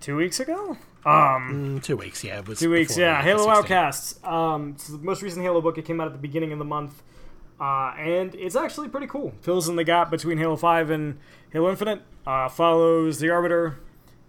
two 0.00 0.14
weeks 0.16 0.38
ago. 0.40 0.76
Um, 1.06 1.78
Mm, 1.80 1.82
two 1.82 1.96
weeks, 1.96 2.22
yeah. 2.22 2.40
It 2.40 2.48
was 2.48 2.58
two 2.58 2.70
weeks, 2.70 2.98
yeah. 2.98 3.22
Halo 3.22 3.38
16. 3.38 3.52
Outcasts. 3.56 4.20
Um, 4.24 4.72
it's 4.74 4.88
the 4.88 4.98
most 4.98 5.22
recent 5.22 5.42
Halo 5.42 5.62
book. 5.62 5.78
It 5.78 5.86
came 5.86 6.00
out 6.02 6.06
at 6.06 6.12
the 6.12 6.18
beginning 6.18 6.52
of 6.52 6.58
the 6.58 6.66
month, 6.66 7.02
uh, 7.60 7.94
and 7.98 8.34
it's 8.34 8.56
actually 8.56 8.88
pretty 8.88 9.06
cool. 9.06 9.32
Fills 9.40 9.68
in 9.68 9.76
the 9.76 9.84
gap 9.84 10.10
between 10.10 10.38
Halo 10.38 10.56
Five 10.56 10.90
and 10.90 11.18
Halo 11.52 11.70
Infinite. 11.70 12.02
Uh, 12.26 12.48
follows 12.48 13.18
the 13.18 13.30
Arbiter 13.30 13.78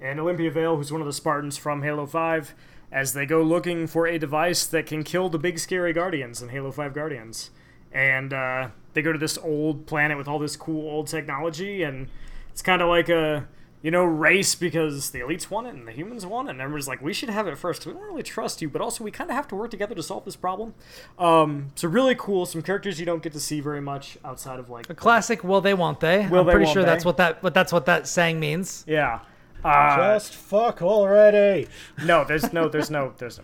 and 0.01 0.19
Olympia 0.19 0.51
Vale, 0.51 0.75
who's 0.75 0.91
one 0.91 1.01
of 1.01 1.07
the 1.07 1.13
Spartans 1.13 1.57
from 1.57 1.83
Halo 1.83 2.05
Five, 2.05 2.53
as 2.91 3.13
they 3.13 3.25
go 3.25 3.41
looking 3.41 3.87
for 3.87 4.05
a 4.07 4.17
device 4.17 4.65
that 4.65 4.85
can 4.85 5.03
kill 5.03 5.29
the 5.29 5.39
big 5.39 5.59
scary 5.59 5.93
Guardians 5.93 6.41
in 6.41 6.49
Halo 6.49 6.71
Five 6.71 6.93
Guardians. 6.93 7.51
And 7.91 8.33
uh, 8.33 8.69
they 8.93 9.01
go 9.01 9.13
to 9.13 9.19
this 9.19 9.37
old 9.37 9.85
planet 9.85 10.17
with 10.17 10.27
all 10.27 10.39
this 10.39 10.55
cool 10.55 10.89
old 10.89 11.07
technology, 11.07 11.83
and 11.83 12.07
it's 12.51 12.61
kind 12.61 12.81
of 12.81 12.89
like 12.89 13.09
a 13.09 13.47
you 13.83 13.91
know 13.91 14.03
race 14.03 14.55
because 14.55 15.11
the 15.11 15.19
elites 15.19 15.51
want 15.51 15.67
it 15.67 15.75
and 15.75 15.87
the 15.87 15.91
humans 15.91 16.25
want 16.25 16.47
it, 16.47 16.51
and 16.51 16.61
everyone's 16.61 16.87
like, 16.87 17.01
we 17.01 17.13
should 17.13 17.29
have 17.29 17.45
it 17.47 17.55
first. 17.57 17.81
'cause 17.83 17.93
We 17.93 17.99
don't 17.99 18.07
really 18.09 18.23
trust 18.23 18.61
you, 18.63 18.69
but 18.69 18.81
also 18.81 19.03
we 19.03 19.11
kind 19.11 19.29
of 19.29 19.35
have 19.35 19.47
to 19.49 19.55
work 19.55 19.69
together 19.69 19.93
to 19.93 20.01
solve 20.01 20.25
this 20.25 20.35
problem. 20.35 20.73
Um, 21.19 21.67
so 21.75 21.87
really 21.87 22.15
cool. 22.17 22.47
Some 22.47 22.61
characters 22.63 22.99
you 22.99 23.05
don't 23.05 23.21
get 23.21 23.33
to 23.33 23.39
see 23.39 23.59
very 23.59 23.81
much 23.81 24.17
outside 24.25 24.57
of 24.57 24.69
like 24.71 24.89
A 24.89 24.95
classic. 24.95 25.43
Will 25.43 25.61
they? 25.61 25.75
Won't 25.75 25.99
they? 25.99 26.27
Will 26.27 26.39
I'm 26.39 26.45
they, 26.47 26.51
pretty 26.53 26.65
won't 26.65 26.73
sure 26.73 26.83
that's 26.83 27.05
what 27.05 27.17
that. 27.17 27.41
But 27.43 27.53
that's 27.53 27.71
what 27.71 27.85
that 27.85 28.07
saying 28.07 28.39
means. 28.39 28.83
yeah. 28.87 29.19
Uh, 29.63 30.15
Just 30.15 30.33
fuck 30.33 30.81
already. 30.81 31.67
no, 32.03 32.25
there's 32.25 32.51
no, 32.51 32.67
there's 32.67 32.89
no, 32.89 33.13
there's 33.17 33.37
no, 33.37 33.43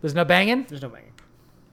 There's 0.00 0.14
no 0.14 0.24
banging. 0.24 0.64
there's 0.68 0.82
no 0.82 0.88
banging. 0.88 1.12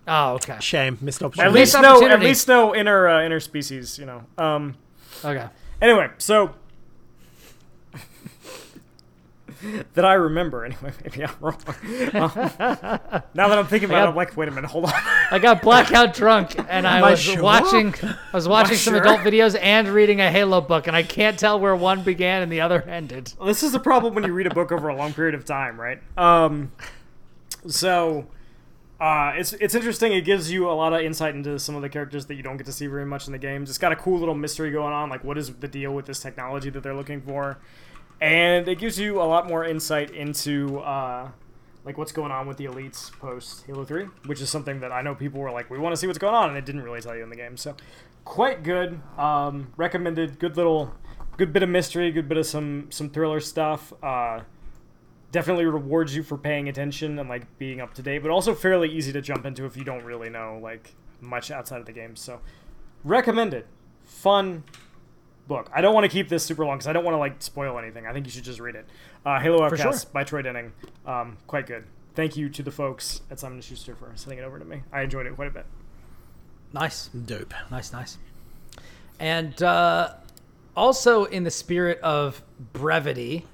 Oh, 0.08 0.34
okay. 0.34 0.58
Shame. 0.60 0.98
Missed 1.02 1.22
opportunity. 1.24 1.48
At 1.50 1.54
least 1.54 1.74
no, 1.82 2.08
at 2.08 2.20
least 2.20 2.48
no 2.48 2.76
inner 2.76 3.08
uh, 3.08 3.20
interspecies. 3.22 3.98
You 4.00 4.06
know. 4.06 4.24
Um. 4.38 4.76
Okay. 5.24 5.48
Anyway, 5.82 6.10
so 6.18 6.54
that 9.94 10.06
I 10.06 10.14
remember. 10.14 10.66
Anyway, 10.66 10.92
maybe 11.04 11.26
I'm 11.26 11.36
wrong. 11.40 11.58
Um, 12.14 12.32
now 13.34 13.48
that 13.48 13.58
I'm 13.58 13.68
thinking 13.68 13.90
about 13.90 14.06
it, 14.06 14.10
I'm 14.10 14.16
like, 14.16 14.36
wait 14.38 14.48
a 14.48 14.52
minute, 14.52 14.70
hold 14.70 14.86
on. 14.86 14.94
I 15.32 15.40
got 15.40 15.62
blackout 15.62 16.14
drunk 16.14 16.56
and 16.70 16.88
I 16.88 16.98
Am 17.00 17.04
I 17.04 17.12
was 17.12 17.20
sure? 17.20 17.42
watching 17.42 17.94
I 18.02 18.16
was 18.34 18.48
watching 18.48 18.78
some 18.78 18.94
sure? 18.94 19.02
adult 19.02 19.20
videos 19.20 19.58
and 19.60 19.88
reading 19.88 20.22
a 20.22 20.32
Halo 20.32 20.62
book 20.62 20.88
and 20.88 20.96
I 20.96 21.04
can't 21.04 21.38
tell 21.38 21.60
where 21.60 21.76
one 21.76 22.04
began 22.04 22.42
and 22.42 22.52
the 22.52 22.62
other 22.62 22.82
ended. 22.84 23.34
this 23.46 23.64
is 23.64 23.72
the 23.72 23.80
problem 23.80 24.16
when 24.16 24.24
you 24.24 24.34
read 24.34 24.48
a 24.48 24.54
book 24.54 24.72
over 24.72 24.88
a 24.88 24.96
long 24.96 25.14
period 25.14 25.36
of 25.36 25.46
time, 25.46 25.80
right? 25.80 26.00
Um, 26.18 26.72
so 27.68 28.28
uh, 29.00 29.32
it's 29.36 29.54
it's 29.54 29.76
interesting. 29.76 30.12
It 30.12 30.22
gives 30.22 30.52
you 30.52 30.70
a 30.70 30.74
lot 30.74 30.94
of 30.94 31.02
insight 31.02 31.34
into 31.34 31.58
some 31.58 31.76
of 31.76 31.82
the 31.82 31.90
characters 31.90 32.26
that 32.26 32.36
you 32.36 32.44
don't 32.44 32.58
get 32.58 32.66
to 32.66 32.72
see 32.74 32.88
very 32.88 33.06
much 33.06 33.28
in 33.28 33.32
the 33.32 33.38
games. 33.40 33.70
It's 33.70 33.80
got 33.80 33.92
a 33.92 33.96
cool 33.96 34.20
little 34.20 34.36
mystery 34.36 34.72
going 34.72 34.94
on, 34.94 35.10
like 35.10 35.24
what 35.24 35.38
is 35.38 35.54
the 35.56 35.68
deal 35.68 35.94
with 35.94 36.06
this 36.06 36.20
technology 36.20 36.70
that 36.70 36.84
they're 36.84 36.96
looking 36.96 37.22
for, 37.22 37.60
and 38.22 38.68
it 38.68 38.78
gives 38.80 39.00
you 39.00 39.22
a 39.22 39.24
lot 39.24 39.48
more 39.48 39.66
insight 39.66 40.12
into. 40.12 40.80
Uh, 40.80 41.32
like 41.86 41.98
what's 41.98 42.12
going 42.12 42.32
on 42.32 42.46
with 42.46 42.58
the 42.58 42.66
elites 42.66 43.12
post 43.20 43.66
Halo 43.66 43.86
3, 43.86 44.06
which 44.26 44.42
is 44.42 44.50
something 44.50 44.80
that 44.82 44.92
I 44.92 45.02
know 45.02 45.16
people 45.16 45.40
were 45.40 45.52
like, 45.52 45.70
we 45.70 45.80
want 45.80 45.94
to 45.94 45.98
see 45.98 46.08
what's 46.08 46.20
going 46.20 46.36
on, 46.36 46.50
and 46.50 46.58
it 46.58 46.66
didn't 46.66 46.84
really 46.84 47.02
tell 47.02 47.16
you 47.16 47.24
in 47.24 47.30
the 47.30 47.36
game. 47.36 47.58
So, 47.58 47.76
quite 48.26 48.64
good. 48.64 49.02
Um, 49.18 49.74
recommended. 49.76 50.40
Good 50.40 50.58
little, 50.58 50.94
good 51.38 51.54
bit 51.54 51.64
of 51.64 51.70
mystery. 51.70 52.12
Good 52.12 52.30
bit 52.30 52.38
of 52.38 52.46
some 52.46 52.92
some 52.92 53.10
thriller 53.10 53.40
stuff. 53.40 53.94
Uh, 54.04 54.42
definitely 55.32 55.66
rewards 55.66 56.16
you 56.16 56.24
for 56.24 56.38
paying 56.38 56.70
attention 56.70 57.18
and 57.18 57.30
like 57.30 57.58
being 57.58 57.82
up 57.82 57.94
to 57.96 58.02
date, 58.02 58.20
but 58.20 58.32
also 58.32 58.54
fairly 58.54 58.90
easy 58.90 59.12
to 59.14 59.22
jump 59.22 59.46
into 59.46 59.66
if 59.66 59.78
you 59.78 59.84
don't 59.84 60.04
really 60.04 60.30
know 60.30 60.60
like 60.62 60.94
much 61.22 61.50
outside 61.50 61.80
of 61.80 61.86
the 61.86 61.94
game. 61.94 62.16
So, 62.16 62.40
recommended. 63.04 63.66
Fun 64.04 64.64
book. 65.50 65.70
I 65.74 65.82
don't 65.82 65.94
want 65.94 66.06
to 66.06 66.10
keep 66.10 66.30
this 66.30 66.46
super 66.46 66.64
long 66.64 66.78
because 66.78 66.88
I 66.88 66.94
don't 66.94 67.04
want 67.04 67.16
to 67.16 67.20
like 67.20 67.42
spoil 67.42 67.78
anything. 67.78 68.08
I 68.08 68.14
think 68.14 68.26
you 68.26 68.32
should 68.32 68.46
just 68.46 68.62
read 68.62 68.76
it. 68.76 68.86
Uh, 69.26 69.38
Halo 69.40 69.58
For 69.58 69.76
Outcasts 69.76 70.04
sure. 70.04 70.12
by 70.14 70.24
Troy 70.24 70.42
Denning. 70.42 70.72
Um, 71.06 71.38
quite 71.48 71.68
good. 71.68 71.84
Thank 72.16 72.38
you 72.38 72.48
to 72.50 72.64
the 72.64 72.72
folks 72.72 73.22
at 73.30 73.40
Simon 73.40 73.60
Schuster 73.60 73.96
for 73.96 74.12
sending 74.16 74.40
it 74.40 74.44
over 74.44 74.58
to 74.58 74.66
me. 74.66 74.84
I 74.94 75.02
enjoyed 75.02 75.26
it 75.26 75.36
quite 75.36 75.50
a 75.50 75.52
bit. 75.52 75.66
Nice. 76.72 77.08
Dope. 77.08 77.54
Nice, 77.70 77.92
nice. 77.92 78.18
And 79.20 79.62
uh, 79.62 80.14
also, 80.78 81.26
in 81.26 81.44
the 81.44 81.52
spirit 81.52 82.00
of 82.00 82.42
brevity, 82.72 83.46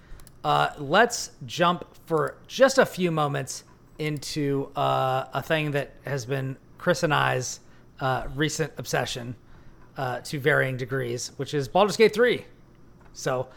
uh, 0.44 0.70
let's 0.78 1.32
jump 1.46 1.86
for 2.06 2.38
just 2.48 2.78
a 2.78 2.86
few 2.86 3.10
moments 3.10 3.64
into 3.98 4.70
uh, 4.76 5.26
a 5.34 5.42
thing 5.42 5.72
that 5.72 5.94
has 6.06 6.26
been 6.26 6.58
Kris 6.78 7.04
and 7.04 7.14
I's 7.14 7.62
uh, 8.00 8.28
recent 8.36 8.74
obsession 8.78 9.36
uh, 9.98 10.20
to 10.22 10.40
varying 10.40 10.78
degrees, 10.78 11.32
which 11.38 11.54
is 11.54 11.68
Baldur's 11.68 11.98
Gate 11.98 12.14
3. 12.14 12.46
So 13.14 13.48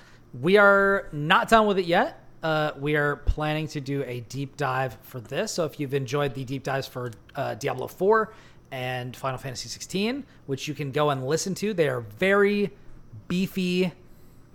we 0.40 0.56
are 0.56 1.09
not 1.12 1.48
done 1.48 1.66
with 1.66 1.78
it 1.78 1.86
yet. 1.86 2.24
Uh, 2.43 2.70
we 2.78 2.94
are 2.94 3.16
planning 3.16 3.66
to 3.66 3.81
do 3.81 4.05
a 4.05 4.20
deep 4.20 4.56
dive 4.56 4.97
for 5.02 5.20
this. 5.20 5.52
So 5.52 5.65
if 5.65 5.81
you've 5.81 5.94
enjoyed 5.94 6.35
the 6.35 6.44
deep 6.44 6.62
dives 6.62 6.86
for 6.86 7.10
uh, 7.35 7.55
Diablo 7.55 7.89
4 7.89 8.32
and 8.70 9.16
Final 9.16 9.39
Fantasy 9.39 9.69
16, 9.69 10.24
which 10.47 10.69
you 10.69 10.74
can 10.74 10.93
go 10.93 11.10
and 11.10 11.27
listen 11.27 11.55
to, 11.56 11.74
they 11.74 11.89
are 11.89 12.01
very 12.01 12.70
beefy, 13.27 13.93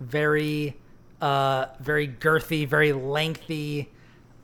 very, 0.00 0.76
uh, 1.20 1.66
very 1.80 2.08
girthy, 2.08 2.66
very 2.66 2.92
lengthy 2.92 3.90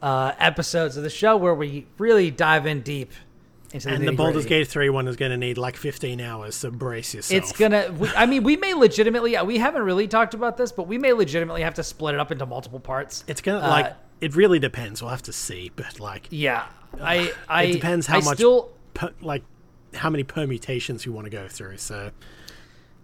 uh, 0.02 0.32
episodes 0.38 0.96
of 0.96 1.02
the 1.02 1.10
show 1.10 1.36
where 1.36 1.54
we 1.54 1.86
really 1.98 2.30
dive 2.30 2.66
in 2.66 2.82
deep 2.82 3.12
into 3.72 3.88
the 3.88 3.94
And 3.94 4.08
the. 4.08 4.12
Baldur's 4.12 4.46
Gate 4.46 4.66
3 4.68 4.90
one 4.90 5.06
is 5.08 5.16
going 5.16 5.30
to 5.30 5.36
need 5.36 5.58
like 5.58 5.76
15 5.76 6.20
hours, 6.20 6.54
so 6.54 6.70
brace 6.70 7.14
yourself. 7.14 7.42
It's 7.42 7.52
gonna. 7.52 7.92
we- 7.98 8.08
I 8.10 8.26
mean, 8.26 8.42
we 8.42 8.56
may 8.56 8.74
legitimately. 8.74 9.36
We 9.44 9.58
haven't 9.58 9.82
really 9.82 10.08
talked 10.08 10.34
about 10.34 10.56
this, 10.56 10.72
but 10.72 10.86
we 10.86 10.98
may 10.98 11.12
legitimately 11.12 11.62
have 11.62 11.74
to 11.74 11.82
split 11.84 12.14
it 12.14 12.20
up 12.20 12.32
into 12.32 12.46
multiple 12.46 12.80
parts. 12.80 13.24
It's 13.28 13.40
going 13.40 13.60
to, 13.60 13.66
Uh, 13.66 13.70
like, 13.70 13.94
it 14.20 14.34
really 14.36 14.58
depends. 14.58 15.00
We'll 15.02 15.10
have 15.10 15.22
to 15.22 15.32
see, 15.32 15.70
but 15.76 16.00
like, 16.00 16.26
Yeah, 16.30 16.64
I. 17.00 17.32
I 17.48 17.62
it 17.64 17.72
depends 17.74 18.06
how 18.06 18.18
I 18.18 18.22
much, 18.22 18.36
Still, 18.36 18.70
per, 18.94 19.10
like, 19.20 19.42
how 19.94 20.10
many 20.10 20.24
permutations 20.24 21.06
you 21.06 21.12
want 21.12 21.24
to 21.26 21.30
go 21.30 21.48
through. 21.48 21.78
So, 21.78 22.10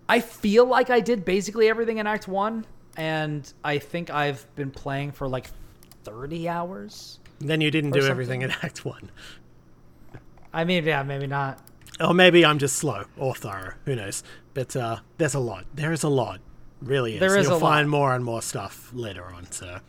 I 0.08 0.20
feel 0.20 0.66
like 0.66 0.90
I 0.90 1.00
did 1.00 1.24
basically 1.24 1.68
everything 1.68 1.98
in 1.98 2.06
Act 2.06 2.28
One, 2.28 2.64
and 2.96 3.50
I 3.64 3.78
think 3.78 4.10
I've 4.10 4.46
been 4.56 4.70
playing 4.70 5.12
for 5.12 5.28
like 5.28 5.46
thirty 6.04 6.48
hours. 6.48 7.18
then 7.40 7.60
you 7.60 7.70
didn't 7.70 7.90
do 7.90 8.00
something. 8.00 8.10
everything 8.10 8.42
in 8.42 8.50
Act 8.62 8.84
1. 8.84 9.10
I 10.56 10.64
mean, 10.64 10.84
yeah, 10.86 11.02
maybe 11.02 11.26
not. 11.26 11.58
Or 12.00 12.14
maybe 12.14 12.44
I'm 12.44 12.58
just 12.58 12.76
slow 12.76 13.04
or 13.18 13.34
thorough. 13.34 13.74
Who 13.84 13.94
knows? 13.94 14.22
But 14.54 14.74
uh, 14.74 14.98
there's 15.18 15.34
a 15.34 15.38
lot. 15.38 15.66
There 15.74 15.92
is 15.92 16.02
a 16.02 16.08
lot. 16.08 16.40
Really 16.80 17.14
is. 17.14 17.20
There 17.20 17.36
is 17.36 17.44
You'll 17.46 17.56
a 17.56 17.58
lot. 17.58 17.70
find 17.70 17.90
more 17.90 18.14
and 18.14 18.24
more 18.24 18.40
stuff 18.40 18.90
later 18.94 19.24
on. 19.24 19.50
So, 19.52 19.80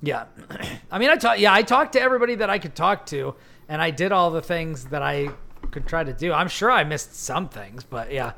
Yeah, 0.00 0.24
I 0.90 0.98
mean, 0.98 1.10
I 1.10 1.16
talked. 1.16 1.38
Yeah, 1.40 1.52
I 1.52 1.62
talked 1.62 1.92
to 1.92 2.00
everybody 2.00 2.34
that 2.36 2.48
I 2.48 2.58
could 2.58 2.74
talk 2.74 3.04
to, 3.06 3.34
and 3.68 3.82
I 3.82 3.90
did 3.90 4.10
all 4.10 4.30
the 4.30 4.40
things 4.42 4.86
that 4.86 5.02
I 5.02 5.28
could 5.70 5.86
try 5.86 6.02
to 6.02 6.14
do. 6.14 6.32
I'm 6.32 6.48
sure 6.48 6.70
I 6.70 6.84
missed 6.84 7.14
some 7.14 7.48
things, 7.50 7.84
but 7.84 8.10
yeah, 8.10 8.32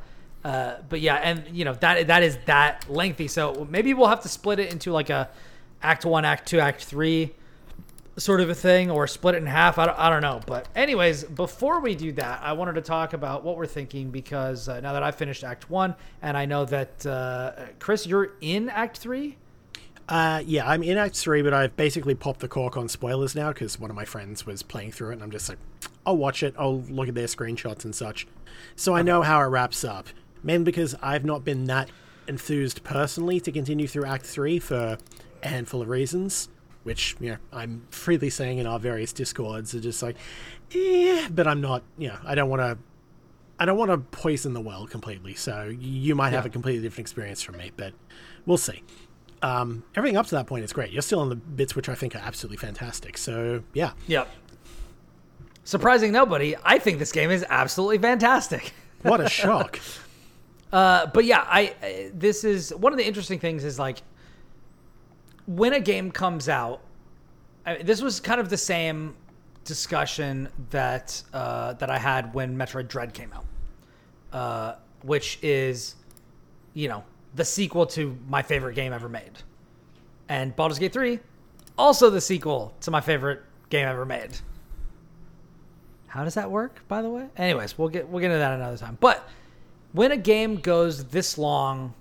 uh, 0.44 0.77
but 0.89 1.01
yeah, 1.01 1.15
and 1.16 1.44
you 1.52 1.65
know 1.65 1.74
that 1.74 2.09
that 2.09 2.23
is 2.24 2.39
that 2.47 2.90
lengthy. 2.90 3.28
So 3.28 3.69
maybe 3.70 3.94
we'll 3.94 4.09
have 4.09 4.23
to 4.23 4.28
split 4.28 4.59
it 4.59 4.73
into 4.73 4.90
like 4.90 5.11
a 5.11 5.28
Act 5.81 6.05
One, 6.05 6.24
Act 6.24 6.48
Two, 6.48 6.59
Act 6.59 6.85
Three 6.85 7.35
sort 8.20 8.40
of 8.40 8.51
a 8.51 8.55
thing 8.55 8.90
or 8.90 9.06
split 9.06 9.34
it 9.34 9.38
in 9.38 9.47
half. 9.47 9.78
I 9.78 9.86
don't, 9.86 9.98
I 9.98 10.10
don't 10.10 10.22
know. 10.22 10.40
But, 10.47 10.68
anyways, 10.76 11.24
before 11.24 11.80
we 11.80 11.94
do 11.94 12.12
that, 12.12 12.40
I 12.42 12.52
wanted 12.52 12.74
to 12.74 12.82
talk 12.82 13.12
about 13.12 13.42
what 13.42 13.56
we're 13.56 13.66
thinking 13.66 14.10
because 14.10 14.68
uh, 14.68 14.80
now 14.80 14.92
that 14.92 15.02
I've 15.02 15.16
finished 15.16 15.42
Act 15.42 15.70
One, 15.70 15.94
and 16.22 16.36
I 16.36 16.47
know 16.47 16.64
that, 16.66 17.05
uh, 17.06 17.52
Kris, 17.78 18.06
you're 18.06 18.32
in 18.40 18.68
Act 18.68 18.98
Three. 18.98 19.36
Uh, 20.09 20.42
yeah, 20.44 20.68
I'm 20.68 20.82
in 20.82 20.98
Act 20.98 21.16
3, 21.16 21.42
but 21.42 21.55
I've 21.55 21.76
basically 21.76 22.16
popped 22.16 22.40
the 22.40 22.48
cork 22.48 22.76
on 22.76 22.88
spoilers 22.88 23.36
now 23.36 23.52
because 23.52 23.78
one 23.78 23.90
of 23.90 23.97
my 23.97 24.05
friends 24.05 24.44
was 24.44 24.60
playing 24.60 24.90
through 24.90 25.10
it, 25.10 25.12
and 25.14 25.22
I'm 25.22 25.30
just 25.30 25.48
like, 25.48 25.59
I'll 26.05 26.16
watch 26.16 26.42
it, 26.42 26.52
I'll 26.59 26.80
look 26.80 27.06
at 27.06 27.14
their 27.14 27.28
screenshots 27.28 27.84
and 27.84 27.94
such. 27.94 28.26
So 28.74 28.92
I 28.92 29.02
know 29.02 29.22
how 29.22 29.40
it 29.40 29.44
wraps 29.44 29.84
up. 29.84 30.09
Mainly 30.42 30.64
because 30.64 30.97
I've 31.01 31.24
not 31.24 31.44
been 31.44 31.66
that 31.66 31.90
enthused 32.26 32.82
personally 32.82 33.38
to 33.40 33.52
continue 33.52 33.86
through 33.86 34.05
Act 34.05 34.26
3 34.26 34.59
for 34.59 34.98
a 35.44 35.48
handful 35.48 35.80
of 35.80 35.88
reasons, 35.88 36.48
which, 36.85 37.16
you 37.20 37.31
know, 37.31 37.36
I'm 37.52 37.86
freely 37.90 38.31
saying 38.31 38.59
in 38.59 38.66
our 38.66 38.78
various 38.78 39.12
discords 39.12 39.74
are 39.74 39.81
just 39.81 40.02
like, 40.02 40.16
eh, 40.74 41.28
but 41.31 41.47
I'm 41.47 41.61
not, 41.61 41.82
you 41.98 42.09
know, 42.09 42.19
I 42.24 42.35
don't 42.35 42.48
want 42.48 42.61
to. 42.62 42.78
I 43.59 43.66
don't 43.66 43.77
want 43.77 43.90
to 43.90 43.98
poison 43.98 44.55
the 44.55 44.61
well 44.62 44.86
completely, 44.86 45.35
so 45.35 45.65
you 45.78 46.15
might 46.15 46.31
have 46.31 46.47
a 46.47 46.48
completely 46.48 46.81
different 46.81 47.01
experience 47.01 47.43
from 47.43 47.59
me, 47.59 47.73
but 47.77 47.93
we'll 48.47 48.57
see 48.57 48.82
um, 49.43 49.85
everything 49.94 50.16
up 50.16 50.24
to 50.28 50.35
that 50.36 50.47
point 50.47 50.65
is 50.65 50.73
great. 50.73 50.93
You're 50.93 51.02
still 51.02 51.20
on 51.20 51.28
the 51.28 51.36
bits 51.36 51.77
which 51.77 51.86
I 51.90 51.94
think 51.94 52.15
are 52.15 52.20
absolutely 52.20 52.57
fantastic. 52.57 53.19
So 53.19 53.62
yeah, 53.74 53.93
Yep. 54.07 54.28
Surprising 55.65 56.11
nobody, 56.11 56.57
I 56.65 56.78
think 56.78 56.98
this 56.98 57.12
game 57.12 57.31
is 57.31 57.44
absolutely 57.48 57.98
fantastic. 57.98 58.73
what 59.02 59.20
a 59.20 59.28
shock! 59.28 59.78
Uh, 60.73 61.07
but 61.07 61.24
yeah, 61.24 61.44
I 61.48 61.74
I- 61.82 62.11
this 62.15 62.44
is 62.44 62.73
one 62.73 62.93
of 62.93 62.97
the 62.97 63.05
interesting 63.05 63.40
things 63.40 63.65
is 63.65 63.77
like 63.77 64.02
when 65.46 65.72
a 65.72 65.80
game 65.80 66.10
comes 66.10 66.48
out. 66.48 66.80
I, 67.66 67.76
this 67.76 68.00
was 68.00 68.20
kind 68.20 68.40
of 68.40 68.48
the 68.48 68.56
same 68.56 69.14
discussion 69.64 70.48
that 70.70 71.22
uh, 71.32 71.74
that 71.74 71.90
I 71.90 71.98
had 71.98 72.34
when 72.34 72.56
Metroid 72.56 72.88
Dread 72.88 73.12
came 73.12 73.32
out, 73.32 73.44
uh, 74.32 74.76
which 75.02 75.38
is, 75.42 75.96
you 76.74 76.88
know, 76.88 77.04
the 77.34 77.44
sequel 77.44 77.86
to 77.86 78.16
my 78.28 78.42
favorite 78.42 78.74
game 78.74 78.92
ever 78.92 79.08
made, 79.08 79.32
and 80.28 80.56
Baldur's 80.56 80.78
Gate 80.78 80.92
Three, 80.92 81.20
also 81.76 82.10
the 82.10 82.20
sequel 82.20 82.74
to 82.80 82.90
my 82.90 83.00
favorite 83.00 83.42
game 83.68 83.86
ever 83.86 84.06
made. 84.06 84.38
How 86.06 86.24
does 86.24 86.34
that 86.34 86.50
work, 86.50 86.80
by 86.88 87.02
the 87.02 87.10
way? 87.10 87.28
Anyways, 87.36 87.78
we'll 87.78 87.88
get 87.88 88.08
we'll 88.08 88.20
get 88.20 88.26
into 88.26 88.38
that 88.38 88.54
another 88.54 88.76
time. 88.76 88.96
But 89.00 89.28
when 89.92 90.10
a 90.10 90.16
game 90.16 90.56
goes 90.56 91.04
this 91.04 91.38
long 91.38 91.94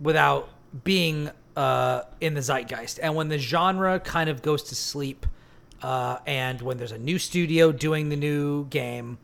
without 0.00 0.50
being 0.84 1.30
uh, 1.56 2.02
in 2.20 2.34
the 2.34 2.40
zeitgeist, 2.42 2.98
and 3.02 3.14
when 3.14 3.28
the 3.28 3.38
genre 3.38 3.98
kind 4.00 4.30
of 4.30 4.42
goes 4.42 4.62
to 4.64 4.74
sleep, 4.74 5.26
uh, 5.82 6.18
and 6.26 6.60
when 6.62 6.76
there's 6.78 6.92
a 6.92 6.98
new 6.98 7.18
studio 7.18 7.72
doing 7.72 8.08
the 8.08 8.16
new 8.16 8.66
game, 8.66 9.18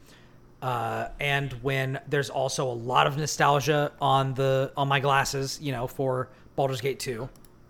uh, 0.63 1.09
and 1.21 1.53
when 1.63 2.01
there's 2.09 2.31
also 2.31 2.67
a 2.71 2.73
lot 2.73 3.07
of 3.07 3.17
nostalgia 3.17 3.93
on 4.01 4.35
the 4.35 4.73
on 4.77 4.89
my 4.89 5.01
glasses, 5.01 5.59
you 5.63 5.71
know, 5.73 5.87
for 5.87 6.29
Baldur's 6.57 6.81
Gate 6.81 6.99
2. 6.99 7.29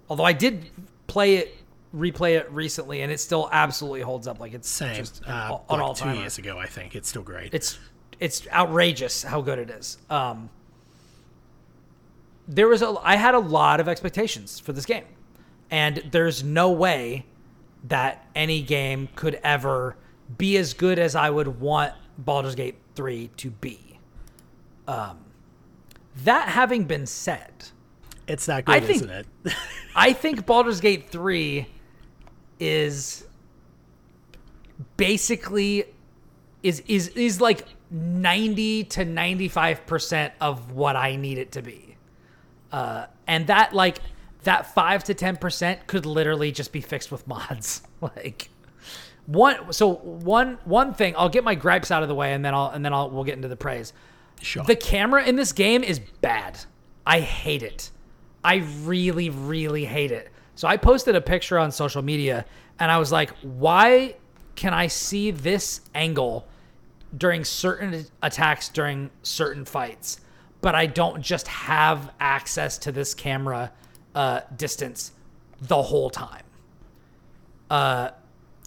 Although 0.09 0.25
I 0.25 0.33
did 0.33 0.67
play 1.09 1.37
it, 1.37 1.57
replay 1.95 2.37
it 2.39 2.51
recently, 2.53 3.03
and 3.03 3.11
it 3.11 3.19
still 3.19 3.49
absolutely 3.53 4.03
holds 4.03 4.29
up. 4.29 4.39
Like 4.39 4.55
it's 4.55 4.69
Same. 4.69 4.95
just 4.97 5.23
Uh, 5.27 5.59
an 5.69 5.79
like 5.79 5.83
all 5.83 5.95
two 5.95 6.11
years 6.13 6.39
ago, 6.39 6.59
I 6.59 6.67
think 6.67 6.95
it's 6.95 7.09
still 7.09 7.23
great. 7.23 7.53
it's 7.53 7.79
it's 8.21 8.47
outrageous 8.49 9.25
how 9.25 9.41
good 9.43 9.59
it 9.59 9.69
is. 9.69 9.99
Um, 10.09 10.49
there 12.49 12.69
was 12.69 12.83
a 12.83 12.95
I 13.03 13.17
had 13.17 13.35
a 13.35 13.39
lot 13.39 13.81
of 13.81 13.89
expectations 13.89 14.59
for 14.61 14.73
this 14.73 14.87
game, 14.87 15.05
and 15.71 16.03
there's 16.11 16.43
no 16.45 16.71
way 16.71 17.27
that 17.85 18.27
any 18.35 18.63
game 18.63 19.09
could 19.15 19.39
ever 19.45 19.97
be 20.39 20.57
as 20.57 20.75
good 20.75 20.99
as 20.99 21.15
I 21.15 21.31
would 21.31 21.61
want 21.61 21.95
Baldur's 22.19 22.55
Gate 22.55 22.77
3 22.95 23.31
to 23.37 23.51
be. 23.51 24.01
Um, 24.89 25.19
that 26.25 26.49
having 26.49 26.85
been 26.85 27.07
said, 27.07 27.53
it's 28.27 28.49
not 28.49 28.65
good, 28.65 28.75
I 28.75 28.81
think- 28.81 29.03
isn't 29.03 29.11
it? 29.11 29.27
I 29.95 30.13
think 30.13 30.47
Baldur's 30.47 30.81
Gate 30.81 31.11
3 31.11 31.67
is 32.59 33.27
basically 34.97 35.85
is 36.63 36.83
is 36.87 37.09
is 37.09 37.41
like 37.41 37.67
90 37.91 38.85
to 38.85 39.05
95% 39.05 40.33
of 40.41 40.73
what 40.73 40.97
I 40.97 41.17
need 41.17 41.39
it 41.39 41.53
to 41.53 41.63
be. 41.63 41.86
Uh 42.77 43.07
and 43.27 43.47
that 43.47 43.73
like 43.73 43.99
that 44.45 44.73
5 44.73 45.05
to 45.05 45.15
10% 45.15 45.87
could 45.87 46.07
literally 46.07 46.53
just 46.53 46.73
be 46.73 46.81
fixed 46.81 47.11
with 47.11 47.27
mods. 47.27 47.83
like 48.01 48.51
one 49.25 49.73
so 49.73 49.95
one 49.95 50.59
one 50.65 50.93
thing, 50.95 51.15
I'll 51.17 51.31
get 51.31 51.43
my 51.43 51.55
gripes 51.55 51.91
out 51.91 52.03
of 52.03 52.09
the 52.09 52.15
way 52.15 52.33
and 52.35 52.45
then 52.45 52.55
I'll 52.55 52.71
and 52.71 52.85
then 52.85 52.93
I'll 52.93 53.11
we'll 53.11 53.25
get 53.25 53.35
into 53.35 53.49
the 53.49 53.57
praise. 53.57 53.93
Sure. 54.43 54.63
The 54.63 54.77
camera 54.77 55.25
in 55.25 55.37
this 55.37 55.53
game 55.53 55.83
is 55.83 55.99
bad. 55.99 56.61
I 57.07 57.21
hate 57.21 57.63
it. 57.63 57.91
I 58.45 58.57
really, 58.83 59.31
really 59.31 59.87
hate 59.87 60.13
it. 60.13 60.31
So 60.55 60.69
I 60.69 60.77
posted 60.77 61.17
a 61.17 61.21
picture 61.21 61.59
on 61.59 61.73
social 61.73 62.03
media 62.03 62.45
and 62.79 62.91
I 62.91 62.99
was 62.99 63.11
like, 63.11 63.31
why 63.41 64.17
can 64.55 64.75
I 64.75 64.87
see 64.87 65.31
this 65.31 65.81
angle 65.95 66.47
during 67.17 67.45
certain 67.45 68.07
attacks 68.23 68.69
during 68.69 69.11
certain 69.23 69.65
fights, 69.65 70.21
but 70.67 70.75
I 70.75 70.87
don't 70.87 71.23
just 71.23 71.47
have 71.47 72.11
access 72.19 72.77
to 72.79 72.91
this 72.91 73.15
camera 73.15 73.71
uh, 74.17 74.41
distance 74.57 75.13
the 75.61 75.81
whole 75.81 76.11
time? 76.11 76.43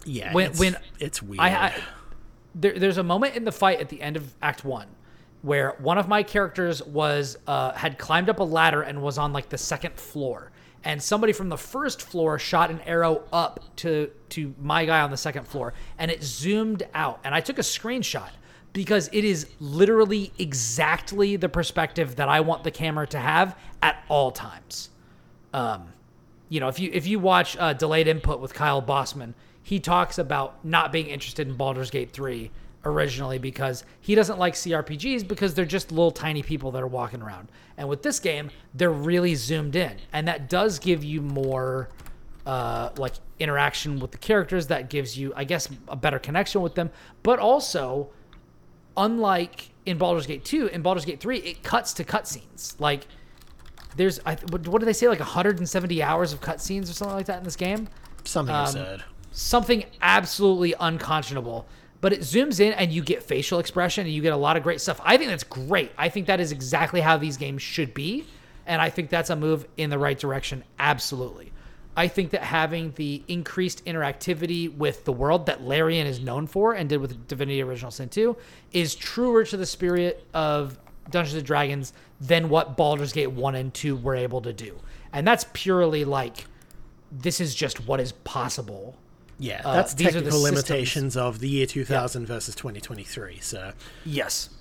yeah, 0.05 0.31
when- 0.31 0.51
it's, 0.51 0.59
when 0.61 0.77
it's 1.01 1.21
weird. 1.21 1.41
I, 1.41 1.49
I 1.49 1.73
there, 2.55 2.79
there's 2.79 2.99
a 2.99 3.03
moment 3.03 3.35
in 3.35 3.43
the 3.43 3.51
fight 3.51 3.81
at 3.81 3.89
the 3.89 4.01
end 4.01 4.15
of 4.15 4.33
Act 4.41 4.63
One 4.63 4.87
where 5.41 5.75
one 5.79 5.97
of 5.97 6.07
my 6.07 6.23
characters 6.23 6.81
was 6.83 7.37
uh, 7.47 7.73
had 7.73 7.97
climbed 7.97 8.29
up 8.29 8.39
a 8.39 8.43
ladder 8.45 8.81
and 8.81 9.01
was 9.01 9.17
on 9.17 9.33
like 9.33 9.49
the 9.49 9.57
second 9.57 9.95
floor, 9.95 10.53
and 10.85 11.03
somebody 11.03 11.33
from 11.33 11.49
the 11.49 11.57
first 11.57 12.01
floor 12.01 12.39
shot 12.39 12.71
an 12.71 12.79
arrow 12.85 13.23
up 13.33 13.59
to 13.75 14.09
to 14.29 14.55
my 14.61 14.85
guy 14.85 15.01
on 15.01 15.11
the 15.11 15.17
second 15.17 15.45
floor, 15.45 15.73
and 15.97 16.09
it 16.09 16.23
zoomed 16.23 16.83
out, 16.93 17.19
and 17.25 17.35
I 17.35 17.41
took 17.41 17.57
a 17.57 17.61
screenshot 17.61 18.29
because 18.79 19.09
it 19.11 19.25
is 19.25 19.47
literally 19.59 20.31
exactly 20.39 21.35
the 21.35 21.49
perspective 21.49 22.15
that 22.15 22.29
I 22.29 22.39
want 22.39 22.63
the 22.63 22.71
camera 22.71 23.05
to 23.07 23.19
have 23.19 23.57
at 23.81 24.03
all 24.07 24.31
times 24.31 24.89
you 26.49 26.59
know, 26.59 26.67
if 26.67 26.79
you 26.79 26.89
if 26.91 27.07
you 27.07 27.19
watch 27.19 27.55
uh, 27.57 27.73
Delayed 27.73 28.07
Input 28.07 28.39
with 28.39 28.53
Kyle 28.53 28.81
Bosman, 28.81 29.35
he 29.61 29.79
talks 29.79 30.17
about 30.17 30.63
not 30.65 30.91
being 30.91 31.07
interested 31.07 31.47
in 31.47 31.55
Baldur's 31.55 31.91
Gate 31.91 32.11
3 32.11 32.51
originally 32.85 33.37
because 33.37 33.83
he 34.01 34.15
doesn't 34.15 34.39
like 34.39 34.53
CRPGs 34.55 35.27
because 35.27 35.53
they're 35.53 35.65
just 35.65 35.91
little 35.91 36.11
tiny 36.11 36.41
people 36.41 36.71
that 36.71 36.81
are 36.81 36.87
walking 36.87 37.21
around. 37.21 37.49
And 37.77 37.87
with 37.87 38.01
this 38.01 38.19
game, 38.19 38.49
they're 38.73 38.91
really 38.91 39.35
zoomed 39.35 39.75
in, 39.75 39.97
and 40.11 40.27
that 40.27 40.49
does 40.49 40.79
give 40.79 41.03
you 41.03 41.21
more 41.21 41.89
uh, 42.45 42.89
like 42.97 43.13
interaction 43.37 43.99
with 43.99 44.11
the 44.11 44.17
characters. 44.17 44.67
That 44.67 44.89
gives 44.89 45.17
you, 45.17 45.33
I 45.35 45.43
guess, 45.43 45.69
a 45.87 45.95
better 45.95 46.19
connection 46.19 46.61
with 46.61 46.73
them, 46.75 46.89
but 47.21 47.37
also 47.37 48.09
unlike 48.99 49.71
in 49.87 49.97
Baldur's 49.97 50.27
Gate 50.27 50.45
2, 50.45 50.67
in 50.67 50.83
Baldur's 50.83 51.05
Gate 51.05 51.19
3, 51.19 51.37
it 51.39 51.63
cuts 51.63 51.93
to 51.93 52.03
cutscenes. 52.03 52.79
Like 52.79 53.07
there's 53.95 54.19
I, 54.25 54.35
what, 54.49 54.67
what 54.67 54.79
do 54.79 54.85
they 54.85 54.93
say 54.93 55.07
like 55.07 55.19
170 55.19 56.03
hours 56.03 56.33
of 56.33 56.41
cutscenes 56.41 56.83
or 56.83 56.93
something 56.93 57.15
like 57.15 57.25
that 57.25 57.39
in 57.39 57.43
this 57.43 57.55
game? 57.55 57.87
Something 58.25 58.53
um, 58.53 58.65
absurd. 58.65 59.03
Something 59.31 59.85
absolutely 60.01 60.75
unconscionable. 60.79 61.65
But 62.01 62.13
it 62.13 62.21
zooms 62.21 62.59
in 62.59 62.73
and 62.73 62.91
you 62.91 63.01
get 63.01 63.23
facial 63.23 63.59
expression 63.59 64.05
and 64.05 64.13
you 64.13 64.21
get 64.21 64.33
a 64.33 64.37
lot 64.37 64.55
of 64.55 64.63
great 64.63 64.79
stuff. 64.79 65.01
I 65.03 65.17
think 65.17 65.29
that's 65.29 65.43
great. 65.43 65.91
I 65.97 66.09
think 66.09 66.27
that 66.27 66.39
is 66.39 66.51
exactly 66.51 67.01
how 67.01 67.17
these 67.17 67.35
games 67.35 67.61
should 67.61 67.93
be. 67.93 68.25
And 68.65 68.81
I 68.81 68.89
think 68.89 69.09
that's 69.09 69.29
a 69.29 69.35
move 69.35 69.65
in 69.77 69.89
the 69.89 69.97
right 69.97 70.17
direction. 70.17 70.63
Absolutely. 70.77 71.48
I 71.99 72.07
think 72.07 72.29
that 72.29 72.43
having 72.43 72.93
the 72.95 73.23
increased 73.27 73.83
interactivity 73.83 74.73
with 74.73 75.03
the 75.03 75.11
world 75.11 75.47
that 75.47 75.63
Larian 75.63 76.07
is 76.07 76.21
known 76.21 76.47
for 76.47 76.71
and 76.71 76.87
did 76.87 77.01
with 77.01 77.27
Divinity 77.27 77.61
Original 77.61 77.91
Sin 77.91 78.07
2 78.07 78.37
is 78.71 78.95
truer 78.95 79.43
to 79.43 79.57
the 79.57 79.65
spirit 79.65 80.25
of 80.33 80.79
Dungeons 81.09 81.35
and 81.35 81.45
Dragons 81.45 81.91
than 82.21 82.47
what 82.47 82.77
Baldur's 82.77 83.11
Gate 83.11 83.33
1 83.33 83.55
and 83.55 83.73
2 83.73 83.97
were 83.97 84.15
able 84.15 84.39
to 84.43 84.53
do. 84.53 84.79
And 85.11 85.27
that's 85.27 85.45
purely 85.51 86.05
like 86.05 86.45
this 87.11 87.41
is 87.41 87.53
just 87.53 87.85
what 87.85 87.99
is 87.99 88.13
possible. 88.13 88.95
Yeah, 89.37 89.61
uh, 89.65 89.73
that's 89.73 89.93
these 89.93 90.07
are 90.15 90.21
the 90.21 90.31
technical 90.31 90.39
systems. 90.39 90.69
limitations 90.69 91.17
of 91.17 91.39
the 91.39 91.49
year 91.49 91.65
2000 91.65 92.25
versus 92.25 92.55
2023. 92.55 93.39
So 93.41 93.73
Yes. 94.05 94.51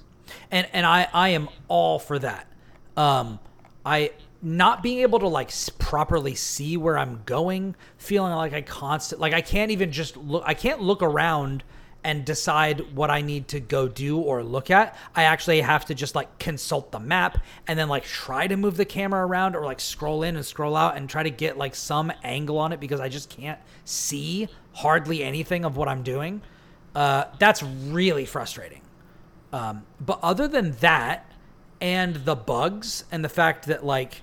And 0.51 0.67
and 0.73 0.85
I 0.85 1.07
I 1.15 1.29
am 1.29 1.49
all 1.69 2.01
for 2.01 2.19
that. 2.19 2.49
Um 2.97 3.39
I 3.87 4.11
not 4.41 4.83
being 4.83 5.01
able 5.01 5.19
to 5.19 5.29
like 5.29 5.51
properly 5.79 6.35
see 6.35 6.77
where 6.77 6.97
I'm 6.97 7.23
going, 7.27 7.75
feeling 7.97 8.33
like 8.33 8.53
I 8.53 8.63
constant 8.63 9.21
like 9.21 9.33
I 9.33 9.41
can't 9.41 9.71
even 9.71 9.91
just 9.93 10.17
look 10.17 10.45
I 10.47 10.55
can't 10.55 10.81
look 10.81 11.03
around 11.03 11.65
and 12.05 12.25
decide 12.25 12.95
what 12.95 13.11
I 13.11 13.23
need 13.23 13.49
to 13.49 13.61
go 13.61 13.89
do 13.89 14.19
or 14.19 14.45
look 14.45 14.71
at. 14.71 14.97
I 15.17 15.25
actually 15.25 15.61
have 15.61 15.85
to 15.87 15.95
just 15.95 16.15
like 16.15 16.39
consult 16.39 16.93
the 16.93 17.01
map 17.01 17.39
and 17.67 17.77
then 17.79 17.89
like 17.89 18.05
try 18.05 18.47
to 18.47 18.57
move 18.57 18.77
the 18.77 18.85
camera 18.85 19.27
around 19.27 19.57
or 19.57 19.65
like 19.65 19.81
scroll 19.81 20.23
in 20.23 20.37
and 20.37 20.47
scroll 20.47 20.77
out 20.77 20.97
and 20.97 21.11
try 21.11 21.25
to 21.25 21.31
get 21.31 21.59
like 21.59 21.75
some 21.75 22.13
angle 22.23 22.59
on 22.59 22.73
it 22.73 22.79
because 22.79 23.01
I 23.01 23.09
just 23.09 23.31
can't 23.31 23.59
see 23.85 24.49
hardly 24.75 25.25
anything 25.25 25.65
of 25.65 25.77
what 25.77 25.89
I'm 25.89 26.05
doing. 26.05 26.41
Uh, 26.95 27.25
that's 27.41 27.63
really 27.63 28.25
frustrating. 28.25 28.83
Um, 29.53 29.85
but 30.01 30.21
other 30.23 30.47
than 30.47 30.73
that, 30.81 31.31
and 31.81 32.17
the 32.17 32.35
bugs 32.35 33.05
and 33.11 33.25
the 33.25 33.29
fact 33.29 33.67
that 33.67 33.85
like 33.85 34.23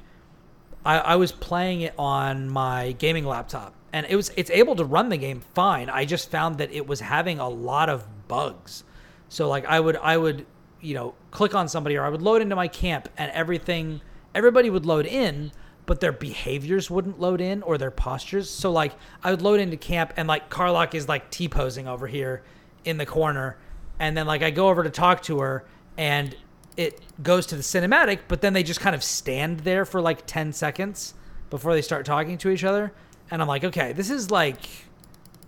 I, 0.86 1.00
I 1.00 1.16
was 1.16 1.32
playing 1.32 1.82
it 1.82 1.94
on 1.98 2.48
my 2.48 2.94
gaming 2.94 3.26
laptop 3.26 3.74
and 3.92 4.06
it 4.08 4.16
was 4.16 4.32
it's 4.38 4.52
able 4.52 4.76
to 4.76 4.86
run 4.86 5.10
the 5.10 5.18
game 5.18 5.42
fine. 5.54 5.90
I 5.90 6.06
just 6.06 6.30
found 6.30 6.60
that 6.60 6.72
it 6.72 6.86
was 6.86 7.00
having 7.00 7.40
a 7.40 7.50
lot 7.50 7.90
of 7.90 8.06
bugs. 8.28 8.84
So 9.30 9.50
like 9.50 9.66
I 9.66 9.80
would 9.80 9.98
I 9.98 10.18
would 10.18 10.46
you 10.82 10.94
know 10.94 11.16
click 11.32 11.56
on 11.56 11.68
somebody 11.68 11.98
or 11.98 12.04
I 12.04 12.10
would 12.10 12.22
load 12.22 12.42
into 12.42 12.56
my 12.56 12.68
camp 12.68 13.10
and 13.18 13.32
everything 13.32 14.02
everybody 14.36 14.70
would 14.70 14.86
load 14.86 15.06
in 15.06 15.52
but 15.88 16.00
their 16.00 16.12
behaviors 16.12 16.90
wouldn't 16.90 17.20
load 17.20 17.42
in 17.42 17.62
or 17.64 17.78
their 17.78 17.92
postures. 17.92 18.50
So 18.50 18.72
like 18.72 18.94
I 19.24 19.32
would 19.32 19.42
load 19.42 19.60
into 19.60 19.78
camp 19.78 20.14
and 20.18 20.28
like 20.28 20.50
Karlach 20.50 20.94
is 20.94 21.08
like 21.08 21.32
T 21.32 21.48
posing 21.48 21.88
over 21.88 22.06
here 22.06 22.44
in 22.84 22.98
the 22.98 23.06
corner 23.06 23.58
and 24.00 24.16
then 24.16 24.28
like 24.28 24.44
I 24.44 24.52
go 24.52 24.70
over 24.70 24.84
to 24.84 24.90
talk 24.90 25.24
to 25.24 25.40
her 25.40 25.66
and 25.98 26.36
it 26.78 27.00
goes 27.24 27.46
to 27.48 27.56
the 27.56 27.62
cinematic, 27.62 28.20
but 28.28 28.42
then 28.42 28.54
they 28.54 28.64
just 28.64 28.80
kind 28.80 28.96
of 28.96 29.04
stand 29.04 29.62
there 29.62 29.86
for 29.86 30.02
like 30.02 30.26
10 30.26 30.54
seconds 30.54 31.14
before 31.50 31.74
they 31.74 31.82
start 31.82 32.06
talking 32.06 32.38
to 32.40 32.50
each 32.50 32.64
other. 32.64 32.92
And 33.32 33.42
I'm 33.42 33.48
like, 33.48 33.64
okay, 33.64 33.94
this 33.94 34.10
is 34.10 34.30
like, 34.30 34.60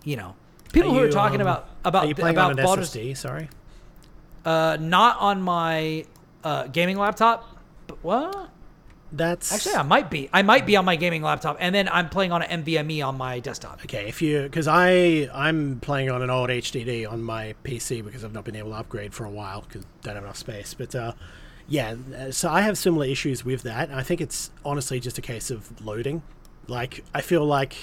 you 0.04 0.16
know, 0.16 0.34
people 0.72 0.92
Are 0.92 0.94
who 0.94 1.04
are 1.04 1.10
talking 1.10 1.40
um, 1.40 1.46
about 1.46 1.68
about 1.84 2.04
Are 2.04 2.08
you 2.08 2.14
playing 2.14 2.34
about 2.36 2.52
on 2.52 2.58
an 2.58 2.64
Baldur's 2.64 2.90
SSD? 2.92 3.16
Sorry. 3.16 3.48
uh 4.44 4.76
not 4.80 5.18
on 5.20 5.42
my 5.42 6.04
uh 6.44 6.66
gaming 6.68 6.96
laptop. 6.96 7.56
But 7.86 8.02
what? 8.02 8.50
That's 9.10 9.52
Actually, 9.52 9.76
I 9.76 9.82
might 9.82 10.10
be. 10.10 10.28
I 10.32 10.42
might 10.42 10.66
be 10.66 10.76
on 10.76 10.84
my 10.84 10.96
gaming 10.96 11.22
laptop, 11.22 11.56
and 11.60 11.74
then 11.74 11.88
I'm 11.88 12.10
playing 12.10 12.32
on 12.32 12.42
an 12.42 12.62
NVMe 12.62 13.06
on 13.06 13.16
my 13.16 13.40
desktop. 13.40 13.80
Okay, 13.84 14.06
if 14.06 14.20
you 14.20 14.42
because 14.42 14.68
I 14.68 15.30
I'm 15.32 15.80
playing 15.80 16.10
on 16.10 16.20
an 16.20 16.28
old 16.28 16.50
HDD 16.50 17.10
on 17.10 17.22
my 17.22 17.54
PC 17.64 18.04
because 18.04 18.22
I've 18.22 18.34
not 18.34 18.44
been 18.44 18.56
able 18.56 18.70
to 18.70 18.76
upgrade 18.76 19.14
for 19.14 19.24
a 19.24 19.30
while 19.30 19.62
because 19.62 19.86
don't 20.02 20.14
have 20.14 20.24
enough 20.24 20.36
space. 20.36 20.74
But 20.74 20.94
uh, 20.94 21.12
yeah, 21.66 21.96
uh, 22.16 22.30
so 22.30 22.50
I 22.50 22.60
have 22.60 22.76
similar 22.76 23.06
issues 23.06 23.44
with 23.44 23.62
that. 23.62 23.90
I 23.90 24.02
think 24.02 24.20
it's 24.20 24.50
honestly 24.64 25.00
just 25.00 25.16
a 25.16 25.22
case 25.22 25.50
of 25.50 25.84
loading. 25.84 26.22
Like 26.66 27.02
I 27.14 27.22
feel 27.22 27.46
like 27.46 27.76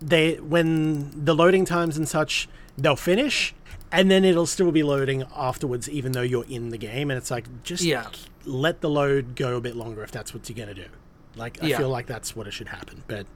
they 0.00 0.36
when 0.36 1.24
the 1.24 1.34
loading 1.34 1.64
times 1.64 1.96
and 1.96 2.08
such 2.08 2.48
they'll 2.76 2.96
finish 2.96 3.54
and 3.90 4.10
then 4.10 4.24
it'll 4.24 4.46
still 4.46 4.72
be 4.72 4.82
loading 4.82 5.24
afterwards 5.34 5.88
even 5.88 6.12
though 6.12 6.22
you're 6.22 6.44
in 6.46 6.68
the 6.70 6.78
game 6.78 7.10
and 7.10 7.16
it's 7.16 7.30
like 7.30 7.62
just 7.62 7.82
Yeah. 7.82 8.08
Let 8.46 8.80
the 8.80 8.88
load 8.88 9.34
go 9.36 9.56
a 9.56 9.60
bit 9.60 9.76
longer 9.76 10.02
if 10.02 10.10
that's 10.10 10.32
what 10.32 10.48
you're 10.48 10.56
going 10.56 10.74
to 10.74 10.82
do 10.82 10.88
like 11.36 11.62
i 11.62 11.66
Yeah. 11.66 11.78
feel 11.78 11.88
like 11.88 12.06
that's 12.06 12.34
what 12.36 12.46
it 12.46 12.52
should 12.52 12.68
happen 12.68 13.02
but 13.08 13.26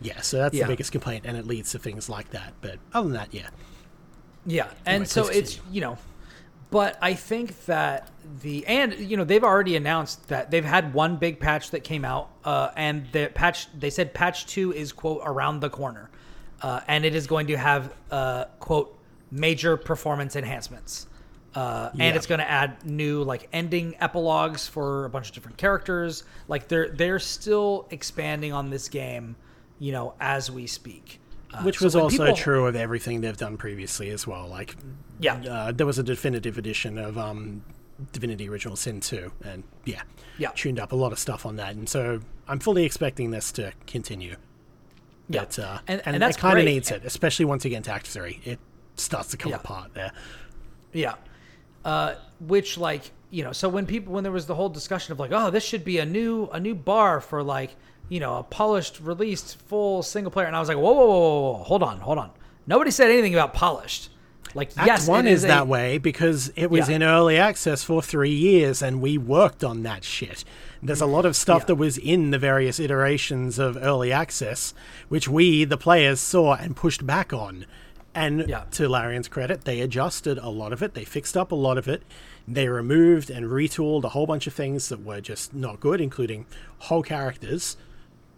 yeah 0.00 0.20
so 0.20 0.38
that's 0.38 0.54
Yeah. 0.54 0.64
the 0.66 0.72
biggest 0.72 0.92
complaint 0.92 1.24
and 1.26 1.36
it 1.36 1.46
leads 1.46 1.72
to 1.72 1.78
things 1.78 2.08
like 2.08 2.30
that 2.30 2.54
but 2.60 2.78
other 2.94 3.08
than 3.08 3.16
that 3.16 3.34
yeah 3.34 3.48
Yeah, 4.44 4.64
and 4.86 5.02
Anyway, 5.02 5.04
so 5.06 5.28
it's 5.28 5.60
you 5.70 5.80
know, 5.80 5.98
but 6.70 6.98
I 7.00 7.14
think 7.14 7.66
that 7.66 8.10
the 8.40 8.66
and 8.66 8.94
you 8.94 9.16
know 9.16 9.24
they've 9.24 9.44
already 9.44 9.76
announced 9.76 10.28
that 10.28 10.50
they've 10.50 10.64
had 10.64 10.94
one 10.94 11.16
big 11.16 11.38
patch 11.38 11.70
that 11.70 11.84
came 11.84 12.04
out, 12.04 12.30
uh, 12.44 12.70
and 12.76 13.06
the 13.12 13.30
patch 13.32 13.68
they 13.78 13.90
said 13.90 14.12
patch 14.14 14.46
two 14.46 14.72
is 14.72 14.90
quote 14.92 15.20
around 15.24 15.60
the 15.60 15.70
corner, 15.70 16.10
uh, 16.62 16.80
and 16.88 17.04
it 17.04 17.14
is 17.14 17.26
going 17.28 17.46
to 17.48 17.56
have 17.56 17.94
uh, 18.10 18.46
quote 18.58 18.98
major 19.30 19.76
performance 19.76 20.34
enhancements. 20.34 21.06
Uh, 21.54 21.90
Yeah. 21.94 22.04
and 22.04 22.16
it's 22.16 22.26
going 22.26 22.38
to 22.40 22.50
add 22.50 22.84
new 22.86 23.22
like 23.22 23.48
ending 23.52 23.94
epilogues 24.00 24.66
for 24.66 25.04
a 25.04 25.10
bunch 25.10 25.28
of 25.28 25.34
different 25.34 25.58
characters. 25.58 26.24
Like 26.48 26.68
they're 26.68 26.88
they're 26.88 27.18
still 27.18 27.86
expanding 27.90 28.52
on 28.52 28.70
this 28.70 28.88
game, 28.88 29.36
you 29.78 29.92
know, 29.92 30.14
as 30.20 30.50
we 30.50 30.66
speak. 30.66 31.20
Uh, 31.52 31.62
which 31.64 31.82
was 31.82 31.94
when 31.94 32.04
also 32.04 32.16
people- 32.24 32.36
true 32.36 32.66
of 32.66 32.74
everything 32.74 33.20
they've 33.20 33.36
done 33.36 33.58
previously 33.58 34.08
as 34.08 34.26
well 34.26 34.48
like 34.48 34.74
Yeah. 35.20 35.34
uh, 35.34 35.72
there 35.72 35.84
was 35.84 35.98
a 35.98 36.02
definitive 36.02 36.56
edition 36.56 36.96
of 36.96 37.18
um 37.18 37.62
divinity 38.12 38.48
original 38.48 38.74
sin 38.74 39.00
2 39.00 39.30
and 39.44 39.62
yeah 39.84 40.00
Yeah. 40.38 40.48
tuned 40.54 40.80
up 40.80 40.92
a 40.92 40.96
lot 40.96 41.12
of 41.12 41.18
stuff 41.18 41.44
on 41.44 41.56
that 41.56 41.74
and 41.74 41.86
so 41.86 42.20
i'm 42.48 42.58
fully 42.58 42.84
expecting 42.86 43.32
this 43.32 43.52
to 43.52 43.72
continue 43.86 44.36
Yeah. 45.28 45.40
but 45.42 45.58
uh 45.58 45.78
And- 45.86 46.00
and, 46.06 46.14
and 46.14 46.22
that's 46.22 46.38
it 46.38 46.40
kind 46.40 46.58
of 46.58 46.64
needs 46.64 46.90
it 46.90 47.02
especially 47.04 47.44
once 47.44 47.64
you 47.64 47.68
get 47.70 47.76
into 47.76 47.92
act 47.92 48.06
3 48.06 48.40
it 48.46 48.58
starts 48.96 49.28
to 49.32 49.36
come 49.36 49.50
Yeah. 49.50 49.56
apart 49.56 49.92
there 49.92 50.12
Yeah. 50.94 51.16
Uh, 51.84 52.14
which 52.40 52.78
like 52.78 53.10
you 53.30 53.42
know, 53.42 53.52
so 53.52 53.68
when 53.68 53.86
people 53.86 54.12
when 54.12 54.22
there 54.24 54.32
was 54.32 54.46
the 54.46 54.54
whole 54.54 54.68
discussion 54.68 55.12
of 55.12 55.18
like, 55.18 55.32
oh, 55.32 55.50
this 55.50 55.64
should 55.64 55.84
be 55.84 55.98
a 55.98 56.06
new 56.06 56.48
a 56.52 56.60
new 56.60 56.74
bar 56.74 57.20
for 57.20 57.42
like 57.42 57.74
you 58.08 58.20
know 58.20 58.36
a 58.38 58.42
polished 58.42 59.00
released 59.00 59.56
full 59.62 60.02
single 60.02 60.30
player, 60.30 60.46
and 60.46 60.54
I 60.54 60.60
was 60.60 60.68
like, 60.68 60.76
whoa, 60.78 60.92
whoa, 60.92 61.06
whoa, 61.06 61.40
whoa, 61.52 61.62
hold 61.64 61.82
on, 61.82 61.98
hold 61.98 62.18
on. 62.18 62.30
Nobody 62.66 62.90
said 62.90 63.10
anything 63.10 63.34
about 63.34 63.54
polished. 63.54 64.10
Like 64.54 64.70
Act 64.76 64.86
yes, 64.86 65.08
one 65.08 65.26
it 65.26 65.32
is, 65.32 65.44
a- 65.44 65.46
that 65.46 65.66
way 65.66 65.96
because 65.96 66.52
it 66.56 66.70
was 66.70 66.88
Yeah. 66.90 66.96
in 66.96 67.02
early 67.02 67.38
access 67.38 67.82
for 67.82 68.02
three 68.02 68.34
years 68.34 68.82
and 68.82 69.00
we 69.00 69.16
worked 69.16 69.64
on 69.64 69.82
that 69.84 70.04
shit. 70.04 70.44
There's 70.82 71.00
a 71.00 71.06
lot 71.06 71.24
of 71.24 71.36
stuff 71.36 71.62
Yeah. 71.62 71.66
that 71.68 71.74
was 71.76 71.96
in 71.96 72.32
the 72.32 72.38
various 72.38 72.78
iterations 72.78 73.58
of 73.58 73.78
early 73.80 74.12
access, 74.12 74.74
which 75.08 75.26
we, 75.26 75.64
the 75.64 75.78
players, 75.78 76.20
saw 76.20 76.54
and 76.54 76.76
pushed 76.76 77.06
back 77.06 77.32
on. 77.32 77.64
And 78.14 78.46
Yeah. 78.48 78.64
to 78.72 78.88
Larian's 78.88 79.28
credit, 79.28 79.62
they 79.64 79.80
adjusted 79.80 80.36
a 80.38 80.48
lot 80.50 80.72
of 80.72 80.82
it. 80.82 80.94
They 80.94 81.04
fixed 81.04 81.36
up 81.36 81.50
a 81.50 81.54
lot 81.54 81.78
of 81.78 81.88
it. 81.88 82.02
They 82.46 82.68
removed 82.68 83.30
and 83.30 83.46
retooled 83.46 84.04
a 84.04 84.10
whole 84.10 84.26
bunch 84.26 84.46
of 84.46 84.52
things 84.52 84.88
that 84.90 85.02
were 85.04 85.20
just 85.20 85.54
not 85.54 85.80
good, 85.80 86.00
including 86.00 86.44
whole 86.80 87.02
characters. 87.02 87.76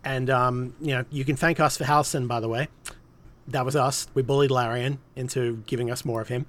And 0.05 0.31
um, 0.31 0.75
you 0.81 0.95
know, 0.95 1.05
you 1.11 1.25
can 1.25 1.35
thank 1.37 1.59
us 1.59 1.77
for 1.77 1.85
Halsin, 1.85 2.29
by 2.29 2.39
the 2.41 2.49
way. 2.49 2.69
That 3.49 3.65
was 3.65 3.75
us. 3.75 4.07
We 4.15 4.23
bullied 4.23 4.51
Larian 4.51 4.99
into 5.17 5.63
giving 5.67 5.91
us 5.91 6.05
more 6.05 6.21
of 6.21 6.29
him. 6.29 6.47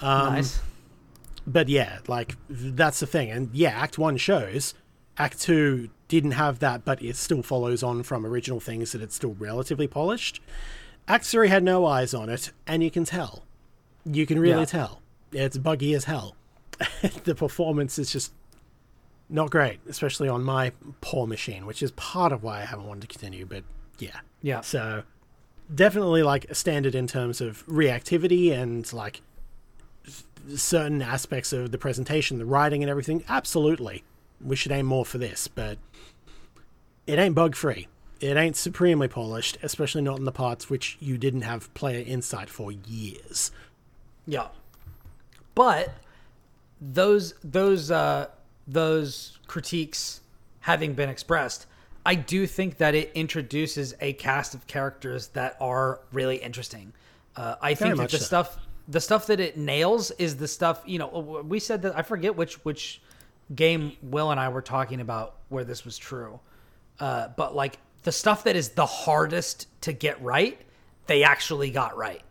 Um, 0.00 0.34
nice. 0.34 0.60
But 1.46 1.68
yeah, 1.68 1.98
like 2.08 2.36
that's 2.48 3.00
the 3.00 3.06
thing. 3.06 3.30
And 3.30 3.50
yeah, 3.52 3.70
Act 3.70 3.98
One 3.98 4.16
shows. 4.16 4.74
Act 5.18 5.40
Two 5.40 5.90
didn't 6.08 6.32
have 6.32 6.60
that, 6.60 6.84
but 6.84 7.02
it 7.02 7.16
still 7.16 7.42
follows 7.42 7.82
on 7.82 8.02
from 8.02 8.24
original 8.24 8.60
things 8.60 8.92
that 8.92 9.02
it's 9.02 9.14
still 9.14 9.34
relatively 9.38 9.86
polished. 9.86 10.40
Act 11.06 11.24
Three 11.26 11.48
had 11.48 11.62
no 11.62 11.84
eyes 11.86 12.14
on 12.14 12.28
it, 12.28 12.50
and 12.66 12.82
you 12.82 12.90
can 12.90 13.04
tell. 13.04 13.44
You 14.04 14.26
can 14.26 14.38
really 14.38 14.60
Yeah. 14.60 14.64
tell. 14.66 15.02
It's 15.32 15.58
buggy 15.58 15.94
as 15.94 16.04
hell. 16.04 16.36
the 17.24 17.34
performance 17.34 17.98
is 17.98 18.10
just 18.10 18.32
not 19.28 19.50
great, 19.50 19.80
especially 19.88 20.28
on 20.28 20.42
my 20.44 20.72
poor 21.00 21.26
machine, 21.26 21.66
which 21.66 21.82
is 21.82 21.90
part 21.92 22.32
of 22.32 22.42
why 22.42 22.60
I 22.62 22.64
haven't 22.64 22.86
wanted 22.86 23.02
to 23.02 23.06
continue. 23.06 23.46
But 23.46 23.64
yeah, 23.98 24.20
Yeah. 24.42 24.60
so 24.60 25.02
definitely 25.74 26.22
like 26.22 26.44
a 26.50 26.54
standard 26.54 26.94
in 26.94 27.06
terms 27.06 27.40
of 27.40 27.66
reactivity 27.66 28.52
and 28.52 28.90
like 28.92 29.22
certain 30.56 31.00
aspects 31.00 31.52
of 31.52 31.70
the 31.70 31.78
presentation, 31.78 32.38
the 32.38 32.44
writing 32.44 32.82
and 32.82 32.90
everything. 32.90 33.24
Absolutely. 33.28 34.04
We 34.40 34.56
should 34.56 34.72
aim 34.72 34.86
more 34.86 35.06
for 35.06 35.16
this, 35.18 35.48
but 35.48 35.78
it 37.06 37.18
ain't 37.18 37.34
bug 37.34 37.54
free. 37.56 37.88
It 38.24 38.38
ain't 38.38 38.56
supremely 38.56 39.06
polished, 39.06 39.58
especially 39.62 40.00
not 40.00 40.18
in 40.18 40.24
the 40.24 40.32
parts 40.32 40.70
which 40.70 40.96
you 40.98 41.18
didn't 41.18 41.42
have 41.42 41.72
player 41.74 42.02
insight 42.06 42.48
for 42.48 42.72
years. 42.72 43.50
Yeah. 44.26 44.48
But 45.54 45.90
those 46.80 47.34
those 47.44 47.90
uh 47.90 48.28
those 48.66 49.38
critiques 49.46 50.22
having 50.60 50.94
been 50.94 51.10
expressed, 51.10 51.66
I 52.06 52.14
do 52.14 52.46
think 52.46 52.78
that 52.78 52.94
it 52.94 53.12
introduces 53.14 53.94
a 54.00 54.14
cast 54.14 54.54
of 54.54 54.66
characters 54.66 55.28
that 55.28 55.58
are 55.60 56.00
really 56.10 56.36
interesting. 56.36 56.94
Uh, 57.36 57.56
I 57.60 57.74
think 57.74 57.98
that 57.98 58.08
the 58.08 58.16
so. 58.16 58.24
stuff 58.24 58.56
the 58.88 59.02
stuff 59.02 59.26
that 59.26 59.38
it 59.38 59.58
nails 59.58 60.12
is 60.12 60.36
the 60.36 60.48
stuff, 60.48 60.82
you 60.86 60.98
know, 60.98 61.44
we 61.46 61.60
said 61.60 61.82
that 61.82 61.94
I 61.94 62.00
forget 62.00 62.36
which 62.36 62.54
which 62.64 63.02
game 63.54 63.98
Will 64.00 64.30
and 64.30 64.40
I 64.40 64.48
were 64.48 64.62
talking 64.62 65.02
about 65.02 65.34
where 65.50 65.64
this 65.64 65.84
was 65.84 65.98
true. 65.98 66.40
Uh, 66.98 67.28
but 67.36 67.54
like 67.54 67.78
the 68.04 68.12
stuff 68.12 68.44
that 68.44 68.56
is 68.56 68.70
the 68.70 68.86
hardest 68.86 69.66
to 69.82 69.92
get 69.92 70.20
right, 70.22 70.60
they 71.06 71.22
actually 71.22 71.70
got 71.70 71.96
right. 71.96 72.22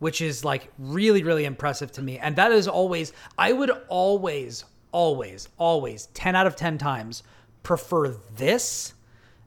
Which 0.00 0.20
is 0.20 0.44
like 0.44 0.72
really 0.78 1.22
really 1.22 1.44
impressive 1.44 1.92
to 1.92 2.02
me. 2.02 2.18
And 2.18 2.34
that 2.36 2.52
is 2.52 2.66
always 2.66 3.12
i 3.38 3.52
would 3.52 3.70
always 3.88 4.64
always 4.92 5.48
always 5.56 6.06
10 6.14 6.34
out 6.34 6.46
of 6.46 6.56
10 6.56 6.78
times 6.78 7.22
prefer 7.62 8.08
this 8.36 8.94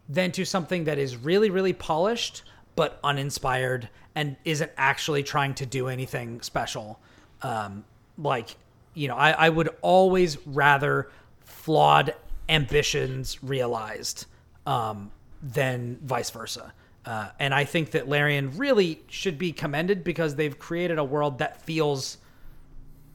than 0.08 0.32
to 0.32 0.46
something 0.46 0.86
that 0.86 0.98
is 0.98 1.18
really 1.18 1.50
really 1.50 1.74
polished 1.74 2.44
but 2.76 3.00
uninspired 3.04 3.90
and 4.16 4.36
isn't 4.46 4.72
actually 4.78 5.24
trying 5.24 5.54
to 5.56 5.66
do 5.66 5.88
anything 5.88 6.42
special. 6.42 7.00
Um, 7.42 7.84
like 8.18 8.56
you 8.94 9.08
know 9.08 9.16
I, 9.16 9.32
I 9.32 9.50
would 9.50 9.70
always 9.82 10.38
rather 10.46 11.10
flawed 11.42 12.14
ambitions 12.48 13.44
realized 13.44 14.28
um, 14.66 15.12
than 15.42 15.98
vice 16.04 16.30
versa 16.30 16.74
Uh, 17.06 17.30
and 17.38 17.54
I 17.54 17.66
think 17.66 17.92
that 17.92 18.08
Larian 18.08 18.58
really 18.58 19.02
should 19.10 19.38
be 19.38 19.52
commended 19.52 20.04
because 20.04 20.36
they've 20.36 20.58
created 20.58 20.98
a 20.98 21.04
world 21.04 21.40
that 21.40 21.62
feels 21.62 22.18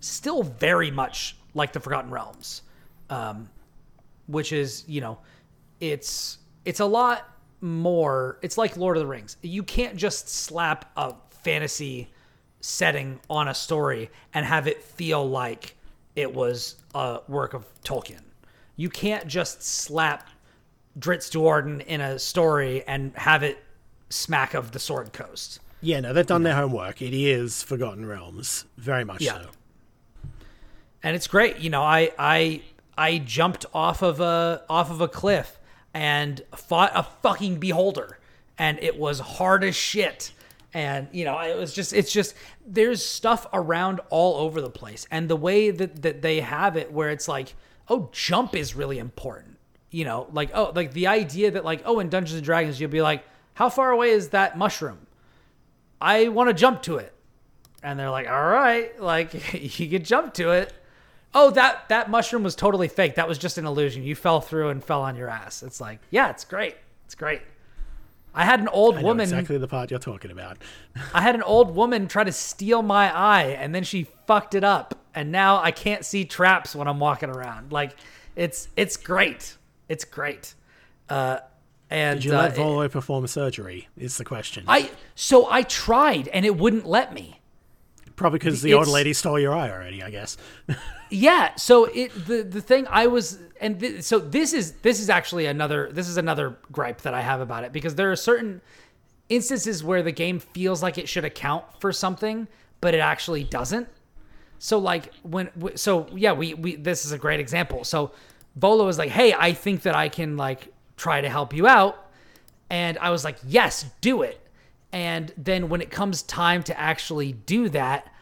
still 0.01 0.43
very 0.43 0.91
much 0.91 1.37
like 1.55 1.73
the 1.73 1.81
Forgotten 1.81 2.11
Realms, 2.11 2.63
um, 3.09 3.49
which 4.27 4.53
is 4.53 4.85
you 4.87 5.01
know, 5.01 5.19
it's 5.81 6.39
it's 6.65 6.81
a 6.81 6.85
lot 6.85 7.29
more. 7.63 8.39
It's 8.43 8.59
like 8.59 8.77
Lord 8.77 8.97
of 8.97 9.03
the 9.03 9.07
Rings. 9.07 9.37
You 9.43 9.63
can't 9.63 9.97
just 9.97 10.29
slap 10.29 10.91
a 10.97 11.15
fantasy 11.31 12.11
setting 12.61 13.21
on 13.31 13.49
a 13.49 13.55
story 13.55 14.11
and 14.35 14.45
have 14.45 14.67
it 14.67 14.83
feel 14.83 15.27
like 15.29 15.77
it 16.15 16.33
was 16.35 16.77
a 16.95 17.21
work 17.29 17.55
of 17.55 17.65
Tolkien. 17.83 18.21
You 18.77 18.91
can't 18.91 19.27
just 19.27 19.63
slap 19.63 20.29
Drizzt 20.99 21.33
Do'Urden 21.33 21.81
in 21.87 22.01
a 22.01 22.19
story 22.19 22.83
and 22.87 23.13
have 23.17 23.43
it 23.43 23.59
smack 24.11 24.55
of 24.55 24.73
the 24.73 24.79
Sword 24.79 25.13
Coast. 25.13 25.61
Yeah, 25.81 26.01
no, 26.01 26.13
they've 26.13 26.27
done 26.27 26.43
their 26.43 26.57
homework. 26.57 27.01
It 27.03 27.15
is 27.15 27.63
Forgotten 27.63 28.05
Realms, 28.07 28.65
very 28.77 29.05
much 29.05 29.21
Yeah. 29.23 29.35
so. 29.43 29.49
and 31.03 31.15
it's 31.15 31.27
great. 31.29 31.59
You 31.59 31.71
know, 31.71 31.83
I 31.83 32.11
I 32.19 32.63
I 32.97 33.19
jumped 33.19 33.67
off 33.73 34.03
of 34.03 34.21
a 34.21 34.63
off 34.69 34.91
of 34.91 35.01
a 35.01 35.09
cliff 35.09 35.59
and 35.95 36.43
fought 36.57 36.91
a 36.95 37.05
fucking 37.23 37.59
beholder, 37.59 38.19
and 38.59 38.79
it 38.83 38.99
was 38.99 39.21
hard 39.21 39.63
as 39.65 39.77
shit. 39.77 40.33
And 40.75 41.09
you 41.13 41.25
know, 41.25 41.39
it 41.39 41.57
was 41.57 41.73
just 41.73 41.93
it's 41.93 42.13
just 42.13 42.35
there's 42.67 43.05
stuff 43.05 43.47
around 43.53 44.01
all 44.11 44.37
over 44.41 44.61
the 44.61 44.71
place, 44.71 45.07
and 45.11 45.29
the 45.31 45.37
way 45.37 45.71
that 45.71 46.03
that 46.03 46.23
they 46.23 46.41
have 46.41 46.77
it, 46.77 46.93
where 46.93 47.11
it's 47.11 47.29
like, 47.29 47.55
oh, 47.89 48.09
jump 48.13 48.57
is 48.57 48.75
really 48.75 48.99
important. 48.99 49.58
You 49.91 50.05
know, 50.05 50.29
like 50.33 50.51
oh, 50.55 50.73
like 50.75 50.93
the 50.93 51.07
idea 51.07 51.51
that 51.53 51.65
like 51.65 51.83
oh, 51.85 52.01
in 52.01 52.09
Dungeons 52.09 52.37
and 52.37 52.45
Dragons, 52.45 52.81
you'll 52.81 52.91
be 52.91 53.03
like, 53.03 53.25
how 53.55 53.69
far 53.69 53.91
away 53.91 54.11
is 54.11 54.29
that 54.29 54.57
mushroom? 54.57 55.07
I 56.01 56.29
want 56.29 56.49
to 56.49 56.55
jump 56.55 56.83
to 56.83 56.99
it. 56.99 57.13
And 57.83 57.99
they're 57.99 58.11
like, 58.11 58.29
all 58.29 58.47
right, 58.47 59.01
like 59.01 59.53
you 59.79 59.89
can 59.89 60.05
jump 60.05 60.35
to 60.35 60.51
it. 60.51 60.73
Oh, 61.35 61.51
that 61.51 61.89
that 61.89 62.11
mushroom 62.11 62.43
was 62.43 62.55
totally 62.55 62.89
fake. 62.89 63.17
That 63.17 63.29
was 63.29 63.39
just 63.39 63.59
an 63.59 63.67
illusion. 63.67 64.03
You 64.03 64.15
fell 64.15 64.41
through 64.41 64.71
and 64.71 64.83
fell 64.83 65.03
on 65.03 65.17
your 65.17 65.29
ass. 65.29 65.63
It's 65.63 65.81
like, 65.81 66.01
yeah, 66.11 66.31
it's 66.31 66.45
great. 66.45 66.77
It's 67.05 67.15
great. 67.15 67.43
I 68.35 68.45
had 68.45 68.61
an 68.61 68.69
old 68.69 69.03
woman. 69.03 69.25
exactly 69.25 69.59
the 69.59 69.67
part 69.67 69.91
you're 69.91 69.99
talking 69.99 70.31
about. 70.31 70.59
I 71.15 71.23
had 71.23 71.35
an 71.35 71.43
old 71.43 71.75
woman 71.75 72.07
try 72.07 72.25
to 72.25 72.33
steal 72.33 72.83
my 72.83 73.15
eye, 73.15 73.57
and 73.59 73.75
then 73.75 73.83
she 73.83 74.07
fucked 74.27 74.55
it 74.55 74.63
up. 74.63 74.95
And 75.15 75.33
now 75.33 75.61
I 75.61 75.73
can't 75.73 76.05
see 76.05 76.25
traps 76.25 76.77
when 76.77 76.87
I'm 76.87 77.01
walking 77.01 77.31
around. 77.31 77.73
Like, 77.73 77.97
it's 78.37 78.69
it's 78.77 78.97
great. 78.97 79.57
It's 79.89 80.05
great. 80.05 80.55
Uh, 81.09 81.39
and 81.91 82.21
Did 82.21 82.27
you 82.27 82.35
uh, 82.35 82.43
let 82.43 82.57
Volo 82.57 82.89
perform 82.89 83.27
surgery? 83.27 83.89
Is 83.97 84.19
the 84.19 84.25
question. 84.25 84.65
I 84.69 84.91
so 85.15 85.51
I 85.51 85.63
tried, 85.63 86.29
and 86.29 86.45
it 86.45 86.57
wouldn't 86.57 86.87
let 86.87 87.15
me. 87.15 87.41
Probably 88.17 88.39
because 88.41 88.63
the 88.63 88.75
old 88.75 88.89
lady 88.89 89.13
stole 89.13 89.39
your 89.39 89.55
eye 89.55 89.71
already, 89.71 90.03
I 90.03 90.11
guess. 90.11 90.37
Yeah. 91.11 91.55
So 91.57 91.87
it 91.87 92.13
the 92.27 92.43
the 92.43 92.61
thing 92.61 92.87
I 92.91 93.07
was 93.07 93.39
and 93.61 93.81
th- 93.81 94.03
so 94.03 94.19
this 94.19 94.53
is 94.53 94.73
this 94.83 95.01
is 95.01 95.09
actually 95.09 95.47
another 95.47 95.91
this 95.91 96.07
is 96.07 96.19
another 96.19 96.59
gripe 96.71 97.01
that 97.01 97.15
I 97.15 97.23
have 97.23 97.41
about 97.41 97.65
it 97.65 97.73
because 97.73 97.95
there 97.95 98.13
are 98.13 98.17
certain 98.17 98.61
instances 99.31 99.83
where 99.83 100.03
the 100.03 100.13
game 100.13 100.39
feels 100.39 100.83
like 100.83 100.99
it 100.99 101.09
should 101.09 101.25
account 101.25 101.65
for 101.81 101.93
something 101.93 102.47
but 102.83 102.95
it 102.95 102.99
actually 102.99 103.43
doesn't. 103.43 103.89
So 104.59 104.79
like 104.79 105.15
when 105.23 105.51
so 105.77 106.09
yeah 106.15 106.33
we 106.33 106.53
we 106.53 106.77
this 106.77 107.07
is 107.07 107.13
a 107.13 107.19
great 107.19 107.41
example. 107.41 107.85
So 107.85 108.13
Volo 108.59 108.85
was 108.87 108.99
like, 108.99 109.11
"Hey, 109.11 109.33
I 109.33 109.53
think 109.53 109.83
that 109.83 109.95
I 109.95 110.09
can 110.09 110.37
like 110.37 110.73
try 110.97 111.21
to 111.21 111.29
help 111.29 111.53
you 111.55 111.67
out." 111.67 112.11
And 112.71 112.99
I 112.99 113.11
was 113.11 113.25
like, 113.25 113.37
"Yes, 113.47 113.87
do 114.01 114.23
it." 114.23 114.41
And 114.93 115.33
then 115.37 115.69
when 115.69 115.81
it 115.81 115.91
comes 115.91 116.23
time 116.23 116.63
to 116.65 116.79
actually 116.79 117.33
do 117.33 117.69
that, 117.71 118.13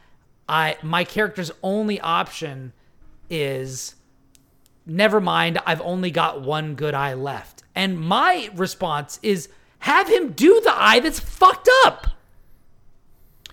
I 0.49 0.77
my 0.83 1.05
character's 1.05 1.51
only 1.63 2.01
option 2.01 2.73
is 3.31 3.95
never 4.85 5.21
mind, 5.21 5.59
I've 5.67 5.81
only 5.81 6.11
got 6.13 6.43
one 6.43 6.75
good 6.77 6.95
eye 6.95 7.15
left. 7.15 7.65
And 7.75 7.99
my 7.99 8.51
response 8.55 9.19
is 9.23 9.49
have 9.81 10.09
him 10.09 10.33
do 10.33 10.61
the 10.63 10.73
eye 10.73 11.01
that's 11.01 11.19
fucked 11.19 11.69
up. 11.85 12.07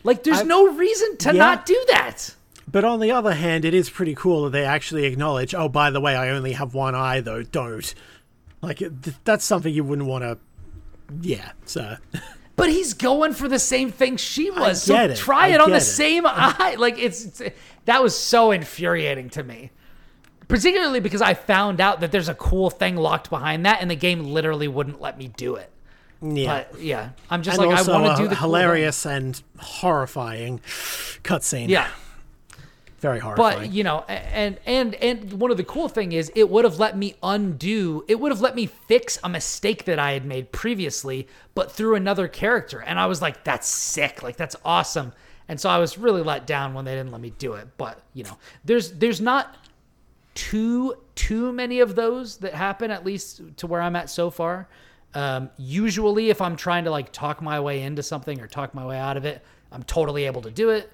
Like 0.03 0.23
there's 0.23 0.41
I- 0.41 0.43
no 0.43 0.67
reason 0.73 1.17
to 1.17 1.29
Yeah. 1.33 1.39
not 1.39 1.65
do 1.65 1.85
that. 1.89 2.35
But 2.73 2.83
on 2.83 2.99
the 2.99 3.11
other 3.11 3.35
hand, 3.35 3.65
it 3.65 3.75
is 3.75 3.91
pretty 3.91 4.15
cool 4.15 4.45
that 4.45 4.49
they 4.49 4.65
actually 4.65 5.05
acknowledge, 5.05 5.53
oh, 5.53 5.69
by 5.69 5.91
the 5.91 6.01
way, 6.01 6.15
I 6.15 6.29
only 6.29 6.53
have 6.53 6.73
one 6.73 6.95
eye, 6.95 7.21
though. 7.21 7.43
Don't. 7.43 7.93
Like, 8.63 8.79
th- 8.79 9.15
that's 9.23 9.45
something 9.45 9.71
you 9.71 9.83
wouldn't 9.83 10.07
want 10.07 10.23
to. 10.23 10.37
Yeah, 11.21 11.51
so. 11.63 11.97
But 12.55 12.69
he's 12.69 12.93
going 12.93 13.33
for 13.33 13.47
the 13.47 13.57
same 13.57 13.91
thing 13.91 14.15
she 14.15 14.51
was. 14.51 14.85
get 14.85 15.07
so 15.07 15.11
it. 15.13 15.17
try 15.17 15.47
it 15.47 15.59
on 15.59 15.71
the 15.71 15.77
it. 15.77 15.81
same 15.81 16.23
eye. 16.27 16.75
Like 16.77 16.99
it's, 16.99 17.41
it's 17.41 17.59
that 17.85 18.03
was 18.03 18.15
so 18.15 18.51
infuriating 18.51 19.31
to 19.31 19.43
me. 19.43 19.71
Particularly 20.47 20.99
because 20.99 21.23
I 21.23 21.33
found 21.33 21.81
out 21.81 22.01
that 22.01 22.11
there's 22.11 22.29
a 22.29 22.35
cool 22.35 22.69
thing 22.69 22.95
locked 22.95 23.31
behind 23.31 23.65
that 23.65 23.81
and 23.81 23.89
the 23.89 23.95
game 23.95 24.25
literally 24.25 24.67
wouldn't 24.67 25.01
let 25.01 25.17
me 25.17 25.29
do 25.29 25.55
it. 25.55 25.71
Yeah. 26.21 26.65
But 26.71 26.79
yeah, 26.79 27.09
I'm 27.27 27.41
just 27.41 27.57
and 27.57 27.67
like 27.67 27.87
I 27.87 27.91
want 27.99 28.17
to 28.17 28.23
do 28.23 28.29
the 28.29 28.35
cool 28.35 28.49
hilarious 28.49 29.03
and 29.07 29.41
horrifying 29.57 30.59
cutscene. 31.23 31.69
Yeah. 31.69 31.87
Very 33.03 33.19
horrifying. 33.19 33.59
But 33.59 33.73
you 33.73 33.83
know, 33.83 34.05
and 34.07 34.57
and 34.65 34.95
and 34.95 35.33
one 35.33 35.51
of 35.51 35.57
the 35.57 35.65
cool 35.65 35.89
thing 35.89 36.13
is 36.13 36.31
it 36.37 36.49
would 36.49 36.63
have 36.63 36.79
let 36.79 36.97
me 36.97 37.15
undo. 37.21 38.05
It 38.07 38.17
would 38.17 38.31
have 38.31 38.39
let 38.39 38.55
me 38.55 38.65
fix 38.65 39.19
a 39.25 39.27
mistake 39.27 39.83
that 39.83 39.99
I 39.99 40.13
had 40.13 40.23
made 40.23 40.53
previously, 40.53 41.27
but 41.53 41.69
through 41.69 41.95
another 41.95 42.29
character. 42.29 42.79
And 42.79 42.97
I 42.97 43.07
was 43.07 43.21
like, 43.21 43.43
"That's 43.43 43.67
sick! 43.67 44.23
Like 44.23 44.37
that's 44.37 44.55
awesome!" 44.63 45.11
And 45.49 45.59
so 45.59 45.69
I 45.69 45.79
was 45.79 45.97
really 45.97 46.21
let 46.21 46.47
down 46.47 46.73
when 46.73 46.85
they 46.85 46.95
didn't 46.95 47.11
let 47.11 47.19
me 47.19 47.31
do 47.31 47.55
it. 47.55 47.67
But 47.75 48.01
you 48.13 48.23
know, 48.23 48.37
there's 48.63 48.93
there's 48.93 49.19
not 49.19 49.57
too 50.33 50.95
too 51.15 51.51
many 51.51 51.81
of 51.81 51.95
those 51.95 52.37
that 52.37 52.53
happen 52.53 52.89
at 52.89 53.03
least 53.05 53.41
to 53.57 53.67
where 53.67 53.81
I'm 53.81 53.97
at 53.97 54.09
so 54.09 54.29
far. 54.29 54.69
Um, 55.13 55.49
usually, 55.57 56.29
if 56.29 56.39
I'm 56.39 56.55
trying 56.55 56.85
to 56.85 56.89
like 56.91 57.11
talk 57.11 57.41
my 57.41 57.59
way 57.59 57.81
into 57.81 58.01
something 58.01 58.39
or 58.39 58.47
talk 58.47 58.73
my 58.73 58.85
way 58.85 58.97
out 58.97 59.17
of 59.17 59.25
it, 59.25 59.43
I'm 59.73 59.83
totally 59.83 60.23
able 60.23 60.43
to 60.43 60.51
do 60.51 60.69
it. 60.69 60.89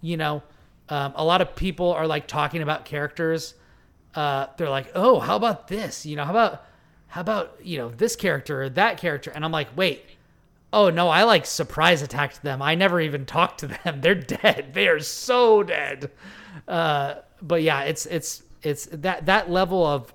You 0.00 0.16
know, 0.16 0.42
um, 0.90 1.12
a 1.16 1.24
lot 1.24 1.40
of 1.40 1.56
people 1.56 1.92
are 1.92 2.06
like 2.06 2.26
talking 2.26 2.62
about 2.62 2.84
characters. 2.84 3.54
Uh, 4.14 4.46
they're 4.56 4.68
like, 4.68 4.90
"Oh, 4.94 5.20
how 5.20 5.36
about 5.36 5.68
this? 5.68 6.04
You 6.04 6.16
know, 6.16 6.24
how 6.24 6.32
about 6.32 6.66
how 7.08 7.20
about 7.20 7.56
you 7.62 7.78
know 7.78 7.88
this 7.88 8.16
character 8.16 8.62
or 8.62 8.68
that 8.70 8.98
character?" 8.98 9.30
And 9.30 9.44
I'm 9.44 9.52
like, 9.52 9.68
"Wait, 9.76 10.04
oh 10.72 10.90
no, 10.90 11.08
I 11.08 11.22
like 11.22 11.46
surprise 11.46 12.02
attacked 12.02 12.42
them. 12.42 12.60
I 12.60 12.74
never 12.74 13.00
even 13.00 13.24
talked 13.36 13.60
to 13.60 13.68
them. 13.68 14.00
They're 14.00 14.14
dead. 14.14 14.74
They 14.74 14.88
are 14.88 15.00
so 15.00 15.62
dead." 15.62 16.10
Uh, 16.66 17.16
but 17.40 17.62
yeah, 17.62 17.82
it's 17.82 18.06
it's 18.06 18.42
it's 18.62 18.86
that 18.86 19.26
that 19.26 19.50
level 19.50 19.86
of 19.86 20.12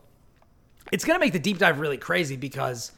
it's 0.91 1.05
gonna 1.05 1.19
make 1.19 1.33
the 1.33 1.39
deep 1.39 1.57
dive 1.57 1.79
really 1.79 1.97
crazy 1.97 2.35
because 2.35 2.91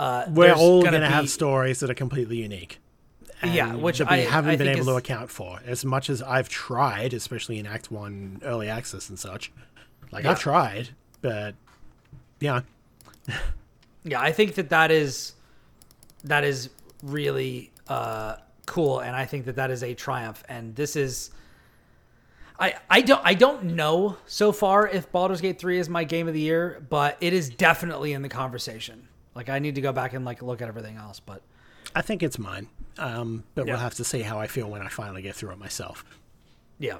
uh, 0.00 0.24
We're 0.30 0.54
all 0.54 0.82
gonna 0.82 0.98
going 0.98 1.10
to 1.10 1.14
have 1.14 1.28
stories 1.28 1.80
that 1.80 1.90
are 1.90 1.94
completely 1.94 2.38
unique. 2.38 2.78
Yeah, 3.42 3.74
which 3.74 4.00
we 4.00 4.06
I- 4.06 4.16
haven't 4.18 4.50
I 4.52 4.56
been 4.56 4.68
able 4.68 4.86
to 4.86 4.96
account 4.96 5.30
for. 5.30 5.60
As 5.66 5.84
much 5.84 6.10
as 6.10 6.20
I've 6.22 6.48
tried, 6.48 7.14
especially 7.14 7.58
in 7.58 7.66
Act 7.66 7.90
One 7.90 8.40
early 8.44 8.68
access 8.68 9.08
and 9.08 9.18
such, 9.18 9.50
like 10.12 10.24
Yeah. 10.24 10.32
I've 10.32 10.40
tried, 10.40 10.90
but 11.20 11.54
yeah, 12.40 12.60
yeah 14.02 14.18
i 14.20 14.32
think 14.32 14.54
that 14.54 14.70
that 14.70 14.90
is 14.90 15.34
that 16.24 16.42
is 16.42 16.70
really 17.02 17.70
uh 17.88 18.36
cool 18.66 19.00
and 19.00 19.14
i 19.14 19.26
think 19.26 19.44
that 19.44 19.56
that 19.56 19.70
is 19.70 19.82
a 19.82 19.92
triumph 19.92 20.42
and 20.48 20.74
this 20.74 20.96
is 20.96 21.30
i 22.58 22.74
i 22.88 23.02
don't 23.02 23.20
i 23.24 23.34
don't 23.34 23.62
know 23.64 24.16
so 24.26 24.52
far 24.52 24.88
if 24.88 25.12
Baldur's 25.12 25.40
Gate 25.42 25.58
3 25.58 25.78
is 25.78 25.88
my 25.90 26.04
game 26.04 26.28
of 26.28 26.34
the 26.34 26.40
year 26.40 26.82
but 26.88 27.18
it 27.20 27.34
is 27.34 27.50
definitely 27.50 28.14
in 28.14 28.22
the 28.22 28.28
conversation 28.30 29.06
like 29.34 29.50
i 29.50 29.58
need 29.58 29.74
to 29.74 29.80
go 29.82 29.92
back 29.92 30.14
and 30.14 30.24
like 30.24 30.40
look 30.40 30.62
at 30.62 30.68
everything 30.68 30.96
else 30.96 31.20
but 31.20 31.42
I 31.94 32.02
think 32.02 32.22
it's 32.22 32.38
mine. 32.38 32.68
Um, 32.98 33.44
but 33.54 33.66
Yeah. 33.66 33.72
we'll 33.74 33.80
have 33.82 33.94
to 33.94 34.04
see 34.04 34.20
how 34.22 34.38
I 34.38 34.46
feel 34.46 34.68
when 34.68 34.82
I 34.82 34.88
finally 34.88 35.22
get 35.22 35.34
through 35.34 35.50
it 35.52 35.58
myself. 35.58 36.04
yeah 36.78 36.98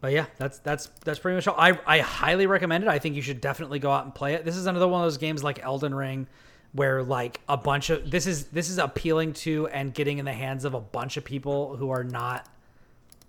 but 0.00 0.12
yeah 0.12 0.26
that's 0.36 0.58
that's 0.60 0.86
that's 1.04 1.18
pretty 1.18 1.34
much 1.34 1.48
all 1.48 1.54
i 1.58 1.78
i 1.86 1.98
highly 2.00 2.46
recommend 2.46 2.84
it 2.84 2.88
i 2.88 2.98
think 2.98 3.16
you 3.16 3.22
should 3.22 3.40
definitely 3.40 3.78
go 3.78 3.90
out 3.90 4.04
and 4.04 4.14
play 4.14 4.34
it 4.34 4.44
this 4.44 4.54
is 4.56 4.66
another 4.66 4.86
one 4.86 5.00
of 5.00 5.06
those 5.06 5.16
games 5.18 5.42
like 5.42 5.58
elden 5.64 5.94
ring 5.94 6.26
where 6.72 7.02
like 7.02 7.40
a 7.48 7.56
bunch 7.56 7.88
of 7.90 8.08
this 8.10 8.26
is 8.26 8.44
this 8.48 8.68
is 8.68 8.76
appealing 8.78 9.32
to 9.32 9.66
and 9.68 9.94
getting 9.94 10.18
in 10.18 10.24
the 10.26 10.32
hands 10.32 10.64
of 10.66 10.74
a 10.74 10.80
bunch 10.80 11.16
of 11.16 11.24
people 11.24 11.76
who 11.76 11.90
are 11.90 12.04
not 12.04 12.46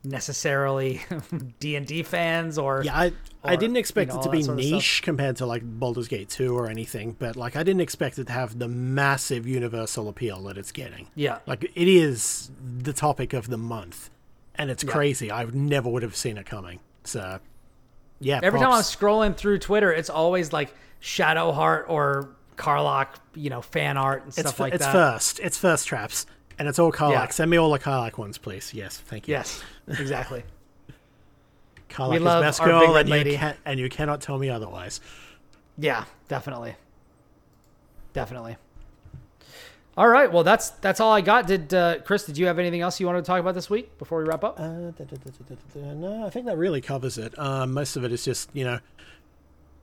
necessarily 0.04 1.02
d&d 1.60 2.04
fans 2.04 2.58
or 2.58 2.82
Yeah, 2.84 2.98
I 2.98 3.12
I 3.44 3.54
or, 3.54 3.58
didn't 3.58 3.78
expect 3.78 4.12
you 4.12 4.16
know, 4.16 4.22
it 4.22 4.24
to 4.24 4.30
be 4.30 4.38
that 4.40 4.44
sort 4.46 4.58
of 4.60 4.64
stuff. 4.66 4.74
niche 4.76 5.02
compared 5.04 5.36
to 5.38 5.46
like 5.46 5.64
Baldur's 5.64 6.08
Gate 6.08 6.30
2 6.30 6.58
or 6.58 6.68
anything, 6.70 7.16
but 7.18 7.36
like 7.36 7.56
I 7.56 7.64
didn't 7.64 7.82
expect 7.82 8.18
it 8.20 8.28
to 8.28 8.34
have 8.34 8.58
the 8.60 8.68
massive 8.68 9.48
universal 9.48 10.08
appeal 10.10 10.42
that 10.44 10.58
it's 10.58 10.72
getting. 10.72 11.08
yeah 11.16 11.40
Like 11.46 11.64
it 11.64 11.88
is 11.88 12.50
the 12.82 12.94
topic 12.94 13.34
of 13.34 13.48
the 13.50 13.58
month, 13.58 14.10
and 14.56 14.70
it's 14.72 14.84
crazy. 14.84 15.32
I 15.32 15.46
never 15.46 15.90
would 15.90 16.04
have 16.04 16.16
seen 16.16 16.38
it 16.38 16.46
coming. 16.46 16.80
So, 17.04 17.40
yeah. 18.20 18.40
every 18.44 18.60
time 18.60 18.72
i'm 18.72 18.82
scrolling 18.82 19.38
through 19.38 19.60
twitter 19.60 19.94
it's 19.94 20.10
always 20.10 20.52
like 20.52 20.74
shadowheart 21.02 21.86
or 21.88 22.30
Karlach, 22.58 23.08
you 23.36 23.52
know, 23.52 23.62
fan 23.62 23.98
art 23.98 24.22
and 24.24 24.30
It's, 24.30 24.40
stuff 24.40 24.56
fir- 24.58 24.64
like 24.64 24.74
it's 24.74 24.84
that. 24.84 24.92
first. 24.92 25.40
It's 25.40 25.60
first 25.60 25.86
traps. 25.88 26.26
And 26.58 26.68
it's 26.68 26.80
all 26.80 26.92
Karlach. 26.92 27.12
Yeah. 27.12 27.28
Send 27.28 27.52
me 27.52 27.58
all 27.58 27.70
the 27.72 27.78
Karlach 27.78 28.18
ones, 28.18 28.40
please. 28.40 28.74
Yes, 28.74 28.98
thank 28.98 29.28
you. 29.28 29.34
Yes, 29.34 29.62
exactly. 29.88 30.44
Karlach 31.90 32.12
We 32.12 32.20
love 32.20 32.44
best 32.44 32.60
our 32.60 32.68
big 32.68 32.88
girl, 32.88 32.96
and 32.98 33.10
lady. 33.10 33.32
you, 33.32 33.38
can, 33.38 33.56
and 33.66 33.80
you 33.80 33.90
cannot 33.90 34.22
tell 34.22 34.38
me 34.38 34.50
otherwise. 34.50 35.00
Yeah, 35.78 36.06
definitely. 36.28 36.76
Definitely. 38.14 38.58
All 39.96 40.08
right. 40.08 40.32
Well, 40.32 40.44
that's 40.44 40.70
that's 40.70 41.00
all 41.00 41.12
I 41.12 41.22
got. 41.22 41.48
Did 41.48 41.74
uh, 41.74 42.00
Kris? 42.00 42.26
Did 42.26 42.38
you 42.38 42.46
have 42.46 42.60
anything 42.60 42.82
else 42.82 43.00
you 43.00 43.08
wanted 43.08 43.22
to 43.22 43.26
talk 43.26 43.40
about 43.40 43.56
this 43.56 43.68
week 43.70 43.98
before 43.98 44.20
we 44.20 44.26
wrap 44.26 44.44
up? 44.44 44.60
Uh, 44.60 44.92
da, 44.92 45.06
da, 45.06 45.18
da, 45.74 45.94
no, 45.94 46.26
I 46.26 46.30
think 46.30 46.46
that 46.46 46.58
really 46.58 46.82
covers 46.82 47.18
it. 47.18 47.38
Um, 47.40 47.74
most 47.74 47.96
of 47.96 48.04
it 48.04 48.12
is 48.12 48.24
just, 48.24 48.50
you 48.54 48.64
know, 48.64 48.80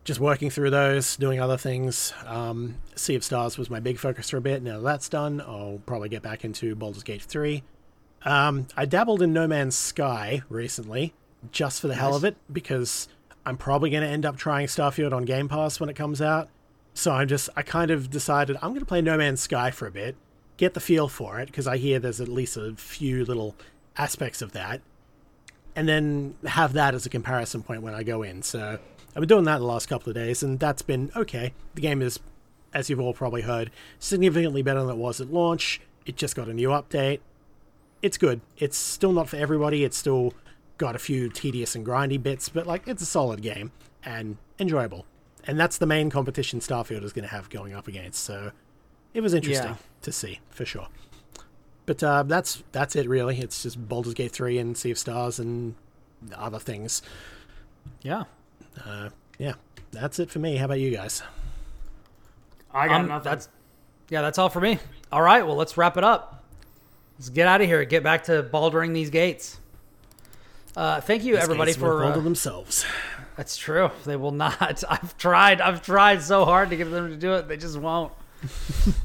just 0.04 0.20
working 0.20 0.50
through 0.50 0.70
those, 0.70 1.16
doing 1.16 1.40
other 1.40 1.56
things. 1.56 2.12
Um, 2.26 2.76
sea 2.94 3.16
of 3.16 3.24
Stars 3.24 3.58
was 3.58 3.70
my 3.70 3.80
big 3.80 3.98
focus 3.98 4.30
for 4.30 4.36
a 4.36 4.40
bit. 4.40 4.62
Now 4.62 4.80
that's 4.80 5.08
done, 5.08 5.40
I'll 5.40 5.80
probably 5.84 6.10
get 6.10 6.22
back 6.22 6.44
into 6.44 6.76
Baldur's 6.76 7.02
Gate 7.02 7.22
3. 7.22 7.64
Um, 8.24 8.68
I 8.76 8.86
dabbled 8.86 9.22
in 9.22 9.32
No 9.32 9.46
Man's 9.46 9.76
Sky 9.76 10.42
recently, 10.48 11.12
just 11.52 11.80
for 11.80 11.88
the 11.88 11.94
hell 11.94 12.16
of 12.16 12.24
it, 12.24 12.36
because 12.50 13.08
I'm 13.44 13.56
probably 13.56 13.90
going 13.90 14.02
to 14.02 14.08
end 14.08 14.24
up 14.24 14.36
trying 14.36 14.66
Starfield 14.66 15.12
on 15.12 15.24
Game 15.24 15.48
Pass 15.48 15.78
when 15.78 15.90
it 15.90 15.94
comes 15.94 16.22
out. 16.22 16.48
So 16.94 17.12
I'm 17.12 17.28
just, 17.28 17.50
I 17.56 17.62
kind 17.62 17.90
of 17.90 18.08
decided 18.08 18.56
I'm 18.62 18.70
going 18.70 18.80
to 18.80 18.86
play 18.86 19.02
No 19.02 19.18
Man's 19.18 19.40
Sky 19.40 19.70
for 19.70 19.86
a 19.86 19.90
bit, 19.90 20.16
get 20.56 20.74
the 20.74 20.80
feel 20.80 21.08
for 21.08 21.38
it, 21.40 21.46
because 21.46 21.66
I 21.66 21.76
hear 21.76 21.98
there's 21.98 22.20
at 22.20 22.28
least 22.28 22.56
a 22.56 22.74
few 22.76 23.24
little 23.24 23.56
aspects 23.96 24.40
of 24.40 24.52
that, 24.52 24.80
and 25.76 25.88
then 25.88 26.36
have 26.46 26.72
that 26.72 26.94
as 26.94 27.04
a 27.04 27.10
comparison 27.10 27.62
point 27.62 27.82
when 27.82 27.94
I 27.94 28.04
go 28.04 28.22
in. 28.22 28.42
So 28.42 28.78
I've 29.08 29.20
been 29.20 29.28
doing 29.28 29.44
that 29.44 29.58
the 29.58 29.64
last 29.64 29.86
couple 29.86 30.08
of 30.08 30.14
days, 30.14 30.42
and 30.42 30.58
that's 30.58 30.82
been 30.82 31.10
okay. 31.14 31.52
The 31.74 31.80
game 31.82 32.00
is, 32.00 32.20
as 32.72 32.88
you've 32.88 33.00
all 33.00 33.12
probably 33.12 33.42
heard, 33.42 33.70
significantly 33.98 34.62
better 34.62 34.80
than 34.80 34.90
it 34.90 34.96
was 34.96 35.20
at 35.20 35.32
launch. 35.32 35.80
It 36.06 36.16
just 36.16 36.34
got 36.36 36.48
a 36.48 36.54
new 36.54 36.68
update. 36.68 37.20
It's 38.04 38.18
good. 38.18 38.42
It's 38.58 38.76
still 38.76 39.12
not 39.12 39.28
for 39.30 39.36
everybody. 39.36 39.82
It's 39.82 39.96
still 39.96 40.34
got 40.76 40.94
a 40.94 40.98
few 40.98 41.30
tedious 41.30 41.74
and 41.74 41.86
grindy 41.86 42.22
bits, 42.22 42.48
but 42.50 42.66
like 42.66 42.86
it's 42.86 43.00
a 43.02 43.06
solid 43.06 43.40
game 43.40 43.72
and 44.04 44.36
enjoyable. 44.58 45.06
And 45.46 45.58
that's 45.58 45.78
the 45.78 45.86
main 45.86 46.10
competition 46.10 46.60
Starfield 46.60 47.02
is 47.02 47.12
going 47.14 47.26
to 47.26 47.30
have 47.30 47.48
going 47.48 47.72
up 47.74 47.88
against. 47.88 48.22
So 48.22 48.52
it 49.14 49.22
was 49.22 49.32
interesting 49.32 49.70
Yeah. 49.70 49.76
to 50.02 50.12
see 50.12 50.40
for 50.50 50.66
sure. 50.66 50.88
But 51.86 52.02
uh, 52.02 52.24
that's 52.24 52.62
that's 52.72 52.94
it 52.94 53.08
really. 53.08 53.38
It's 53.40 53.62
just 53.62 53.88
Baldur's 53.88 54.14
Gate 54.14 54.32
3 54.32 54.58
and 54.58 54.76
Sea 54.76 54.90
of 54.90 54.98
Stars 54.98 55.38
and 55.38 55.74
other 56.36 56.58
things. 56.58 57.00
Yeah. 58.02 58.24
Uh, 58.84 59.10
yeah, 59.38 59.54
that's 59.92 60.18
it 60.18 60.30
for 60.30 60.40
me. 60.40 60.56
How 60.56 60.66
about 60.66 60.80
you 60.80 60.90
guys? 60.90 61.22
I 62.72 62.88
got 62.88 63.00
Um, 63.00 63.08
nothing. 63.08 63.24
That's 63.30 63.48
yeah. 64.10 64.20
That's 64.22 64.38
all 64.38 64.48
for 64.50 64.60
me. 64.60 64.78
All 65.10 65.22
right. 65.22 65.46
Well, 65.46 65.56
let's 65.56 65.76
wrap 65.78 65.96
it 65.96 66.04
up. 66.04 66.43
Let's 67.18 67.28
get 67.28 67.46
out 67.46 67.60
of 67.60 67.66
here. 67.66 67.84
Get 67.84 68.02
back 68.02 68.24
to 68.24 68.42
baldering 68.42 68.92
these 68.92 69.10
gates. 69.10 69.58
Uh, 70.76 71.00
thank 71.00 71.22
you, 71.22 71.36
everybody, 71.36 71.70
These 71.70 71.76
gates 71.76 71.80
for. 71.84 72.04
Uh, 72.04 72.16
themselves. 72.18 72.84
that's 73.36 73.56
true. 73.56 73.90
They 74.04 74.16
will 74.16 74.32
not. 74.32 74.82
I've 74.90 75.16
tried. 75.16 75.60
I've 75.60 75.82
tried 75.82 76.22
so 76.22 76.44
hard 76.44 76.70
to 76.70 76.76
get 76.76 76.90
them 76.90 77.10
to 77.10 77.16
do 77.16 77.34
it. 77.34 77.48
They 77.48 77.56
just 77.56 77.78
won't. 77.78 78.12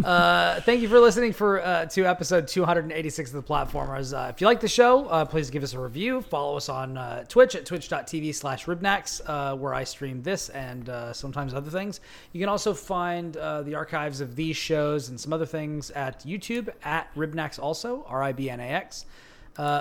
Uh, 0.03 0.61
thank 0.61 0.82
you 0.82 0.90
for 0.90 0.99
listening 0.99 1.34
for 1.34 1.64
uh, 1.64 1.86
to 1.86 2.06
episode 2.06 2.48
286 2.48 3.34
of 3.34 3.45
the 3.45 3.53
platformers. 3.53 4.14
Uh, 4.14 4.30
if 4.30 4.41
you 4.41 4.48
like 4.48 4.60
the 4.60 4.68
show, 4.68 5.06
uh, 5.06 5.26
please 5.26 5.49
give 5.49 5.64
us 5.64 5.74
a 5.74 5.80
review. 5.80 6.22
Follow 6.22 6.57
us 6.57 6.70
on 6.70 6.98
uh, 6.98 7.24
Twitch 7.26 7.56
at 7.56 7.66
twitch.tv 7.66 8.34
slash 8.36 8.66
ribnax, 8.66 9.22
uh, 9.26 9.56
where 9.56 9.74
I 9.74 9.84
stream 9.84 10.22
this 10.22 10.49
and 10.49 10.90
sometimes 11.14 11.53
other 11.53 11.72
things. 11.72 12.02
You 12.34 12.40
can 12.40 12.49
also 12.49 12.74
find 12.74 13.34
the 13.34 13.76
archives 13.76 14.22
of 14.22 14.36
these 14.36 14.57
shows 14.57 15.10
and 15.10 15.20
some 15.20 15.34
other 15.34 15.45
things 15.45 15.91
at 15.91 16.26
YouTube 16.26 16.70
at 16.84 17.14
ribnax 17.16 17.60
also, 17.60 18.06
R-I-B-N-A-X, 18.07 19.06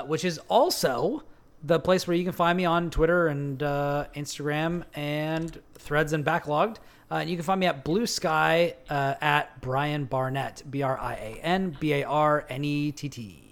which 0.06 0.24
is 0.24 0.38
also 0.48 1.22
the 1.64 1.80
place 1.80 2.06
where 2.06 2.16
you 2.16 2.24
can 2.24 2.32
find 2.32 2.56
me 2.56 2.64
on 2.64 2.90
Twitter 2.90 3.28
and 3.28 3.58
Instagram 3.58 4.84
and 4.94 5.60
Threads 5.74 6.12
and 6.12 6.24
Backlogged. 6.24 6.76
Uh, 7.10 7.16
and 7.16 7.30
you 7.30 7.36
can 7.36 7.44
find 7.44 7.58
me 7.58 7.66
at 7.66 7.84
Blue 7.84 8.06
Sky 8.06 8.74
uh, 8.90 9.14
at 9.20 9.60
Brian 9.60 10.04
Barnett, 10.04 10.62
B 10.70 10.82
R 10.82 10.98
I 10.98 11.14
A 11.14 11.40
N 11.42 11.76
B 11.80 11.94
A 11.94 12.04
R 12.04 12.44
N 12.48 12.64
E 12.64 12.92
T 12.92 13.08
T. 13.08 13.42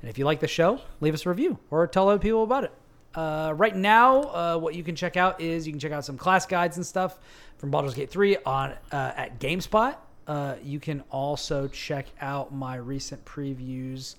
And 0.00 0.10
if 0.10 0.18
you 0.18 0.24
like 0.24 0.40
the 0.40 0.48
show, 0.48 0.80
leave 1.00 1.14
us 1.14 1.24
a 1.24 1.28
review 1.28 1.58
or 1.70 1.86
tell 1.86 2.08
other 2.08 2.18
people 2.18 2.42
about 2.42 2.64
it. 2.64 2.72
Uh, 3.14 3.52
right 3.56 3.76
now, 3.76 4.22
uh, 4.22 4.58
what 4.58 4.74
you 4.74 4.82
can 4.82 4.96
check 4.96 5.16
out 5.16 5.40
is 5.40 5.66
you 5.66 5.72
can 5.72 5.80
check 5.80 5.92
out 5.92 6.04
some 6.04 6.18
class 6.18 6.44
guides 6.46 6.76
and 6.76 6.84
stuff 6.84 7.18
from 7.58 7.70
Baldur's 7.70 7.94
Gate 7.94 8.10
3 8.10 8.38
on 8.44 8.70
uh, 8.90 9.12
at 9.16 9.38
GameSpot. 9.38 9.96
Uh, 10.26 10.54
you 10.62 10.80
can 10.80 11.02
also 11.10 11.68
check 11.68 12.06
out 12.20 12.54
my 12.54 12.76
recent 12.76 13.24
previews 13.24 14.16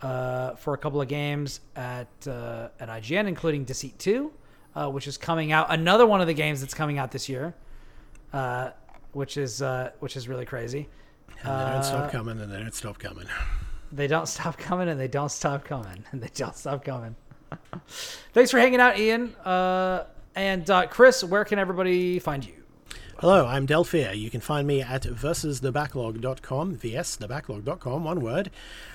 for 0.00 0.74
a 0.74 0.78
couple 0.78 1.00
of 1.00 1.08
games 1.08 1.60
at 1.76 2.08
at 2.26 2.88
IGN, 2.88 3.26
including 3.26 3.64
Deceit 3.64 3.98
2, 3.98 4.32
uh, 4.74 4.90
which 4.90 5.06
is 5.06 5.16
coming 5.16 5.52
out. 5.52 5.66
Another 5.70 6.06
one 6.06 6.20
of 6.20 6.26
the 6.26 6.34
games 6.34 6.60
that's 6.60 6.74
coming 6.74 6.98
out 6.98 7.10
this 7.10 7.28
year, 7.28 7.54
uh, 8.34 8.70
which 9.12 9.36
is 9.38 9.62
uh, 9.62 9.90
which 10.00 10.16
is 10.16 10.28
really 10.28 10.44
crazy. 10.44 10.88
And 11.28 11.38
they 11.38 11.48
don't 11.48 11.80
Uh, 11.80 11.82
stop 11.82 12.10
coming, 12.12 12.38
and 12.40 12.52
they 12.52 12.58
don't 12.58 12.74
stop 12.74 12.98
coming. 12.98 13.26
They 13.92 14.08
don't 14.08 14.26
stop 14.26 14.58
coming, 14.58 14.88
and 14.88 14.98
they 14.98 15.06
don't 15.06 15.30
stop 15.30 15.64
coming, 15.64 16.02
and 16.10 16.20
they 16.20 16.30
don't 16.34 16.56
stop 16.56 16.84
coming. 16.84 17.14
Thanks 18.32 18.50
for 18.50 18.58
hanging 18.58 18.80
out, 18.80 18.98
Ian. 18.98 19.32
Uh, 19.44 20.04
and 20.34 20.68
uh, 20.68 20.86
Kris, 20.88 21.22
where 21.22 21.44
can 21.44 21.60
everybody 21.60 22.18
find 22.18 22.44
you? 22.44 22.54
Hello, 23.20 23.46
I'm 23.46 23.66
Delphia. 23.68 24.12
You 24.18 24.30
can 24.30 24.40
find 24.40 24.66
me 24.66 24.82
at 24.82 25.02
versusthebacklog.com, 25.04 26.76
vsthebacklog.com, 26.76 28.04
one 28.04 28.20
word. 28.20 28.50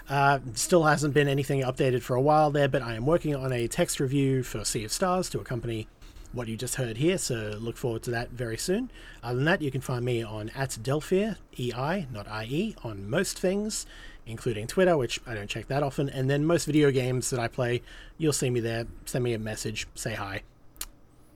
Uh, 0.10 0.40
still 0.54 0.84
hasn't 0.84 1.14
been 1.14 1.30
anything 1.30 1.62
updated 1.62 2.02
for 2.02 2.16
a 2.16 2.22
while 2.22 2.52
there, 2.52 2.68
but 2.68 2.82
I 2.82 2.96
am 2.96 3.06
working 3.06 3.34
on 3.36 3.54
a 3.54 3.70
text 3.70 4.02
review 4.02 4.44
for 4.44 4.66
Sea 4.66 4.84
of 4.84 4.92
Stars 4.92 5.30
to 5.30 5.40
accompany 5.40 5.88
what 6.32 6.48
you 6.48 6.56
just 6.56 6.76
heard 6.76 6.98
here, 6.98 7.18
so 7.18 7.58
look 7.60 7.76
forward 7.78 8.04
to 8.04 8.12
that 8.12 8.30
very 8.30 8.58
soon. 8.58 8.92
Other 9.24 9.36
than 9.36 9.46
that, 9.46 9.62
you 9.62 9.72
can 9.72 9.82
find 9.82 10.06
me 10.06 10.22
on 10.24 10.50
at 10.56 10.78
Delphia, 10.82 11.38
EI, 11.60 12.08
not 12.12 12.28
IE, 12.46 12.76
on 12.84 13.10
most 13.10 13.40
things, 13.40 13.86
including 14.26 14.68
Twitter, 14.68 14.96
which 14.98 15.20
I 15.26 15.34
don't 15.34 15.50
check 15.50 15.68
that 15.68 15.82
often, 15.82 16.10
and 16.10 16.30
then 16.30 16.46
most 16.46 16.66
video 16.66 16.92
games 16.92 17.30
that 17.32 17.40
I 17.40 17.48
play, 17.48 17.82
you'll 18.18 18.34
see 18.34 18.50
me 18.50 18.60
there. 18.60 18.86
Send 19.06 19.24
me 19.24 19.34
a 19.34 19.40
message, 19.40 19.88
say 19.96 20.14
hi. 20.14 20.44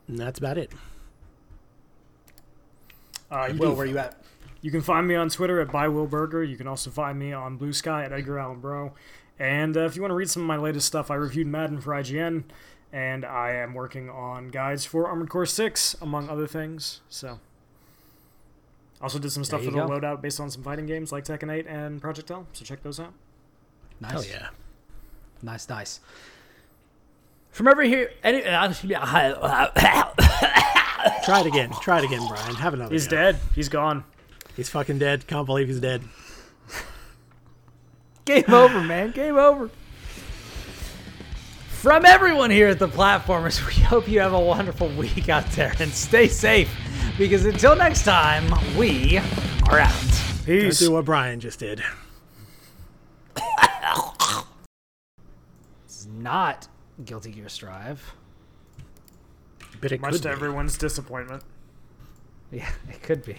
And 0.08 0.20
that's 0.20 0.38
about 0.38 0.58
it. 0.58 0.72
Uh, 3.32 3.50
you 3.52 3.58
Will, 3.58 3.70
can- 3.70 3.78
where 3.78 3.86
you 3.86 3.98
at? 3.98 4.20
You 4.62 4.72
can 4.72 4.82
find 4.82 5.06
me 5.06 5.16
on 5.16 5.28
Twitter 5.28 5.60
at 5.60 5.68
ByWillBorger. 5.70 6.48
You 6.48 6.56
can 6.56 6.68
also 6.68 6.90
find 6.90 7.20
me 7.20 7.34
on 7.34 7.58
Blue 7.58 7.74
Sky 7.74 8.06
at 8.06 8.14
Edgar 8.14 8.40
Allen 8.40 8.62
Bro. 8.62 8.94
And 9.38 9.76
uh, 9.76 9.82
if 9.82 9.96
you 9.98 10.02
want 10.02 10.12
to 10.12 10.16
read 10.16 10.30
some 10.30 10.44
of 10.44 10.48
my 10.48 10.56
latest 10.56 10.88
stuff, 10.88 11.12
I 11.12 11.16
reviewed 11.16 11.48
Madden 11.48 11.82
for 11.82 11.92
IGN, 11.92 12.44
and 12.94 13.26
I 13.26 13.52
am 13.54 13.74
working 13.74 14.10
on 14.10 14.50
guides 14.50 14.86
for 14.86 15.08
Armored 15.08 15.30
Core 15.30 15.48
6, 15.48 15.96
among 16.00 16.30
other 16.30 16.46
things. 16.48 17.02
So, 17.10 17.40
also 19.02 19.18
did 19.20 19.32
some 19.32 19.44
stuff 19.44 19.62
There 19.64 19.72
for 19.72 19.78
the 19.78 19.86
go. 19.88 20.00
loadout 20.00 20.22
based 20.22 20.40
on 20.40 20.50
some 20.52 20.62
fighting 20.64 20.86
games 20.86 21.12
like 21.12 21.26
Tekken 21.26 21.52
8 21.52 21.66
and 21.68 22.00
Project 22.00 22.30
L. 22.32 22.46
So 22.54 22.64
check 22.64 22.84
those 22.84 23.00
out. 23.00 23.12
Nice. 24.00 24.12
Hell 24.12 24.24
yeah. 24.26 24.48
Nice, 25.42 25.68
nice. 25.68 26.00
From 27.52 27.68
every 27.68 27.90
here, 27.90 28.12
any, 28.24 28.44
uh, 28.46 28.72
uh, 28.72 29.68
Try 31.24 31.42
it 31.42 31.46
again. 31.48 31.72
Try 31.82 32.00
it 32.00 32.06
again, 32.06 32.26
Brian. 32.28 32.56
Have 32.56 32.74
another 32.74 32.94
He's 32.94 33.08
go. 33.08 33.18
dead. 33.18 33.40
He's 33.56 33.70
gone. 33.70 34.04
He's 34.56 34.70
fucking 34.70 35.00
dead. 35.00 35.28
Can't 35.28 35.46
believe 35.46 35.68
he's 35.68 35.80
dead. 35.80 36.04
Game 38.26 38.46
over, 38.48 38.80
man. 38.82 39.12
Game 39.12 39.36
over. 39.36 39.70
From 41.84 42.06
everyone 42.06 42.50
here 42.50 42.70
at 42.70 42.80
the 42.80 42.88
Platformers, 42.88 43.68
we 43.68 43.74
hope 43.84 44.08
you 44.08 44.22
have 44.22 44.32
a 44.32 44.40
wonderful 44.40 44.88
week 44.88 45.28
out 45.28 45.46
there 45.48 45.74
and 45.82 45.92
stay 45.92 46.30
safe 46.30 46.74
because 47.18 47.44
until 47.44 47.76
next 47.76 48.06
time, 48.06 48.46
we 48.78 49.18
are 49.70 49.80
out. 49.80 49.94
Don't 50.46 50.78
do 50.78 50.92
what 50.94 51.04
Brian 51.04 51.42
just 51.42 51.60
did. 51.60 51.84
It's 55.84 56.08
not 56.10 56.70
Guilty 57.04 57.32
Gear 57.32 57.50
Strive. 57.50 58.14
But 59.82 59.92
it 59.92 60.00
Much 60.00 60.14
could 60.14 60.22
to 60.22 60.30
be. 60.30 60.34
everyone's 60.34 60.78
disappointment. 60.78 61.44
Yeah, 62.50 62.72
it 62.88 63.04
could 63.04 63.26
be. 63.26 63.36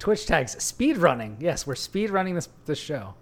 Twitch 0.00 0.26
tags 0.26 0.60
speed 0.60 0.96
running. 0.96 1.36
Yes, 1.38 1.68
we're 1.68 1.76
speed 1.76 2.10
running 2.10 2.34
this 2.34 2.48
this 2.64 2.80
show. 2.80 3.14